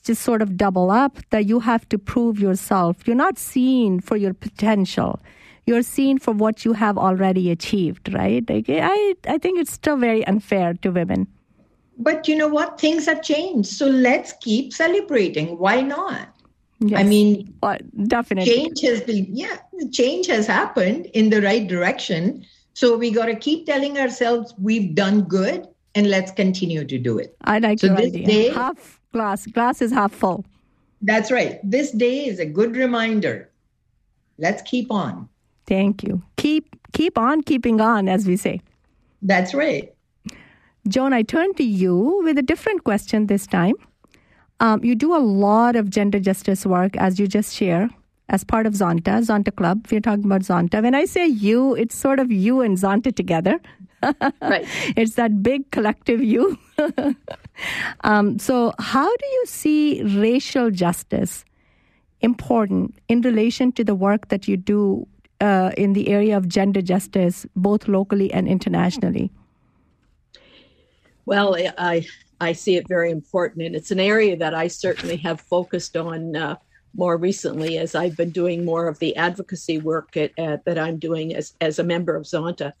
just 0.00 0.22
sort 0.22 0.42
of 0.42 0.56
double 0.56 0.90
up 0.90 1.18
that 1.30 1.46
you 1.46 1.60
have 1.60 1.88
to 1.88 1.98
prove 1.98 2.38
yourself. 2.38 3.06
You're 3.06 3.16
not 3.16 3.38
seen 3.38 4.00
for 4.00 4.16
your 4.16 4.34
potential. 4.34 5.20
You're 5.66 5.82
seen 5.82 6.18
for 6.18 6.32
what 6.32 6.64
you 6.64 6.74
have 6.74 6.96
already 6.96 7.50
achieved, 7.50 8.12
right? 8.12 8.48
Like, 8.48 8.66
I, 8.68 9.14
I 9.26 9.38
think 9.38 9.58
it's 9.58 9.72
still 9.72 9.96
very 9.96 10.24
unfair 10.26 10.74
to 10.74 10.90
women. 10.90 11.26
But 11.98 12.28
you 12.28 12.36
know 12.36 12.48
what? 12.48 12.80
Things 12.80 13.06
have 13.06 13.22
changed. 13.22 13.70
So 13.70 13.86
let's 13.86 14.32
keep 14.40 14.72
celebrating. 14.72 15.58
Why 15.58 15.80
not? 15.80 16.28
Yes. 16.78 17.00
I 17.00 17.04
mean, 17.04 17.54
well, 17.62 17.78
definitely. 18.06 18.54
Change 18.54 18.80
has 18.82 19.00
been, 19.00 19.26
yeah, 19.34 19.56
change 19.92 20.26
has 20.26 20.46
happened 20.46 21.06
in 21.14 21.30
the 21.30 21.40
right 21.40 21.66
direction. 21.66 22.44
So 22.74 22.96
we 22.96 23.10
got 23.10 23.26
to 23.26 23.34
keep 23.34 23.64
telling 23.64 23.98
ourselves 23.98 24.54
we've 24.58 24.94
done 24.94 25.22
good 25.22 25.66
and 25.94 26.10
let's 26.10 26.30
continue 26.30 26.84
to 26.84 26.98
do 26.98 27.18
it. 27.18 27.34
I 27.44 27.58
like 27.58 27.80
so 27.80 27.86
your 27.86 27.96
idea. 27.96 28.26
Day, 28.26 28.48
half 28.50 29.00
glass, 29.16 29.46
glass 29.46 29.80
is 29.80 29.92
half 29.92 30.12
full. 30.12 30.44
That's 31.00 31.30
right. 31.30 31.58
This 31.64 31.90
day 31.92 32.26
is 32.26 32.38
a 32.38 32.44
good 32.44 32.76
reminder. 32.76 33.50
Let's 34.38 34.62
keep 34.62 34.92
on. 34.92 35.28
Thank 35.66 36.02
you. 36.02 36.22
Keep 36.36 36.76
keep 36.92 37.18
on 37.18 37.42
keeping 37.42 37.80
on, 37.80 38.08
as 38.08 38.26
we 38.26 38.36
say. 38.36 38.60
That's 39.22 39.54
right. 39.54 39.94
Joan, 40.88 41.12
I 41.12 41.22
turn 41.22 41.54
to 41.54 41.64
you 41.64 42.20
with 42.24 42.38
a 42.38 42.42
different 42.42 42.84
question 42.84 43.26
this 43.26 43.46
time. 43.46 43.74
Um, 44.60 44.84
you 44.84 44.94
do 44.94 45.14
a 45.16 45.22
lot 45.44 45.76
of 45.76 45.90
gender 45.90 46.20
justice 46.20 46.66
work, 46.66 46.96
as 46.96 47.18
you 47.18 47.26
just 47.26 47.54
share, 47.54 47.88
as 48.28 48.44
part 48.44 48.66
of 48.66 48.74
Zonta, 48.74 49.16
Zonta 49.30 49.54
Club. 49.54 49.86
We're 49.90 50.00
talking 50.00 50.24
about 50.26 50.42
Zonta. 50.42 50.82
When 50.82 50.94
I 50.94 51.06
say 51.06 51.26
you, 51.26 51.74
it's 51.74 51.96
sort 51.96 52.20
of 52.20 52.30
you 52.30 52.60
and 52.60 52.78
Zonta 52.78 53.14
together. 53.14 53.58
right. 54.02 54.66
It's 54.96 55.14
that 55.14 55.42
big 55.42 55.70
collective 55.70 56.22
you. 56.22 56.58
um, 58.02 58.38
so, 58.38 58.72
how 58.78 59.08
do 59.08 59.26
you 59.26 59.46
see 59.46 60.02
racial 60.02 60.70
justice 60.70 61.44
important 62.20 62.94
in 63.08 63.20
relation 63.20 63.72
to 63.72 63.84
the 63.84 63.94
work 63.94 64.28
that 64.28 64.48
you 64.48 64.56
do 64.56 65.06
uh, 65.40 65.70
in 65.76 65.92
the 65.92 66.08
area 66.08 66.36
of 66.36 66.48
gender 66.48 66.82
justice, 66.82 67.46
both 67.54 67.88
locally 67.88 68.32
and 68.32 68.48
internationally? 68.48 69.30
Well, 71.26 71.56
I 71.78 72.06
I 72.40 72.52
see 72.52 72.76
it 72.76 72.86
very 72.88 73.10
important, 73.10 73.66
and 73.66 73.74
it's 73.74 73.90
an 73.90 74.00
area 74.00 74.36
that 74.36 74.54
I 74.54 74.68
certainly 74.68 75.16
have 75.18 75.40
focused 75.40 75.96
on 75.96 76.36
uh, 76.36 76.56
more 76.94 77.16
recently 77.16 77.78
as 77.78 77.94
I've 77.94 78.16
been 78.16 78.30
doing 78.30 78.64
more 78.64 78.88
of 78.88 78.98
the 78.98 79.14
advocacy 79.16 79.78
work 79.78 80.16
at, 80.16 80.32
at, 80.38 80.64
that 80.64 80.78
I'm 80.78 80.98
doing 80.98 81.34
as 81.34 81.54
as 81.60 81.78
a 81.78 81.84
member 81.84 82.16
of 82.16 82.24
Zonta. 82.24 82.72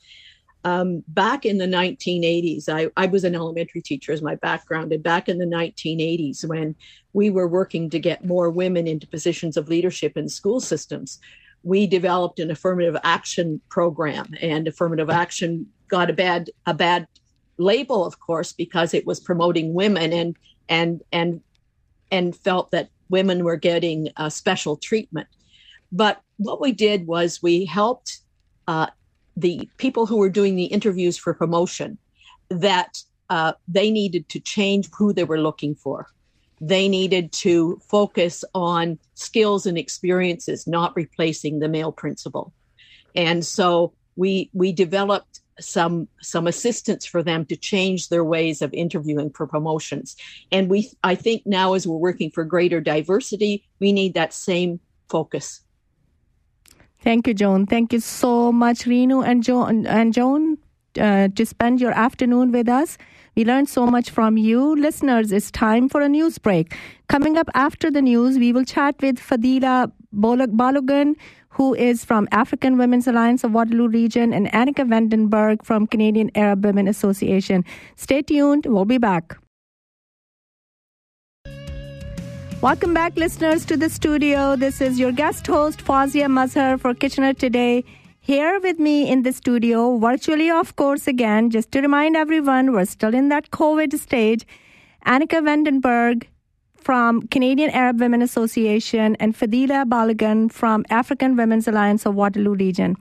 Um, 0.66 1.04
back 1.06 1.46
in 1.46 1.58
the 1.58 1.66
1980s, 1.66 2.68
I, 2.68 2.90
I 2.96 3.06
was 3.06 3.22
an 3.22 3.36
elementary 3.36 3.80
teacher 3.80 4.10
as 4.10 4.20
my 4.20 4.34
background, 4.34 4.92
and 4.92 5.00
back 5.00 5.28
in 5.28 5.38
the 5.38 5.44
1980s, 5.44 6.44
when 6.44 6.74
we 7.12 7.30
were 7.30 7.46
working 7.46 7.88
to 7.90 8.00
get 8.00 8.24
more 8.24 8.50
women 8.50 8.88
into 8.88 9.06
positions 9.06 9.56
of 9.56 9.68
leadership 9.68 10.16
in 10.16 10.28
school 10.28 10.58
systems, 10.58 11.20
we 11.62 11.86
developed 11.86 12.40
an 12.40 12.50
affirmative 12.50 12.96
action 13.04 13.60
program, 13.68 14.34
and 14.42 14.66
affirmative 14.66 15.08
action 15.08 15.68
got 15.86 16.10
a 16.10 16.12
bad 16.12 16.50
a 16.66 16.74
bad 16.74 17.06
label, 17.58 18.04
of 18.04 18.18
course, 18.18 18.52
because 18.52 18.92
it 18.92 19.06
was 19.06 19.20
promoting 19.20 19.72
women 19.72 20.12
and 20.12 20.36
and 20.68 21.00
and 21.12 21.40
and 22.10 22.34
felt 22.34 22.72
that 22.72 22.88
women 23.08 23.44
were 23.44 23.54
getting 23.56 24.08
uh, 24.16 24.28
special 24.28 24.76
treatment. 24.76 25.28
But 25.92 26.20
what 26.38 26.60
we 26.60 26.72
did 26.72 27.06
was 27.06 27.40
we 27.40 27.66
helped 27.66 28.18
uh, 28.66 28.88
the 29.36 29.68
people 29.76 30.06
who 30.06 30.16
were 30.16 30.30
doing 30.30 30.56
the 30.56 30.64
interviews 30.64 31.16
for 31.18 31.34
promotion 31.34 31.98
that 32.48 33.02
uh, 33.28 33.52
they 33.68 33.90
needed 33.90 34.28
to 34.30 34.40
change 34.40 34.88
who 34.96 35.12
they 35.12 35.24
were 35.24 35.40
looking 35.40 35.74
for. 35.74 36.06
They 36.60 36.88
needed 36.88 37.32
to 37.32 37.80
focus 37.88 38.44
on 38.54 38.98
skills 39.14 39.66
and 39.66 39.76
experiences, 39.76 40.66
not 40.66 40.96
replacing 40.96 41.58
the 41.58 41.68
male 41.68 41.92
principal. 41.92 42.52
And 43.14 43.44
so 43.44 43.92
we 44.16 44.50
we 44.54 44.72
developed 44.72 45.40
some 45.60 46.08
some 46.20 46.46
assistance 46.46 47.06
for 47.06 47.22
them 47.22 47.44
to 47.46 47.56
change 47.56 48.08
their 48.08 48.24
ways 48.24 48.60
of 48.62 48.72
interviewing 48.74 49.30
for 49.30 49.46
promotions 49.46 50.16
and 50.52 50.68
we 50.68 50.90
i 51.02 51.14
think 51.14 51.42
now 51.46 51.72
as 51.72 51.86
we're 51.86 51.96
working 51.96 52.30
for 52.30 52.44
greater 52.44 52.78
diversity 52.78 53.64
we 53.78 53.90
need 53.90 54.12
that 54.12 54.34
same 54.34 54.78
focus 55.08 55.62
thank 57.06 57.28
you 57.28 57.34
joan 57.40 57.66
thank 57.72 57.92
you 57.96 58.00
so 58.04 58.30
much 58.60 58.84
renu 58.92 59.18
and 59.32 59.44
joan 59.48 59.86
and 59.86 60.14
joan 60.18 60.46
uh, 61.00 61.28
to 61.40 61.46
spend 61.46 61.80
your 61.80 61.92
afternoon 62.06 62.50
with 62.58 62.68
us 62.68 62.98
we 63.36 63.44
learned 63.44 63.68
so 63.68 63.86
much 63.94 64.10
from 64.16 64.36
you 64.36 64.74
listeners 64.86 65.30
it's 65.38 65.50
time 65.58 65.88
for 65.88 66.00
a 66.00 66.08
news 66.08 66.38
break 66.48 66.76
coming 67.14 67.38
up 67.42 67.52
after 67.54 67.90
the 67.98 68.02
news 68.02 68.38
we 68.44 68.52
will 68.58 68.68
chat 68.74 69.06
with 69.08 69.24
fadila 69.30 69.92
balogun 70.14 71.16
who 71.56 71.74
is 71.74 72.04
from 72.04 72.28
African 72.32 72.76
Women's 72.76 73.06
Alliance 73.06 73.42
of 73.42 73.52
Waterloo 73.52 73.88
Region, 73.88 74.34
and 74.34 74.46
Annika 74.52 74.84
Vandenberg 74.86 75.64
from 75.64 75.86
Canadian 75.86 76.30
Arab 76.34 76.66
Women 76.66 76.86
Association. 76.86 77.64
Stay 77.96 78.20
tuned. 78.20 78.66
We'll 78.66 78.84
be 78.84 78.98
back. 78.98 79.38
Welcome 82.62 82.94
back, 82.94 83.16
listeners, 83.16 83.64
to 83.66 83.76
the 83.76 83.90
studio. 83.90 84.56
This 84.56 84.80
is 84.80 84.98
your 84.98 85.12
guest 85.12 85.46
host, 85.46 85.84
Fazia 85.84 86.26
Mazhar 86.26 86.80
for 86.80 86.94
Kitchener 86.94 87.34
Today. 87.34 87.84
Here 88.20 88.58
with 88.60 88.78
me 88.78 89.08
in 89.10 89.22
the 89.22 89.32
studio, 89.32 89.98
virtually, 89.98 90.50
of 90.50 90.74
course, 90.76 91.06
again, 91.06 91.50
just 91.50 91.70
to 91.72 91.80
remind 91.80 92.16
everyone, 92.16 92.72
we're 92.72 92.86
still 92.86 93.14
in 93.14 93.28
that 93.28 93.50
COVID 93.50 93.98
stage. 93.98 94.46
Annika 95.04 95.42
Vandenberg, 95.42 96.26
from 96.86 97.26
Canadian 97.28 97.70
Arab 97.70 97.98
Women 97.98 98.22
Association 98.22 99.16
and 99.16 99.36
Fadila 99.36 99.84
Balogun 99.86 100.52
from 100.52 100.84
African 100.88 101.34
Women's 101.34 101.66
Alliance 101.66 102.06
of 102.06 102.14
Waterloo 102.14 102.54
Region. 102.54 102.96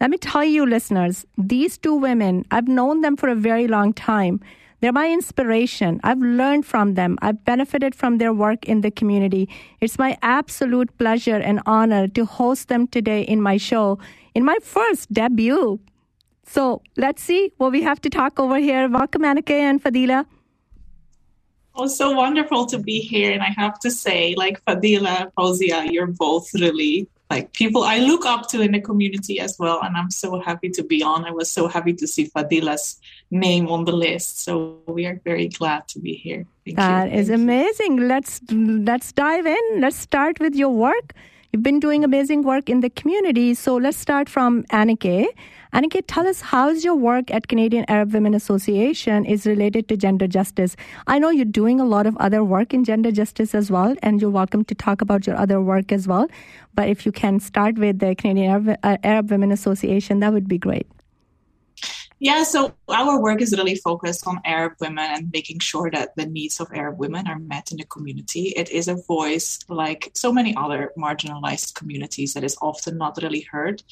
Let 0.00 0.10
me 0.10 0.18
tell 0.18 0.44
you, 0.44 0.66
listeners, 0.66 1.24
these 1.38 1.78
two 1.78 1.94
women, 1.94 2.44
I've 2.50 2.66
known 2.66 3.02
them 3.02 3.16
for 3.16 3.28
a 3.28 3.36
very 3.36 3.68
long 3.68 3.92
time. 3.92 4.40
They're 4.80 4.92
my 4.92 5.10
inspiration. 5.10 6.00
I've 6.02 6.20
learned 6.20 6.64
from 6.64 6.94
them. 6.94 7.18
I've 7.20 7.44
benefited 7.44 7.94
from 7.94 8.16
their 8.16 8.32
work 8.32 8.64
in 8.64 8.80
the 8.80 8.90
community. 8.90 9.48
It's 9.80 9.98
my 9.98 10.16
absolute 10.22 10.96
pleasure 10.96 11.36
and 11.36 11.60
honor 11.66 12.08
to 12.08 12.24
host 12.24 12.68
them 12.68 12.86
today 12.86 13.22
in 13.22 13.42
my 13.42 13.58
show, 13.58 13.98
in 14.34 14.44
my 14.44 14.56
first 14.62 15.12
debut. 15.12 15.78
So 16.44 16.82
let's 16.96 17.22
see 17.22 17.52
what 17.58 17.72
we 17.72 17.82
have 17.82 18.00
to 18.00 18.10
talk 18.10 18.40
over 18.40 18.58
here. 18.58 18.88
Welcome, 18.88 19.24
and 19.24 19.44
Fadila. 19.44 20.24
Oh, 21.74 21.86
so 21.86 22.12
wonderful 22.12 22.66
to 22.66 22.78
be 22.78 23.00
here. 23.00 23.32
And 23.32 23.42
I 23.42 23.54
have 23.56 23.78
to 23.80 23.90
say, 23.90 24.34
like 24.36 24.64
Fadila, 24.64 25.30
Fawzia, 25.38 25.92
you're 25.92 26.06
both 26.06 26.52
really 26.54 27.06
like 27.30 27.52
people 27.52 27.84
I 27.84 27.98
look 27.98 28.26
up 28.26 28.48
to 28.48 28.60
in 28.60 28.72
the 28.72 28.80
community 28.80 29.38
as 29.38 29.56
well. 29.58 29.80
And 29.82 29.96
I'm 29.96 30.10
so 30.10 30.40
happy 30.40 30.68
to 30.70 30.82
be 30.82 31.02
on. 31.02 31.24
I 31.24 31.30
was 31.30 31.50
so 31.50 31.68
happy 31.68 31.94
to 31.94 32.06
see 32.06 32.26
Fadila's 32.26 33.00
name 33.30 33.68
on 33.68 33.84
the 33.84 33.92
list. 33.92 34.40
So 34.40 34.80
we 34.86 35.06
are 35.06 35.20
very 35.24 35.48
glad 35.48 35.86
to 35.88 36.00
be 36.00 36.14
here. 36.14 36.44
Thank 36.64 36.76
that 36.78 37.12
is 37.12 37.30
amazing. 37.30 38.08
Let's 38.08 38.40
let's 38.50 39.12
dive 39.12 39.46
in. 39.46 39.80
Let's 39.80 39.96
start 39.96 40.40
with 40.40 40.54
your 40.56 40.70
work. 40.70 41.14
You've 41.52 41.62
been 41.62 41.80
doing 41.80 42.04
amazing 42.04 42.42
work 42.42 42.68
in 42.68 42.80
the 42.80 42.90
community. 42.90 43.54
So 43.54 43.76
let's 43.76 43.96
start 43.96 44.28
from 44.28 44.64
Anike. 44.64 45.26
Anike, 45.72 46.02
tell 46.08 46.26
us 46.26 46.40
how's 46.40 46.84
your 46.84 46.96
work 46.96 47.30
at 47.30 47.46
Canadian 47.46 47.84
Arab 47.88 48.12
Women 48.12 48.34
Association 48.34 49.24
is 49.24 49.46
related 49.46 49.88
to 49.88 49.96
gender 49.96 50.26
justice. 50.26 50.74
I 51.06 51.20
know 51.20 51.30
you're 51.30 51.44
doing 51.44 51.78
a 51.78 51.84
lot 51.84 52.06
of 52.06 52.16
other 52.16 52.42
work 52.42 52.74
in 52.74 52.82
gender 52.82 53.12
justice 53.12 53.54
as 53.54 53.70
well, 53.70 53.94
and 54.02 54.20
you're 54.20 54.30
welcome 54.30 54.64
to 54.64 54.74
talk 54.74 55.00
about 55.00 55.28
your 55.28 55.36
other 55.36 55.60
work 55.60 55.92
as 55.92 56.08
well. 56.08 56.26
But 56.74 56.88
if 56.88 57.06
you 57.06 57.12
can 57.12 57.38
start 57.38 57.78
with 57.78 58.00
the 58.00 58.16
Canadian 58.16 58.50
Arab, 58.50 58.78
uh, 58.82 58.96
Arab 59.04 59.30
Women 59.30 59.52
Association, 59.52 60.18
that 60.20 60.32
would 60.32 60.48
be 60.48 60.58
great. 60.58 60.88
Yeah, 62.22 62.42
so 62.42 62.74
our 62.90 63.18
work 63.18 63.40
is 63.40 63.56
really 63.56 63.76
focused 63.76 64.26
on 64.26 64.42
Arab 64.44 64.74
women 64.78 65.06
and 65.10 65.30
making 65.32 65.60
sure 65.60 65.90
that 65.90 66.14
the 66.16 66.26
needs 66.26 66.60
of 66.60 66.68
Arab 66.74 66.98
women 66.98 67.26
are 67.26 67.38
met 67.38 67.72
in 67.72 67.78
the 67.78 67.86
community. 67.86 68.52
It 68.56 68.68
is 68.68 68.88
a 68.88 68.96
voice, 69.08 69.58
like 69.70 70.10
so 70.14 70.30
many 70.30 70.54
other 70.54 70.92
marginalized 70.98 71.74
communities, 71.74 72.34
that 72.34 72.44
is 72.44 72.58
often 72.60 72.98
not 72.98 73.18
really 73.22 73.46
heard. 73.50 73.82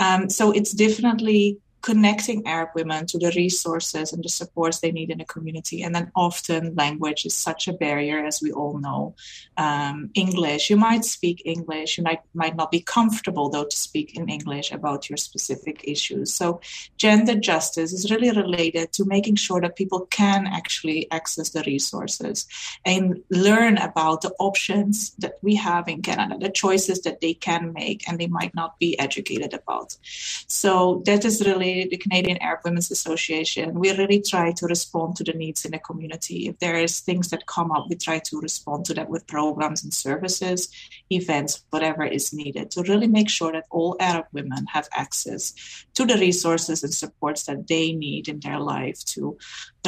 Um, 0.00 0.28
so 0.28 0.50
it's 0.50 0.72
definitely 0.72 1.58
connecting 1.88 2.46
Arab 2.46 2.68
women 2.74 3.06
to 3.06 3.18
the 3.18 3.32
resources 3.34 4.12
and 4.12 4.22
the 4.22 4.28
supports 4.28 4.80
they 4.80 4.92
need 4.92 5.10
in 5.10 5.16
the 5.16 5.24
community. 5.24 5.82
And 5.82 5.94
then 5.94 6.12
often 6.14 6.74
language 6.74 7.24
is 7.24 7.34
such 7.34 7.66
a 7.66 7.72
barrier, 7.72 8.18
as 8.26 8.42
we 8.42 8.52
all 8.52 8.76
know. 8.76 9.14
Um, 9.56 10.10
English, 10.14 10.68
you 10.68 10.76
might 10.76 11.06
speak 11.06 11.40
English, 11.46 11.96
you 11.96 12.04
might, 12.04 12.20
might 12.34 12.56
not 12.56 12.70
be 12.70 12.82
comfortable, 12.82 13.48
though, 13.48 13.64
to 13.64 13.76
speak 13.88 14.18
in 14.18 14.28
English 14.28 14.70
about 14.70 15.08
your 15.08 15.16
specific 15.16 15.80
issues. 15.84 16.34
So, 16.34 16.60
gender 16.98 17.36
justice 17.36 17.94
is 17.94 18.10
really 18.10 18.32
related 18.32 18.92
to 18.92 19.06
making 19.06 19.36
sure 19.36 19.62
that 19.62 19.76
people 19.76 20.00
can 20.10 20.46
actually 20.46 21.10
access 21.10 21.48
the 21.50 21.62
resources 21.66 22.46
and 22.84 23.22
learn 23.30 23.78
about 23.78 24.20
the 24.20 24.34
options 24.38 25.12
that 25.22 25.36
we 25.40 25.54
have 25.54 25.88
in 25.88 26.02
Canada, 26.02 26.36
the 26.38 26.50
choices 26.50 27.00
that 27.04 27.22
they 27.22 27.32
can 27.32 27.72
make 27.72 28.06
and 28.06 28.18
they 28.18 28.26
might 28.26 28.54
not 28.54 28.78
be 28.78 28.98
educated 28.98 29.54
about. 29.54 29.96
So, 30.46 31.02
that 31.06 31.24
is 31.24 31.46
really 31.46 31.77
the 31.84 31.96
Canadian 31.96 32.38
Arab 32.38 32.60
Women's 32.64 32.90
Association, 32.90 33.78
we 33.78 33.90
really 33.96 34.20
try 34.20 34.52
to 34.52 34.66
respond 34.66 35.16
to 35.16 35.24
the 35.24 35.32
needs 35.32 35.64
in 35.64 35.72
the 35.72 35.78
community. 35.78 36.48
If 36.48 36.58
there 36.58 36.76
is 36.76 37.00
things 37.00 37.28
that 37.30 37.46
come 37.46 37.70
up, 37.70 37.86
we 37.88 37.96
try 37.96 38.18
to 38.18 38.40
respond 38.40 38.84
to 38.86 38.94
that 38.94 39.08
with 39.08 39.26
programs 39.26 39.84
and 39.84 39.92
services, 39.92 40.68
events, 41.10 41.64
whatever 41.70 42.04
is 42.04 42.32
needed 42.32 42.70
to 42.72 42.82
really 42.82 43.08
make 43.08 43.28
sure 43.28 43.52
that 43.52 43.66
all 43.70 43.96
Arab 44.00 44.26
women 44.32 44.66
have 44.66 44.88
access 44.92 45.54
to 45.94 46.04
the 46.04 46.16
resources 46.16 46.82
and 46.82 46.94
supports 46.94 47.44
that 47.44 47.68
they 47.68 47.92
need 47.92 48.28
in 48.28 48.40
their 48.40 48.58
life 48.58 49.04
to 49.06 49.38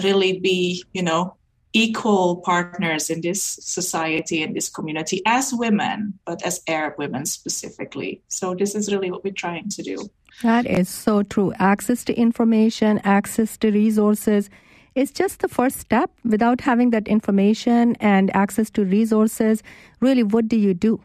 really 0.02 0.38
be, 0.38 0.84
you 0.92 1.02
know, 1.02 1.36
equal 1.72 2.36
partners 2.36 3.10
in 3.10 3.20
this 3.20 3.42
society 3.42 4.42
and 4.42 4.56
this 4.56 4.68
community 4.68 5.22
as 5.24 5.52
women, 5.54 6.18
but 6.24 6.42
as 6.42 6.62
Arab 6.66 6.94
women 6.98 7.24
specifically. 7.24 8.22
So 8.28 8.54
this 8.54 8.74
is 8.74 8.92
really 8.92 9.10
what 9.10 9.22
we're 9.22 9.32
trying 9.32 9.68
to 9.70 9.82
do. 9.82 10.10
That 10.42 10.66
is 10.66 10.88
so 10.88 11.22
true. 11.22 11.52
Access 11.58 12.04
to 12.04 12.14
information, 12.14 13.00
access 13.04 13.56
to 13.58 13.70
resources 13.70 14.48
is 14.94 15.10
just 15.10 15.40
the 15.40 15.48
first 15.48 15.78
step. 15.78 16.10
Without 16.24 16.60
having 16.62 16.90
that 16.90 17.06
information 17.06 17.96
and 18.00 18.34
access 18.34 18.70
to 18.70 18.84
resources, 18.84 19.62
really, 20.00 20.22
what 20.22 20.48
do 20.48 20.56
you 20.56 20.74
do? 20.74 21.00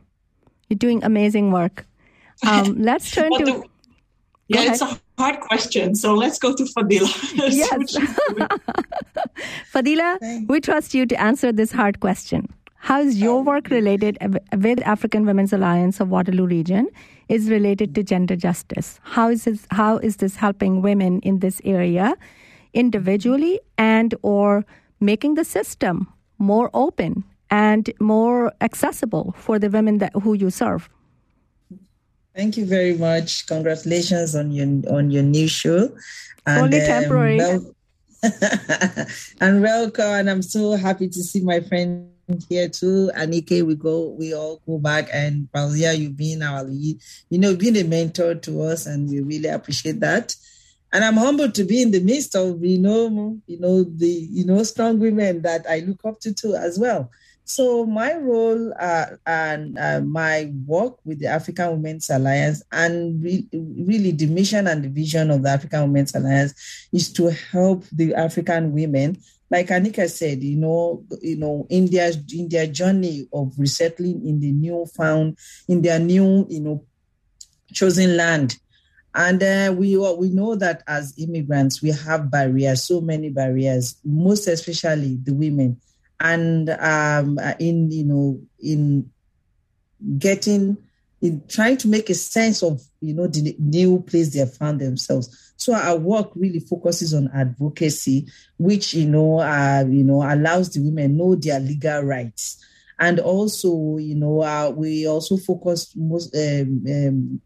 You're 0.70 0.78
doing 0.78 1.04
amazing 1.04 1.52
work. 1.52 1.86
Um, 2.46 2.76
let's 2.78 3.12
turn 3.12 3.32
to. 3.32 3.46
The, 3.46 3.64
yeah, 4.50 4.64
it's 4.74 4.82
a 4.82 5.00
hard 5.18 5.40
question. 5.40 5.96
So 5.96 6.14
let's 6.14 6.38
go 6.38 6.54
to 6.54 6.64
Fadila. 6.64 7.10
yes. 7.50 7.96
Fadila, 9.74 10.48
we 10.50 10.60
trust 10.60 10.94
you 10.94 11.06
to 11.06 11.20
answer 11.20 11.54
this 11.54 11.72
hard 11.72 12.02
question. 12.02 12.54
How 12.76 13.00
is 13.00 13.22
your 13.22 13.42
work 13.42 13.70
related 13.70 14.18
with 14.52 14.86
African 14.86 15.26
Women's 15.26 15.54
Alliance 15.54 16.02
of 16.02 16.10
Waterloo 16.10 16.46
Region? 16.46 16.90
Is 17.30 17.50
related 17.50 17.96
to 17.96 18.04
gender 18.04 18.36
justice. 18.36 19.00
How 19.04 19.30
is 19.30 19.46
this, 19.46 19.68
how 19.72 19.98
is 19.98 20.18
this 20.18 20.36
helping 20.36 20.82
women 20.82 21.20
in 21.22 21.40
this 21.40 21.62
area 21.64 22.16
individually 22.74 23.60
and 23.78 24.14
or 24.22 24.66
making 25.00 25.36
the 25.36 25.46
system 25.46 26.08
more 26.38 26.70
open 26.74 27.24
and 27.50 27.90
more 28.00 28.54
accessible 28.62 29.34
for 29.38 29.60
the 29.60 29.70
women 29.70 30.00
that 30.00 30.14
who 30.14 30.34
you 30.34 30.50
serve? 30.50 30.90
Thank 32.36 32.58
you 32.58 32.66
very 32.66 32.98
much. 32.98 33.48
Congratulations 33.48 34.36
on 34.36 34.52
your 34.52 34.68
on 34.94 35.10
your 35.10 35.24
new 35.24 35.48
show. 35.48 35.90
And, 36.46 36.64
Only 36.64 36.80
temporary. 36.80 37.40
Um, 37.40 37.74
and 39.40 39.62
welcome. 39.62 40.06
And 40.06 40.30
I'm 40.30 40.42
so 40.42 40.76
happy 40.76 41.08
to 41.08 41.24
see 41.24 41.42
my 41.42 41.62
friend 41.62 42.10
here 42.50 42.70
too. 42.70 43.12
Anike, 43.16 43.66
we 43.66 43.76
go, 43.76 44.10
we 44.10 44.34
all 44.34 44.62
go 44.66 44.78
back, 44.78 45.10
and 45.14 45.48
Paulia, 45.54 45.98
you've 45.98 46.18
been 46.18 46.42
our 46.42 46.64
lead. 46.64 47.00
You 47.30 47.40
know, 47.40 47.56
being 47.56 47.78
a 47.78 47.84
mentor 47.84 48.36
to 48.36 48.62
us, 48.64 48.86
and 48.86 49.10
we 49.10 49.22
really 49.22 49.50
appreciate 49.50 50.00
that. 50.00 50.36
And 50.94 51.04
I'm 51.04 51.18
humbled 51.18 51.56
to 51.56 51.66
be 51.66 51.82
in 51.82 51.92
the 51.92 52.00
midst 52.00 52.36
of, 52.36 52.64
you 52.64 52.80
know, 52.80 53.38
you 53.48 53.60
know 53.60 53.84
the, 53.84 54.08
you 54.08 54.46
know, 54.46 54.64
strong 54.64 55.00
women 55.00 55.42
that 55.42 55.66
I 55.70 55.80
look 55.80 56.02
up 56.06 56.20
to 56.22 56.34
too 56.34 56.56
as 56.56 56.80
well. 56.80 57.12
So 57.48 57.86
my 57.86 58.16
role 58.16 58.74
uh, 58.80 59.06
and 59.28 59.78
uh, 59.78 60.02
my 60.02 60.52
work 60.66 60.98
with 61.06 61.20
the 61.20 61.28
African 61.28 61.72
Women's 61.74 62.10
Alliance, 62.10 62.64
and 62.72 63.22
re- 63.24 63.48
really 63.54 64.12
the 64.12 64.26
mission 64.28 64.68
and 64.68 64.84
the 64.84 64.90
vision 64.90 65.30
of 65.30 65.44
the 65.44 65.50
African 65.50 65.82
Women's 65.82 66.16
Alliance, 66.16 66.88
is 66.92 67.14
to 67.14 67.28
help 67.28 67.84
the 67.92 68.16
African 68.16 68.72
women 68.72 69.18
like 69.50 69.68
Anika 69.68 70.10
said, 70.10 70.44
you 70.44 70.58
know, 70.58 71.04
you 71.22 71.38
know, 71.38 71.68
India's 71.70 72.18
in 72.34 72.50
their 72.50 72.68
journey 72.68 73.28
of 73.32 73.54
resettling 73.58 74.26
in 74.28 74.40
the 74.40 74.52
new 74.52 74.86
found, 74.86 75.38
in 75.68 75.82
their 75.82 76.00
new, 76.00 76.46
you 76.50 76.60
know, 76.60 76.86
chosen 77.72 78.18
land. 78.18 78.58
And 79.14 79.42
uh, 79.42 79.74
we 79.78 79.96
we 79.98 80.30
know 80.30 80.56
that 80.56 80.84
as 80.88 81.14
immigrants, 81.18 81.82
we 81.82 81.92
have 81.92 82.30
barriers, 82.30 82.84
so 82.84 83.00
many 83.00 83.30
barriers, 83.30 83.96
most 84.04 84.48
especially 84.48 85.18
the 85.24 85.34
women. 85.34 85.80
And 86.20 86.70
um, 86.70 87.40
in 87.60 87.92
you 87.92 88.04
know, 88.04 88.42
in 88.60 89.10
getting 90.18 90.78
in 91.22 91.42
trying 91.48 91.78
to 91.78 91.88
make 91.88 92.10
a 92.10 92.14
sense 92.14 92.62
of 92.62 92.82
you 93.02 93.14
know 93.14 93.28
the 93.28 93.56
new 93.60 94.02
place 94.02 94.34
they 94.34 94.40
have 94.40 94.56
found 94.56 94.80
themselves. 94.80 95.54
So 95.58 95.74
our 95.74 95.98
work 95.98 96.32
really 96.36 96.60
focuses 96.60 97.14
on 97.14 97.30
advocacy, 97.34 98.28
which 98.58 98.94
you 98.94 99.08
know 99.08 99.40
uh, 99.40 99.86
you 99.88 100.04
know 100.04 100.22
allows 100.22 100.74
the 100.74 100.82
women 100.82 101.18
know 101.18 101.36
their 101.36 101.60
legal 101.60 102.02
rights, 102.02 102.64
and 103.00 103.20
also 103.20 103.98
you 103.98 104.16
know 104.16 104.42
uh, 104.42 104.72
we 104.76 105.08
also 105.08 105.38
focus 105.38 105.94
most 105.96 106.36
um, 106.36 106.86
um, 106.90 107.42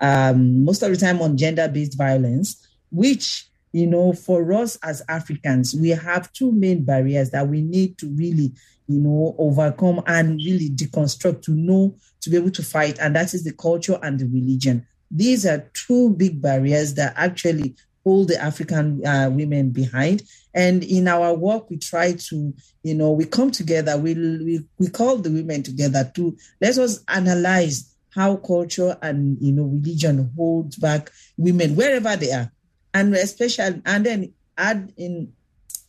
um, 0.00 0.64
most 0.64 0.82
of 0.82 0.90
the 0.90 0.96
time 0.96 1.22
on 1.22 1.36
gender-based 1.36 1.96
violence, 1.96 2.66
which 2.90 3.48
you 3.72 3.86
know 3.86 4.12
for 4.12 4.52
us 4.52 4.76
as 4.82 5.02
Africans 5.08 5.74
we 5.74 5.90
have 5.90 6.32
two 6.32 6.52
main 6.52 6.84
barriers 6.84 7.30
that 7.30 7.48
we 7.48 7.62
need 7.62 7.96
to 7.98 8.08
really 8.14 8.52
you 8.88 9.00
know 9.00 9.34
overcome 9.38 10.02
and 10.06 10.36
really 10.44 10.70
deconstruct 10.70 11.42
to 11.42 11.52
know 11.52 11.96
to 12.20 12.30
be 12.30 12.36
able 12.36 12.50
to 12.50 12.62
fight, 12.62 12.98
and 12.98 13.16
that 13.16 13.34
is 13.34 13.44
the 13.44 13.52
culture 13.52 13.98
and 14.02 14.18
the 14.18 14.26
religion. 14.26 14.86
These 15.10 15.44
are 15.46 15.70
two 15.74 16.10
big 16.10 16.40
barriers 16.40 16.94
that 16.94 17.14
actually 17.16 17.76
hold 18.04 18.28
the 18.28 18.40
African 18.40 19.04
uh, 19.06 19.30
women 19.30 19.70
behind. 19.70 20.22
And 20.54 20.82
in 20.82 21.08
our 21.08 21.34
work, 21.34 21.70
we 21.70 21.78
try 21.78 22.12
to, 22.12 22.54
you 22.82 22.94
know, 22.94 23.12
we 23.12 23.24
come 23.24 23.50
together, 23.50 23.96
we, 23.96 24.14
we, 24.14 24.66
we 24.78 24.88
call 24.88 25.18
the 25.18 25.30
women 25.30 25.62
together 25.62 26.10
to 26.16 26.36
let 26.60 26.78
us 26.78 27.02
analyze 27.08 27.94
how 28.14 28.36
culture 28.36 28.96
and, 29.02 29.38
you 29.40 29.52
know, 29.52 29.64
religion 29.64 30.30
holds 30.36 30.76
back 30.76 31.10
women 31.36 31.74
wherever 31.76 32.16
they 32.16 32.32
are. 32.32 32.50
And 32.92 33.14
especially, 33.14 33.80
and 33.86 34.04
then 34.04 34.34
add 34.58 34.92
in, 34.96 35.32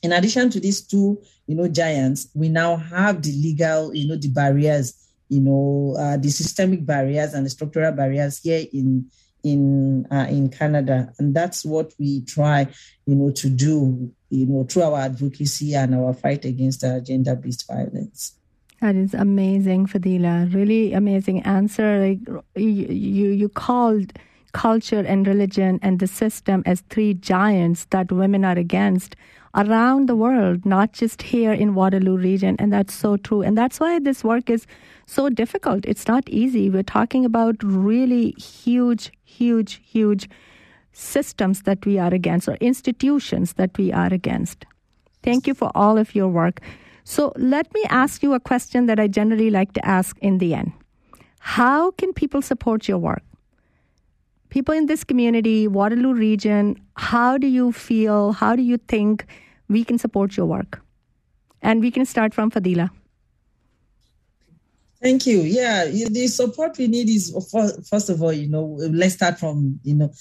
in 0.03 0.11
addition 0.11 0.49
to 0.51 0.59
these 0.59 0.81
two, 0.81 1.19
you 1.47 1.55
know, 1.55 1.67
giants, 1.67 2.27
we 2.35 2.49
now 2.49 2.75
have 2.75 3.23
the 3.23 3.31
legal, 3.31 3.95
you 3.95 4.07
know, 4.07 4.15
the 4.15 4.29
barriers 4.29 5.03
you 5.33 5.39
know, 5.39 5.95
uh, 5.99 6.17
the 6.17 6.29
systemic 6.29 6.85
barriers 6.85 7.33
and 7.33 7.45
the 7.45 7.49
structural 7.49 7.91
barriers 7.91 8.39
here 8.39 8.65
in 8.71 9.09
in 9.43 10.05
uh, 10.11 10.27
in 10.29 10.47
Canada, 10.49 11.11
and 11.17 11.35
that's 11.35 11.65
what 11.65 11.91
we 11.99 12.21
try, 12.21 12.67
you 13.05 13.15
know, 13.15 13.31
to 13.31 13.49
do, 13.49 14.13
you 14.29 14.45
know, 14.45 14.63
through 14.63 14.83
our 14.83 14.99
advocacy 14.99 15.75
and 15.75 15.95
our 15.95 16.13
fight 16.13 16.45
against 16.45 16.83
uh, 16.83 16.99
gender-based 17.01 17.67
violence. 17.67 18.37
That 18.79 18.95
is 18.95 19.13
amazing, 19.13 19.87
Fadila. 19.87 20.53
Really 20.53 20.93
amazing 20.93 21.41
answer. 21.43 21.99
Like 21.99 22.19
you, 22.55 22.87
you, 22.87 23.29
you 23.29 23.49
called 23.49 24.13
culture 24.53 24.99
and 24.99 25.27
religion 25.27 25.79
and 25.81 25.99
the 25.99 26.07
system 26.07 26.63
as 26.65 26.81
three 26.89 27.13
giants 27.13 27.85
that 27.89 28.11
women 28.11 28.45
are 28.45 28.57
against 28.57 29.15
around 29.55 30.07
the 30.07 30.15
world, 30.15 30.65
not 30.65 30.93
just 30.93 31.21
here 31.21 31.53
in 31.53 31.75
Waterloo 31.75 32.17
region. 32.17 32.55
And 32.59 32.73
that's 32.73 32.93
so 32.93 33.17
true. 33.17 33.41
And 33.41 33.57
that's 33.57 33.79
why 33.79 33.99
this 33.99 34.23
work 34.23 34.49
is 34.49 34.65
so 35.05 35.29
difficult. 35.29 35.85
It's 35.85 36.07
not 36.07 36.27
easy. 36.29 36.69
We're 36.69 36.83
talking 36.83 37.25
about 37.25 37.55
really 37.63 38.31
huge, 38.31 39.11
huge, 39.23 39.81
huge 39.83 40.29
systems 40.91 41.63
that 41.63 41.85
we 41.85 41.99
are 41.99 42.13
against 42.13 42.47
or 42.47 42.55
institutions 42.55 43.53
that 43.53 43.77
we 43.77 43.91
are 43.91 44.13
against. 44.13 44.65
Thank 45.21 45.47
you 45.47 45.53
for 45.53 45.71
all 45.75 45.97
of 45.97 46.15
your 46.15 46.27
work. 46.27 46.61
So 47.03 47.33
let 47.35 47.73
me 47.73 47.83
ask 47.89 48.23
you 48.23 48.33
a 48.33 48.39
question 48.39 48.85
that 48.85 48.99
I 48.99 49.07
generally 49.07 49.49
like 49.49 49.73
to 49.73 49.85
ask 49.85 50.17
in 50.19 50.37
the 50.37 50.53
end. 50.53 50.71
how 51.45 51.91
can 51.91 52.13
people 52.13 52.41
support 52.41 52.87
your 52.87 52.97
work? 52.97 53.21
People 54.49 54.73
in 54.73 54.85
this 54.85 55.03
community, 55.03 55.67
Waterloo 55.67 56.13
region, 56.13 56.79
how 56.95 57.37
do 57.37 57.47
you 57.47 57.73
feel? 57.73 58.31
How 58.31 58.55
do 58.55 58.61
you 58.61 58.77
think 58.77 59.25
we 59.73 59.83
can 59.83 59.97
support 59.97 60.37
your 60.37 60.45
work? 60.45 60.81
And 61.61 61.81
we 61.81 61.91
can 61.91 62.05
start 62.05 62.33
from 62.33 62.51
Fadila. 62.51 62.89
Thank 65.01 65.27
you. 65.27 65.41
Yeah, 65.41 65.83
the 65.85 66.27
support 66.27 66.77
we 66.77 66.87
need 66.87 67.09
is 67.09 67.35
first 67.89 68.09
of 68.09 68.23
all, 68.23 68.31
you 68.31 68.47
know, 68.47 68.77
let's 68.79 69.15
start 69.15 69.37
from 69.37 69.79
you 69.83 69.95
know, 69.95 70.13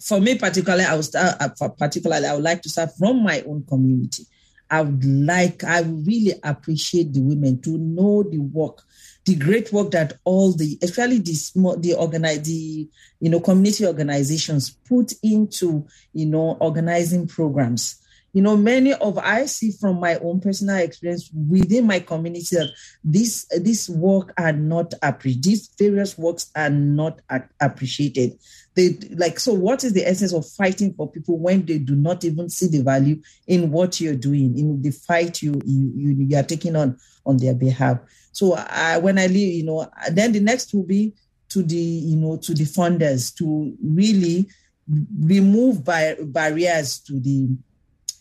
for 0.00 0.20
me 0.20 0.38
particularly, 0.38 0.84
I 0.84 0.94
would 0.94 1.04
start 1.04 1.34
uh, 1.40 1.68
particularly 1.70 2.26
I 2.26 2.34
would 2.34 2.44
like 2.44 2.62
to 2.62 2.68
start 2.68 2.90
from 2.96 3.24
my 3.24 3.42
own 3.42 3.64
community. 3.66 4.24
I 4.70 4.82
would 4.82 5.04
like, 5.04 5.64
I 5.64 5.80
really 5.80 6.34
appreciate 6.42 7.12
the 7.12 7.20
women 7.20 7.60
to 7.62 7.78
know 7.78 8.22
the 8.24 8.38
work, 8.38 8.82
the 9.24 9.36
great 9.36 9.72
work 9.72 9.92
that 9.92 10.18
all 10.24 10.52
the, 10.52 10.78
especially 10.82 11.18
the 11.18 11.34
small, 11.34 11.76
the 11.76 11.94
organize, 11.94 12.42
the 12.42 12.88
you 13.20 13.30
know, 13.30 13.40
community 13.40 13.86
organizations 13.86 14.70
put 14.70 15.12
into 15.22 15.86
you 16.12 16.26
know 16.26 16.56
organizing 16.60 17.26
programs 17.26 18.00
you 18.36 18.42
know, 18.42 18.54
many 18.54 18.92
of 18.92 19.16
I 19.16 19.46
see 19.46 19.72
from 19.72 19.98
my 19.98 20.16
own 20.16 20.40
personal 20.40 20.76
experience 20.76 21.30
within 21.48 21.86
my 21.86 22.00
community 22.00 22.54
that 22.56 22.68
this 23.02 23.46
this 23.62 23.88
work 23.88 24.34
are 24.36 24.52
not 24.52 24.92
appreciated. 25.00 25.42
These 25.42 25.70
various 25.78 26.18
works 26.18 26.50
are 26.54 26.68
not 26.68 27.22
appreciated. 27.58 28.38
They 28.74 28.98
like 29.12 29.40
so. 29.40 29.54
What 29.54 29.84
is 29.84 29.94
the 29.94 30.06
essence 30.06 30.34
of 30.34 30.46
fighting 30.46 30.92
for 30.92 31.10
people 31.10 31.38
when 31.38 31.64
they 31.64 31.78
do 31.78 31.96
not 31.96 32.26
even 32.26 32.50
see 32.50 32.66
the 32.66 32.82
value 32.82 33.22
in 33.46 33.70
what 33.70 34.02
you're 34.02 34.14
doing 34.14 34.58
in 34.58 34.82
the 34.82 34.90
fight 34.90 35.40
you 35.40 35.58
you 35.64 35.92
you, 35.96 36.26
you 36.28 36.36
are 36.36 36.42
taking 36.42 36.76
on 36.76 36.98
on 37.24 37.38
their 37.38 37.54
behalf? 37.54 38.00
So 38.32 38.52
I, 38.52 38.98
when 38.98 39.18
I 39.18 39.28
leave, 39.28 39.54
you 39.54 39.64
know, 39.64 39.90
then 40.10 40.32
the 40.32 40.40
next 40.40 40.74
will 40.74 40.84
be 40.84 41.14
to 41.48 41.62
the 41.62 41.74
you 41.74 42.16
know 42.16 42.36
to 42.36 42.52
the 42.52 42.64
funders 42.64 43.34
to 43.36 43.74
really 43.82 44.46
remove 45.18 45.82
bar- 45.82 46.16
barriers 46.22 46.98
to 46.98 47.18
the 47.18 47.48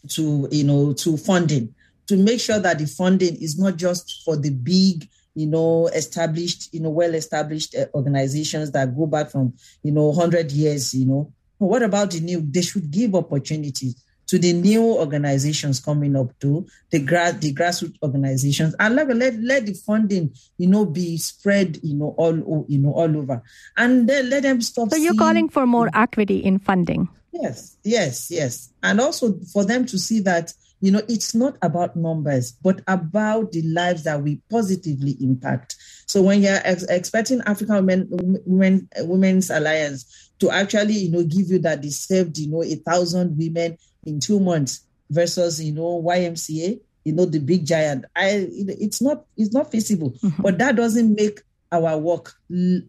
to 0.09 0.47
you 0.51 0.63
know 0.63 0.93
to 0.93 1.17
funding 1.17 1.73
to 2.07 2.17
make 2.17 2.39
sure 2.39 2.59
that 2.59 2.79
the 2.79 2.85
funding 2.85 3.35
is 3.37 3.57
not 3.57 3.77
just 3.77 4.23
for 4.23 4.35
the 4.35 4.49
big 4.49 5.07
you 5.33 5.47
know 5.47 5.87
established 5.87 6.73
you 6.73 6.79
know 6.79 6.89
well 6.89 7.13
established 7.13 7.75
uh, 7.75 7.85
organizations 7.93 8.71
that 8.71 8.95
go 8.95 9.05
back 9.05 9.29
from 9.29 9.53
you 9.83 9.91
know 9.91 10.07
100 10.07 10.51
years 10.51 10.93
you 10.93 11.05
know. 11.05 11.31
But 11.59 11.67
what 11.67 11.83
about 11.83 12.11
the 12.11 12.19
new 12.19 12.41
they 12.41 12.61
should 12.61 12.91
give 12.91 13.15
opportunities 13.15 14.01
to 14.27 14.39
the 14.39 14.53
new 14.53 14.83
organizations 14.83 15.79
coming 15.79 16.15
up 16.15 16.37
to 16.39 16.65
the 16.89 16.99
grass 16.99 17.33
the 17.35 17.53
grassroots 17.53 17.97
organizations. 18.01 18.75
And 18.79 18.95
let, 18.95 19.07
let 19.15 19.39
let 19.39 19.65
the 19.65 19.73
funding 19.73 20.33
you 20.57 20.67
know 20.67 20.85
be 20.85 21.17
spread 21.17 21.79
you 21.83 21.95
know 21.95 22.15
all 22.17 22.65
you 22.67 22.79
know 22.79 22.93
all 22.93 23.17
over. 23.17 23.43
And 23.77 24.07
then 24.09 24.29
let 24.29 24.43
them 24.43 24.61
stop 24.61 24.89
so 24.89 24.95
you're 24.95 25.11
seeing, 25.11 25.19
calling 25.19 25.49
for 25.49 25.65
more 25.65 25.89
equity 25.93 26.39
in 26.39 26.59
funding 26.59 27.09
Yes, 27.41 27.77
yes, 27.83 28.31
yes. 28.31 28.71
And 28.83 29.01
also 29.01 29.39
for 29.51 29.65
them 29.65 29.85
to 29.87 29.97
see 29.99 30.19
that, 30.21 30.53
you 30.81 30.91
know, 30.91 31.01
it's 31.07 31.35
not 31.35 31.57
about 31.61 31.95
numbers, 31.95 32.51
but 32.51 32.81
about 32.87 33.51
the 33.51 33.61
lives 33.63 34.03
that 34.03 34.21
we 34.21 34.41
positively 34.49 35.17
impact. 35.19 35.75
So 36.05 36.21
when 36.21 36.41
you're 36.41 36.59
ex- 36.63 36.83
expecting 36.83 37.41
African 37.45 37.75
Women, 37.75 38.07
Women 38.45 38.89
Women's 38.99 39.49
Alliance 39.49 40.31
to 40.39 40.51
actually, 40.51 40.93
you 40.93 41.11
know, 41.11 41.23
give 41.23 41.49
you 41.49 41.59
that 41.59 41.81
they 41.81 41.89
saved, 41.89 42.37
you 42.37 42.49
know, 42.49 42.63
a 42.63 42.75
thousand 42.75 43.37
women 43.37 43.77
in 44.05 44.19
two 44.19 44.39
months 44.39 44.85
versus, 45.09 45.61
you 45.61 45.73
know, 45.73 46.01
YMCA, 46.03 46.79
you 47.03 47.13
know, 47.13 47.25
the 47.25 47.39
big 47.39 47.65
giant. 47.65 48.05
I 48.15 48.47
it's 48.51 49.01
not 49.01 49.25
it's 49.37 49.53
not 49.53 49.71
feasible. 49.71 50.11
Mm-hmm. 50.11 50.41
But 50.41 50.57
that 50.59 50.75
doesn't 50.75 51.15
make 51.15 51.41
our 51.71 51.97
work 51.97 52.33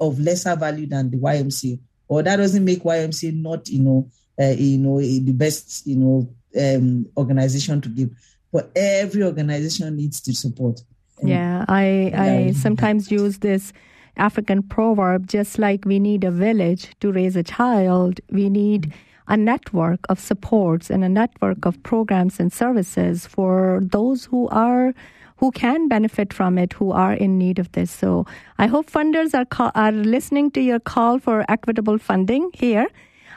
of 0.00 0.20
lesser 0.20 0.54
value 0.56 0.86
than 0.86 1.10
the 1.10 1.18
YMCA. 1.18 1.80
Or 2.08 2.22
that 2.22 2.36
doesn't 2.36 2.64
make 2.64 2.84
YMCA 2.84 3.34
not, 3.40 3.68
you 3.68 3.82
know, 3.82 4.10
uh, 4.40 4.54
you 4.56 4.78
know, 4.78 5.00
the 5.00 5.32
best, 5.32 5.86
you 5.86 5.96
know, 5.96 6.28
um, 6.58 7.06
organization 7.16 7.80
to 7.80 7.88
give. 7.88 8.10
But 8.52 8.70
every 8.76 9.22
organization 9.22 9.96
needs 9.96 10.20
to 10.22 10.32
support. 10.34 10.80
yeah, 11.22 11.64
I 11.68 12.12
I 12.14 12.52
sometimes 12.52 13.10
use 13.10 13.38
this 13.38 13.72
African 14.16 14.62
proverb: 14.62 15.26
just 15.26 15.58
like 15.58 15.84
we 15.84 15.98
need 15.98 16.24
a 16.24 16.30
village 16.30 16.94
to 17.00 17.12
raise 17.12 17.36
a 17.36 17.42
child, 17.42 18.20
we 18.30 18.48
need 18.48 18.92
a 19.28 19.36
network 19.36 20.00
of 20.08 20.20
supports 20.20 20.90
and 20.90 21.04
a 21.04 21.08
network 21.08 21.66
of 21.66 21.82
programs 21.82 22.38
and 22.38 22.52
services 22.52 23.26
for 23.26 23.80
those 23.82 24.26
who 24.26 24.48
are 24.48 24.94
who 25.38 25.50
can 25.50 25.86
benefit 25.88 26.32
from 26.32 26.56
it, 26.56 26.72
who 26.72 26.92
are 26.92 27.12
in 27.12 27.36
need 27.38 27.58
of 27.58 27.70
this. 27.72 27.90
So 27.90 28.26
I 28.58 28.66
hope 28.66 28.90
funders 28.90 29.34
are 29.34 29.44
call, 29.44 29.70
are 29.74 29.92
listening 29.92 30.50
to 30.52 30.60
your 30.60 30.80
call 30.80 31.18
for 31.18 31.44
equitable 31.48 31.98
funding 31.98 32.50
here. 32.54 32.86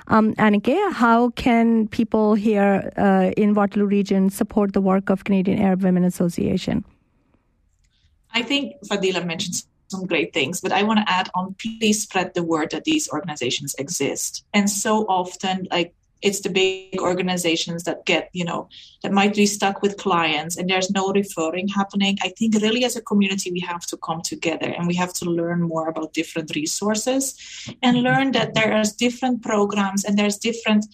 Um, 0.09 0.33
Anneke, 0.35 0.91
how 0.91 1.29
can 1.31 1.87
people 1.87 2.33
here 2.33 2.91
uh, 2.97 3.31
in 3.37 3.53
Waterloo 3.53 3.85
region 3.85 4.29
support 4.29 4.73
the 4.73 4.81
work 4.81 5.09
of 5.09 5.23
Canadian 5.23 5.59
Arab 5.59 5.83
Women 5.83 6.03
Association? 6.03 6.83
I 8.33 8.41
think 8.41 8.75
Fadila 8.87 9.25
mentioned 9.25 9.63
some 9.89 10.05
great 10.05 10.33
things, 10.33 10.61
but 10.61 10.71
I 10.71 10.83
want 10.83 10.99
to 10.99 11.11
add 11.11 11.29
on 11.35 11.55
please 11.59 12.01
spread 12.03 12.33
the 12.33 12.43
word 12.43 12.71
that 12.71 12.83
these 12.85 13.09
organizations 13.09 13.75
exist. 13.77 14.43
And 14.53 14.69
so 14.69 15.05
often, 15.07 15.67
like 15.71 15.93
it's 16.21 16.41
the 16.41 16.49
big 16.49 16.99
organizations 16.99 17.83
that 17.83 18.05
get 18.05 18.29
you 18.33 18.43
know 18.43 18.67
that 19.03 19.11
might 19.11 19.33
be 19.33 19.45
stuck 19.45 19.81
with 19.81 19.97
clients 19.97 20.57
and 20.57 20.69
there's 20.69 20.91
no 20.91 21.11
referring 21.13 21.67
happening. 21.67 22.17
I 22.21 22.29
think 22.29 22.55
really 22.55 22.83
as 22.83 22.95
a 22.95 23.01
community 23.01 23.51
we 23.51 23.61
have 23.61 23.85
to 23.87 23.97
come 23.97 24.21
together 24.21 24.73
and 24.77 24.87
we 24.87 24.95
have 24.95 25.13
to 25.13 25.25
learn 25.25 25.61
more 25.61 25.87
about 25.87 26.13
different 26.13 26.53
resources 26.55 27.35
and 27.81 28.03
learn 28.03 28.31
that 28.33 28.53
there's 28.53 28.91
different 28.91 29.41
programs 29.41 30.03
and 30.03 30.17
there's 30.17 30.37
different 30.37 30.85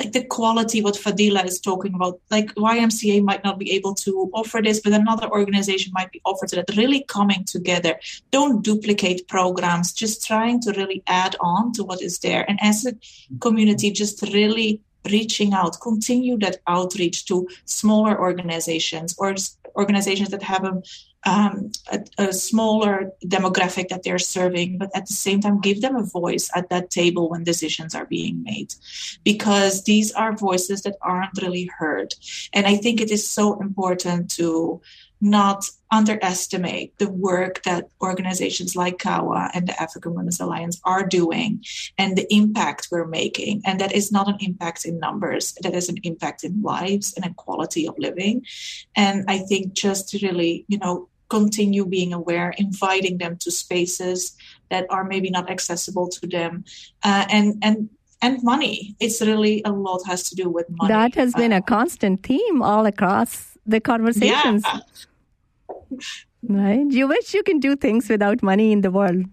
like 0.00 0.12
the 0.12 0.24
quality 0.24 0.82
what 0.82 0.94
Fadila 0.94 1.44
is 1.44 1.60
talking 1.60 1.94
about. 1.94 2.20
Like 2.30 2.54
YMCA 2.54 3.22
might 3.22 3.44
not 3.44 3.58
be 3.58 3.70
able 3.72 3.94
to 3.96 4.30
offer 4.32 4.60
this, 4.62 4.80
but 4.80 4.94
another 4.94 5.28
organization 5.30 5.92
might 5.92 6.10
be 6.10 6.20
offered 6.24 6.50
that. 6.50 6.76
Really 6.76 7.04
coming 7.06 7.44
together. 7.44 8.00
Don't 8.30 8.62
duplicate 8.62 9.28
programs. 9.28 9.92
Just 9.92 10.26
trying 10.26 10.60
to 10.62 10.72
really 10.72 11.02
add 11.06 11.36
on 11.40 11.72
to 11.74 11.84
what 11.84 12.00
is 12.02 12.18
there. 12.20 12.44
And 12.48 12.58
as 12.62 12.86
a 12.86 12.94
community, 13.40 13.90
just 13.90 14.22
really 14.22 14.80
reaching 15.10 15.52
out, 15.52 15.80
continue 15.80 16.38
that 16.38 16.58
outreach 16.66 17.26
to 17.26 17.48
smaller 17.64 18.18
organizations 18.18 19.14
or 19.18 19.34
organizations 19.76 20.30
that 20.30 20.42
have 20.42 20.64
a 20.64 20.82
um, 21.24 21.70
a, 21.92 22.00
a, 22.16 22.32
smaller 22.32 23.12
demographic 23.24 23.88
that 23.88 24.02
they're 24.02 24.18
serving, 24.18 24.78
but 24.78 24.90
at 24.94 25.06
the 25.06 25.12
same 25.12 25.40
time, 25.40 25.60
give 25.60 25.82
them 25.82 25.94
a 25.94 26.02
voice 26.02 26.50
at 26.54 26.70
that 26.70 26.90
table 26.90 27.28
when 27.28 27.44
decisions 27.44 27.94
are 27.94 28.06
being 28.06 28.42
made, 28.42 28.74
because 29.22 29.84
these 29.84 30.12
are 30.12 30.34
voices 30.34 30.82
that 30.82 30.96
aren't 31.02 31.42
really 31.42 31.70
heard. 31.78 32.14
And 32.54 32.66
I 32.66 32.76
think 32.76 33.00
it 33.00 33.10
is 33.10 33.28
so 33.28 33.60
important 33.60 34.30
to 34.32 34.80
not 35.20 35.66
underestimate 35.92 36.96
the 36.98 37.10
work 37.10 37.62
that 37.64 37.88
organizations 38.00 38.76
like 38.76 38.98
CAWA 38.98 39.50
and 39.54 39.68
the 39.68 39.82
African 39.82 40.14
Women's 40.14 40.40
Alliance 40.40 40.80
are 40.84 41.04
doing 41.06 41.64
and 41.98 42.16
the 42.16 42.32
impact 42.32 42.88
we're 42.90 43.06
making. 43.06 43.62
And 43.64 43.80
that 43.80 43.92
is 43.92 44.12
not 44.12 44.28
an 44.28 44.36
impact 44.40 44.84
in 44.84 44.98
numbers, 44.98 45.54
that 45.62 45.74
is 45.74 45.88
an 45.88 45.96
impact 46.02 46.44
in 46.44 46.62
lives 46.62 47.14
and 47.14 47.24
a 47.24 47.34
quality 47.34 47.88
of 47.88 47.94
living. 47.98 48.44
And 48.96 49.24
I 49.28 49.38
think 49.38 49.72
just 49.72 50.08
to 50.10 50.26
really, 50.26 50.64
you 50.68 50.78
know, 50.78 51.08
continue 51.28 51.86
being 51.86 52.12
aware, 52.12 52.52
inviting 52.58 53.18
them 53.18 53.36
to 53.38 53.50
spaces 53.50 54.36
that 54.68 54.84
are 54.90 55.04
maybe 55.04 55.30
not 55.30 55.50
accessible 55.50 56.08
to 56.08 56.26
them, 56.26 56.64
uh, 57.04 57.24
and 57.30 57.56
and 57.62 57.88
and 58.20 58.42
money. 58.42 58.94
It's 59.00 59.20
really 59.22 59.62
a 59.64 59.72
lot 59.72 60.02
has 60.06 60.28
to 60.30 60.34
do 60.34 60.48
with 60.50 60.66
money. 60.70 60.92
That 60.92 61.14
has 61.14 61.32
been 61.34 61.52
uh, 61.52 61.58
a 61.58 61.62
constant 61.62 62.22
theme 62.22 62.62
all 62.62 62.84
across 62.84 63.56
the 63.64 63.80
conversations. 63.80 64.62
Yeah. 64.66 64.80
Right? 66.42 66.90
You 66.90 67.08
wish 67.08 67.34
you 67.34 67.42
can 67.42 67.58
do 67.58 67.76
things 67.76 68.08
without 68.08 68.42
money 68.42 68.72
in 68.72 68.80
the 68.80 68.90
world. 68.90 69.26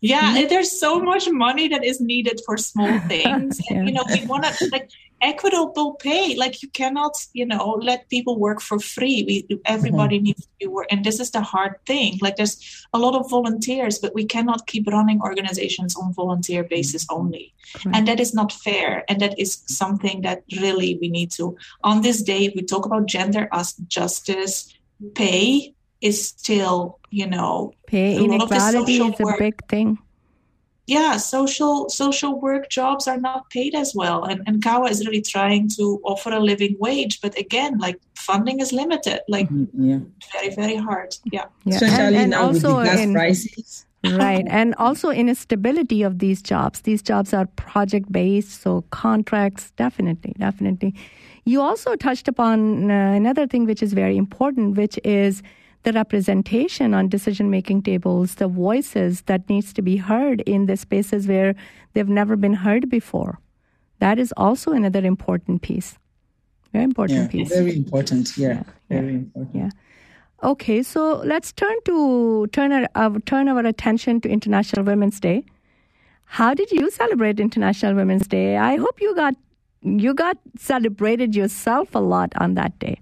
Yeah, 0.00 0.46
there's 0.48 0.80
so 0.80 0.98
much 0.98 1.28
money 1.30 1.68
that 1.68 1.84
is 1.84 2.00
needed 2.00 2.40
for 2.46 2.56
small 2.56 2.98
things. 3.08 3.60
yeah. 3.70 3.78
And, 3.78 3.88
you 3.88 3.94
know, 3.94 4.04
we 4.08 4.24
want 4.26 4.44
to 4.44 4.68
like 4.72 4.90
equitable 5.22 5.94
pay. 5.94 6.34
Like 6.36 6.62
you 6.62 6.68
cannot, 6.70 7.12
you 7.32 7.44
know, 7.44 7.78
let 7.80 8.08
people 8.08 8.38
work 8.38 8.60
for 8.60 8.78
free. 8.78 9.46
We 9.48 9.60
everybody 9.66 10.16
mm-hmm. 10.16 10.24
needs 10.24 10.48
to 10.60 10.68
work, 10.68 10.86
and 10.90 11.04
this 11.04 11.20
is 11.20 11.30
the 11.30 11.42
hard 11.42 11.74
thing. 11.86 12.18
Like 12.20 12.36
there's 12.36 12.86
a 12.92 12.98
lot 12.98 13.14
of 13.14 13.28
volunteers, 13.30 13.98
but 13.98 14.14
we 14.14 14.24
cannot 14.24 14.66
keep 14.66 14.86
running 14.86 15.20
organizations 15.20 15.96
on 15.96 16.14
volunteer 16.14 16.64
basis 16.64 17.06
only, 17.10 17.54
and 17.92 18.08
that 18.08 18.20
is 18.20 18.34
not 18.34 18.52
fair. 18.52 19.04
And 19.08 19.20
that 19.20 19.38
is 19.38 19.62
something 19.66 20.22
that 20.22 20.42
really 20.60 20.98
we 21.00 21.08
need 21.08 21.30
to. 21.32 21.56
On 21.84 22.00
this 22.00 22.22
day, 22.22 22.52
we 22.54 22.62
talk 22.62 22.86
about 22.86 23.06
gender 23.06 23.48
as 23.52 23.74
justice. 23.88 24.72
Pay 25.14 25.74
is 26.00 26.28
still, 26.28 26.98
you 27.10 27.26
know, 27.26 27.72
pay 27.86 28.16
inequality 28.22 28.98
is 29.00 29.20
a 29.20 29.34
big 29.38 29.54
thing 29.68 29.98
yeah, 30.86 31.18
social 31.18 31.88
social 31.88 32.40
work 32.40 32.68
jobs 32.68 33.06
are 33.06 33.20
not 33.20 33.48
paid 33.50 33.76
as 33.76 33.94
well, 33.94 34.24
and 34.24 34.42
and 34.48 34.60
CAWA 34.60 34.90
is 34.90 35.06
really 35.06 35.22
trying 35.22 35.68
to 35.78 36.00
offer 36.02 36.30
a 36.32 36.40
living 36.40 36.74
wage, 36.80 37.20
but 37.20 37.38
again, 37.38 37.78
like 37.78 37.96
funding 38.16 38.58
is 38.58 38.72
limited, 38.72 39.20
like 39.28 39.48
Mm-hmm. 39.50 39.84
yeah. 39.88 39.98
very 40.32 40.50
very 40.52 40.74
hard. 40.76 41.14
Yeah, 41.30 41.44
Yeah. 41.64 41.76
Especially 41.76 42.16
And- 42.16 42.16
and 42.16 42.30
now 42.32 42.48
with 42.50 42.62
the 42.62 42.68
also 42.70 42.84
gas 42.84 42.98
in- 42.98 43.12
prices. 43.14 43.86
right 44.18 44.46
and 44.48 44.74
also 44.78 45.10
instability 45.10 46.02
of 46.02 46.18
these 46.20 46.40
jobs 46.42 46.80
these 46.88 47.02
jobs 47.02 47.34
are 47.34 47.44
project 47.56 48.10
based 48.10 48.62
so 48.62 48.82
contracts 48.90 49.72
definitely 49.76 50.32
definitely 50.38 50.94
you 51.44 51.60
also 51.60 51.96
touched 51.96 52.28
upon 52.28 52.90
uh, 52.90 53.12
another 53.12 53.46
thing 53.46 53.64
which 53.66 53.82
is 53.82 53.92
very 53.92 54.16
important 54.16 54.76
which 54.76 54.98
is 55.04 55.42
the 55.82 55.92
representation 55.92 56.92
on 56.92 57.08
decision 57.08 57.50
making 57.50 57.82
tables 57.82 58.34
the 58.36 58.48
voices 58.48 59.22
that 59.22 59.48
needs 59.48 59.72
to 59.72 59.82
be 59.82 59.96
heard 59.96 60.42
in 60.42 60.66
the 60.66 60.76
spaces 60.76 61.26
where 61.26 61.54
they've 61.94 62.08
never 62.08 62.36
been 62.36 62.54
heard 62.54 62.88
before 62.90 63.38
that 63.98 64.18
is 64.18 64.32
also 64.36 64.72
another 64.72 65.04
important 65.04 65.62
piece 65.62 65.98
very 66.72 66.84
important 66.84 67.20
Yeah, 67.20 67.28
piece 67.28 67.48
very 67.48 67.76
important. 67.76 68.36
Yeah, 68.36 68.62
very 68.88 69.14
important. 69.14 69.54
yeah. 69.54 69.70
Okay, 70.42 70.82
so 70.82 71.20
let's 71.24 71.52
turn 71.52 71.76
to 71.84 72.46
turn 72.52 72.72
our, 72.72 72.88
uh, 72.94 73.18
turn 73.26 73.48
our 73.48 73.66
attention 73.66 74.20
to 74.22 74.28
International 74.28 74.84
Women's 74.84 75.20
Day. 75.20 75.44
How 76.24 76.54
did 76.54 76.70
you 76.70 76.90
celebrate 76.90 77.40
International 77.40 77.94
Women's 77.94 78.26
Day? 78.28 78.56
I 78.56 78.76
hope 78.76 79.00
you 79.00 79.14
got 79.16 79.34
you 79.82 80.14
got 80.14 80.38
celebrated 80.58 81.34
yourself 81.34 81.94
a 81.94 81.98
lot 81.98 82.32
on 82.36 82.54
that 82.54 82.78
day. 82.78 83.00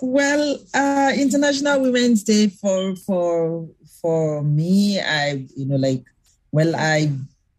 Well, 0.00 0.58
uh, 0.74 1.12
International 1.16 1.80
Women's 1.80 2.22
Day 2.22 2.48
for 2.48 2.94
for 2.96 3.68
for 4.00 4.42
me, 4.42 5.00
I 5.00 5.46
you 5.56 5.66
know 5.66 5.76
like 5.76 6.04
well 6.52 6.74
I 6.76 7.10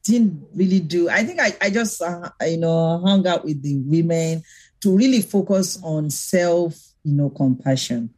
didn't 0.04 0.48
really 0.56 0.80
do. 0.80 1.10
I 1.10 1.24
think 1.24 1.40
I 1.40 1.54
I 1.62 1.70
just 1.70 2.02
uh, 2.02 2.30
you 2.41 2.58
know 2.58 3.00
hung 3.06 3.28
out 3.28 3.44
with 3.44 3.62
the 3.62 3.78
women 3.80 4.44
to 4.82 4.96
really 4.96 5.22
focus 5.22 5.80
on 5.84 6.10
self 6.10 6.80
you 7.04 7.14
know 7.14 7.30
compassion 7.30 8.10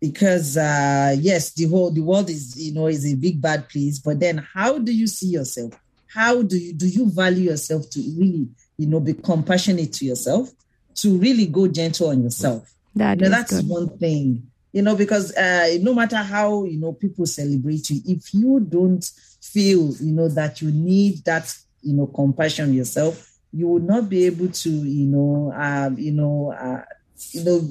because 0.00 0.56
uh 0.56 1.14
yes 1.18 1.52
the 1.52 1.66
whole 1.66 1.90
the 1.90 2.00
world 2.00 2.28
is 2.30 2.56
you 2.56 2.72
know 2.72 2.86
is 2.86 3.06
a 3.06 3.14
big 3.14 3.40
bad 3.40 3.68
place 3.68 3.98
but 3.98 4.18
then 4.18 4.38
how 4.54 4.78
do 4.78 4.92
you 4.92 5.06
see 5.06 5.26
yourself 5.28 5.72
how 6.12 6.42
do 6.42 6.58
you 6.58 6.72
do 6.72 6.86
you 6.88 7.08
value 7.10 7.50
yourself 7.50 7.88
to 7.90 8.00
really 8.18 8.48
you 8.76 8.86
know 8.86 9.00
be 9.00 9.14
compassionate 9.14 9.92
to 9.92 10.04
yourself 10.04 10.50
to 10.96 11.16
really 11.18 11.46
go 11.46 11.66
gentle 11.68 12.08
on 12.08 12.22
yourself 12.22 12.72
That 12.96 13.18
you 13.20 13.28
know, 13.28 13.36
is 13.38 13.44
that's 13.44 13.60
good. 13.60 13.68
one 13.68 13.98
thing 13.98 14.42
you 14.72 14.82
know 14.82 14.96
because 14.96 15.34
uh 15.36 15.76
no 15.80 15.94
matter 15.94 16.16
how 16.16 16.64
you 16.64 16.78
know 16.78 16.92
people 16.92 17.26
celebrate 17.26 17.88
you 17.90 18.00
if 18.06 18.32
you 18.34 18.60
don't 18.60 19.04
feel 19.40 19.94
you 20.00 20.12
know 20.12 20.28
that 20.28 20.60
you 20.60 20.70
need 20.70 21.24
that 21.24 21.54
you 21.82 21.94
know 21.94 22.06
compassion 22.06 22.74
yourself 22.74 23.26
you 23.52 23.66
will 23.68 23.80
not 23.80 24.08
be 24.08 24.26
able 24.26 24.48
to 24.48 24.70
you 24.70 25.06
know 25.06 25.52
um 25.56 25.98
you 25.98 26.12
know 26.12 26.52
uh 26.52 26.82
you 27.32 27.44
know 27.44 27.68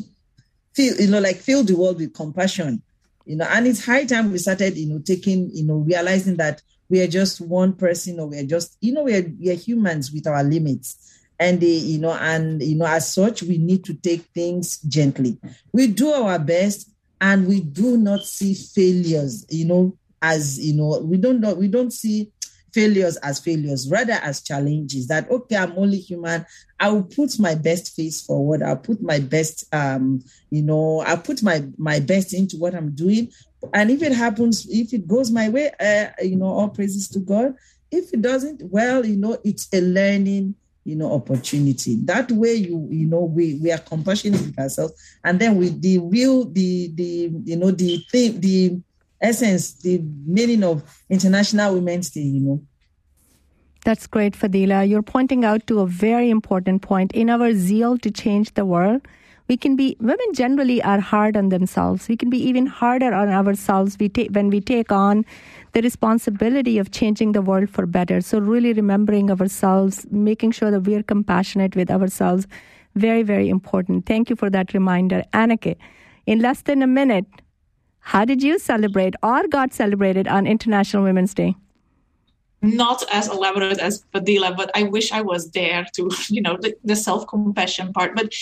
feel 0.73 0.95
you 0.99 1.07
know 1.07 1.19
like 1.19 1.37
fill 1.37 1.63
the 1.63 1.75
world 1.75 1.97
with 1.97 2.13
compassion 2.13 2.81
you 3.25 3.35
know 3.35 3.45
and 3.49 3.67
it's 3.67 3.85
high 3.85 4.05
time 4.05 4.31
we 4.31 4.37
started 4.37 4.75
you 4.77 4.87
know 4.87 4.99
taking 4.99 5.49
you 5.53 5.63
know 5.63 5.75
realizing 5.75 6.35
that 6.37 6.61
we 6.89 7.01
are 7.01 7.07
just 7.07 7.39
one 7.39 7.73
person 7.73 8.19
or 8.19 8.27
we 8.27 8.39
are 8.39 8.45
just 8.45 8.77
you 8.81 8.93
know 8.93 9.03
we 9.03 9.15
are, 9.15 9.31
we 9.39 9.49
are 9.49 9.55
humans 9.55 10.11
with 10.11 10.27
our 10.27 10.43
limits. 10.43 11.05
And 11.41 11.61
they, 11.61 11.67
you 11.67 11.99
know 11.99 12.11
and 12.13 12.61
you 12.61 12.75
know 12.75 12.85
as 12.85 13.13
such 13.13 13.43
we 13.43 13.57
need 13.57 13.85
to 13.85 13.93
take 13.93 14.23
things 14.35 14.79
gently. 14.81 15.37
We 15.71 15.87
do 15.87 16.09
our 16.11 16.37
best 16.37 16.91
and 17.21 17.47
we 17.47 17.61
do 17.61 17.97
not 17.97 18.23
see 18.23 18.53
failures 18.53 19.45
you 19.49 19.65
know 19.65 19.97
as 20.21 20.59
you 20.59 20.73
know 20.75 20.99
we 20.99 21.17
don't 21.17 21.39
know 21.39 21.53
we 21.53 21.67
don't 21.67 21.91
see 21.91 22.31
failures 22.73 23.17
as 23.17 23.39
failures 23.39 23.89
rather 23.89 24.13
as 24.13 24.41
challenges 24.41 25.07
that 25.07 25.29
okay 25.31 25.55
i'm 25.55 25.73
only 25.77 25.97
human. 25.97 26.45
I 26.79 26.89
will 26.91 27.03
put 27.03 27.37
my 27.39 27.55
best 27.55 27.93
face 27.93 28.21
forward. 28.21 28.63
I'll 28.63 28.77
put 28.77 29.01
my 29.01 29.19
best 29.19 29.65
um 29.73 30.23
you 30.49 30.61
know 30.61 31.01
i'll 31.01 31.17
put 31.17 31.43
my 31.43 31.65
my 31.77 31.99
best 31.99 32.33
into 32.33 32.57
what 32.57 32.75
i'm 32.75 32.91
doing 32.91 33.31
and 33.73 33.91
if 33.91 34.01
it 34.01 34.11
happens 34.11 34.67
if 34.69 34.93
it 34.93 35.07
goes 35.07 35.31
my 35.31 35.49
way 35.49 35.71
uh, 35.79 36.07
you 36.23 36.35
know 36.35 36.47
all 36.47 36.69
praises 36.69 37.07
to 37.07 37.19
god 37.19 37.53
if 37.91 38.13
it 38.13 38.21
doesn't 38.21 38.61
well 38.71 39.05
you 39.05 39.17
know 39.17 39.37
it's 39.43 39.67
a 39.73 39.81
learning 39.81 40.55
you 40.85 40.95
know 40.95 41.11
opportunity 41.13 41.95
that 42.03 42.31
way 42.31 42.53
you 42.53 42.87
you 42.89 43.05
know 43.05 43.21
we 43.21 43.59
we 43.61 43.71
are 43.71 43.79
compassionate 43.79 44.41
with 44.41 44.57
ourselves 44.57 44.93
and 45.23 45.39
then 45.39 45.55
with 45.57 45.81
the 45.81 45.99
real 45.99 46.45
the 46.45 46.91
the 46.95 47.31
you 47.43 47.57
know 47.57 47.71
the 47.71 48.03
thing 48.11 48.39
the 48.39 48.79
essence 49.21 49.73
the 49.73 50.01
meaning 50.25 50.63
of 50.63 50.83
international 51.09 51.75
women's 51.75 52.09
day 52.09 52.21
you 52.21 52.39
know 52.39 52.61
That's 53.85 54.07
great, 54.07 54.35
Fadila. 54.35 54.87
You're 54.87 55.01
pointing 55.01 55.45
out 55.45 55.65
to 55.67 55.79
a 55.79 55.87
very 55.87 56.29
important 56.29 56.81
point. 56.81 57.13
In 57.13 57.29
our 57.29 57.53
zeal 57.53 57.97
to 57.99 58.11
change 58.11 58.53
the 58.53 58.65
world, 58.65 59.07
we 59.49 59.57
can 59.57 59.75
be 59.75 59.97
women 59.99 60.33
generally 60.33 60.81
are 60.83 60.99
hard 60.99 61.35
on 61.35 61.49
themselves. 61.49 62.07
We 62.07 62.15
can 62.15 62.29
be 62.29 62.37
even 62.37 62.67
harder 62.67 63.13
on 63.13 63.29
ourselves 63.29 63.97
we 63.99 64.07
take, 64.07 64.29
when 64.31 64.49
we 64.49 64.61
take 64.61 64.91
on 64.91 65.25
the 65.73 65.81
responsibility 65.81 66.77
of 66.77 66.91
changing 66.91 67.31
the 67.31 67.41
world 67.41 67.69
for 67.69 67.85
better. 67.87 68.21
So 68.21 68.37
really 68.39 68.73
remembering 68.73 69.31
ourselves, 69.31 70.05
making 70.11 70.51
sure 70.51 70.69
that 70.69 70.81
we 70.81 70.95
are 70.95 71.03
compassionate 71.03 71.75
with 71.75 71.89
ourselves, 71.89 72.47
very 72.95 73.23
very 73.23 73.49
important. 73.49 74.05
Thank 74.05 74.29
you 74.29 74.35
for 74.35 74.49
that 74.51 74.73
reminder, 74.73 75.23
Anneke. 75.33 75.75
In 76.27 76.39
less 76.39 76.61
than 76.61 76.83
a 76.83 76.87
minute, 76.87 77.25
how 78.01 78.25
did 78.25 78.43
you 78.43 78.59
celebrate 78.59 79.15
or 79.23 79.47
got 79.47 79.73
celebrated 79.73 80.27
on 80.27 80.45
International 80.45 81.03
Women's 81.03 81.33
Day? 81.33 81.55
not 82.61 83.03
as 83.11 83.27
elaborate 83.29 83.79
as 83.79 84.03
Fadila, 84.13 84.55
but 84.55 84.69
I 84.75 84.83
wish 84.83 85.11
I 85.11 85.21
was 85.21 85.51
there 85.51 85.85
to, 85.93 86.11
you 86.29 86.41
know, 86.41 86.57
the, 86.59 86.75
the 86.83 86.95
self 86.95 87.27
compassion 87.27 87.93
part. 87.93 88.15
But 88.15 88.33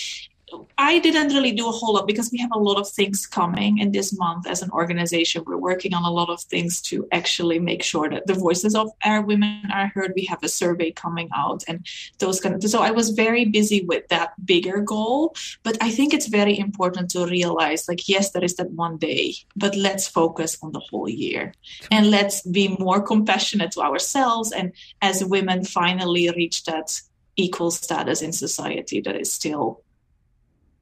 I 0.76 0.98
didn't 0.98 1.34
really 1.34 1.52
do 1.52 1.68
a 1.68 1.72
whole 1.72 1.94
lot 1.94 2.06
because 2.06 2.30
we 2.30 2.38
have 2.38 2.52
a 2.52 2.58
lot 2.58 2.78
of 2.78 2.88
things 2.88 3.26
coming 3.26 3.78
in 3.78 3.92
this 3.92 4.16
month 4.16 4.46
as 4.46 4.62
an 4.62 4.70
organization. 4.70 5.44
We're 5.46 5.56
working 5.56 5.94
on 5.94 6.04
a 6.04 6.10
lot 6.10 6.30
of 6.30 6.40
things 6.42 6.80
to 6.82 7.06
actually 7.12 7.58
make 7.58 7.82
sure 7.82 8.08
that 8.08 8.26
the 8.26 8.34
voices 8.34 8.74
of 8.74 8.90
our 9.04 9.22
women 9.22 9.62
are 9.72 9.88
heard. 9.88 10.12
We 10.14 10.24
have 10.26 10.42
a 10.42 10.48
survey 10.48 10.92
coming 10.92 11.28
out 11.34 11.64
and 11.68 11.86
those 12.18 12.40
kind 12.40 12.54
of 12.54 12.62
so 12.70 12.80
I 12.80 12.90
was 12.90 13.10
very 13.10 13.44
busy 13.44 13.84
with 13.84 14.08
that 14.08 14.34
bigger 14.44 14.80
goal. 14.80 15.34
But 15.62 15.76
I 15.80 15.90
think 15.90 16.12
it's 16.12 16.28
very 16.28 16.58
important 16.58 17.10
to 17.12 17.26
realize 17.26 17.88
like, 17.88 18.08
yes, 18.08 18.30
there 18.30 18.44
is 18.44 18.56
that 18.56 18.70
one 18.70 18.98
day, 18.98 19.34
but 19.56 19.74
let's 19.76 20.06
focus 20.06 20.58
on 20.62 20.72
the 20.72 20.80
whole 20.80 21.08
year 21.08 21.54
and 21.90 22.10
let's 22.10 22.42
be 22.42 22.76
more 22.78 23.00
compassionate 23.00 23.72
to 23.72 23.80
ourselves 23.80 24.52
and 24.52 24.72
as 25.02 25.24
women 25.24 25.64
finally 25.64 26.30
reach 26.30 26.64
that 26.64 27.00
equal 27.36 27.70
status 27.70 28.20
in 28.20 28.32
society 28.32 29.00
that 29.00 29.16
is 29.16 29.32
still 29.32 29.82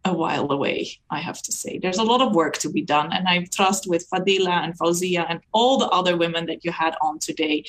a 0.07 0.12
while 0.12 0.51
away, 0.51 0.89
I 1.11 1.20
have 1.20 1.43
to 1.43 1.53
say. 1.53 1.78
There's 1.78 1.99
a 1.99 2.03
lot 2.05 2.20
of 2.20 2.35
work 2.35 2.57
to 2.59 2.70
be 2.70 2.83
done, 2.83 3.12
and 3.12 3.28
I 3.28 3.45
trust 3.53 3.89
with 3.89 4.09
Fadila 4.11 4.65
and 4.65 4.78
Fauzia 4.78 5.27
and 5.28 5.41
all 5.53 5.78
the 5.78 5.89
other 5.89 6.16
women 6.16 6.47
that 6.47 6.65
you 6.65 6.73
had 6.73 6.95
on 7.03 7.19
today 7.19 7.65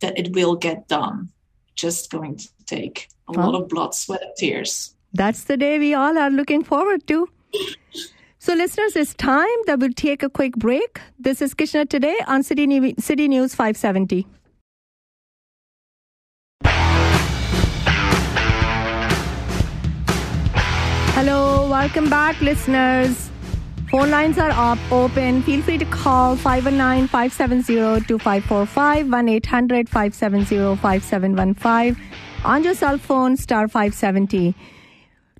that 0.00 0.18
it 0.18 0.34
will 0.34 0.56
get 0.56 0.88
done. 0.88 1.30
Just 1.74 2.10
going 2.10 2.36
to 2.36 2.48
take 2.66 3.08
a 3.28 3.32
lot 3.32 3.54
of 3.54 3.68
blood, 3.68 3.94
sweat, 3.94 4.22
and 4.22 4.32
tears. 4.36 4.94
That's 5.14 5.44
the 5.44 5.56
day 5.56 5.78
we 5.78 5.94
all 5.94 6.18
are 6.18 6.30
looking 6.30 6.64
forward 6.64 7.06
to. 7.06 7.28
So, 8.38 8.54
listeners, 8.54 8.96
it's 8.96 9.14
time 9.14 9.58
that 9.66 9.78
we'll 9.78 9.92
take 9.92 10.22
a 10.22 10.28
quick 10.28 10.56
break. 10.56 11.00
This 11.18 11.40
is 11.40 11.54
Kitchener 11.54 11.84
today 11.84 12.18
on 12.26 12.42
City, 12.42 12.66
New- 12.66 12.94
City 12.98 13.28
News 13.28 13.54
570. 13.54 14.26
Hello, 21.22 21.68
welcome 21.68 22.10
back, 22.10 22.40
listeners. 22.40 23.30
Phone 23.92 24.10
lines 24.10 24.38
are 24.38 24.50
up, 24.50 24.78
open. 24.90 25.40
Feel 25.44 25.62
free 25.62 25.78
to 25.78 25.84
call 25.84 26.34
519 26.34 27.06
570 27.06 28.04
2545 28.08 29.08
1 29.08 29.28
800 29.28 29.88
570 29.88 30.74
5715 30.82 31.96
on 32.44 32.64
your 32.64 32.74
cell 32.74 32.98
phone, 32.98 33.36
star 33.36 33.68
570. 33.68 34.56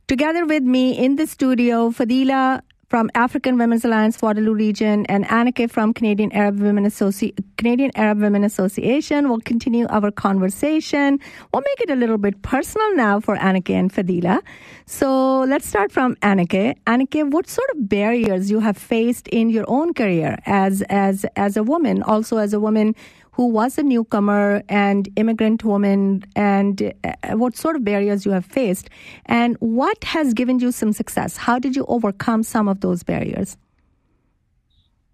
Together 0.06 0.46
with 0.46 0.62
me 0.62 0.96
in 0.96 1.16
the 1.16 1.26
studio, 1.26 1.90
Fadila 1.90 2.60
from 2.92 3.10
African 3.14 3.56
Women's 3.56 3.86
Alliance 3.86 4.20
Waterloo 4.20 4.52
Region 4.52 5.06
and 5.06 5.24
Anneke 5.24 5.70
from 5.70 5.94
Canadian 5.94 6.30
Arab 6.32 6.60
Women 6.60 6.84
Associ- 6.84 7.34
Canadian 7.56 7.90
Arab 7.94 8.20
Women 8.20 8.44
Association 8.44 9.30
will 9.30 9.40
continue 9.40 9.86
our 9.88 10.10
conversation. 10.10 11.18
We'll 11.54 11.62
make 11.62 11.80
it 11.80 11.88
a 11.88 11.96
little 11.96 12.18
bit 12.18 12.42
personal 12.42 12.94
now 12.94 13.18
for 13.18 13.34
Anneke 13.38 13.70
and 13.70 13.90
Fadila. 13.90 14.42
So 14.84 15.40
let's 15.44 15.66
start 15.66 15.90
from 15.90 16.16
Anneke. 16.16 16.76
Anneke, 16.86 17.30
what 17.30 17.48
sort 17.48 17.70
of 17.70 17.88
barriers 17.88 18.50
you 18.50 18.60
have 18.60 18.76
faced 18.76 19.26
in 19.28 19.48
your 19.48 19.64
own 19.68 19.94
career 19.94 20.36
as 20.44 20.82
as 20.90 21.24
as 21.34 21.56
a 21.56 21.62
woman, 21.62 22.02
also 22.02 22.36
as 22.36 22.52
a 22.52 22.60
woman 22.60 22.94
who 23.32 23.46
was 23.46 23.78
a 23.78 23.82
newcomer 23.82 24.62
and 24.68 25.08
immigrant 25.16 25.64
woman, 25.64 26.22
and 26.36 26.92
uh, 27.04 27.36
what 27.36 27.56
sort 27.56 27.76
of 27.76 27.84
barriers 27.84 28.24
you 28.24 28.30
have 28.30 28.44
faced, 28.44 28.90
and 29.26 29.56
what 29.60 30.04
has 30.04 30.34
given 30.34 30.58
you 30.58 30.70
some 30.70 30.92
success? 30.92 31.36
How 31.36 31.58
did 31.58 31.74
you 31.74 31.84
overcome 31.86 32.42
some 32.42 32.68
of 32.68 32.80
those 32.80 33.02
barriers? 33.02 33.56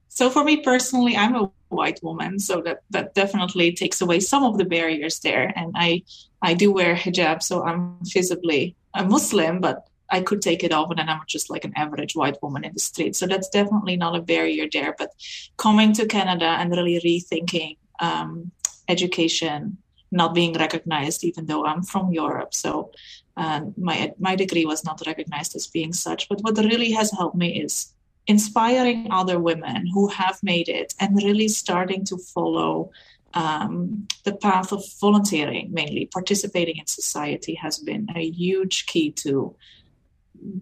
So, 0.08 0.30
for 0.30 0.44
me 0.44 0.56
personally, 0.58 1.16
I'm 1.16 1.36
a 1.36 1.50
white 1.68 2.00
woman, 2.02 2.40
so 2.40 2.60
that 2.62 2.82
that 2.90 3.14
definitely 3.14 3.72
takes 3.72 4.00
away 4.00 4.20
some 4.20 4.42
of 4.42 4.58
the 4.58 4.64
barriers 4.64 5.20
there. 5.20 5.52
And 5.54 5.72
I 5.76 6.02
I 6.42 6.54
do 6.54 6.72
wear 6.72 6.94
hijab, 6.96 7.42
so 7.42 7.64
I'm 7.64 7.98
visibly 8.02 8.74
a 8.94 9.04
Muslim, 9.04 9.60
but 9.60 9.88
I 10.10 10.22
could 10.22 10.40
take 10.40 10.64
it 10.64 10.72
off 10.72 10.90
and 10.90 10.98
then 10.98 11.08
I'm 11.08 11.20
just 11.26 11.50
like 11.50 11.64
an 11.64 11.74
average 11.76 12.16
white 12.16 12.42
woman 12.42 12.64
in 12.64 12.72
the 12.72 12.80
street. 12.80 13.14
So 13.14 13.26
that's 13.26 13.48
definitely 13.50 13.96
not 13.96 14.16
a 14.16 14.22
barrier 14.22 14.66
there. 14.72 14.94
But 14.96 15.10
coming 15.58 15.92
to 15.94 16.06
Canada 16.06 16.46
and 16.46 16.70
really 16.70 16.98
rethinking 17.04 17.76
um, 18.00 18.52
education, 18.88 19.78
not 20.10 20.34
being 20.34 20.54
recognized, 20.54 21.24
even 21.24 21.46
though 21.46 21.64
I'm 21.64 21.82
from 21.82 22.12
Europe. 22.12 22.54
So 22.54 22.90
um, 23.36 23.74
my 23.76 24.12
my 24.18 24.34
degree 24.36 24.64
was 24.64 24.84
not 24.84 25.02
recognized 25.06 25.54
as 25.54 25.66
being 25.66 25.92
such. 25.92 26.28
But 26.28 26.40
what 26.40 26.58
really 26.58 26.92
has 26.92 27.10
helped 27.10 27.36
me 27.36 27.62
is 27.62 27.92
inspiring 28.26 29.08
other 29.10 29.38
women 29.38 29.86
who 29.86 30.08
have 30.08 30.38
made 30.42 30.68
it 30.68 30.94
and 31.00 31.16
really 31.16 31.48
starting 31.48 32.04
to 32.04 32.18
follow 32.18 32.90
um, 33.34 34.06
the 34.24 34.34
path 34.34 34.72
of 34.72 34.84
volunteering, 35.00 35.72
mainly 35.72 36.06
participating 36.06 36.76
in 36.78 36.86
society, 36.86 37.54
has 37.54 37.78
been 37.78 38.08
a 38.14 38.30
huge 38.30 38.86
key 38.86 39.10
to 39.12 39.54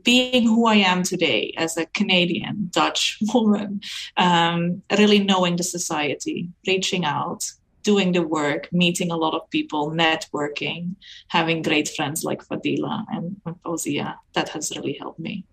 being 0.03 0.45
who 0.45 0.67
I 0.67 0.77
am 0.77 1.03
today 1.03 1.53
as 1.57 1.77
a 1.77 1.87
Canadian 1.87 2.71
Dutch 2.73 3.19
woman, 3.35 3.81
um, 4.17 4.83
really 4.99 5.19
knowing 5.19 5.57
the 5.57 5.63
society, 5.63 6.49
reaching 6.67 7.05
out, 7.05 7.51
doing 7.83 8.13
the 8.13 8.23
work, 8.23 8.69
meeting 8.73 9.11
a 9.11 9.17
lot 9.17 9.35
of 9.35 9.49
people, 9.51 9.91
networking, 9.91 10.97
having 11.29 11.63
great 11.63 11.89
friends 11.89 12.25
like 12.25 12.43
Fadila 12.47 13.05
and 13.11 13.41
Fauzia. 13.65 14.17
That 14.35 14.49
has 14.51 14.73
really 14.77 14.97
helped 15.01 15.21
me. 15.21 15.45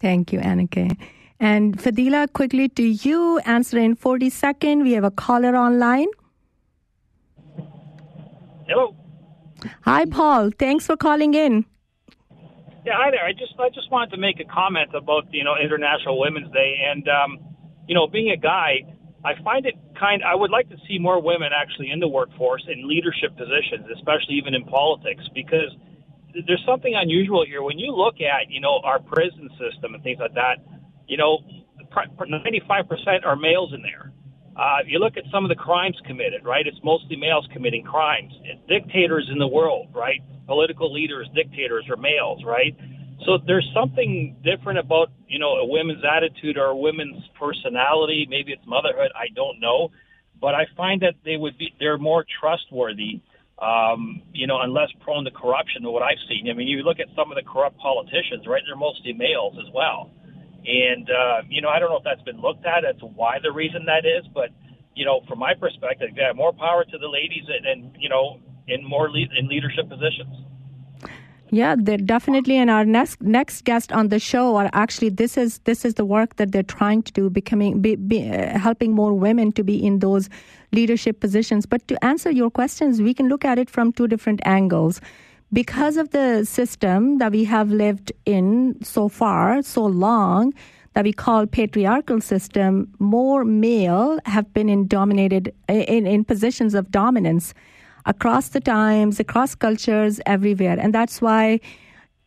Thank 0.00 0.32
you, 0.32 0.40
Anneke. 0.40 0.96
And 1.40 1.76
Fadila, 1.76 2.32
quickly 2.32 2.68
to 2.70 2.82
you, 2.82 3.38
answer 3.40 3.78
in 3.78 3.96
40 3.96 4.30
seconds. 4.30 4.84
We 4.84 4.92
have 4.92 5.04
a 5.04 5.10
caller 5.10 5.56
online. 5.56 6.08
Hello. 8.68 8.94
Hi, 9.82 10.04
Paul. 10.04 10.50
Thanks 10.58 10.86
for 10.86 10.96
calling 10.96 11.34
in. 11.34 11.64
Yeah, 12.84 13.00
hi 13.00 13.10
there. 13.10 13.24
I 13.24 13.32
just 13.32 13.56
I 13.58 13.70
just 13.72 13.90
wanted 13.90 14.10
to 14.12 14.20
make 14.20 14.40
a 14.40 14.44
comment 14.44 14.92
about 14.94 15.32
you 15.32 15.42
know 15.42 15.56
International 15.56 16.20
Women's 16.20 16.52
Day, 16.52 16.84
and 16.84 17.08
um, 17.08 17.40
you 17.88 17.94
know, 17.94 18.06
being 18.06 18.30
a 18.30 18.36
guy, 18.36 18.84
I 19.24 19.40
find 19.42 19.64
it 19.64 19.72
kind. 19.98 20.22
I 20.22 20.34
would 20.34 20.50
like 20.50 20.68
to 20.68 20.76
see 20.86 20.98
more 20.98 21.16
women 21.16 21.48
actually 21.56 21.90
in 21.90 21.98
the 21.98 22.08
workforce 22.08 22.62
in 22.68 22.86
leadership 22.86 23.36
positions, 23.40 23.88
especially 23.96 24.36
even 24.36 24.52
in 24.52 24.64
politics, 24.68 25.24
because 25.34 25.72
there's 26.46 26.62
something 26.68 26.92
unusual 26.94 27.42
here. 27.46 27.62
When 27.62 27.78
you 27.78 27.96
look 27.96 28.20
at 28.20 28.52
you 28.52 28.60
know 28.60 28.80
our 28.84 29.00
prison 29.00 29.48
system 29.56 29.94
and 29.94 30.02
things 30.04 30.20
like 30.20 30.34
that, 30.34 30.60
you 31.08 31.16
know, 31.16 31.40
95% 31.88 33.24
are 33.24 33.36
males 33.36 33.72
in 33.72 33.80
there. 33.80 34.12
Uh, 34.56 34.78
you 34.86 34.98
look 34.98 35.16
at 35.16 35.24
some 35.32 35.44
of 35.44 35.48
the 35.48 35.54
crimes 35.56 35.96
committed, 36.06 36.44
right? 36.44 36.66
It's 36.66 36.78
mostly 36.84 37.16
males 37.16 37.46
committing 37.52 37.82
crimes. 37.82 38.32
Dictators 38.68 39.28
in 39.32 39.38
the 39.38 39.48
world, 39.48 39.88
right? 39.92 40.20
Political 40.46 40.92
leaders, 40.92 41.28
dictators 41.34 41.86
are 41.90 41.96
males, 41.96 42.42
right? 42.44 42.76
So 43.26 43.38
there's 43.46 43.68
something 43.74 44.36
different 44.44 44.78
about, 44.78 45.10
you 45.26 45.38
know, 45.38 45.54
a 45.54 45.66
women's 45.66 46.04
attitude 46.04 46.56
or 46.56 46.66
a 46.66 46.76
women's 46.76 47.22
personality. 47.38 48.26
Maybe 48.28 48.52
it's 48.52 48.66
motherhood. 48.66 49.10
I 49.14 49.26
don't 49.34 49.60
know. 49.60 49.90
But 50.40 50.54
I 50.54 50.66
find 50.76 51.00
that 51.02 51.14
they 51.24 51.36
would 51.36 51.56
be, 51.56 51.74
they're 51.80 51.98
more 51.98 52.24
trustworthy, 52.40 53.22
um, 53.60 54.22
you 54.32 54.46
know, 54.46 54.60
and 54.60 54.72
less 54.72 54.90
prone 55.00 55.24
to 55.24 55.30
corruption 55.30 55.82
than 55.82 55.92
what 55.92 56.02
I've 56.02 56.20
seen. 56.28 56.50
I 56.50 56.52
mean, 56.52 56.68
you 56.68 56.82
look 56.82 57.00
at 57.00 57.06
some 57.16 57.32
of 57.32 57.36
the 57.36 57.42
corrupt 57.42 57.78
politicians, 57.78 58.46
right? 58.46 58.62
They're 58.66 58.76
mostly 58.76 59.12
males 59.14 59.54
as 59.58 59.72
well. 59.72 60.10
And, 60.66 61.10
uh, 61.10 61.42
you 61.48 61.60
know, 61.60 61.68
I 61.68 61.78
don't 61.78 61.90
know 61.90 61.98
if 61.98 62.04
that's 62.04 62.22
been 62.22 62.40
looked 62.40 62.64
at 62.64 62.84
as 62.84 62.96
to 63.00 63.06
why 63.06 63.38
the 63.42 63.52
reason 63.52 63.84
that 63.86 64.06
is, 64.06 64.24
but, 64.32 64.50
you 64.94 65.04
know, 65.04 65.20
from 65.28 65.38
my 65.38 65.52
perspective, 65.54 66.10
yeah, 66.16 66.32
more 66.32 66.52
power 66.52 66.84
to 66.84 66.98
the 66.98 67.08
ladies 67.08 67.44
and, 67.48 67.66
and 67.66 67.96
you 67.98 68.08
know, 68.08 68.40
in 68.66 68.84
more 68.84 69.10
le- 69.10 69.28
in 69.38 69.48
leadership 69.48 69.88
positions. 69.88 70.34
Yeah, 71.50 71.76
they're 71.78 71.98
definitely. 71.98 72.56
And 72.56 72.70
our 72.70 72.84
next 72.84 73.20
next 73.22 73.64
guest 73.64 73.92
on 73.92 74.08
the 74.08 74.18
show 74.18 74.56
are 74.56 74.70
actually 74.72 75.10
this 75.10 75.36
is 75.36 75.58
this 75.60 75.84
is 75.84 75.94
the 75.94 76.04
work 76.04 76.36
that 76.36 76.52
they're 76.52 76.62
trying 76.62 77.02
to 77.02 77.12
do, 77.12 77.30
becoming 77.30 77.80
be, 77.80 77.96
be, 77.96 78.28
uh, 78.28 78.58
helping 78.58 78.92
more 78.92 79.12
women 79.12 79.52
to 79.52 79.62
be 79.62 79.76
in 79.84 79.98
those 79.98 80.28
leadership 80.72 81.20
positions. 81.20 81.66
But 81.66 81.86
to 81.88 82.04
answer 82.04 82.30
your 82.30 82.50
questions, 82.50 83.02
we 83.02 83.14
can 83.14 83.28
look 83.28 83.44
at 83.44 83.58
it 83.58 83.70
from 83.70 83.92
two 83.92 84.08
different 84.08 84.40
angles 84.44 85.00
because 85.52 85.96
of 85.96 86.10
the 86.10 86.44
system 86.44 87.18
that 87.18 87.32
we 87.32 87.44
have 87.44 87.70
lived 87.70 88.12
in 88.26 88.76
so 88.82 89.08
far, 89.08 89.62
so 89.62 89.84
long, 89.84 90.52
that 90.94 91.04
we 91.04 91.12
call 91.12 91.46
patriarchal 91.46 92.20
system, 92.20 92.92
more 92.98 93.44
male 93.44 94.18
have 94.26 94.52
been 94.54 94.68
in 94.68 94.86
dominated 94.86 95.52
in, 95.68 96.06
in 96.06 96.24
positions 96.24 96.74
of 96.74 96.90
dominance 96.90 97.52
across 98.06 98.48
the 98.48 98.60
times, 98.60 99.18
across 99.18 99.54
cultures, 99.54 100.20
everywhere. 100.26 100.78
And 100.78 100.94
that's 100.94 101.20
why 101.20 101.60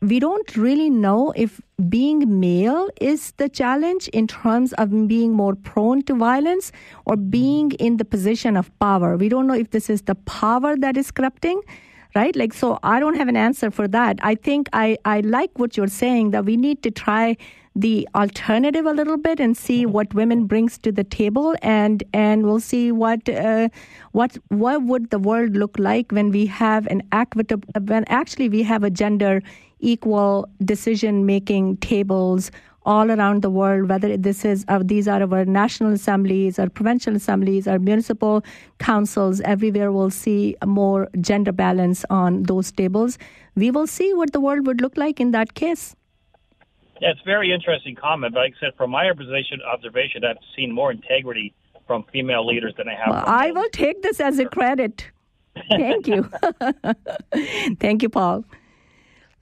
we 0.02 0.20
don't 0.20 0.56
really 0.56 0.90
know 0.90 1.34
if 1.36 1.60
being 1.90 2.40
male 2.40 2.90
is 3.02 3.32
the 3.38 3.50
challenge 3.50 4.08
in 4.10 4.28
terms 4.28 4.74
of 4.74 5.08
being 5.08 5.34
more 5.34 5.56
prone 5.56 6.04
to 6.04 6.16
violence 6.16 6.72
or 7.06 7.16
being 7.16 7.72
in 7.72 7.98
the 7.98 8.06
position 8.06 8.58
of 8.58 8.78
power. 8.80 9.18
We 9.18 9.30
don't 9.30 9.48
know 9.48 9.56
if 9.56 9.72
this 9.72 9.90
is 9.90 10.04
the 10.04 10.16
power 10.16 10.76
that 10.78 10.98
is 10.98 11.10
corrupting 11.10 11.62
right? 12.16 12.36
Like, 12.36 12.54
so 12.54 12.80
I 12.84 13.00
don't 13.00 13.16
have 13.16 13.28
an 13.28 13.38
answer 13.38 13.72
for 13.72 13.88
that. 13.90 14.20
I 14.22 14.36
think 14.36 14.70
I, 14.74 14.98
I 15.06 15.22
like 15.22 15.52
what 15.60 15.78
you're 15.78 15.88
saying 15.88 16.32
that 16.32 16.46
we 16.46 16.58
need 16.58 16.84
to 16.84 16.92
try 16.92 17.38
the 17.78 18.08
alternative 18.16 18.88
a 18.88 18.92
little 18.92 19.18
bit 19.18 19.40
and 19.40 19.56
see 19.56 19.86
what 19.86 20.12
women 20.16 20.48
brings 20.48 20.80
to 20.80 20.92
the 20.92 21.04
table 21.04 21.56
and 21.62 22.04
and 22.12 22.44
we'll 22.44 22.60
see 22.60 22.92
what 22.92 23.30
uh, 23.30 23.70
what 24.14 24.36
what 24.48 24.82
would 24.82 25.12
the 25.12 25.20
world 25.20 25.56
look 25.56 25.78
like 25.78 26.12
when 26.12 26.32
we 26.32 26.48
have 26.48 26.88
an 26.88 27.04
equitable 27.12 27.70
when 27.82 28.04
actually 28.08 28.50
we 28.50 28.64
have 28.64 28.84
a 28.84 28.90
gender 28.90 29.44
equal 29.80 30.50
decision 30.66 31.28
making 31.28 31.78
tables 31.78 32.50
all 32.88 33.12
around 33.12 33.42
the 33.42 33.50
world, 33.50 33.90
whether 33.90 34.16
this 34.16 34.46
is 34.46 34.64
uh, 34.70 34.80
these 34.84 35.08
are 35.08 35.22
our 35.22 35.44
national 35.46 35.92
assemblies, 35.92 36.58
our 36.58 36.70
provincial 36.70 37.16
assemblies, 37.16 37.68
our 37.68 37.80
municipal 37.80 38.44
councils, 38.80 39.42
everywhere 39.42 39.92
we'll 39.92 40.10
see 40.10 40.56
more 40.66 41.10
gender 41.20 41.52
balance 41.52 42.06
on 42.10 42.44
those 42.44 42.72
tables. 42.72 43.18
We 43.56 43.72
will 43.72 43.88
see 43.88 44.14
what 44.14 44.32
the 44.32 44.40
world 44.40 44.66
would 44.68 44.82
look 44.82 44.98
like 44.98 45.20
in 45.20 45.32
that 45.32 45.54
case. 45.54 45.96
Yeah, 47.02 47.12
it's 47.12 47.22
a 47.22 47.26
very 47.26 47.52
interesting 47.52 47.96
comment. 47.96 48.34
But 48.34 48.40
like 48.40 48.54
I 48.62 48.68
said, 48.68 48.76
from 48.78 48.92
my 48.92 49.10
observation, 49.10 49.60
observation, 49.62 50.24
I've 50.24 50.38
seen 50.56 50.72
more 50.72 50.92
integrity 50.92 51.54
from 51.86 52.06
female 52.12 52.46
leaders 52.46 52.74
than 52.78 52.88
I 52.88 52.96
have. 52.96 53.10
Well, 53.10 53.24
I 53.28 53.52
will 53.52 53.70
take 53.72 54.02
this 54.02 54.20
as 54.20 54.40
a 54.40 54.46
credit. 54.46 55.12
Thank 55.70 56.08
you. 56.08 56.30
Thank 57.80 58.02
you, 58.02 58.10
Paul. 58.10 58.46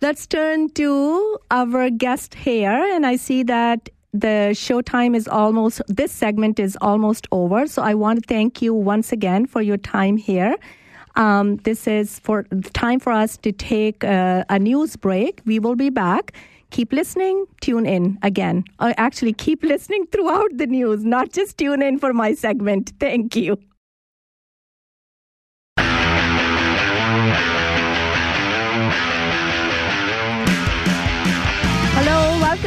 Let's 0.02 0.28
turn 0.28 0.70
to 0.72 1.40
our 1.52 1.90
guest 1.90 2.36
here, 2.36 2.70
and 2.94 3.06
I 3.06 3.16
see 3.16 3.44
that 3.44 3.90
the 4.14 4.54
show 4.54 4.82
time 4.82 5.16
is 5.16 5.28
almost, 5.28 5.82
this 5.88 6.12
segment 6.12 6.60
is 6.60 6.78
almost 6.82 7.28
over. 7.32 7.66
So 7.66 7.82
I 7.82 7.94
want 7.94 8.22
to 8.22 8.28
thank 8.28 8.62
you 8.62 8.74
once 8.74 9.12
again 9.12 9.46
for 9.46 9.62
your 9.62 9.78
time 9.78 10.18
here. 10.18 10.56
Um, 11.16 11.58
this 11.58 11.88
is 11.88 12.20
for 12.20 12.44
time 12.74 13.00
for 13.00 13.14
us 13.14 13.38
to 13.38 13.54
take 13.54 14.04
a, 14.04 14.46
a 14.50 14.60
news 14.60 14.98
break. 14.98 15.42
We 15.46 15.60
will 15.60 15.76
be 15.76 15.90
back. 15.90 16.34
Keep 16.72 16.92
listening, 16.92 17.46
tune 17.62 17.86
in 17.86 18.18
again. 18.22 18.66
Or 18.82 18.94
actually, 18.98 19.32
keep 19.32 19.64
listening 19.74 20.08
throughout 20.12 20.58
the 20.58 20.68
news, 20.68 21.06
not 21.06 21.32
just 21.32 21.58
tune 21.58 21.82
in 21.82 22.00
for 22.00 22.14
my 22.14 22.34
segment. 22.34 22.92
Thank 23.00 23.36
you. 23.36 23.58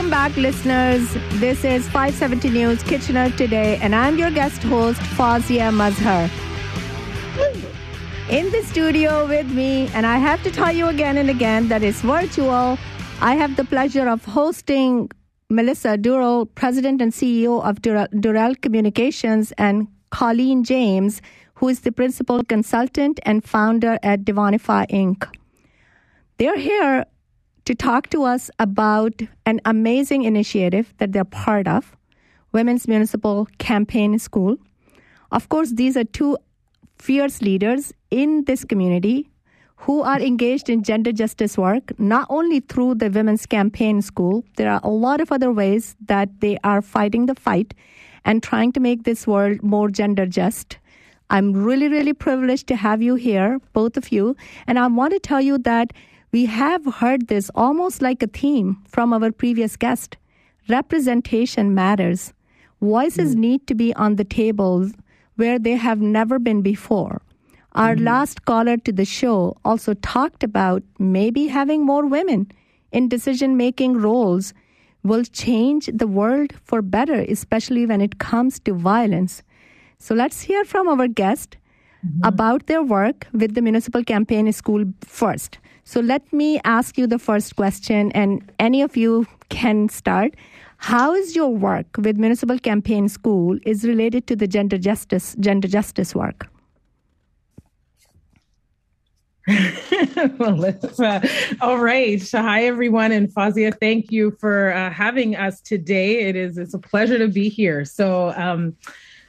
Welcome 0.08 0.32
back, 0.32 0.38
listeners. 0.38 1.12
This 1.38 1.64
is 1.64 1.86
570 1.88 2.48
News 2.48 2.82
Kitchener 2.82 3.28
today, 3.32 3.78
and 3.82 3.94
I'm 3.94 4.16
your 4.16 4.30
guest 4.30 4.62
host, 4.62 4.98
Fazia 5.18 5.70
Mazhar. 5.70 6.30
In 8.30 8.50
the 8.50 8.62
studio 8.62 9.26
with 9.26 9.48
me, 9.48 9.90
and 9.92 10.06
I 10.06 10.16
have 10.16 10.42
to 10.44 10.50
tell 10.50 10.72
you 10.72 10.86
again 10.86 11.18
and 11.18 11.28
again 11.28 11.68
that 11.68 11.82
it's 11.82 12.00
virtual. 12.00 12.78
I 13.20 13.34
have 13.34 13.56
the 13.56 13.64
pleasure 13.64 14.08
of 14.08 14.24
hosting 14.24 15.10
Melissa 15.50 15.98
Durrell, 15.98 16.46
President 16.46 17.02
and 17.02 17.12
CEO 17.12 17.62
of 17.62 17.82
Durrell 17.82 18.54
Communications, 18.62 19.52
and 19.58 19.88
Colleen 20.08 20.64
James, 20.64 21.20
who 21.56 21.68
is 21.68 21.80
the 21.80 21.92
principal 21.92 22.42
consultant 22.44 23.20
and 23.24 23.44
founder 23.44 23.98
at 24.02 24.24
Divinify 24.24 24.88
Inc. 24.88 25.28
They're 26.38 26.56
here 26.56 27.04
to 27.68 27.74
talk 27.74 28.08
to 28.08 28.22
us 28.22 28.50
about 28.58 29.20
an 29.44 29.60
amazing 29.66 30.22
initiative 30.22 30.94
that 30.96 31.12
they're 31.12 31.22
part 31.22 31.68
of 31.68 31.94
Women's 32.52 32.88
Municipal 32.88 33.46
Campaign 33.58 34.18
School. 34.18 34.56
Of 35.32 35.50
course, 35.50 35.72
these 35.72 35.94
are 35.94 36.04
two 36.04 36.38
fierce 36.98 37.42
leaders 37.42 37.92
in 38.10 38.44
this 38.44 38.64
community 38.64 39.28
who 39.76 40.00
are 40.00 40.18
engaged 40.18 40.70
in 40.70 40.82
gender 40.82 41.12
justice 41.12 41.58
work, 41.58 41.92
not 41.98 42.26
only 42.30 42.60
through 42.60 42.94
the 42.94 43.10
Women's 43.10 43.44
Campaign 43.44 44.00
School, 44.00 44.44
there 44.56 44.70
are 44.70 44.80
a 44.82 44.88
lot 44.88 45.20
of 45.20 45.30
other 45.30 45.52
ways 45.52 45.94
that 46.06 46.40
they 46.40 46.56
are 46.64 46.80
fighting 46.80 47.26
the 47.26 47.34
fight 47.34 47.74
and 48.24 48.42
trying 48.42 48.72
to 48.72 48.80
make 48.80 49.04
this 49.04 49.26
world 49.26 49.62
more 49.62 49.90
gender 49.90 50.24
just. 50.24 50.78
I'm 51.28 51.52
really, 51.52 51.88
really 51.88 52.14
privileged 52.14 52.66
to 52.68 52.76
have 52.76 53.02
you 53.02 53.16
here, 53.16 53.60
both 53.74 53.98
of 53.98 54.10
you. 54.10 54.36
And 54.66 54.78
I 54.78 54.86
want 54.86 55.12
to 55.12 55.20
tell 55.20 55.42
you 55.42 55.58
that 55.58 55.92
we 56.32 56.46
have 56.46 56.84
heard 56.96 57.28
this 57.28 57.50
almost 57.54 58.02
like 58.02 58.22
a 58.22 58.26
theme 58.26 58.82
from 58.86 59.12
our 59.12 59.32
previous 59.32 59.76
guest. 59.76 60.16
Representation 60.68 61.74
matters. 61.74 62.34
Voices 62.80 63.34
mm. 63.34 63.38
need 63.38 63.66
to 63.66 63.74
be 63.74 63.94
on 63.94 64.16
the 64.16 64.24
tables 64.24 64.92
where 65.36 65.58
they 65.58 65.76
have 65.76 66.00
never 66.00 66.38
been 66.38 66.62
before. 66.62 67.22
Our 67.72 67.94
mm. 67.94 68.04
last 68.04 68.44
caller 68.44 68.76
to 68.76 68.92
the 68.92 69.04
show 69.04 69.56
also 69.64 69.94
talked 69.94 70.42
about 70.42 70.82
maybe 70.98 71.46
having 71.46 71.84
more 71.84 72.06
women 72.06 72.50
in 72.92 73.08
decision 73.08 73.56
making 73.56 73.98
roles 73.98 74.52
will 75.02 75.24
change 75.24 75.88
the 75.92 76.06
world 76.06 76.52
for 76.64 76.82
better, 76.82 77.20
especially 77.28 77.86
when 77.86 78.00
it 78.00 78.18
comes 78.18 78.58
to 78.60 78.74
violence. 78.74 79.42
So 79.98 80.14
let's 80.14 80.42
hear 80.42 80.64
from 80.64 80.88
our 80.88 81.08
guest 81.08 81.56
mm-hmm. 82.04 82.20
about 82.24 82.66
their 82.66 82.82
work 82.82 83.26
with 83.32 83.54
the 83.54 83.62
Municipal 83.62 84.04
Campaign 84.04 84.52
School 84.52 84.84
first. 85.00 85.58
So 85.88 86.00
let 86.00 86.30
me 86.34 86.60
ask 86.64 86.98
you 86.98 87.06
the 87.06 87.18
first 87.18 87.56
question, 87.56 88.12
and 88.12 88.52
any 88.58 88.82
of 88.82 88.94
you 88.94 89.26
can 89.48 89.88
start. 89.88 90.34
How 90.76 91.14
is 91.14 91.34
your 91.34 91.48
work 91.48 91.86
with 91.96 92.18
Municipal 92.18 92.58
Campaign 92.58 93.08
School 93.08 93.58
is 93.64 93.86
related 93.86 94.26
to 94.26 94.36
the 94.36 94.46
gender 94.46 94.76
justice 94.76 95.34
gender 95.40 95.66
justice 95.66 96.14
work? 96.14 96.46
well, 100.36 100.62
uh, 100.98 101.20
all 101.62 101.78
right. 101.78 102.20
So, 102.20 102.42
hi 102.42 102.64
everyone, 102.64 103.10
and 103.10 103.32
Fazia, 103.32 103.72
thank 103.80 104.12
you 104.12 104.36
for 104.38 104.74
uh, 104.74 104.90
having 104.90 105.36
us 105.36 105.62
today. 105.62 106.28
It 106.28 106.36
is 106.36 106.58
it's 106.58 106.74
a 106.74 106.78
pleasure 106.78 107.16
to 107.16 107.28
be 107.28 107.48
here. 107.48 107.86
So, 107.86 108.34
um, 108.36 108.76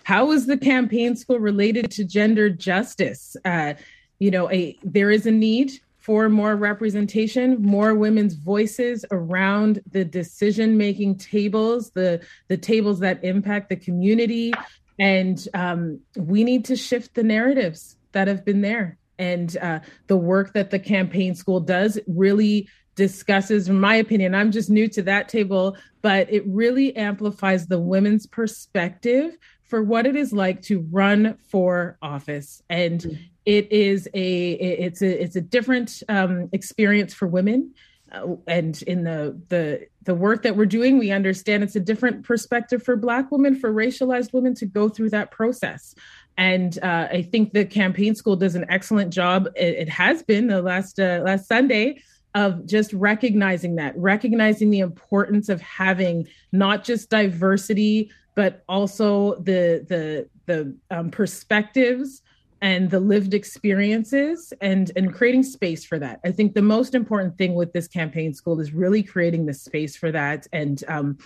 how 0.03 0.34
is 0.34 0.45
the 0.45 0.57
campaign 0.57 1.15
school 1.15 1.40
related 1.40 1.90
to 1.91 2.03
gender 2.03 2.49
justice? 2.49 3.38
Uh, 3.45 3.76
you 4.19 4.30
know, 4.30 4.52
a, 4.52 4.77
there 4.84 5.10
is 5.10 5.26
a 5.26 5.31
need 5.31 5.80
for 6.10 6.27
more 6.27 6.56
representation, 6.56 7.61
more 7.61 7.94
women's 7.94 8.34
voices 8.34 9.06
around 9.11 9.80
the 9.91 10.03
decision 10.03 10.76
making 10.76 11.15
tables, 11.15 11.91
the 11.91 12.19
the 12.48 12.57
tables 12.57 12.99
that 13.02 13.23
impact 13.23 13.69
the 13.69 13.76
community, 13.76 14.52
and 14.98 15.48
um, 15.53 15.99
we 16.18 16.44
need 16.44 16.65
to 16.65 16.76
shift 16.76 17.14
the 17.14 17.22
narratives 17.22 17.95
that 18.14 18.27
have 18.27 18.44
been 18.44 18.61
there. 18.61 18.98
And 19.19 19.56
uh, 19.57 19.81
the 20.07 20.18
work 20.18 20.53
that 20.53 20.72
the 20.72 20.80
campaign 20.80 21.36
school 21.36 21.60
does 21.60 21.99
really 22.07 22.68
discusses, 22.95 23.69
in 23.69 23.80
my 23.80 23.94
opinion, 23.94 24.34
I'm 24.34 24.52
just 24.52 24.72
new 24.72 24.88
to 24.88 25.03
that 25.03 25.30
table, 25.30 25.77
but 26.02 26.34
it 26.34 26.44
really 26.48 26.95
amplifies 26.95 27.68
the 27.68 27.80
women's 27.80 28.26
perspective 28.26 29.38
for 29.61 29.84
what 29.84 30.07
it 30.07 30.15
is 30.15 30.34
like 30.34 30.64
to 30.64 30.80
run 30.90 31.38
for 31.52 31.99
office 32.02 32.64
and 32.68 33.02
mm-hmm. 33.02 33.23
It 33.49 33.71
is 33.71 34.07
a 34.13 34.51
it's 34.51 35.01
a 35.01 35.23
it's 35.23 35.35
a 35.35 35.41
different 35.41 36.03
um, 36.07 36.49
experience 36.53 37.15
for 37.15 37.27
women. 37.27 37.73
Uh, 38.11 38.35
and 38.47 38.81
in 38.84 39.03
the 39.03 39.39
the 39.49 39.88
the 40.03 40.13
work 40.13 40.43
that 40.43 40.55
we're 40.55 40.65
doing 40.65 40.97
we 40.97 41.11
understand 41.11 41.63
it's 41.63 41.76
a 41.76 41.80
different 41.80 42.23
perspective 42.23 42.81
for 42.81 42.95
black 42.95 43.31
women 43.31 43.55
for 43.55 43.71
racialized 43.71 44.34
women 44.34 44.55
to 44.55 44.65
go 44.67 44.88
through 44.88 45.09
that 45.09 45.31
process. 45.31 45.95
And 46.38 46.77
uh, 46.84 47.07
i 47.11 47.23
think 47.23 47.53
the 47.53 47.65
campaign 47.65 48.13
school 48.13 48.35
does 48.35 48.53
an 48.53 48.65
excellent 48.69 49.11
job. 49.11 49.47
It, 49.55 49.73
it 49.84 49.89
has 49.89 50.21
been 50.21 50.45
the 50.45 50.61
last 50.61 50.99
uh, 50.99 51.21
last 51.26 51.47
sunday 51.47 52.03
of 52.35 52.67
just 52.67 52.93
recognizing 52.93 53.76
that 53.77 53.97
recognizing 53.97 54.69
the 54.69 54.80
importance 54.80 55.49
of 55.49 55.59
having 55.61 56.27
not 56.51 56.84
just 56.84 57.09
diversity 57.09 58.11
but 58.35 58.63
also 58.69 59.35
the 59.41 59.85
the 59.89 60.30
the 60.45 60.76
um, 60.91 61.09
perspectives 61.09 62.21
and 62.61 62.90
the 62.90 62.99
lived 62.99 63.34
experiences 63.34 64.53
and 64.61 64.91
and 64.95 65.14
creating 65.14 65.44
space 65.44 65.86
for 65.86 65.99
that 65.99 66.19
i 66.26 66.31
think 66.31 66.53
the 66.53 66.61
most 66.61 66.95
important 66.95 67.38
thing 67.38 67.56
with 67.56 67.73
this 67.73 67.88
campaign 67.88 68.34
school 68.34 68.60
is 68.60 68.73
really 68.73 69.03
creating 69.03 69.45
the 69.45 69.53
space 69.53 69.95
for 69.95 70.11
that 70.11 70.48
and 70.53 70.84
um, 70.88 71.18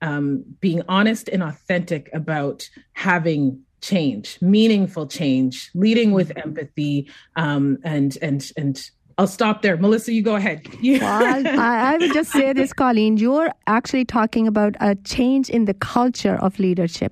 um, 0.00 0.44
being 0.60 0.82
honest 0.88 1.28
and 1.28 1.42
authentic 1.42 2.08
about 2.12 2.68
having 2.92 3.60
change 3.80 4.38
meaningful 4.40 5.06
change 5.06 5.70
leading 5.74 6.12
with 6.12 6.32
empathy 6.36 7.08
um, 7.36 7.78
and 7.84 8.18
and 8.22 8.52
and 8.56 8.90
I'll 9.18 9.26
stop 9.26 9.62
there. 9.62 9.76
Melissa, 9.76 10.12
you 10.12 10.22
go 10.22 10.36
ahead. 10.36 10.64
well, 10.80 11.00
I, 11.02 11.94
I, 11.94 11.96
would 11.98 12.14
just 12.14 12.30
say 12.30 12.52
this, 12.52 12.72
Colleen. 12.72 13.16
You're 13.16 13.50
actually 13.66 14.04
talking 14.04 14.46
about 14.46 14.76
a 14.78 14.94
change 14.94 15.50
in 15.50 15.64
the 15.64 15.74
culture 15.74 16.36
of 16.36 16.60
leadership. 16.60 17.10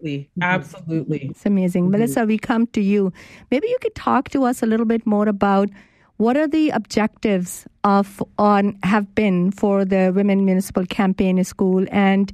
Absolutely. 0.00 0.30
Absolutely. 0.42 1.28
It's 1.30 1.46
amazing. 1.46 1.84
Mm-hmm. 1.84 1.92
Melissa, 1.92 2.24
we 2.24 2.38
come 2.38 2.66
to 2.68 2.80
you. 2.80 3.12
Maybe 3.50 3.68
you 3.68 3.78
could 3.80 3.94
talk 3.94 4.28
to 4.30 4.44
us 4.44 4.62
a 4.62 4.66
little 4.66 4.86
bit 4.86 5.06
more 5.06 5.28
about 5.28 5.68
what 6.16 6.36
are 6.36 6.48
the 6.48 6.70
objectives 6.70 7.66
of 7.84 8.22
on 8.38 8.78
have 8.82 9.14
been 9.14 9.50
for 9.50 9.84
the 9.84 10.12
Women 10.14 10.44
Municipal 10.44 10.84
Campaign 10.86 11.42
School 11.44 11.86
and 11.90 12.32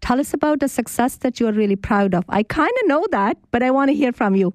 tell 0.00 0.20
us 0.20 0.32
about 0.32 0.60
the 0.60 0.68
success 0.68 1.16
that 1.18 1.38
you're 1.38 1.52
really 1.52 1.76
proud 1.76 2.14
of. 2.14 2.24
I 2.28 2.42
kind 2.42 2.72
of 2.82 2.88
know 2.88 3.06
that, 3.10 3.36
but 3.50 3.62
I 3.62 3.70
want 3.70 3.90
to 3.90 3.94
hear 3.94 4.12
from 4.12 4.36
you. 4.36 4.54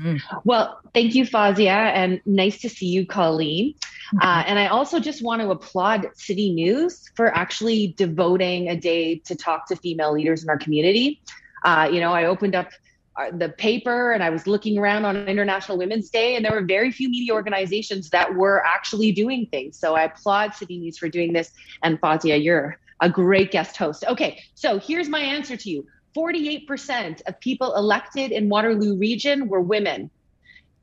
Mm. 0.00 0.20
Well, 0.44 0.80
thank 0.92 1.14
you, 1.14 1.24
Fazia, 1.24 1.92
and 1.94 2.20
nice 2.26 2.60
to 2.60 2.68
see 2.68 2.86
you, 2.86 3.06
Colleen. 3.06 3.74
Mm-hmm. 3.74 4.18
Uh, 4.20 4.42
and 4.46 4.58
I 4.58 4.66
also 4.66 4.98
just 4.98 5.22
want 5.22 5.40
to 5.42 5.50
applaud 5.50 6.06
City 6.14 6.52
News 6.52 7.10
for 7.14 7.34
actually 7.34 7.94
devoting 7.96 8.68
a 8.68 8.76
day 8.76 9.16
to 9.20 9.34
talk 9.34 9.66
to 9.68 9.76
female 9.76 10.12
leaders 10.12 10.42
in 10.42 10.48
our 10.48 10.58
community. 10.58 11.20
Uh, 11.64 11.88
you 11.90 12.00
know, 12.00 12.12
I 12.12 12.26
opened 12.26 12.54
up 12.54 12.68
uh, 13.16 13.30
the 13.32 13.48
paper 13.48 14.12
and 14.12 14.22
I 14.22 14.30
was 14.30 14.46
looking 14.46 14.78
around 14.78 15.04
on 15.04 15.16
International 15.28 15.78
Women's 15.78 16.10
Day, 16.10 16.36
and 16.36 16.44
there 16.44 16.52
were 16.52 16.66
very 16.66 16.90
few 16.90 17.08
media 17.08 17.32
organizations 17.32 18.10
that 18.10 18.34
were 18.34 18.64
actually 18.66 19.12
doing 19.12 19.46
things. 19.46 19.78
So 19.78 19.94
I 19.94 20.04
applaud 20.04 20.54
City 20.54 20.78
News 20.78 20.98
for 20.98 21.08
doing 21.08 21.32
this. 21.32 21.52
And 21.82 22.00
Fazia, 22.00 22.42
you're 22.42 22.78
a 23.00 23.08
great 23.08 23.50
guest 23.50 23.76
host. 23.76 24.04
Okay, 24.08 24.42
so 24.54 24.78
here's 24.78 25.08
my 25.08 25.20
answer 25.20 25.56
to 25.56 25.70
you 25.70 25.86
48% 26.16 27.22
of 27.26 27.38
people 27.40 27.74
elected 27.74 28.30
in 28.32 28.48
Waterloo 28.48 28.96
region 28.96 29.48
were 29.48 29.60
women. 29.60 30.10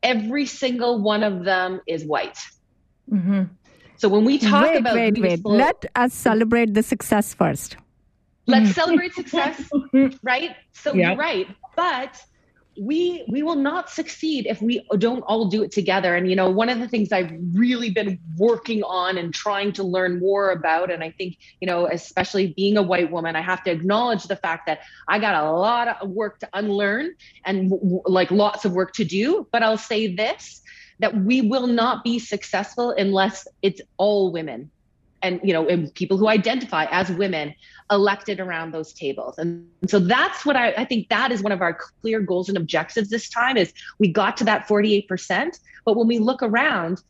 Every 0.04 0.46
single 0.46 1.00
one 1.00 1.24
of 1.24 1.46
them 1.46 1.82
is 1.88 2.04
white. 2.04 2.40
Mm-hmm. 3.10 3.44
So 3.98 4.10
when 4.10 4.26
we 4.26 4.40
talk 4.40 4.64
wait, 4.64 4.78
about 4.78 4.96
wait, 4.96 5.22
wait, 5.22 5.46
let 5.46 5.86
us 5.96 6.14
celebrate 6.14 6.74
the 6.74 6.82
success 6.82 7.34
first. 7.34 7.78
Let's 8.48 8.72
mm. 8.72 8.74
celebrate 8.74 9.14
success, 9.14 9.70
right? 10.24 10.56
So 10.74 10.94
yep. 10.94 11.10
you're 11.10 11.16
right, 11.18 11.48
but 11.76 12.22
we 12.80 13.26
we 13.28 13.44
will 13.44 13.56
not 13.56 13.90
succeed 13.90 14.46
if 14.48 14.62
we 14.62 14.86
don't 14.98 15.22
all 15.24 15.50
do 15.50 15.62
it 15.62 15.72
together 15.72 16.16
and 16.16 16.30
you 16.30 16.36
know 16.36 16.50
one 16.50 16.70
of 16.70 16.80
the 16.80 16.88
things 16.88 17.12
i've 17.12 17.32
really 17.54 17.90
been 17.90 18.18
working 18.38 18.82
on 18.84 19.18
and 19.18 19.34
trying 19.34 19.74
to 19.74 19.84
learn 19.84 20.20
more 20.20 20.52
about 20.52 20.90
and 20.90 21.04
i 21.04 21.12
think 21.12 21.38
you 21.60 21.68
know 21.68 21.86
especially 21.88 22.54
being 22.56 22.78
a 22.78 22.82
white 22.82 23.12
woman 23.12 23.36
i 23.36 23.42
have 23.42 23.62
to 23.62 23.70
acknowledge 23.70 24.24
the 24.24 24.38
fact 24.38 24.66
that 24.66 24.80
i 25.10 25.20
got 25.20 25.36
a 25.44 25.52
lot 25.52 25.90
of 26.02 26.10
work 26.10 26.40
to 26.40 26.48
unlearn 26.54 27.14
and 27.46 27.70
w- 27.70 28.02
like 28.06 28.32
lots 28.32 28.64
of 28.64 28.72
work 28.72 28.94
to 28.94 29.04
do 29.04 29.46
but 29.52 29.62
i'll 29.62 29.78
say 29.78 30.14
this 30.16 30.62
that 31.00 31.16
we 31.24 31.42
will 31.42 31.68
not 31.68 32.04
be 32.06 32.20
successful 32.20 32.92
unless 32.92 33.48
it's 33.62 33.82
all 33.98 34.32
women 34.32 34.72
and 35.22 35.40
you 35.44 35.54
know 35.54 35.68
and 35.68 35.94
people 35.94 36.18
who 36.18 36.28
identify 36.28 36.86
as 36.86 37.12
women 37.12 37.54
elected 37.90 38.40
around 38.40 38.72
those 38.72 38.94
tables 38.94 39.38
and 39.38 39.68
so 39.88 40.00
that's 40.00 40.46
what 40.46 40.56
I, 40.56 40.72
I, 40.72 40.86
think 40.86 41.10
that 41.10 41.32
is 41.32 41.42
one 41.42 41.52
of 41.52 41.62
our 41.62 41.74
clear 41.74 42.20
goals 42.22 42.50
and 42.50 42.58
objectives 42.58 43.10
this 43.10 43.30
time 43.30 43.58
is 43.58 43.74
we 44.00 44.12
got 44.12 44.38
to 44.38 44.44
that 44.46 44.68
48% 44.68 45.60
but 45.86 45.96
when 45.96 46.08
we 46.08 46.20
look 46.20 46.42
around 46.42 47.02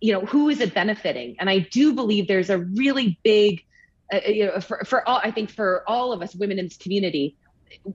you 0.00 0.12
know 0.12 0.20
who 0.20 0.48
is 0.48 0.60
it 0.60 0.74
benefiting 0.74 1.36
and 1.38 1.48
i 1.48 1.58
do 1.58 1.92
believe 1.92 2.28
there's 2.28 2.50
a 2.50 2.58
really 2.58 3.18
big 3.22 3.64
uh, 4.12 4.20
you 4.26 4.46
know 4.46 4.60
for, 4.60 4.84
for 4.84 5.08
all 5.08 5.20
i 5.22 5.30
think 5.30 5.50
for 5.50 5.84
all 5.86 6.12
of 6.12 6.22
us 6.22 6.34
women 6.34 6.58
in 6.58 6.66
this 6.66 6.76
community 6.76 7.36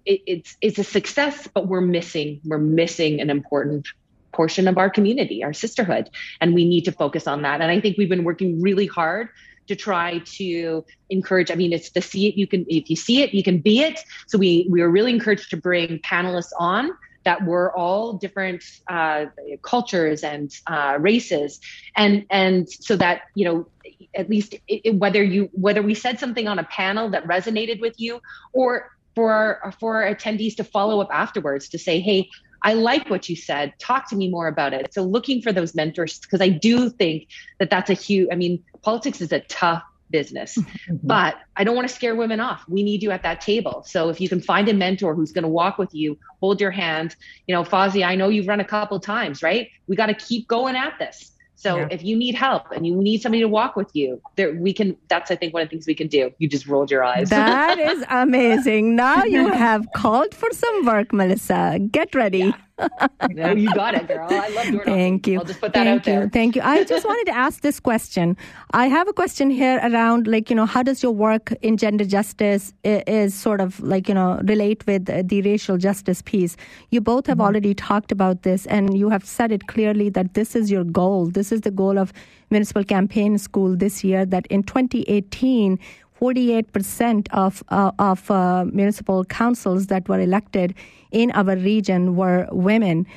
it, 0.06 0.22
it's 0.26 0.58
it's 0.62 0.80
a 0.80 0.84
success 0.84 1.48
but 1.54 1.68
we're 1.68 1.82
missing 1.82 2.40
we're 2.46 2.58
missing 2.58 3.22
an 3.22 3.30
important 3.30 3.88
portion 4.32 4.68
of 4.68 4.78
our 4.78 4.90
community, 4.90 5.44
our 5.44 5.54
sisterhood. 5.54 6.10
And 6.42 6.54
we 6.54 6.66
need 6.66 6.86
to 6.86 6.92
focus 6.92 7.28
on 7.28 7.42
that. 7.44 7.62
And 7.62 7.72
I 7.72 7.82
think 7.82 7.98
we've 7.98 8.10
been 8.10 8.24
working 8.24 8.62
really 8.62 8.86
hard 8.86 9.30
to 9.70 9.76
try 9.76 10.20
to 10.40 10.84
encourage. 11.10 11.50
I 11.50 11.56
mean, 11.56 11.72
it's 11.72 11.92
the 11.92 12.02
see 12.02 12.28
it, 12.28 12.36
you 12.36 12.48
can, 12.48 12.66
if 12.68 12.90
you 12.90 12.96
see 12.96 13.22
it, 13.24 13.34
you 13.34 13.44
can 13.44 13.60
be 13.60 13.82
it. 13.82 14.00
So 14.28 14.38
we, 14.38 14.68
we 14.70 14.82
were 14.82 14.90
really 14.90 15.14
encouraged 15.14 15.50
to 15.52 15.58
bring 15.58 16.00
panelists 16.00 16.52
on 16.60 16.92
that 17.24 17.46
were 17.46 17.76
all 17.78 18.14
different 18.14 18.64
uh, 18.88 19.26
cultures 19.62 20.24
and 20.24 20.52
uh, 20.68 20.98
races, 21.00 21.60
and 21.96 22.26
and 22.30 22.70
so 22.70 22.96
that 22.96 23.24
you 23.36 23.46
know 23.46 23.68
at 24.16 24.30
least 24.30 24.56
it, 24.68 24.96
whether 24.96 25.22
you 25.22 25.50
whether 25.52 25.82
we 25.82 25.94
said 25.94 26.18
something 26.18 26.48
on 26.48 26.60
a 26.60 26.64
panel 26.64 27.10
that 27.10 27.26
resonated 27.26 27.82
with 27.82 27.94
you, 27.98 28.22
or 28.54 28.90
for 29.16 29.32
our, 29.32 29.74
for 29.80 30.02
our 30.02 30.16
attendees 30.16 30.56
to 30.56 30.64
follow 30.64 31.02
up 31.02 31.10
afterwards 31.12 31.68
to 31.70 31.78
say, 31.78 32.00
hey, 32.00 32.30
I 32.64 32.74
like 32.74 33.10
what 33.10 33.30
you 33.30 33.36
said. 33.36 33.74
Talk 33.80 34.10
to 34.10 34.16
me 34.16 34.30
more 34.30 34.48
about 34.48 34.74
it. 34.74 34.94
So 34.94 35.04
looking 35.04 35.42
for 35.42 35.52
those 35.52 35.76
mentors 35.76 36.20
because 36.20 36.42
I 36.42 36.50
do 36.50 36.90
think 36.90 37.28
that 37.60 37.70
that's 37.70 37.90
a 37.90 37.94
huge. 37.94 38.30
I 38.32 38.36
mean, 38.36 38.64
politics 38.82 39.22
is 39.22 39.32
a 39.32 39.40
tough 39.42 39.84
business. 40.10 40.58
Mm-hmm. 40.90 41.08
But 41.08 41.36
I 41.56 41.64
don't 41.64 41.76
want 41.76 41.88
to 41.88 41.94
scare 41.94 42.16
women 42.16 42.40
off. 42.40 42.64
We 42.68 42.84
need 42.84 43.04
you 43.04 43.12
at 43.12 43.22
that 43.24 43.42
table. 43.42 43.84
So 43.86 44.10
if 44.10 44.20
you 44.20 44.30
can 44.30 44.42
find 44.42 44.68
a 44.70 44.74
mentor 44.74 45.14
who's 45.14 45.32
going 45.32 45.44
to 45.44 45.50
walk 45.50 45.78
with 45.78 45.94
you, 45.94 46.18
hold 46.40 46.62
your 46.62 46.72
hand, 46.72 47.16
you 47.48 47.56
know, 47.56 47.64
Fozzie, 47.64 48.06
I 48.06 48.16
know 48.16 48.30
you've 48.30 48.48
run 48.48 48.60
a 48.60 48.66
couple 48.66 49.00
times, 49.00 49.44
right? 49.44 49.70
We 49.88 49.96
got 49.96 50.08
to 50.08 50.14
keep 50.14 50.48
going 50.48 50.76
at 50.76 50.98
this. 51.00 51.32
So 51.60 51.76
Yeah. 51.76 51.88
if 51.92 52.06
you 52.06 52.16
need 52.16 52.36
help 52.36 52.72
and 52.72 52.88
you 52.88 52.96
need 52.96 53.22
somebody 53.22 53.42
to 53.42 53.50
walk 53.50 53.76
with 53.76 53.92
you, 53.94 54.22
there 54.38 54.54
we 54.54 54.72
can. 54.72 54.96
That's 55.10 55.30
I 55.30 55.36
think 55.36 55.54
one 55.54 55.62
of 55.64 55.68
the 55.68 55.72
things 55.72 55.88
we 55.88 55.94
can 55.94 56.08
do. 56.08 56.32
You 56.38 56.48
just 56.48 56.66
rolled 56.68 56.90
your 56.90 57.04
eyes. 57.04 57.30
That 57.32 57.78
is 57.78 58.02
amazing. 58.10 58.96
Now 58.96 59.26
you 59.26 59.50
have 59.66 59.86
called 59.94 60.34
for 60.34 60.50
some 60.54 60.86
work, 60.86 61.12
Melissa. 61.12 61.78
Get 61.92 62.16
ready. 62.16 62.54
No, 62.80 63.44
oh, 63.50 63.56
you 63.56 63.74
got 63.74 63.96
it, 63.96 64.08
girl. 64.08 64.28
I 64.30 64.50
love 64.50 64.66
door 64.66 64.74
knocking. 64.74 64.84
Thank 64.84 65.28
you. 65.28 65.40
I'll 65.40 65.46
just 65.46 65.60
put 65.60 65.74
that 65.74 65.84
Thank 65.84 66.00
out 66.00 66.06
there. 66.06 66.24
you. 66.24 66.30
Thank 66.30 66.56
you. 66.56 66.62
I 66.62 66.84
just 66.84 67.06
wanted 67.12 67.26
to 67.26 67.36
ask 67.36 67.62
this 67.62 67.80
question. 67.80 68.38
I 68.72 68.88
have 68.88 69.08
a 69.08 69.14
question 69.14 69.50
here 69.50 69.80
around 69.84 70.28
like, 70.28 70.50
you 70.50 70.56
know, 70.56 70.66
how 70.66 70.84
does 70.84 71.04
your 71.04 71.12
work 71.12 71.54
in 71.62 71.78
gender 71.78 72.06
justice 72.06 72.74
i- 72.86 73.04
is 73.08 73.34
sort 73.34 73.62
of 73.62 73.80
like, 73.82 74.08
you 74.08 74.14
know, 74.16 74.40
relate 74.44 74.86
with 74.88 75.06
the 75.06 75.42
racial 75.42 75.78
justice 75.78 76.22
piece? 76.22 76.56
You 76.90 77.02
both 77.02 77.28
have 77.28 77.38
mm-hmm. 77.38 77.48
already 77.48 77.74
talked 77.74 78.12
about 78.12 78.44
this 78.44 78.66
and 78.68 78.98
you 78.98 79.10
have 79.10 79.26
said 79.26 79.52
it 79.52 79.68
clearly 79.68 80.10
that 80.10 80.34
this 80.34 80.56
is 80.56 80.72
your 80.72 80.84
goal. 80.84 81.28
This 81.28 81.52
is 81.52 81.62
the 81.62 81.72
goal 81.72 81.98
of 81.98 82.14
Municipal 82.50 82.84
Campaign 82.84 83.38
School 83.38 83.76
this 83.76 84.04
year 84.04 84.26
that 84.26 84.48
in 84.48 84.64
2018 84.64 85.78
48% 86.20 87.28
of 87.32 87.64
uh, 87.70 87.92
of 87.98 88.30
uh, 88.30 88.66
municipal 88.66 89.24
councils 89.26 89.88
that 89.88 90.10
were 90.10 90.20
elected 90.20 90.76
in 91.12 91.32
our 91.32 91.56
region 91.56 92.16
were 92.16 92.48
women. 92.52 93.08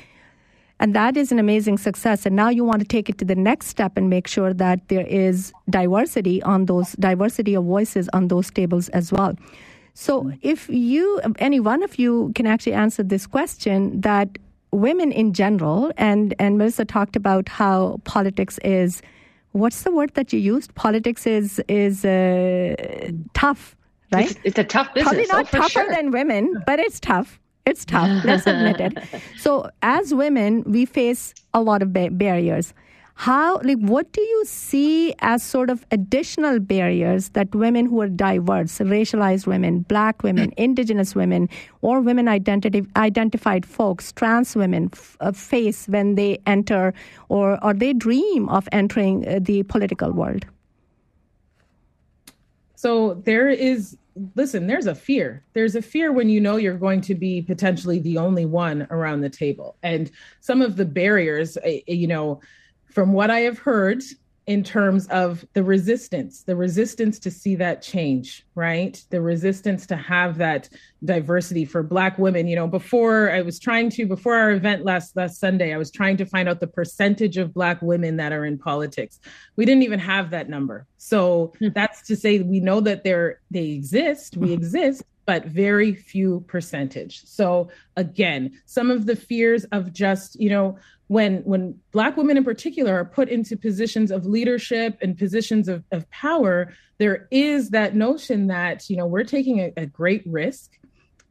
And 0.79 0.95
that 0.95 1.15
is 1.15 1.31
an 1.31 1.39
amazing 1.39 1.77
success. 1.77 2.25
And 2.25 2.35
now 2.35 2.49
you 2.49 2.63
want 2.63 2.81
to 2.81 2.87
take 2.87 3.09
it 3.09 3.17
to 3.19 3.25
the 3.25 3.35
next 3.35 3.67
step 3.67 3.95
and 3.95 4.09
make 4.09 4.27
sure 4.27 4.53
that 4.53 4.87
there 4.89 5.05
is 5.05 5.53
diversity 5.69 6.41
on 6.43 6.65
those 6.65 6.93
diversity 6.93 7.53
of 7.53 7.63
voices 7.65 8.09
on 8.13 8.27
those 8.27 8.51
tables 8.51 8.89
as 8.89 9.11
well. 9.11 9.35
So 9.93 10.31
if 10.41 10.69
you 10.69 11.21
any 11.39 11.59
one 11.59 11.83
of 11.83 11.99
you 11.99 12.31
can 12.35 12.47
actually 12.47 12.73
answer 12.73 13.03
this 13.03 13.27
question 13.27 14.01
that 14.01 14.37
women 14.71 15.11
in 15.11 15.33
general 15.33 15.91
and 15.97 16.33
and 16.39 16.57
Melissa 16.57 16.85
talked 16.85 17.15
about 17.15 17.47
how 17.47 17.99
politics 18.03 18.59
is 18.63 19.01
what's 19.53 19.83
the 19.83 19.91
word 19.91 20.13
that 20.15 20.33
you 20.33 20.39
used? 20.39 20.75
Politics 20.75 21.25
is 21.25 21.61
is 21.67 22.03
uh, 22.03 22.75
tough, 23.33 23.75
right? 24.11 24.29
It's, 24.29 24.39
it's 24.43 24.59
a 24.59 24.63
tough 24.63 24.93
business. 24.93 25.13
Probably 25.13 25.27
not 25.27 25.45
oh, 25.53 25.57
tougher 25.57 25.69
sure. 25.69 25.89
than 25.89 26.11
women, 26.11 26.61
but 26.67 26.79
it's 26.79 26.99
tough. 26.99 27.39
It's 27.65 27.85
tough. 27.85 28.25
Let's 28.25 28.45
admit 28.45 28.81
it. 28.81 28.97
So, 29.37 29.69
as 29.81 30.13
women, 30.13 30.63
we 30.65 30.85
face 30.85 31.33
a 31.53 31.61
lot 31.61 31.81
of 31.81 31.93
ba- 31.93 32.11
barriers. 32.11 32.73
How, 33.15 33.59
like, 33.63 33.77
what 33.77 34.11
do 34.11 34.21
you 34.21 34.43
see 34.45 35.13
as 35.19 35.43
sort 35.43 35.69
of 35.69 35.85
additional 35.91 36.59
barriers 36.59 37.29
that 37.29 37.53
women 37.53 37.85
who 37.85 38.01
are 38.01 38.09
diverse, 38.09 38.79
racialized 38.79 39.45
women, 39.45 39.81
black 39.81 40.23
women, 40.23 40.51
indigenous 40.57 41.13
women, 41.13 41.47
or 41.81 42.01
women 42.01 42.27
identity, 42.27 42.85
identified 42.95 43.65
folks, 43.65 44.11
trans 44.13 44.55
women 44.55 44.89
f- 44.93 45.15
uh, 45.19 45.31
face 45.31 45.87
when 45.87 46.15
they 46.15 46.39
enter 46.47 46.93
or, 47.29 47.63
or 47.63 47.73
they 47.73 47.93
dream 47.93 48.49
of 48.49 48.67
entering 48.71 49.27
uh, 49.27 49.39
the 49.39 49.61
political 49.63 50.11
world? 50.11 50.45
So 52.75 53.21
there 53.25 53.47
is, 53.47 53.95
listen, 54.35 54.67
there's 54.67 54.87
a 54.87 54.95
fear. 54.95 55.45
There's 55.53 55.75
a 55.75 55.81
fear 55.81 56.11
when 56.11 56.29
you 56.29 56.41
know 56.41 56.57
you're 56.57 56.77
going 56.77 57.01
to 57.01 57.15
be 57.15 57.43
potentially 57.43 57.99
the 57.99 58.17
only 58.17 58.45
one 58.45 58.87
around 58.89 59.21
the 59.21 59.29
table. 59.29 59.77
And 59.83 60.11
some 60.41 60.61
of 60.63 60.75
the 60.75 60.85
barriers, 60.85 61.57
eh, 61.63 61.79
eh, 61.87 61.93
you 61.93 62.07
know, 62.07 62.41
from 62.93 63.11
what 63.11 63.31
I 63.31 63.39
have 63.41 63.57
heard 63.57 64.03
in 64.45 64.61
terms 64.61 65.07
of 65.07 65.45
the 65.53 65.63
resistance, 65.63 66.43
the 66.43 66.55
resistance 66.55 67.17
to 67.17 67.31
see 67.31 67.55
that 67.55 67.81
change, 67.81 68.45
right? 68.55 69.01
The 69.09 69.21
resistance 69.21 69.85
to 69.87 69.95
have 69.95 70.37
that 70.37 70.67
diversity 71.05 71.63
for 71.63 71.81
Black 71.81 72.17
women. 72.19 72.47
You 72.47 72.57
know, 72.57 72.67
before 72.67 73.31
I 73.31 73.41
was 73.41 73.57
trying 73.57 73.89
to, 73.91 74.05
before 74.05 74.35
our 74.35 74.51
event 74.51 74.83
last 74.83 75.15
last 75.15 75.39
Sunday, 75.39 75.73
I 75.73 75.77
was 75.77 75.91
trying 75.91 76.17
to 76.17 76.25
find 76.25 76.49
out 76.49 76.59
the 76.59 76.67
percentage 76.67 77.37
of 77.37 77.53
Black 77.53 77.81
women 77.81 78.17
that 78.17 78.33
are 78.33 78.45
in 78.45 78.57
politics. 78.57 79.21
We 79.55 79.65
didn't 79.65 79.83
even 79.83 79.99
have 79.99 80.29
that 80.31 80.49
number. 80.49 80.87
So 80.97 81.53
hmm. 81.59 81.69
that's 81.73 82.01
to 82.07 82.15
say 82.17 82.39
we 82.39 82.59
know 82.59 82.81
that 82.81 83.05
they're 83.05 83.39
they 83.49 83.69
exist, 83.69 84.35
we 84.35 84.47
hmm. 84.47 84.53
exist, 84.53 85.03
but 85.25 85.45
very 85.45 85.93
few 85.93 86.43
percentage. 86.47 87.23
So 87.25 87.69
again, 87.95 88.59
some 88.65 88.91
of 88.91 89.05
the 89.05 89.15
fears 89.15 89.63
of 89.65 89.93
just, 89.93 90.39
you 90.39 90.49
know, 90.49 90.77
when 91.07 91.37
when 91.43 91.79
black 91.91 92.17
women 92.17 92.37
in 92.37 92.43
particular 92.43 92.93
are 92.95 93.05
put 93.05 93.29
into 93.29 93.55
positions 93.57 94.09
of 94.11 94.25
leadership 94.25 94.97
and 95.01 95.17
positions 95.17 95.67
of, 95.67 95.83
of 95.91 96.09
power, 96.09 96.73
there 96.97 97.27
is 97.31 97.69
that 97.71 97.95
notion 97.95 98.47
that, 98.47 98.89
you 98.89 98.97
know, 98.97 99.05
we're 99.05 99.23
taking 99.23 99.59
a, 99.59 99.73
a 99.77 99.85
great 99.85 100.23
risk. 100.25 100.71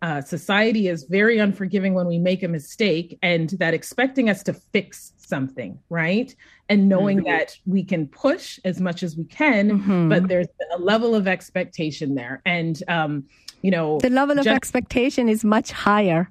Uh, 0.02 0.20
society 0.20 0.88
is 0.88 1.04
very 1.04 1.38
unforgiving 1.38 1.94
when 1.94 2.08
we 2.08 2.18
make 2.18 2.42
a 2.42 2.48
mistake 2.48 3.18
and 3.22 3.50
that 3.60 3.72
expecting 3.72 4.28
us 4.28 4.42
to 4.42 4.52
fix 4.52 5.12
something, 5.16 5.78
right? 5.90 6.34
And 6.68 6.88
knowing 6.88 7.20
Mhm. 7.20 7.26
that 7.26 7.56
we 7.66 7.84
can 7.84 8.08
push 8.08 8.58
as 8.64 8.80
much 8.80 9.04
as 9.04 9.16
we 9.16 9.24
can, 9.24 9.78
Mhm. 9.78 10.08
but 10.08 10.28
there's 10.28 10.48
a 10.74 10.78
level 10.78 11.14
of 11.14 11.28
expectation 11.28 12.16
there. 12.16 12.42
And, 12.44 12.82
um, 12.88 13.24
you 13.62 13.70
know, 13.70 13.98
The 14.00 14.10
level 14.10 14.38
of 14.38 14.44
just- 14.44 14.56
expectation 14.56 15.28
is 15.28 15.44
much 15.44 15.70
higher. 15.72 16.28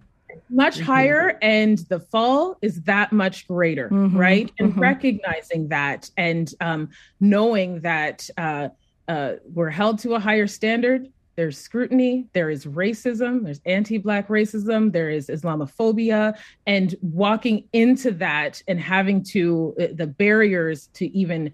much 0.49 0.79
higher 0.79 1.37
and 1.41 1.79
the 1.89 1.99
fall 1.99 2.57
is 2.61 2.81
that 2.83 3.11
much 3.11 3.47
greater 3.47 3.89
Mhm, 3.89 4.15
right? 4.15 4.49
And 4.59 4.73
mhm. 4.73 4.79
recognizing 4.79 5.67
that 5.69 6.09
and 6.17 6.53
um, 6.61 6.89
knowing 7.19 7.81
that 7.81 8.29
uh, 8.37 8.69
uh, 9.09 9.33
we're 9.53 9.69
held 9.69 9.99
to 9.99 10.13
a 10.15 10.19
higher 10.19 10.47
standard 10.47 11.07
there's 11.37 11.57
scrutiny 11.57 12.27
there 12.33 12.49
is 12.49 12.65
racism 12.65 13.43
there's 13.45 13.61
anti-black 13.65 14.27
racism 14.27 14.91
there 14.91 15.09
is 15.09 15.27
islamophobia 15.27 16.33
and 16.67 16.95
walking 17.01 17.63
into 17.73 18.11
that 18.11 18.61
and 18.67 18.79
having 18.79 19.23
to 19.23 19.73
uh, 19.81 19.87
the 19.93 20.07
barriers 20.07 20.87
to 20.93 21.05
even 21.17 21.51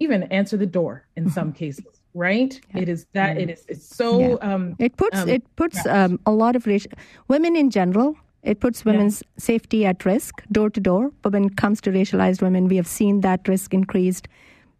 even 0.00 0.22
answer 0.24 0.56
the 0.56 0.66
door 0.80 1.06
in 1.16 1.28
some 1.30 1.52
cases 1.52 1.84
right 2.14 2.60
it 2.74 2.88
is 2.88 3.06
that 3.12 3.36
it 3.38 3.50
is 3.50 3.64
it's 3.68 3.86
so 3.86 4.20
Yeah. 4.20 4.54
um 4.54 4.76
It 4.78 4.96
puts 4.96 5.18
um, 5.18 5.28
it 5.28 5.42
puts 5.56 5.86
um, 5.86 6.18
a 6.26 6.32
lot 6.32 6.56
of 6.56 6.66
racial 6.66 6.92
women 7.28 7.56
in 7.56 7.70
general. 7.70 8.16
It 8.42 8.58
puts 8.58 8.84
women's 8.84 9.22
safety 9.38 9.86
at 9.86 10.04
risk 10.04 10.42
door 10.50 10.68
to 10.70 10.80
door. 10.80 11.12
But 11.22 11.32
when 11.32 11.44
it 11.44 11.56
comes 11.56 11.80
to 11.82 11.90
racialized 11.90 12.42
women, 12.42 12.66
we 12.68 12.76
have 12.76 12.88
seen 12.88 13.20
that 13.20 13.46
risk 13.46 13.72
increased 13.72 14.26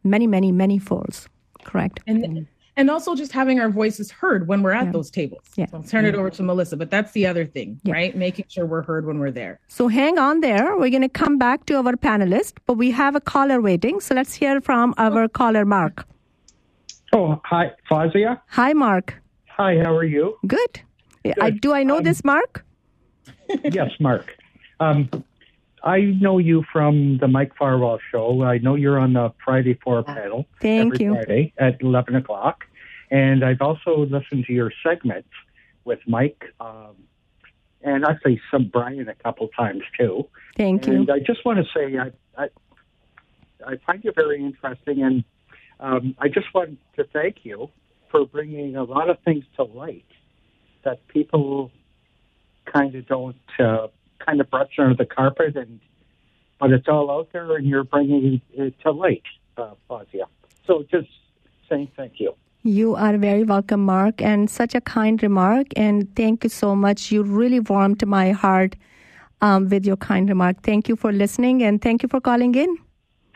many, 0.02 0.26
many, 0.26 0.50
many 0.50 0.78
folds. 0.80 1.28
Correct. 1.64 2.00
and 2.08 2.46
and 2.76 2.90
also 2.90 3.14
just 3.14 3.32
having 3.32 3.60
our 3.60 3.68
voices 3.68 4.10
heard 4.10 4.48
when 4.48 4.62
we're 4.62 4.72
at 4.72 4.92
those 4.92 5.10
tables. 5.10 5.44
Yeah. 5.56 5.66
So 5.66 5.76
I'll 5.76 5.82
turn 5.82 6.06
it 6.06 6.14
over 6.14 6.30
to 6.30 6.42
Melissa, 6.42 6.76
but 6.76 6.90
that's 6.90 7.12
the 7.12 7.26
other 7.26 7.44
thing, 7.44 7.80
right? 7.86 8.16
Making 8.16 8.46
sure 8.48 8.64
we're 8.66 8.82
heard 8.82 9.04
when 9.06 9.18
we're 9.18 9.30
there. 9.30 9.60
So 9.68 9.88
hang 9.88 10.18
on 10.18 10.40
there. 10.40 10.76
We're 10.78 10.90
going 10.90 11.02
to 11.02 11.08
come 11.24 11.36
back 11.38 11.66
to 11.66 11.74
our 11.76 11.92
panelist, 12.06 12.54
but 12.66 12.74
we 12.74 12.90
have 12.90 13.14
a 13.14 13.20
caller 13.20 13.60
waiting. 13.60 14.00
So 14.00 14.14
let's 14.14 14.32
hear 14.34 14.60
from 14.62 14.94
our 14.96 15.28
caller, 15.28 15.64
Mark. 15.66 16.06
Oh, 17.12 17.40
hi, 17.44 17.72
Fazia. 17.90 18.40
Hi, 18.48 18.72
Mark. 18.72 19.20
Hi, 19.48 19.76
how 19.78 19.94
are 19.94 20.04
you? 20.04 20.38
Good. 20.46 20.80
I, 21.40 21.50
do 21.50 21.72
I 21.72 21.84
know 21.84 22.00
this, 22.00 22.24
Mark? 22.24 22.64
yes, 23.64 23.90
Mark. 24.00 24.32
Um, 24.80 25.08
I 25.84 26.00
know 26.00 26.38
you 26.38 26.64
from 26.72 27.18
the 27.18 27.28
Mike 27.28 27.52
Farwell 27.56 27.98
show. 28.10 28.42
I 28.42 28.58
know 28.58 28.76
you're 28.76 28.98
on 28.98 29.12
the 29.12 29.32
Friday 29.44 29.78
Four 29.84 30.02
panel 30.04 30.46
Thank 30.60 30.94
every 30.94 31.04
you. 31.04 31.14
Friday 31.14 31.52
at 31.58 31.80
11 31.82 32.16
o'clock. 32.16 32.64
And 33.10 33.44
I've 33.44 33.60
also 33.60 34.06
listened 34.06 34.46
to 34.46 34.52
your 34.52 34.72
segments 34.82 35.28
with 35.84 35.98
Mike 36.06 36.44
um, 36.60 36.96
and 37.82 38.04
actually 38.04 38.40
some 38.50 38.70
Brian 38.72 39.08
a 39.08 39.14
couple 39.14 39.48
times 39.48 39.82
too. 39.98 40.28
Thank 40.56 40.86
you. 40.86 40.94
And 40.94 41.10
I 41.10 41.18
just 41.18 41.44
want 41.44 41.58
to 41.58 41.64
say 41.76 41.98
I, 41.98 42.10
I, 42.42 42.48
I 43.66 43.76
find 43.86 44.02
you 44.02 44.12
very 44.14 44.42
interesting, 44.42 45.02
and 45.02 45.24
um, 45.82 46.14
I 46.18 46.28
just 46.28 46.54
want 46.54 46.78
to 46.96 47.04
thank 47.12 47.38
you 47.42 47.68
for 48.10 48.24
bringing 48.24 48.76
a 48.76 48.84
lot 48.84 49.10
of 49.10 49.18
things 49.24 49.44
to 49.56 49.64
light 49.64 50.06
that 50.84 51.06
people 51.08 51.70
kind 52.72 52.94
of 52.94 53.06
don't 53.06 53.36
uh, 53.58 53.88
kind 54.24 54.40
of 54.40 54.48
brush 54.48 54.70
under 54.78 54.94
the 54.94 55.04
carpet, 55.04 55.56
and 55.56 55.80
but 56.60 56.70
it's 56.70 56.86
all 56.88 57.10
out 57.10 57.28
there, 57.32 57.56
and 57.56 57.66
you're 57.66 57.84
bringing 57.84 58.40
it 58.54 58.74
to 58.82 58.92
light, 58.92 59.24
uh, 59.56 59.74
Fazia. 59.90 60.26
So 60.66 60.84
just 60.90 61.08
saying 61.68 61.90
thank 61.96 62.14
you. 62.20 62.34
You 62.62 62.94
are 62.94 63.16
very 63.16 63.42
welcome, 63.42 63.84
Mark, 63.84 64.22
and 64.22 64.48
such 64.48 64.76
a 64.76 64.80
kind 64.80 65.20
remark. 65.20 65.66
And 65.74 66.14
thank 66.14 66.44
you 66.44 66.50
so 66.50 66.76
much. 66.76 67.10
You 67.10 67.24
really 67.24 67.58
warmed 67.58 68.06
my 68.06 68.30
heart 68.30 68.76
um, 69.40 69.68
with 69.68 69.84
your 69.84 69.96
kind 69.96 70.28
remark. 70.28 70.62
Thank 70.62 70.88
you 70.88 70.94
for 70.94 71.10
listening 71.10 71.64
and 71.64 71.82
thank 71.82 72.04
you 72.04 72.08
for 72.08 72.20
calling 72.20 72.54
in. 72.54 72.78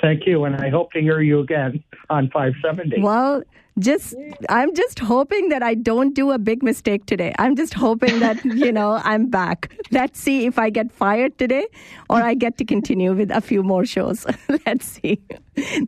Thank 0.00 0.26
you, 0.26 0.44
and 0.44 0.56
I 0.56 0.68
hope 0.68 0.92
to 0.92 1.00
hear 1.00 1.20
you 1.20 1.40
again 1.40 1.82
on 2.10 2.30
570. 2.30 3.00
Well, 3.00 3.42
just 3.78 4.14
I'm 4.48 4.74
just 4.74 4.98
hoping 4.98 5.50
that 5.50 5.62
I 5.62 5.74
don't 5.74 6.14
do 6.14 6.30
a 6.30 6.38
big 6.38 6.62
mistake 6.62 7.06
today. 7.06 7.34
I'm 7.38 7.56
just 7.56 7.74
hoping 7.74 8.20
that 8.20 8.42
you 8.44 8.72
know 8.72 9.00
I'm 9.04 9.28
back. 9.28 9.72
Let's 9.90 10.18
see 10.18 10.46
if 10.46 10.58
I 10.58 10.70
get 10.70 10.92
fired 10.92 11.38
today 11.38 11.66
or 12.08 12.22
I 12.22 12.34
get 12.34 12.56
to 12.58 12.64
continue 12.64 13.12
with 13.12 13.30
a 13.30 13.40
few 13.40 13.62
more 13.62 13.84
shows. 13.84 14.26
Let's 14.66 14.86
see. 14.86 15.20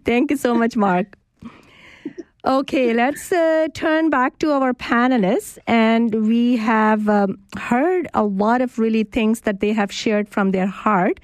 Thank 0.05 0.31
you 0.31 0.37
so 0.37 0.55
much, 0.55 0.77
Mark. 0.77 1.17
Okay, 2.45 2.95
let's 2.95 3.33
uh, 3.33 3.67
turn 3.75 4.11
back 4.11 4.39
to 4.39 4.53
our 4.53 4.73
panelists. 4.73 5.59
And 5.67 6.27
we 6.27 6.57
have 6.57 7.09
um, 7.09 7.39
heard 7.59 8.09
a 8.15 8.23
lot 8.25 8.63
of 8.63 8.79
really 8.79 9.05
things 9.05 9.41
that 9.41 9.61
they 9.61 9.73
have 9.73 9.93
shared 9.93 10.29
from 10.29 10.53
their 10.53 10.69
heart. 10.69 11.21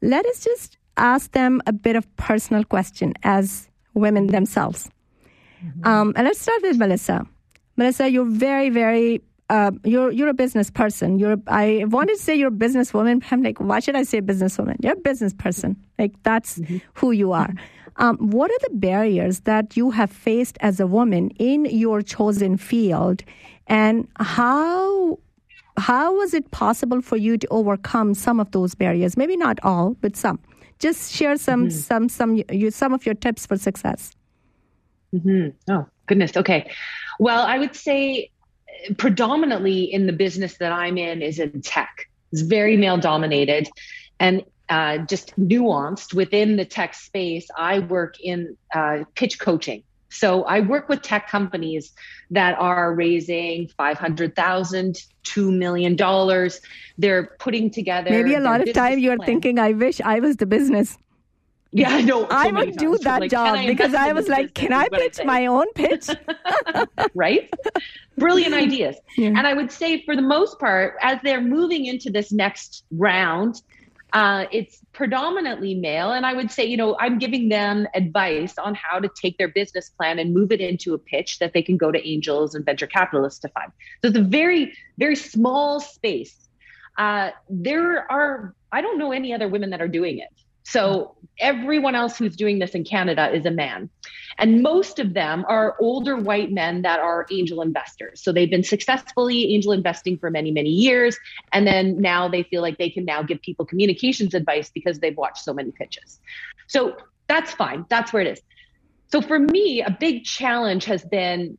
Let 0.00 0.24
us 0.24 0.42
just 0.42 0.78
ask 0.96 1.32
them 1.32 1.60
a 1.66 1.72
bit 1.72 1.96
of 1.96 2.04
personal 2.16 2.64
question 2.64 3.14
as 3.22 3.68
women 3.94 4.28
themselves. 4.28 4.90
Mm-hmm. 5.64 5.86
Um, 5.86 6.12
and 6.16 6.26
let's 6.26 6.40
start 6.40 6.62
with 6.62 6.76
Melissa. 6.76 7.26
Melissa, 7.76 8.10
you're 8.10 8.24
very, 8.24 8.70
very 8.70 9.22
uh, 9.50 9.70
you're 9.84 10.10
you're 10.10 10.28
a 10.28 10.34
business 10.34 10.70
person. 10.70 11.18
You're 11.18 11.36
I 11.46 11.84
wanted 11.88 12.16
to 12.16 12.22
say 12.22 12.34
you're 12.34 12.48
a 12.48 12.50
businesswoman. 12.50 13.22
I'm 13.30 13.42
like, 13.42 13.58
why 13.60 13.80
should 13.80 13.96
I 13.96 14.02
say 14.02 14.22
businesswoman? 14.22 14.76
You're 14.80 14.94
a 14.94 15.04
business 15.10 15.34
person. 15.34 15.76
Like 15.98 16.14
that's 16.22 16.58
mm-hmm. 16.58 16.78
who 16.94 17.10
you 17.10 17.32
are. 17.32 17.52
Um, 17.96 18.16
what 18.16 18.50
are 18.50 18.58
the 18.62 18.76
barriers 18.76 19.40
that 19.40 19.76
you 19.76 19.90
have 19.90 20.10
faced 20.10 20.56
as 20.60 20.80
a 20.80 20.86
woman 20.86 21.30
in 21.38 21.66
your 21.66 22.00
chosen 22.00 22.56
field, 22.56 23.22
and 23.66 24.08
how 24.18 25.18
how 25.76 26.16
was 26.16 26.32
it 26.32 26.50
possible 26.50 27.02
for 27.02 27.16
you 27.16 27.36
to 27.36 27.46
overcome 27.50 28.14
some 28.14 28.40
of 28.40 28.50
those 28.52 28.74
barriers? 28.74 29.18
Maybe 29.18 29.36
not 29.36 29.58
all, 29.62 29.96
but 30.00 30.16
some. 30.16 30.38
Just 30.82 31.12
share 31.14 31.36
some 31.36 31.68
mm-hmm. 31.68 31.70
some 31.70 32.08
some 32.08 32.42
you, 32.50 32.70
some 32.72 32.92
of 32.92 33.06
your 33.06 33.14
tips 33.14 33.46
for 33.46 33.56
success. 33.56 34.10
Mm-hmm. 35.14 35.72
Oh 35.72 35.86
goodness. 36.06 36.36
Okay. 36.36 36.70
Well, 37.20 37.46
I 37.46 37.58
would 37.58 37.76
say 37.76 38.30
predominantly 38.98 39.84
in 39.84 40.06
the 40.06 40.12
business 40.12 40.58
that 40.58 40.72
I'm 40.72 40.98
in 40.98 41.22
is 41.22 41.38
in 41.38 41.62
tech. 41.62 42.08
It's 42.32 42.42
very 42.42 42.76
male 42.76 42.98
dominated. 42.98 43.68
And 44.18 44.44
uh, 44.68 44.98
just 44.98 45.38
nuanced 45.38 46.14
within 46.14 46.56
the 46.56 46.64
tech 46.64 46.94
space, 46.94 47.46
I 47.56 47.78
work 47.80 48.18
in 48.20 48.56
uh, 48.74 49.04
pitch 49.14 49.38
coaching. 49.38 49.84
So 50.12 50.44
I 50.44 50.60
work 50.60 50.88
with 50.88 51.02
tech 51.02 51.28
companies 51.28 51.92
that 52.30 52.58
are 52.58 52.94
raising 52.94 53.68
five 53.68 53.98
hundred 53.98 54.36
thousand, 54.36 55.02
two 55.22 55.50
million 55.50 55.96
dollars. 55.96 56.60
They're 56.98 57.34
putting 57.38 57.70
together. 57.70 58.10
Maybe 58.10 58.34
a 58.34 58.40
lot 58.40 58.60
of 58.60 58.72
time 58.74 58.98
you're 58.98 59.16
plan. 59.16 59.26
thinking, 59.26 59.58
"I 59.58 59.72
wish 59.72 60.00
I 60.00 60.20
was 60.20 60.36
the 60.36 60.46
business." 60.46 60.98
Yeah, 61.74 61.88
I 61.88 62.02
know. 62.02 62.22
So 62.22 62.28
I 62.30 62.48
would 62.48 62.76
do 62.76 62.98
that 62.98 63.20
like, 63.20 63.30
job 63.30 63.56
I 63.56 63.66
because 63.66 63.94
I 63.94 64.12
was 64.12 64.28
like, 64.28 64.52
can 64.52 64.74
I 64.74 64.88
pitch 64.90 65.18
my 65.24 65.46
own 65.46 65.72
pitch? 65.72 66.06
right? 67.14 67.50
Brilliant 68.18 68.54
ideas. 68.54 68.96
Yeah. 69.16 69.28
And 69.28 69.46
I 69.46 69.52
would 69.52 69.70
say, 69.70 70.02
for 70.04 70.16
the 70.16 70.22
most 70.22 70.58
part, 70.58 70.96
as 71.02 71.18
they're 71.22 71.40
moving 71.42 71.84
into 71.86 72.10
this 72.10 72.32
next 72.32 72.84
round, 72.90 73.60
uh, 74.12 74.44
it's 74.52 74.78
predominantly 74.92 75.74
male. 75.74 76.12
And 76.12 76.26
I 76.26 76.34
would 76.34 76.50
say, 76.50 76.64
you 76.64 76.76
know, 76.76 76.96
I'm 76.98 77.18
giving 77.18 77.48
them 77.48 77.86
advice 77.94 78.58
on 78.58 78.74
how 78.74 78.98
to 78.98 79.08
take 79.20 79.38
their 79.38 79.48
business 79.48 79.88
plan 79.88 80.18
and 80.18 80.34
move 80.34 80.52
it 80.52 80.60
into 80.60 80.92
a 80.94 80.98
pitch 80.98 81.38
that 81.38 81.54
they 81.54 81.62
can 81.62 81.76
go 81.76 81.90
to 81.90 82.06
angels 82.06 82.54
and 82.54 82.64
venture 82.64 82.86
capitalists 82.86 83.40
to 83.40 83.48
fund. 83.48 83.72
So 84.02 84.08
it's 84.08 84.18
a 84.18 84.22
very, 84.22 84.74
very 84.98 85.16
small 85.16 85.80
space. 85.80 86.36
Uh, 86.98 87.30
there 87.48 88.10
are, 88.12 88.54
I 88.70 88.82
don't 88.82 88.98
know 88.98 89.12
any 89.12 89.32
other 89.32 89.48
women 89.48 89.70
that 89.70 89.80
are 89.80 89.88
doing 89.88 90.18
it. 90.18 90.28
So 90.64 91.16
everyone 91.38 91.94
else 91.94 92.16
who's 92.16 92.36
doing 92.36 92.58
this 92.58 92.72
in 92.72 92.84
Canada 92.84 93.32
is 93.34 93.44
a 93.46 93.50
man. 93.50 93.90
And 94.38 94.62
most 94.62 94.98
of 94.98 95.14
them 95.14 95.44
are 95.48 95.76
older 95.80 96.16
white 96.16 96.50
men 96.50 96.82
that 96.82 97.00
are 97.00 97.26
angel 97.30 97.60
investors. 97.62 98.22
So 98.22 98.32
they've 98.32 98.50
been 98.50 98.62
successfully 98.62 99.54
angel 99.54 99.72
investing 99.72 100.18
for 100.18 100.30
many, 100.30 100.50
many 100.50 100.70
years. 100.70 101.18
And 101.52 101.66
then 101.66 102.00
now 102.00 102.28
they 102.28 102.42
feel 102.44 102.62
like 102.62 102.78
they 102.78 102.90
can 102.90 103.04
now 103.04 103.22
give 103.22 103.40
people 103.42 103.66
communications 103.66 104.34
advice 104.34 104.70
because 104.72 105.00
they've 105.00 105.16
watched 105.16 105.44
so 105.44 105.52
many 105.52 105.70
pitches. 105.72 106.20
So 106.68 106.96
that's 107.28 107.52
fine. 107.52 107.84
That's 107.88 108.12
where 108.12 108.22
it 108.22 108.28
is. 108.28 108.40
So 109.10 109.20
for 109.20 109.38
me, 109.38 109.82
a 109.82 109.90
big 109.90 110.24
challenge 110.24 110.86
has 110.86 111.04
been 111.04 111.58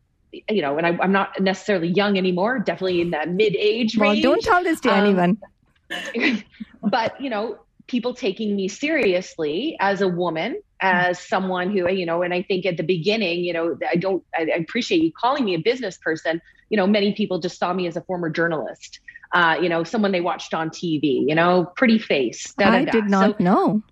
you 0.49 0.61
know, 0.61 0.77
and 0.77 0.87
I, 0.87 1.03
am 1.03 1.11
not 1.11 1.39
necessarily 1.39 1.89
young 1.89 2.17
anymore, 2.17 2.59
definitely 2.59 3.01
in 3.01 3.11
that 3.11 3.29
mid 3.29 3.55
age 3.55 3.95
well, 3.97 4.19
don't 4.19 4.41
tell 4.41 4.63
this 4.63 4.79
to 4.81 4.89
um, 4.91 5.05
anyone. 5.05 6.43
but, 6.81 7.19
you 7.21 7.29
know, 7.29 7.59
people 7.93 8.15
taking 8.15 8.55
me 8.55 8.67
seriously 8.67 9.77
as 9.79 10.01
a 10.01 10.07
woman 10.07 10.59
as 10.81 11.19
someone 11.19 11.69
who 11.69 11.87
you 11.91 12.07
know 12.07 12.23
and 12.23 12.33
i 12.33 12.41
think 12.41 12.65
at 12.65 12.75
the 12.75 12.81
beginning 12.81 13.43
you 13.43 13.53
know 13.53 13.77
i 13.87 13.95
don't 13.95 14.23
i, 14.35 14.41
appreciate 14.41 15.03
you 15.03 15.11
calling 15.13 15.45
me 15.45 15.53
a 15.53 15.59
business 15.59 15.95
person. 15.99 16.41
You 16.71 16.77
know 16.77 16.87
many 16.87 17.13
people 17.13 17.37
just 17.37 17.59
saw 17.59 17.71
me 17.71 17.85
as 17.85 17.95
a 17.95 18.01
former 18.01 18.31
journalist 18.31 18.99
uh, 19.35 19.57
you 19.61 19.69
know 19.69 19.83
someone 19.83 20.11
they 20.11 20.21
watched 20.21 20.55
on 20.55 20.71
tv 20.71 21.03
you 21.29 21.35
know 21.35 21.71
pretty 21.77 21.99
face 21.99 22.51
da, 22.55 22.71
da, 22.71 22.77
i 22.77 22.85
did 22.85 23.05
not 23.05 23.37
so, 23.37 23.43
know. 23.43 23.83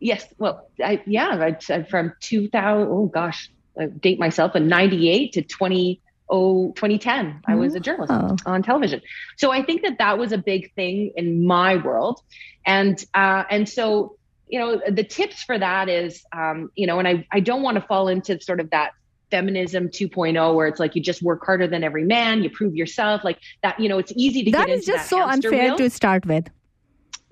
Yes 0.00 0.24
well 0.38 0.70
I, 0.82 1.02
yeah 1.06 1.52
I, 1.68 1.82
from 1.82 2.14
2000 2.20 2.88
oh 2.90 3.06
gosh 3.12 3.50
I 3.78 3.86
date 3.88 4.18
myself 4.18 4.56
in 4.56 4.66
98 4.66 5.32
to 5.34 5.42
20 5.42 6.00
oh 6.28 6.72
2010 6.72 7.40
i 7.46 7.54
was 7.54 7.74
a 7.74 7.80
journalist 7.80 8.12
oh. 8.12 8.36
on 8.46 8.62
television. 8.62 9.00
So 9.36 9.50
i 9.50 9.62
think 9.62 9.82
that 9.82 9.98
that 9.98 10.18
was 10.18 10.32
a 10.32 10.38
big 10.38 10.72
thing 10.74 11.12
in 11.16 11.46
my 11.46 11.76
world. 11.76 12.20
And 12.66 13.02
uh, 13.14 13.44
and 13.48 13.68
so 13.68 14.16
you 14.48 14.58
know 14.58 14.80
the 14.88 15.04
tips 15.04 15.42
for 15.42 15.58
that 15.58 15.88
is 15.88 16.24
um, 16.32 16.70
you 16.74 16.86
know 16.86 16.98
and 16.98 17.08
i 17.08 17.26
i 17.32 17.40
don't 17.40 17.62
want 17.62 17.76
to 17.76 17.80
fall 17.86 18.08
into 18.08 18.40
sort 18.40 18.60
of 18.60 18.70
that 18.70 18.92
feminism 19.30 19.88
2.0 19.88 20.54
where 20.54 20.68
it's 20.68 20.78
like 20.78 20.94
you 20.94 21.02
just 21.02 21.20
work 21.20 21.44
harder 21.44 21.66
than 21.66 21.82
every 21.82 22.04
man 22.04 22.44
you 22.44 22.50
prove 22.50 22.76
yourself 22.76 23.24
like 23.24 23.38
that 23.62 23.78
you 23.80 23.88
know 23.88 23.98
it's 23.98 24.12
easy 24.14 24.44
to 24.44 24.52
that 24.52 24.68
get 24.68 24.78
is 24.78 24.86
just 24.86 25.08
so 25.08 25.20
unfair 25.20 25.50
wheel. 25.50 25.76
to 25.76 25.90
start 25.90 26.24
with. 26.26 26.48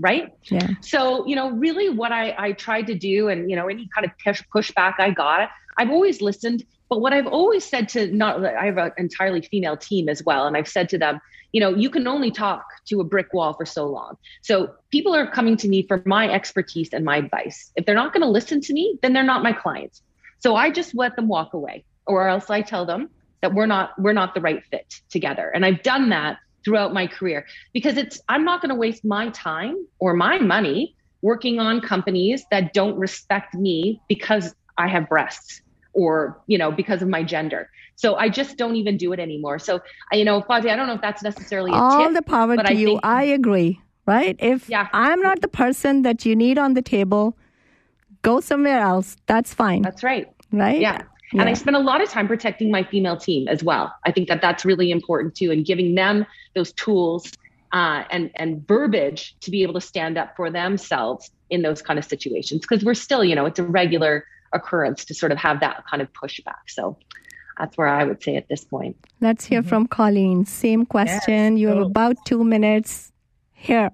Right? 0.00 0.32
Yeah. 0.50 0.70
So 0.80 1.24
you 1.24 1.36
know 1.36 1.50
really 1.50 1.88
what 1.88 2.10
i 2.10 2.34
i 2.36 2.52
tried 2.52 2.88
to 2.88 2.96
do 2.96 3.28
and 3.28 3.48
you 3.48 3.54
know 3.54 3.68
any 3.68 3.88
kind 3.94 4.04
of 4.04 4.10
push 4.24 4.42
pushback 4.52 4.94
i 4.98 5.10
got 5.10 5.50
i've 5.78 5.90
always 5.90 6.20
listened 6.20 6.64
but 6.88 7.00
what 7.00 7.12
I've 7.12 7.26
always 7.26 7.64
said 7.64 7.88
to 7.90 8.06
not, 8.14 8.44
I 8.44 8.66
have 8.66 8.78
an 8.78 8.92
entirely 8.98 9.42
female 9.42 9.76
team 9.76 10.08
as 10.08 10.22
well. 10.22 10.46
And 10.46 10.56
I've 10.56 10.68
said 10.68 10.88
to 10.90 10.98
them, 10.98 11.20
you 11.52 11.60
know, 11.60 11.70
you 11.70 11.88
can 11.88 12.06
only 12.06 12.30
talk 12.30 12.64
to 12.86 13.00
a 13.00 13.04
brick 13.04 13.32
wall 13.32 13.54
for 13.54 13.64
so 13.64 13.86
long. 13.86 14.16
So 14.42 14.74
people 14.90 15.14
are 15.14 15.30
coming 15.30 15.56
to 15.58 15.68
me 15.68 15.86
for 15.86 16.02
my 16.04 16.28
expertise 16.28 16.90
and 16.92 17.04
my 17.04 17.16
advice. 17.18 17.70
If 17.76 17.86
they're 17.86 17.94
not 17.94 18.12
going 18.12 18.22
to 18.22 18.28
listen 18.28 18.60
to 18.62 18.72
me, 18.72 18.98
then 19.02 19.12
they're 19.12 19.22
not 19.22 19.42
my 19.42 19.52
clients. 19.52 20.02
So 20.40 20.56
I 20.56 20.70
just 20.70 20.94
let 20.94 21.16
them 21.16 21.28
walk 21.28 21.54
away 21.54 21.84
or 22.06 22.28
else 22.28 22.50
I 22.50 22.60
tell 22.60 22.84
them 22.84 23.08
that 23.40 23.54
we're 23.54 23.66
not, 23.66 23.98
we're 23.98 24.12
not 24.12 24.34
the 24.34 24.40
right 24.40 24.62
fit 24.70 25.00
together. 25.10 25.50
And 25.54 25.64
I've 25.64 25.82
done 25.82 26.10
that 26.10 26.38
throughout 26.64 26.92
my 26.92 27.06
career 27.06 27.46
because 27.72 27.96
it's, 27.96 28.20
I'm 28.28 28.44
not 28.44 28.60
going 28.60 28.70
to 28.70 28.74
waste 28.74 29.04
my 29.04 29.30
time 29.30 29.86
or 30.00 30.14
my 30.14 30.38
money 30.38 30.96
working 31.22 31.60
on 31.60 31.80
companies 31.80 32.44
that 32.50 32.74
don't 32.74 32.98
respect 32.98 33.54
me 33.54 34.00
because 34.08 34.54
I 34.76 34.88
have 34.88 35.08
breasts 35.08 35.62
or 35.94 36.40
you 36.46 36.58
know 36.58 36.70
because 36.70 37.02
of 37.02 37.08
my 37.08 37.22
gender 37.22 37.70
so 37.96 38.16
i 38.16 38.28
just 38.28 38.56
don't 38.56 38.76
even 38.76 38.96
do 38.96 39.12
it 39.12 39.20
anymore 39.20 39.58
so 39.58 39.80
you 40.12 40.24
know 40.24 40.42
Fozzie, 40.42 40.70
i 40.70 40.76
don't 40.76 40.86
know 40.86 40.94
if 40.94 41.00
that's 41.00 41.22
necessarily 41.22 41.70
all 41.70 42.04
tip, 42.04 42.14
the 42.14 42.22
power 42.22 42.56
to 42.56 42.68
I 42.68 42.72
you 42.72 42.86
think, 42.86 43.00
i 43.04 43.22
agree 43.22 43.80
right 44.06 44.36
if 44.38 44.68
yeah. 44.68 44.88
i'm 44.92 45.20
not 45.20 45.40
the 45.40 45.48
person 45.48 46.02
that 46.02 46.26
you 46.26 46.36
need 46.36 46.58
on 46.58 46.74
the 46.74 46.82
table 46.82 47.36
go 48.22 48.40
somewhere 48.40 48.80
else 48.80 49.16
that's 49.26 49.54
fine 49.54 49.82
that's 49.82 50.02
right 50.02 50.28
right 50.52 50.80
yeah 50.80 51.02
yeah. 51.32 51.40
And 51.40 51.50
I 51.50 51.54
spend 51.54 51.74
a 51.74 51.80
lot 51.80 52.00
of 52.00 52.08
time 52.08 52.28
protecting 52.28 52.70
my 52.70 52.84
female 52.84 53.16
team 53.16 53.48
as 53.48 53.64
well. 53.64 53.92
I 54.04 54.12
think 54.12 54.28
that 54.28 54.40
that's 54.40 54.64
really 54.64 54.92
important 54.92 55.34
too, 55.34 55.50
and 55.50 55.64
giving 55.64 55.96
them 55.96 56.26
those 56.54 56.72
tools 56.74 57.32
uh, 57.72 58.04
and 58.10 58.30
and 58.36 58.66
verbiage 58.68 59.34
to 59.40 59.50
be 59.50 59.62
able 59.62 59.74
to 59.74 59.80
stand 59.80 60.16
up 60.16 60.36
for 60.36 60.48
themselves 60.48 61.30
in 61.50 61.62
those 61.62 61.82
kind 61.82 61.98
of 61.98 62.04
situations. 62.04 62.60
Because 62.60 62.84
we're 62.84 62.94
still, 62.94 63.24
you 63.24 63.34
know, 63.34 63.46
it's 63.46 63.58
a 63.58 63.64
regular 63.64 64.24
occurrence 64.54 65.04
to 65.06 65.14
sort 65.14 65.32
of 65.32 65.38
have 65.38 65.60
that 65.60 65.84
kind 65.90 66.02
of 66.02 66.12
pushback. 66.12 66.64
So 66.68 66.96
that's 67.58 67.76
where 67.76 67.88
I 67.88 68.04
would 68.04 68.22
say 68.22 68.36
at 68.36 68.48
this 68.48 68.64
point. 68.64 68.96
Let's 69.20 69.44
hear 69.44 69.60
mm-hmm. 69.60 69.68
from 69.68 69.86
Colleen. 69.86 70.44
Same 70.44 70.86
question. 70.86 71.56
Yes. 71.56 71.60
You 71.60 71.68
have 71.68 71.78
about 71.78 72.16
two 72.26 72.44
minutes 72.44 73.12
here. 73.52 73.90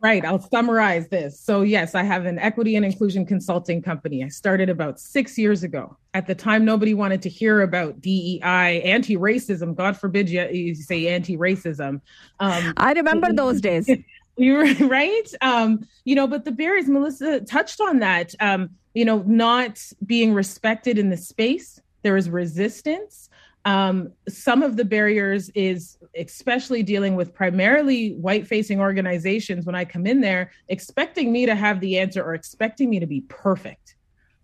Right. 0.00 0.24
I'll 0.24 0.38
summarize 0.38 1.08
this. 1.08 1.40
So, 1.40 1.62
yes, 1.62 1.96
I 1.96 2.04
have 2.04 2.24
an 2.24 2.38
equity 2.38 2.76
and 2.76 2.84
inclusion 2.84 3.26
consulting 3.26 3.82
company. 3.82 4.22
I 4.22 4.28
started 4.28 4.70
about 4.70 5.00
six 5.00 5.36
years 5.36 5.64
ago. 5.64 5.96
At 6.14 6.28
the 6.28 6.36
time, 6.36 6.64
nobody 6.64 6.94
wanted 6.94 7.20
to 7.22 7.28
hear 7.28 7.62
about 7.62 8.00
DEI, 8.00 8.80
anti 8.82 9.16
racism. 9.16 9.74
God 9.74 9.96
forbid 9.96 10.30
you, 10.30 10.46
you 10.50 10.74
say 10.76 11.08
anti 11.08 11.36
racism. 11.36 12.00
Um, 12.38 12.74
I 12.76 12.92
remember 12.92 13.32
those 13.32 13.60
days. 13.60 13.90
You're 14.38 14.74
right. 14.88 15.28
Um, 15.40 15.86
you 16.04 16.14
know, 16.14 16.26
but 16.26 16.44
the 16.44 16.52
barriers, 16.52 16.88
Melissa 16.88 17.40
touched 17.40 17.80
on 17.80 17.98
that. 17.98 18.34
Um, 18.40 18.70
you 18.94 19.04
know, 19.04 19.22
not 19.26 19.80
being 20.06 20.32
respected 20.32 20.98
in 20.98 21.10
the 21.10 21.16
space. 21.16 21.80
There 22.02 22.16
is 22.16 22.30
resistance. 22.30 23.28
Um, 23.64 24.12
some 24.28 24.62
of 24.62 24.76
the 24.76 24.84
barriers 24.84 25.50
is 25.50 25.98
especially 26.16 26.82
dealing 26.82 27.16
with 27.16 27.34
primarily 27.34 28.14
white 28.14 28.46
facing 28.46 28.80
organizations 28.80 29.66
when 29.66 29.74
I 29.74 29.84
come 29.84 30.06
in 30.06 30.20
there, 30.20 30.52
expecting 30.68 31.30
me 31.32 31.44
to 31.46 31.54
have 31.54 31.80
the 31.80 31.98
answer 31.98 32.22
or 32.22 32.34
expecting 32.34 32.88
me 32.88 32.98
to 33.00 33.06
be 33.06 33.20
perfect, 33.28 33.96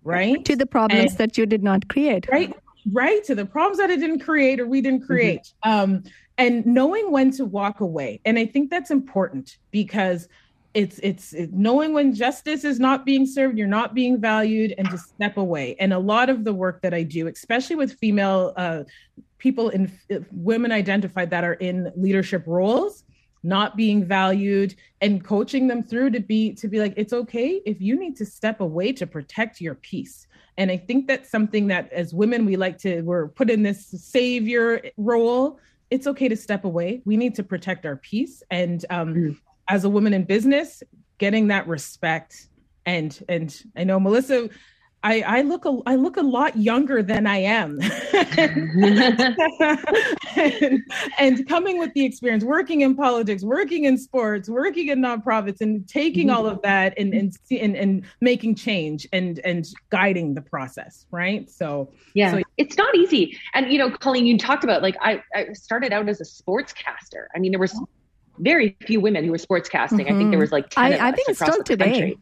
right? 0.02 0.44
To 0.44 0.56
the 0.56 0.66
problems 0.66 1.12
and, 1.12 1.18
that 1.18 1.38
you 1.38 1.46
did 1.46 1.62
not 1.62 1.88
create. 1.88 2.28
Right. 2.30 2.54
Right. 2.92 3.24
To 3.24 3.34
the 3.34 3.46
problems 3.46 3.78
that 3.78 3.90
I 3.90 3.96
didn't 3.96 4.20
create 4.20 4.60
or 4.60 4.66
we 4.66 4.82
didn't 4.82 5.00
mm-hmm. 5.00 5.06
create. 5.06 5.52
Mm-hmm. 5.64 5.70
Um, 5.70 6.04
and 6.38 6.64
knowing 6.66 7.10
when 7.10 7.30
to 7.32 7.44
walk 7.44 7.80
away. 7.80 8.20
And 8.24 8.38
I 8.38 8.46
think 8.46 8.70
that's 8.70 8.90
important 8.90 9.58
because 9.70 10.28
it's 10.74 10.98
it's 10.98 11.32
it, 11.32 11.52
knowing 11.52 11.94
when 11.94 12.12
justice 12.12 12.64
is 12.64 12.80
not 12.80 13.06
being 13.06 13.24
served 13.24 13.56
you're 13.56 13.66
not 13.66 13.94
being 13.94 14.20
valued 14.20 14.74
and 14.76 14.90
just 14.90 15.08
step 15.10 15.36
away 15.36 15.76
and 15.78 15.92
a 15.92 15.98
lot 15.98 16.28
of 16.28 16.44
the 16.44 16.52
work 16.52 16.82
that 16.82 16.92
i 16.92 17.02
do 17.02 17.28
especially 17.28 17.76
with 17.76 17.92
female 17.94 18.52
uh, 18.56 18.82
people 19.38 19.68
in 19.70 19.90
uh, 20.12 20.16
women 20.32 20.72
identified 20.72 21.30
that 21.30 21.44
are 21.44 21.54
in 21.54 21.90
leadership 21.96 22.42
roles 22.46 23.04
not 23.44 23.76
being 23.76 24.04
valued 24.04 24.74
and 25.00 25.24
coaching 25.24 25.68
them 25.68 25.82
through 25.82 26.10
to 26.10 26.20
be 26.20 26.52
to 26.52 26.66
be 26.66 26.80
like 26.80 26.94
it's 26.96 27.12
okay 27.12 27.62
if 27.64 27.80
you 27.80 27.96
need 27.96 28.16
to 28.16 28.26
step 28.26 28.60
away 28.60 28.92
to 28.92 29.06
protect 29.06 29.60
your 29.60 29.76
peace 29.76 30.26
and 30.58 30.70
i 30.70 30.76
think 30.76 31.06
that's 31.06 31.30
something 31.30 31.68
that 31.68 31.92
as 31.92 32.12
women 32.12 32.44
we 32.44 32.56
like 32.56 32.78
to 32.78 33.00
we're 33.02 33.28
put 33.28 33.48
in 33.48 33.62
this 33.62 33.86
savior 33.86 34.82
role 34.96 35.60
it's 35.94 36.08
okay 36.08 36.28
to 36.28 36.36
step 36.36 36.64
away. 36.64 37.02
We 37.04 37.16
need 37.16 37.36
to 37.36 37.44
protect 37.44 37.86
our 37.86 37.94
peace 37.94 38.42
and 38.50 38.84
um, 38.90 39.14
mm. 39.14 39.38
as 39.68 39.84
a 39.84 39.88
woman 39.88 40.12
in 40.12 40.24
business, 40.24 40.82
getting 41.18 41.46
that 41.48 41.68
respect 41.68 42.48
and 42.84 43.18
and 43.28 43.62
I 43.76 43.84
know 43.84 44.00
Melissa 44.00 44.50
I, 45.04 45.20
I 45.20 45.42
look 45.42 45.66
a 45.66 45.78
I 45.84 45.96
look 45.96 46.16
a 46.16 46.22
lot 46.22 46.56
younger 46.56 47.02
than 47.02 47.26
I 47.26 47.36
am, 47.36 47.78
and, 48.38 48.82
and, 51.18 51.46
coming 51.46 51.78
with 51.78 51.92
the 51.92 52.06
experience, 52.06 52.42
working 52.42 52.80
in 52.80 52.96
politics, 52.96 53.44
working 53.44 53.84
in 53.84 53.98
sports, 53.98 54.48
working 54.48 54.88
in 54.88 55.00
nonprofits, 55.00 55.60
and 55.60 55.86
taking 55.86 56.30
all 56.30 56.46
of 56.46 56.62
that 56.62 56.94
and 56.96 57.12
and 57.12 57.36
and, 57.50 57.76
and 57.76 58.04
making 58.22 58.54
change 58.54 59.06
and 59.12 59.40
and 59.44 59.66
guiding 59.90 60.32
the 60.32 60.40
process, 60.40 61.04
right? 61.10 61.50
So 61.50 61.92
yeah, 62.14 62.32
so, 62.32 62.42
it's 62.56 62.78
not 62.78 62.94
easy. 62.96 63.38
And 63.52 63.70
you 63.70 63.78
know, 63.78 63.90
Colleen, 63.90 64.24
you 64.24 64.38
talked 64.38 64.64
about 64.64 64.80
like 64.80 64.96
I 65.02 65.22
I 65.34 65.52
started 65.52 65.92
out 65.92 66.08
as 66.08 66.22
a 66.22 66.24
sportscaster. 66.24 67.26
I 67.36 67.40
mean, 67.40 67.52
there 67.52 67.60
was 67.60 67.78
very 68.38 68.74
few 68.86 69.02
women 69.02 69.22
who 69.26 69.32
were 69.32 69.36
sportscasting. 69.36 70.06
Mm-hmm. 70.06 70.14
I 70.14 70.16
think 70.16 70.30
there 70.30 70.40
was 70.40 70.50
like 70.50 70.70
10 70.70 70.94
I, 70.94 71.08
I 71.08 71.12
think 71.12 71.28
it's 71.28 71.38
still 71.38 71.62
today. 71.62 71.84
Country. 71.84 72.18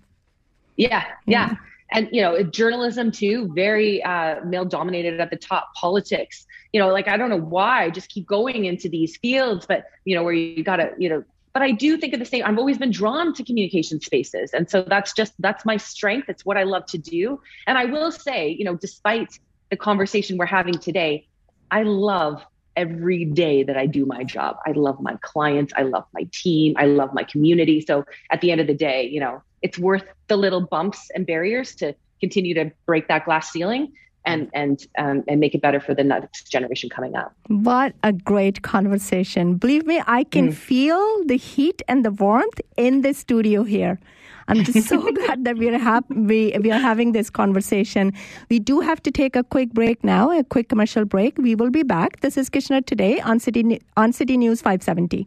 Yeah, 0.76 1.04
yeah. 1.26 1.50
Mm-hmm. 1.50 1.64
And 1.92 2.08
you 2.12 2.22
know, 2.22 2.42
journalism 2.42 3.10
too, 3.10 3.50
very 3.54 4.02
uh, 4.02 4.44
male 4.44 4.64
dominated 4.64 5.20
at 5.20 5.30
the 5.30 5.36
top. 5.36 5.72
Politics, 5.74 6.46
you 6.72 6.80
know, 6.80 6.88
like 6.88 7.08
I 7.08 7.16
don't 7.16 7.30
know 7.30 7.40
why, 7.40 7.90
just 7.90 8.08
keep 8.08 8.26
going 8.26 8.64
into 8.64 8.88
these 8.88 9.16
fields, 9.16 9.66
but 9.66 9.84
you 10.04 10.14
know, 10.14 10.22
where 10.22 10.32
you 10.32 10.64
gotta, 10.64 10.90
you 10.98 11.08
know, 11.08 11.24
but 11.52 11.62
I 11.62 11.72
do 11.72 11.98
think 11.98 12.14
of 12.14 12.18
the 12.18 12.24
same. 12.24 12.44
I've 12.44 12.58
always 12.58 12.78
been 12.78 12.90
drawn 12.90 13.34
to 13.34 13.44
communication 13.44 14.00
spaces, 14.00 14.52
and 14.52 14.70
so 14.70 14.82
that's 14.82 15.12
just 15.12 15.34
that's 15.38 15.64
my 15.64 15.76
strength. 15.76 16.28
It's 16.28 16.44
what 16.44 16.56
I 16.56 16.62
love 16.62 16.86
to 16.86 16.98
do. 16.98 17.40
And 17.66 17.76
I 17.76 17.84
will 17.84 18.10
say, 18.10 18.48
you 18.48 18.64
know, 18.64 18.74
despite 18.74 19.38
the 19.70 19.76
conversation 19.76 20.38
we're 20.38 20.46
having 20.46 20.74
today, 20.74 21.26
I 21.70 21.82
love 21.82 22.44
every 22.76 23.24
day 23.24 23.62
that 23.62 23.76
I 23.76 23.86
do 23.86 24.06
my 24.06 24.24
job. 24.24 24.56
I 24.66 24.72
love 24.72 25.00
my 25.00 25.16
clients. 25.20 25.72
I 25.76 25.82
love 25.82 26.04
my 26.12 26.28
team. 26.32 26.74
I 26.76 26.86
love 26.86 27.12
my 27.12 27.24
community. 27.24 27.80
So 27.80 28.04
at 28.30 28.40
the 28.40 28.50
end 28.50 28.60
of 28.60 28.66
the 28.66 28.74
day, 28.74 29.08
you 29.08 29.20
know, 29.20 29.42
it's 29.62 29.78
worth 29.78 30.04
the 30.28 30.36
little 30.36 30.60
bumps 30.60 31.10
and 31.14 31.26
barriers 31.26 31.74
to 31.76 31.94
continue 32.20 32.54
to 32.54 32.70
break 32.86 33.08
that 33.08 33.24
glass 33.24 33.50
ceiling 33.50 33.92
and 34.24 34.48
and 34.54 34.86
um, 34.98 35.24
and 35.28 35.40
make 35.40 35.54
it 35.54 35.62
better 35.62 35.80
for 35.80 35.94
the 35.94 36.04
next 36.04 36.50
generation 36.50 36.88
coming 36.88 37.16
up. 37.16 37.34
What 37.48 37.94
a 38.02 38.12
great 38.12 38.62
conversation! 38.62 39.56
Believe 39.56 39.86
me, 39.86 40.00
I 40.06 40.24
can 40.24 40.50
mm. 40.50 40.54
feel 40.54 41.24
the 41.26 41.36
heat 41.36 41.82
and 41.88 42.04
the 42.04 42.12
warmth 42.12 42.60
in 42.76 43.02
the 43.02 43.14
studio 43.14 43.64
here. 43.64 43.98
I'm 44.52 44.64
just 44.64 44.86
so 44.86 45.00
glad 45.12 45.44
that 45.44 45.56
we're 45.56 45.78
we, 46.10 46.54
we 46.60 46.70
are 46.70 46.78
having 46.78 47.12
this 47.12 47.30
conversation. 47.30 48.12
We 48.50 48.58
do 48.58 48.80
have 48.80 49.02
to 49.04 49.10
take 49.10 49.34
a 49.34 49.42
quick 49.42 49.72
break 49.72 50.04
now, 50.04 50.30
a 50.30 50.44
quick 50.44 50.68
commercial 50.68 51.06
break. 51.06 51.38
We 51.38 51.54
will 51.54 51.70
be 51.70 51.82
back. 51.82 52.20
This 52.20 52.36
is 52.36 52.50
Kitchener 52.50 52.82
today 52.82 53.18
on 53.20 53.40
City 53.40 53.80
on 53.96 54.12
City 54.12 54.36
News 54.36 54.60
570. 54.60 55.26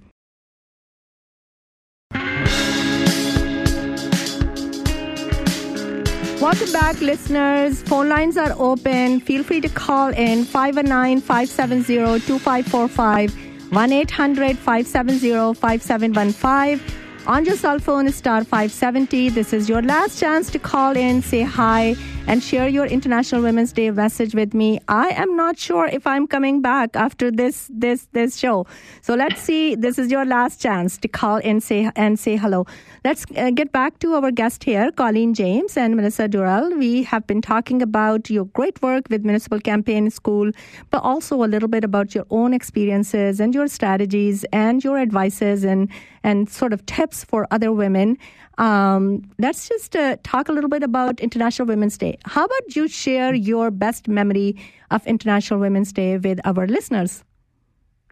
Welcome 6.39 6.71
back, 6.71 7.01
listeners. 7.01 7.81
Phone 7.81 8.07
lines 8.07 8.37
are 8.37 8.53
open. 8.59 9.21
Feel 9.21 9.43
free 9.43 9.61
to 9.61 9.69
call 9.69 10.09
in 10.09 10.45
519 10.45 11.21
570 11.21 11.95
2545, 12.27 13.71
1 13.71 13.91
800 13.91 14.57
570 14.59 15.55
5715 15.55 17.04
on 17.27 17.43
your 17.43 17.55
cell 17.55 17.79
phone, 17.79 18.11
star 18.11 18.43
570. 18.43 19.29
This 19.29 19.51
is 19.51 19.67
your 19.67 19.81
last 19.81 20.19
chance 20.19 20.51
to 20.51 20.59
call 20.59 20.95
in, 20.95 21.21
say 21.21 21.41
hi, 21.41 21.95
and 22.27 22.41
share 22.41 22.67
your 22.67 22.85
International 22.85 23.41
Women's 23.41 23.71
Day 23.71 23.89
message 23.91 24.35
with 24.35 24.53
me. 24.53 24.79
I 24.87 25.09
am 25.09 25.35
not 25.35 25.57
sure 25.57 25.87
if 25.87 26.05
I'm 26.05 26.27
coming 26.27 26.61
back 26.61 26.95
after 26.95 27.31
this 27.31 27.69
this 27.71 28.07
this 28.11 28.37
show. 28.37 28.65
So 29.01 29.15
let's 29.15 29.41
see. 29.41 29.75
This 29.75 29.97
is 29.97 30.11
your 30.11 30.25
last 30.25 30.61
chance 30.61 30.97
to 30.99 31.07
call 31.07 31.37
in 31.37 31.61
say 31.61 31.89
and 31.95 32.19
say 32.19 32.35
hello. 32.35 32.65
Let's 33.03 33.25
uh, 33.35 33.51
get 33.51 33.71
back 33.71 33.99
to 33.99 34.13
our 34.15 34.31
guest 34.31 34.63
here, 34.63 34.91
Colleen 34.91 35.33
James 35.33 35.77
and 35.77 35.95
Melissa 35.95 36.27
Durrell. 36.27 36.75
We 36.77 37.03
have 37.03 37.27
been 37.27 37.41
talking 37.41 37.81
about 37.81 38.29
your 38.29 38.45
great 38.45 38.81
work 38.81 39.05
with 39.09 39.23
Municipal 39.23 39.59
Campaign 39.59 40.09
School, 40.09 40.51
but 40.89 41.03
also 41.03 41.43
a 41.43 41.45
little 41.45 41.69
bit 41.69 41.83
about 41.83 42.15
your 42.15 42.25
own 42.29 42.53
experiences 42.53 43.39
and 43.39 43.53
your 43.53 43.67
strategies 43.67 44.43
and 44.51 44.83
your 44.83 44.97
advices 44.97 45.63
and, 45.63 45.89
and 46.25 46.49
sort 46.49 46.73
of 46.73 46.85
tips 46.87 47.23
for 47.23 47.47
other 47.51 47.71
women. 47.71 48.17
Um, 48.57 49.21
let's 49.37 49.69
just 49.69 49.95
uh, 49.95 50.17
talk 50.23 50.49
a 50.49 50.51
little 50.51 50.69
bit 50.69 50.81
about 50.81 51.19
International 51.19 51.67
Women's 51.67 51.97
Day. 51.97 52.17
How 52.25 52.45
about 52.45 52.75
you 52.75 52.87
share 52.87 53.35
your 53.35 53.69
best 53.69 54.07
memory 54.07 54.55
of 54.89 55.05
International 55.05 55.59
Women's 55.59 55.93
Day 55.93 56.17
with 56.17 56.39
our 56.43 56.65
listeners 56.65 57.23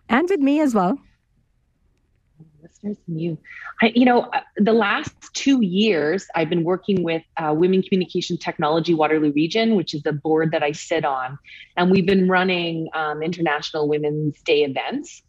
and 0.09 0.29
with 0.29 0.39
me 0.39 0.59
as 0.61 0.75
well? 0.75 0.99
listeners 2.61 2.97
and 3.07 3.19
you. 3.19 3.37
I, 3.81 3.91
you 3.95 4.05
know, 4.05 4.21
uh, 4.21 4.41
the 4.57 4.73
last 4.73 5.13
two 5.33 5.61
years, 5.61 6.25
I've 6.35 6.49
been 6.49 6.63
working 6.63 7.03
with 7.03 7.23
uh, 7.37 7.53
Women 7.55 7.81
Communication 7.81 8.37
Technology 8.37 8.93
Waterloo 8.93 9.31
Region, 9.33 9.75
which 9.75 9.93
is 9.93 10.03
the 10.03 10.13
board 10.13 10.51
that 10.51 10.63
I 10.63 10.71
sit 10.71 11.05
on, 11.05 11.37
and 11.77 11.91
we've 11.91 12.05
been 12.05 12.29
running 12.29 12.89
um, 12.93 13.21
International 13.21 13.87
Women's 13.87 14.41
Day 14.43 14.63
events. 14.63 15.23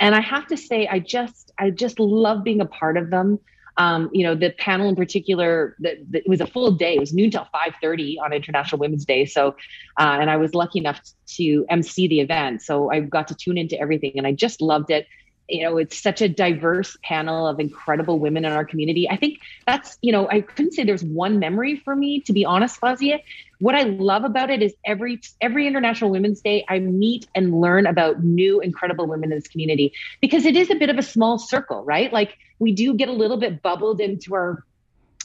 And 0.00 0.14
I 0.14 0.20
have 0.20 0.46
to 0.48 0.56
say, 0.56 0.86
I 0.86 1.00
just, 1.00 1.47
I 1.58 1.70
just 1.70 1.98
love 1.98 2.44
being 2.44 2.60
a 2.60 2.66
part 2.66 2.96
of 2.96 3.10
them. 3.10 3.38
Um, 3.76 4.10
you 4.12 4.24
know, 4.24 4.34
the 4.34 4.50
panel 4.50 4.88
in 4.88 4.96
particular, 4.96 5.76
the, 5.78 6.04
the, 6.10 6.18
it 6.18 6.28
was 6.28 6.40
a 6.40 6.46
full 6.46 6.72
day. 6.72 6.96
It 6.96 7.00
was 7.00 7.14
noon 7.14 7.30
till 7.30 7.46
5.30 7.54 8.16
on 8.20 8.32
International 8.32 8.80
Women's 8.80 9.04
Day. 9.04 9.24
So, 9.24 9.54
uh, 10.00 10.18
and 10.20 10.28
I 10.28 10.36
was 10.36 10.52
lucky 10.52 10.80
enough 10.80 11.00
to 11.36 11.64
MC 11.70 12.08
the 12.08 12.20
event. 12.20 12.60
So 12.62 12.90
I 12.90 13.00
got 13.00 13.28
to 13.28 13.36
tune 13.36 13.56
into 13.56 13.78
everything 13.80 14.14
and 14.16 14.26
I 14.26 14.32
just 14.32 14.60
loved 14.60 14.90
it 14.90 15.06
you 15.48 15.62
know 15.62 15.78
it's 15.78 16.00
such 16.00 16.20
a 16.20 16.28
diverse 16.28 16.96
panel 17.02 17.46
of 17.46 17.58
incredible 17.58 18.18
women 18.18 18.44
in 18.44 18.52
our 18.52 18.64
community. 18.64 19.08
I 19.08 19.16
think 19.16 19.40
that's 19.66 19.98
you 20.02 20.12
know 20.12 20.28
i 20.28 20.40
couldn't 20.40 20.72
say 20.72 20.84
there's 20.84 21.04
one 21.04 21.38
memory 21.38 21.76
for 21.76 21.96
me 21.96 22.20
to 22.20 22.32
be 22.32 22.44
honest 22.44 22.80
fazia. 22.80 23.20
What 23.60 23.74
i 23.74 23.82
love 23.82 24.24
about 24.24 24.50
it 24.50 24.62
is 24.62 24.74
every 24.84 25.20
every 25.40 25.66
international 25.66 26.10
women's 26.10 26.40
day 26.40 26.64
i 26.68 26.78
meet 26.78 27.26
and 27.34 27.60
learn 27.60 27.86
about 27.86 28.22
new 28.22 28.60
incredible 28.60 29.06
women 29.06 29.32
in 29.32 29.38
this 29.38 29.48
community 29.48 29.92
because 30.20 30.44
it 30.44 30.56
is 30.56 30.70
a 30.70 30.74
bit 30.74 30.90
of 30.90 30.98
a 30.98 31.02
small 31.02 31.38
circle 31.38 31.84
right? 31.84 32.12
Like 32.12 32.36
we 32.58 32.72
do 32.72 32.94
get 32.94 33.08
a 33.08 33.12
little 33.12 33.36
bit 33.36 33.62
bubbled 33.62 34.00
into 34.00 34.34
our 34.34 34.64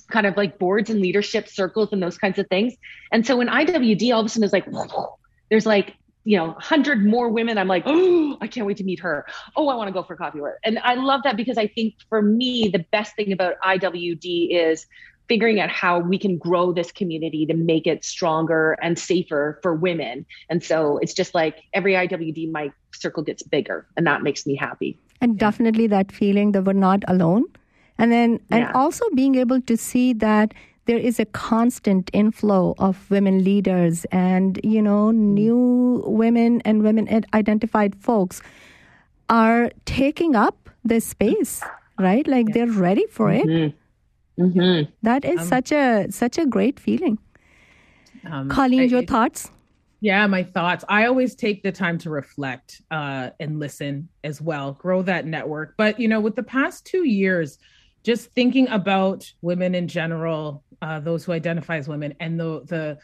kind 0.09 0.25
of 0.25 0.37
like 0.37 0.59
boards 0.59 0.89
and 0.89 1.01
leadership 1.01 1.47
circles 1.47 1.89
and 1.91 2.01
those 2.01 2.17
kinds 2.17 2.37
of 2.37 2.47
things. 2.47 2.73
And 3.11 3.25
so 3.25 3.37
when 3.37 3.47
iwd 3.47 4.13
all 4.13 4.19
of 4.19 4.25
a 4.25 4.29
sudden 4.29 4.43
is 4.43 4.53
like 4.53 4.65
there's 5.49 5.65
like 5.65 5.95
you 6.23 6.37
know, 6.37 6.55
hundred 6.59 7.05
more 7.05 7.29
women. 7.29 7.57
I'm 7.57 7.67
like, 7.67 7.83
oh, 7.87 8.37
I 8.41 8.47
can't 8.47 8.65
wait 8.65 8.77
to 8.77 8.83
meet 8.83 8.99
her. 8.99 9.25
Oh, 9.55 9.69
I 9.69 9.75
want 9.75 9.87
to 9.87 9.93
go 9.93 10.03
for 10.03 10.15
coffee 10.15 10.39
with 10.39 10.51
her. 10.51 10.59
And 10.63 10.79
I 10.79 10.95
love 10.95 11.21
that 11.23 11.37
because 11.37 11.57
I 11.57 11.67
think 11.67 11.95
for 12.09 12.21
me, 12.21 12.69
the 12.69 12.85
best 12.91 13.15
thing 13.15 13.31
about 13.31 13.55
IWD 13.61 14.49
is 14.51 14.85
figuring 15.29 15.59
out 15.59 15.69
how 15.69 15.99
we 15.99 16.17
can 16.17 16.37
grow 16.37 16.73
this 16.73 16.91
community 16.91 17.45
to 17.45 17.53
make 17.53 17.87
it 17.87 18.03
stronger 18.03 18.73
and 18.81 18.99
safer 18.99 19.59
for 19.61 19.73
women. 19.73 20.25
And 20.49 20.63
so 20.63 20.97
it's 20.97 21.13
just 21.13 21.33
like 21.33 21.63
every 21.73 21.93
IWD, 21.93 22.51
my 22.51 22.71
circle 22.93 23.23
gets 23.23 23.41
bigger, 23.41 23.87
and 23.95 24.05
that 24.05 24.21
makes 24.21 24.45
me 24.45 24.55
happy. 24.55 24.99
And 25.21 25.39
definitely 25.39 25.87
that 25.87 26.11
feeling 26.11 26.51
that 26.51 26.65
we're 26.65 26.73
not 26.73 27.03
alone. 27.07 27.45
And 27.97 28.11
then, 28.11 28.41
and 28.51 28.63
yeah. 28.63 28.71
also 28.73 29.05
being 29.15 29.35
able 29.35 29.61
to 29.61 29.77
see 29.77 30.13
that 30.13 30.53
there 30.85 30.97
is 30.97 31.19
a 31.19 31.25
constant 31.25 32.09
inflow 32.13 32.75
of 32.77 33.09
women 33.09 33.43
leaders 33.43 34.05
and 34.11 34.59
you 34.63 34.81
know 34.81 35.11
new 35.11 36.03
women 36.05 36.61
and 36.65 36.83
women 36.83 37.23
identified 37.33 37.95
folks 37.95 38.41
are 39.29 39.71
taking 39.85 40.35
up 40.35 40.69
this 40.83 41.05
space 41.05 41.61
right 41.99 42.27
like 42.27 42.47
yeah. 42.49 42.53
they're 42.53 42.73
ready 42.73 43.05
for 43.07 43.31
it 43.31 43.45
mm-hmm. 43.45 43.77
Mm-hmm. 44.39 44.89
That 45.03 45.25
is 45.25 45.41
um, 45.41 45.47
such 45.47 45.71
a 45.71 46.07
such 46.09 46.37
a 46.39 46.45
great 46.45 46.79
feeling 46.79 47.19
um, 48.25 48.49
colleen 48.49 48.89
your 48.89 49.03
I, 49.03 49.05
thoughts 49.05 49.51
yeah 50.01 50.25
my 50.27 50.43
thoughts 50.43 50.83
i 50.89 51.05
always 51.05 51.35
take 51.35 51.61
the 51.61 51.71
time 51.71 51.97
to 51.99 52.09
reflect 52.09 52.81
uh, 52.91 53.29
and 53.39 53.59
listen 53.59 54.09
as 54.23 54.41
well 54.41 54.73
grow 54.73 55.03
that 55.03 55.25
network 55.25 55.75
but 55.77 55.99
you 55.99 56.07
know 56.07 56.19
with 56.19 56.35
the 56.35 56.43
past 56.43 56.85
two 56.85 57.07
years 57.07 57.59
just 58.03 58.31
thinking 58.31 58.67
about 58.69 59.31
women 59.41 59.75
in 59.75 59.87
general, 59.87 60.63
uh, 60.81 60.99
those 60.99 61.23
who 61.23 61.31
identify 61.31 61.77
as 61.77 61.87
women, 61.87 62.13
and 62.19 62.39
the 62.39 62.63
the 62.65 62.97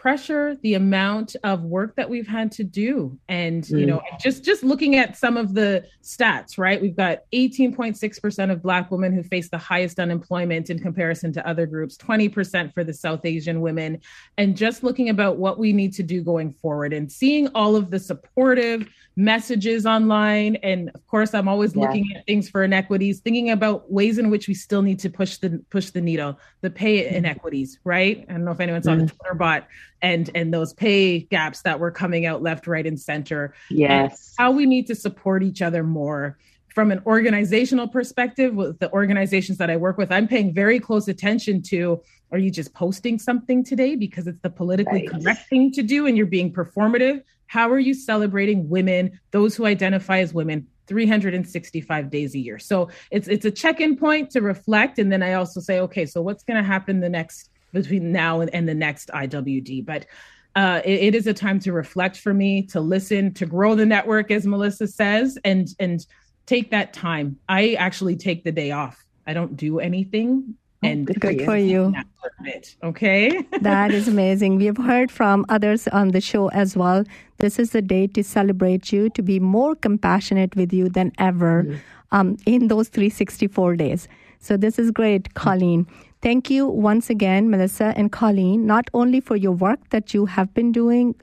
pressure 0.00 0.56
the 0.62 0.74
amount 0.74 1.36
of 1.42 1.62
work 1.62 1.96
that 1.96 2.08
we've 2.08 2.26
had 2.26 2.52
to 2.52 2.62
do 2.62 3.18
and 3.28 3.64
mm. 3.64 3.80
you 3.80 3.86
know 3.86 4.02
just 4.20 4.44
just 4.44 4.62
looking 4.62 4.96
at 4.96 5.16
some 5.16 5.36
of 5.36 5.54
the 5.54 5.84
stats 6.02 6.58
right 6.58 6.82
we've 6.82 6.96
got 6.96 7.20
18.6% 7.32 8.52
of 8.52 8.62
black 8.62 8.90
women 8.90 9.12
who 9.12 9.22
face 9.22 9.48
the 9.48 9.58
highest 9.58 9.98
unemployment 9.98 10.68
in 10.68 10.78
comparison 10.78 11.32
to 11.32 11.46
other 11.48 11.64
groups 11.66 11.96
20% 11.96 12.74
for 12.74 12.84
the 12.84 12.92
south 12.92 13.24
asian 13.24 13.60
women 13.60 13.98
and 14.36 14.56
just 14.56 14.82
looking 14.82 15.08
about 15.08 15.38
what 15.38 15.58
we 15.58 15.72
need 15.72 15.94
to 15.94 16.02
do 16.02 16.22
going 16.22 16.52
forward 16.52 16.92
and 16.92 17.10
seeing 17.10 17.48
all 17.54 17.74
of 17.74 17.90
the 17.90 17.98
supportive 17.98 18.86
messages 19.16 19.86
online 19.86 20.56
and 20.56 20.90
of 20.94 21.06
course 21.06 21.32
i'm 21.32 21.48
always 21.48 21.74
yeah. 21.74 21.82
looking 21.82 22.06
at 22.14 22.26
things 22.26 22.50
for 22.50 22.62
inequities 22.64 23.20
thinking 23.20 23.50
about 23.50 23.90
ways 23.90 24.18
in 24.18 24.28
which 24.28 24.46
we 24.46 24.52
still 24.52 24.82
need 24.82 24.98
to 24.98 25.08
push 25.08 25.38
the 25.38 25.58
push 25.70 25.88
the 25.88 26.00
needle 26.00 26.38
the 26.60 26.68
pay 26.68 27.08
inequities 27.16 27.78
right 27.84 28.26
i 28.28 28.32
don't 28.32 28.44
know 28.44 28.50
if 28.50 28.60
anyone 28.60 28.82
saw 28.82 28.90
mm-hmm. 28.90 29.06
the 29.06 29.12
twitter 29.12 29.34
bot 29.34 29.66
and 30.02 30.30
and 30.34 30.52
those 30.52 30.72
pay 30.72 31.20
gaps 31.20 31.62
that 31.62 31.80
were 31.80 31.90
coming 31.90 32.26
out 32.26 32.42
left 32.42 32.66
right 32.66 32.86
and 32.86 33.00
center 33.00 33.54
yes 33.70 34.34
and 34.38 34.44
how 34.44 34.50
we 34.50 34.66
need 34.66 34.86
to 34.86 34.94
support 34.94 35.42
each 35.42 35.62
other 35.62 35.82
more 35.82 36.38
from 36.74 36.92
an 36.92 37.00
organizational 37.06 37.88
perspective 37.88 38.54
with 38.54 38.78
the 38.78 38.92
organizations 38.92 39.58
that 39.58 39.70
i 39.70 39.76
work 39.76 39.96
with 39.98 40.12
i'm 40.12 40.28
paying 40.28 40.52
very 40.52 40.78
close 40.78 41.08
attention 41.08 41.62
to 41.62 42.00
are 42.32 42.38
you 42.38 42.50
just 42.50 42.74
posting 42.74 43.18
something 43.18 43.64
today 43.64 43.96
because 43.96 44.26
it's 44.26 44.40
the 44.42 44.50
politically 44.50 45.08
right. 45.08 45.22
correct 45.22 45.48
thing 45.48 45.70
to 45.72 45.82
do 45.82 46.06
and 46.06 46.16
you're 46.16 46.26
being 46.26 46.52
performative 46.52 47.22
how 47.46 47.70
are 47.70 47.78
you 47.78 47.94
celebrating 47.94 48.68
women, 48.68 49.20
those 49.30 49.54
who 49.56 49.66
identify 49.66 50.18
as 50.18 50.34
women, 50.34 50.66
365 50.86 52.10
days 52.10 52.34
a 52.34 52.38
year? 52.38 52.58
So 52.58 52.90
it's 53.10 53.28
it's 53.28 53.44
a 53.44 53.50
check-in 53.50 53.96
point 53.96 54.30
to 54.30 54.40
reflect. 54.40 54.98
And 54.98 55.10
then 55.10 55.22
I 55.22 55.34
also 55.34 55.60
say, 55.60 55.80
okay, 55.80 56.06
so 56.06 56.22
what's 56.22 56.44
going 56.44 56.56
to 56.56 56.66
happen 56.66 57.00
the 57.00 57.08
next 57.08 57.50
between 57.72 58.12
now 58.12 58.40
and, 58.40 58.54
and 58.54 58.68
the 58.68 58.74
next 58.74 59.10
IWD? 59.14 59.84
But 59.84 60.06
uh, 60.54 60.80
it, 60.84 61.00
it 61.00 61.14
is 61.14 61.26
a 61.26 61.34
time 61.34 61.60
to 61.60 61.72
reflect 61.72 62.16
for 62.16 62.32
me, 62.32 62.62
to 62.62 62.80
listen, 62.80 63.32
to 63.34 63.46
grow 63.46 63.74
the 63.74 63.86
network, 63.86 64.30
as 64.30 64.46
Melissa 64.46 64.86
says, 64.86 65.38
and 65.44 65.68
and 65.78 66.06
take 66.46 66.70
that 66.70 66.92
time. 66.92 67.38
I 67.48 67.74
actually 67.74 68.16
take 68.16 68.44
the 68.44 68.52
day 68.52 68.70
off. 68.70 69.04
I 69.26 69.34
don't 69.34 69.56
do 69.56 69.80
anything 69.80 70.54
and 70.82 71.06
good 71.06 71.44
for 71.44 71.56
you. 71.56 71.94
Okay. 72.82 73.42
that 73.60 73.90
is 73.90 74.08
amazing. 74.08 74.56
We 74.56 74.66
have 74.66 74.76
heard 74.76 75.10
from 75.10 75.44
others 75.48 75.88
on 75.88 76.10
the 76.10 76.20
show 76.20 76.48
as 76.50 76.76
well. 76.76 77.04
This 77.38 77.58
is 77.58 77.70
the 77.70 77.82
day 77.82 78.06
to 78.08 78.22
celebrate 78.22 78.92
you, 78.92 79.10
to 79.10 79.22
be 79.22 79.40
more 79.40 79.74
compassionate 79.74 80.54
with 80.56 80.72
you 80.72 80.88
than 80.88 81.12
ever 81.18 81.64
mm-hmm. 81.64 81.76
um, 82.12 82.36
in 82.46 82.68
those 82.68 82.88
364 82.88 83.76
days. 83.76 84.08
So 84.38 84.56
this 84.56 84.78
is 84.78 84.90
great, 84.90 85.34
Colleen. 85.34 85.86
Thank 86.26 86.50
you 86.50 86.66
once 86.66 87.08
again, 87.08 87.50
Melissa 87.50 87.94
and 87.96 88.10
Colleen, 88.10 88.66
not 88.66 88.90
only 88.92 89.20
for 89.20 89.36
your 89.36 89.52
work 89.52 89.90
that 89.90 90.12
you 90.12 90.26
have 90.26 90.52
been 90.54 90.72
doing 90.72 91.14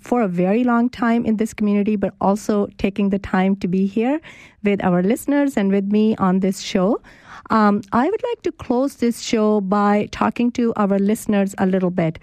for 0.00 0.22
a 0.22 0.26
very 0.26 0.64
long 0.64 0.90
time 0.90 1.24
in 1.24 1.36
this 1.36 1.54
community, 1.54 1.94
but 1.94 2.14
also 2.20 2.66
taking 2.78 3.10
the 3.10 3.20
time 3.20 3.54
to 3.54 3.68
be 3.68 3.86
here 3.86 4.20
with 4.64 4.82
our 4.82 5.04
listeners 5.04 5.56
and 5.56 5.70
with 5.70 5.84
me 5.92 6.16
on 6.16 6.40
this 6.40 6.58
show. 6.58 7.00
Um, 7.50 7.80
I 7.92 8.10
would 8.10 8.22
like 8.24 8.42
to 8.42 8.50
close 8.50 8.96
this 8.96 9.20
show 9.20 9.60
by 9.60 10.08
talking 10.10 10.50
to 10.58 10.72
our 10.74 10.98
listeners 10.98 11.54
a 11.58 11.66
little 11.66 11.90
bit. 11.90 12.18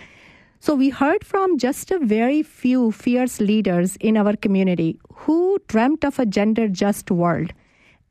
So, 0.59 0.75
we 0.75 0.89
heard 0.89 1.23
from 1.23 1.57
just 1.57 1.91
a 1.91 1.99
very 1.99 2.43
few 2.43 2.91
fierce 2.91 3.39
leaders 3.39 3.95
in 4.01 4.17
our 4.17 4.35
community 4.35 4.99
who 5.13 5.59
dreamt 5.69 6.03
of 6.03 6.19
a 6.19 6.25
gender 6.25 6.67
just 6.67 7.09
world 7.09 7.53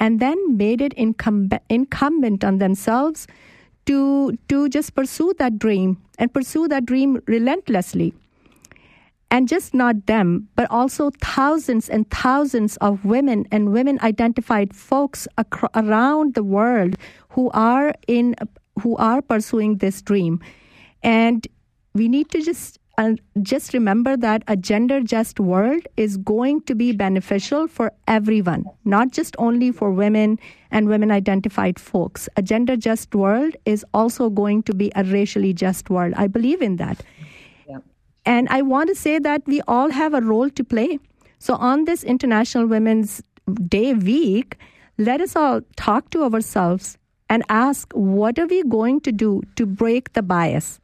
and 0.01 0.21
then 0.21 0.57
made 0.57 0.81
it 0.81 0.97
incumb- 0.97 1.61
incumbent 1.69 2.45
on 2.45 2.57
themselves 2.61 3.27
to, 3.87 4.37
to 4.49 4.69
just 4.69 4.95
pursue 4.95 5.35
that 5.39 5.59
dream 5.59 6.03
and 6.19 6.33
pursue 6.33 6.69
that 6.69 6.87
dream 6.87 7.21
relentlessly. 7.27 8.15
And 9.31 9.49
just 9.49 9.75
not 9.75 10.07
them, 10.07 10.49
but 10.55 10.71
also 10.71 11.11
thousands 11.21 11.89
and 11.89 12.09
thousands 12.09 12.77
of 12.77 13.05
women 13.05 13.47
and 13.51 13.73
women 13.73 13.99
identified 14.01 14.77
folks 14.77 15.27
acro- 15.39 15.71
around 15.75 16.35
the 16.35 16.45
world 16.45 16.95
who 17.31 17.51
are 17.51 17.95
in 18.07 18.37
who 18.81 18.97
are 18.97 19.23
pursuing 19.23 19.79
this 19.79 20.03
dream. 20.03 20.41
And 21.03 21.49
we 21.95 22.09
need 22.09 22.31
to 22.31 22.43
just 22.43 22.79
uh, 22.97 23.15
just 23.43 23.75
remember 23.75 24.17
that 24.17 24.43
a 24.47 24.57
gender 24.57 25.01
just 25.01 25.41
world 25.41 25.87
is 25.97 26.17
going 26.17 26.63
to 26.63 26.75
be 26.75 26.93
beneficial 26.93 27.67
for 27.67 27.93
everyone, 28.07 28.65
not 28.85 29.11
just 29.13 29.35
only 29.39 29.73
for 29.73 29.91
women 29.91 30.39
and 30.71 30.89
women 30.89 31.11
identified 31.11 31.79
folks. 31.79 32.29
A 32.37 32.43
gender 32.43 32.77
just 32.77 33.15
world 33.15 33.57
is 33.65 33.85
also 33.93 34.31
going 34.31 34.63
to 34.65 34.75
be 34.75 34.93
a 34.95 35.05
racially 35.05 35.53
just 35.53 35.91
world. 35.91 36.15
I 36.17 36.29
believe 36.29 36.63
in 36.63 36.77
that. 36.77 37.03
And 38.27 38.49
I 38.49 38.63
want 38.63 38.89
to 38.89 38.95
say 38.95 39.19
that 39.19 39.43
we 39.47 39.61
all 39.69 39.91
have 39.91 40.15
a 40.15 40.23
role 40.23 40.49
to 40.51 40.65
play. 40.65 40.99
So 41.39 41.57
on 41.57 41.85
this 41.85 42.03
International 42.03 42.67
Women's 42.67 43.23
Day 43.69 43.93
week, 43.93 44.57
let 44.97 45.21
us 45.21 45.37
all 45.37 45.61
talk 45.77 46.09
to 46.11 46.23
ourselves 46.23 46.97
and 47.29 47.43
ask 47.49 47.93
what 47.93 48.39
are 48.39 48.47
we 48.47 48.63
going 48.63 49.01
to 49.03 49.13
do 49.13 49.43
to 49.57 49.67
break 49.67 50.13
the 50.15 50.23
bias? 50.23 50.81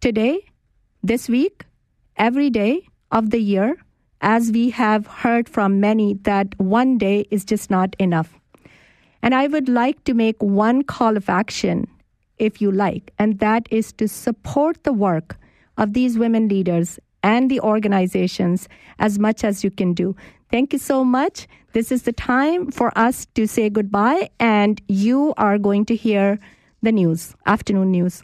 Today, 0.00 0.44
this 1.02 1.28
week, 1.28 1.64
every 2.16 2.48
day 2.48 2.86
of 3.10 3.30
the 3.30 3.40
year, 3.40 3.76
as 4.20 4.52
we 4.52 4.70
have 4.70 5.06
heard 5.06 5.48
from 5.48 5.80
many 5.80 6.14
that 6.22 6.58
one 6.58 6.96
day 6.96 7.26
is 7.30 7.44
just 7.44 7.70
not 7.70 7.96
enough. 7.98 8.38
And 9.20 9.34
I 9.34 9.48
would 9.48 9.68
like 9.68 10.04
to 10.04 10.14
make 10.14 10.40
one 10.40 10.82
call 10.82 11.16
of 11.16 11.28
action, 11.28 11.88
if 12.38 12.60
you 12.60 12.70
like, 12.70 13.12
and 13.18 13.38
that 13.40 13.66
is 13.70 13.92
to 13.94 14.06
support 14.06 14.84
the 14.84 14.92
work 14.92 15.36
of 15.76 15.92
these 15.92 16.18
women 16.18 16.48
leaders 16.48 17.00
and 17.22 17.50
the 17.50 17.60
organizations 17.60 18.68
as 18.98 19.18
much 19.18 19.44
as 19.44 19.64
you 19.64 19.70
can 19.70 19.94
do. 19.94 20.14
Thank 20.50 20.72
you 20.72 20.78
so 20.78 21.04
much. 21.04 21.46
This 21.72 21.90
is 21.90 22.02
the 22.02 22.12
time 22.12 22.70
for 22.70 22.96
us 22.96 23.26
to 23.34 23.46
say 23.46 23.70
goodbye, 23.70 24.30
and 24.38 24.80
you 24.88 25.34
are 25.36 25.58
going 25.58 25.84
to 25.86 25.96
hear 25.96 26.38
the 26.82 26.92
news, 26.92 27.34
afternoon 27.46 27.90
news. 27.90 28.22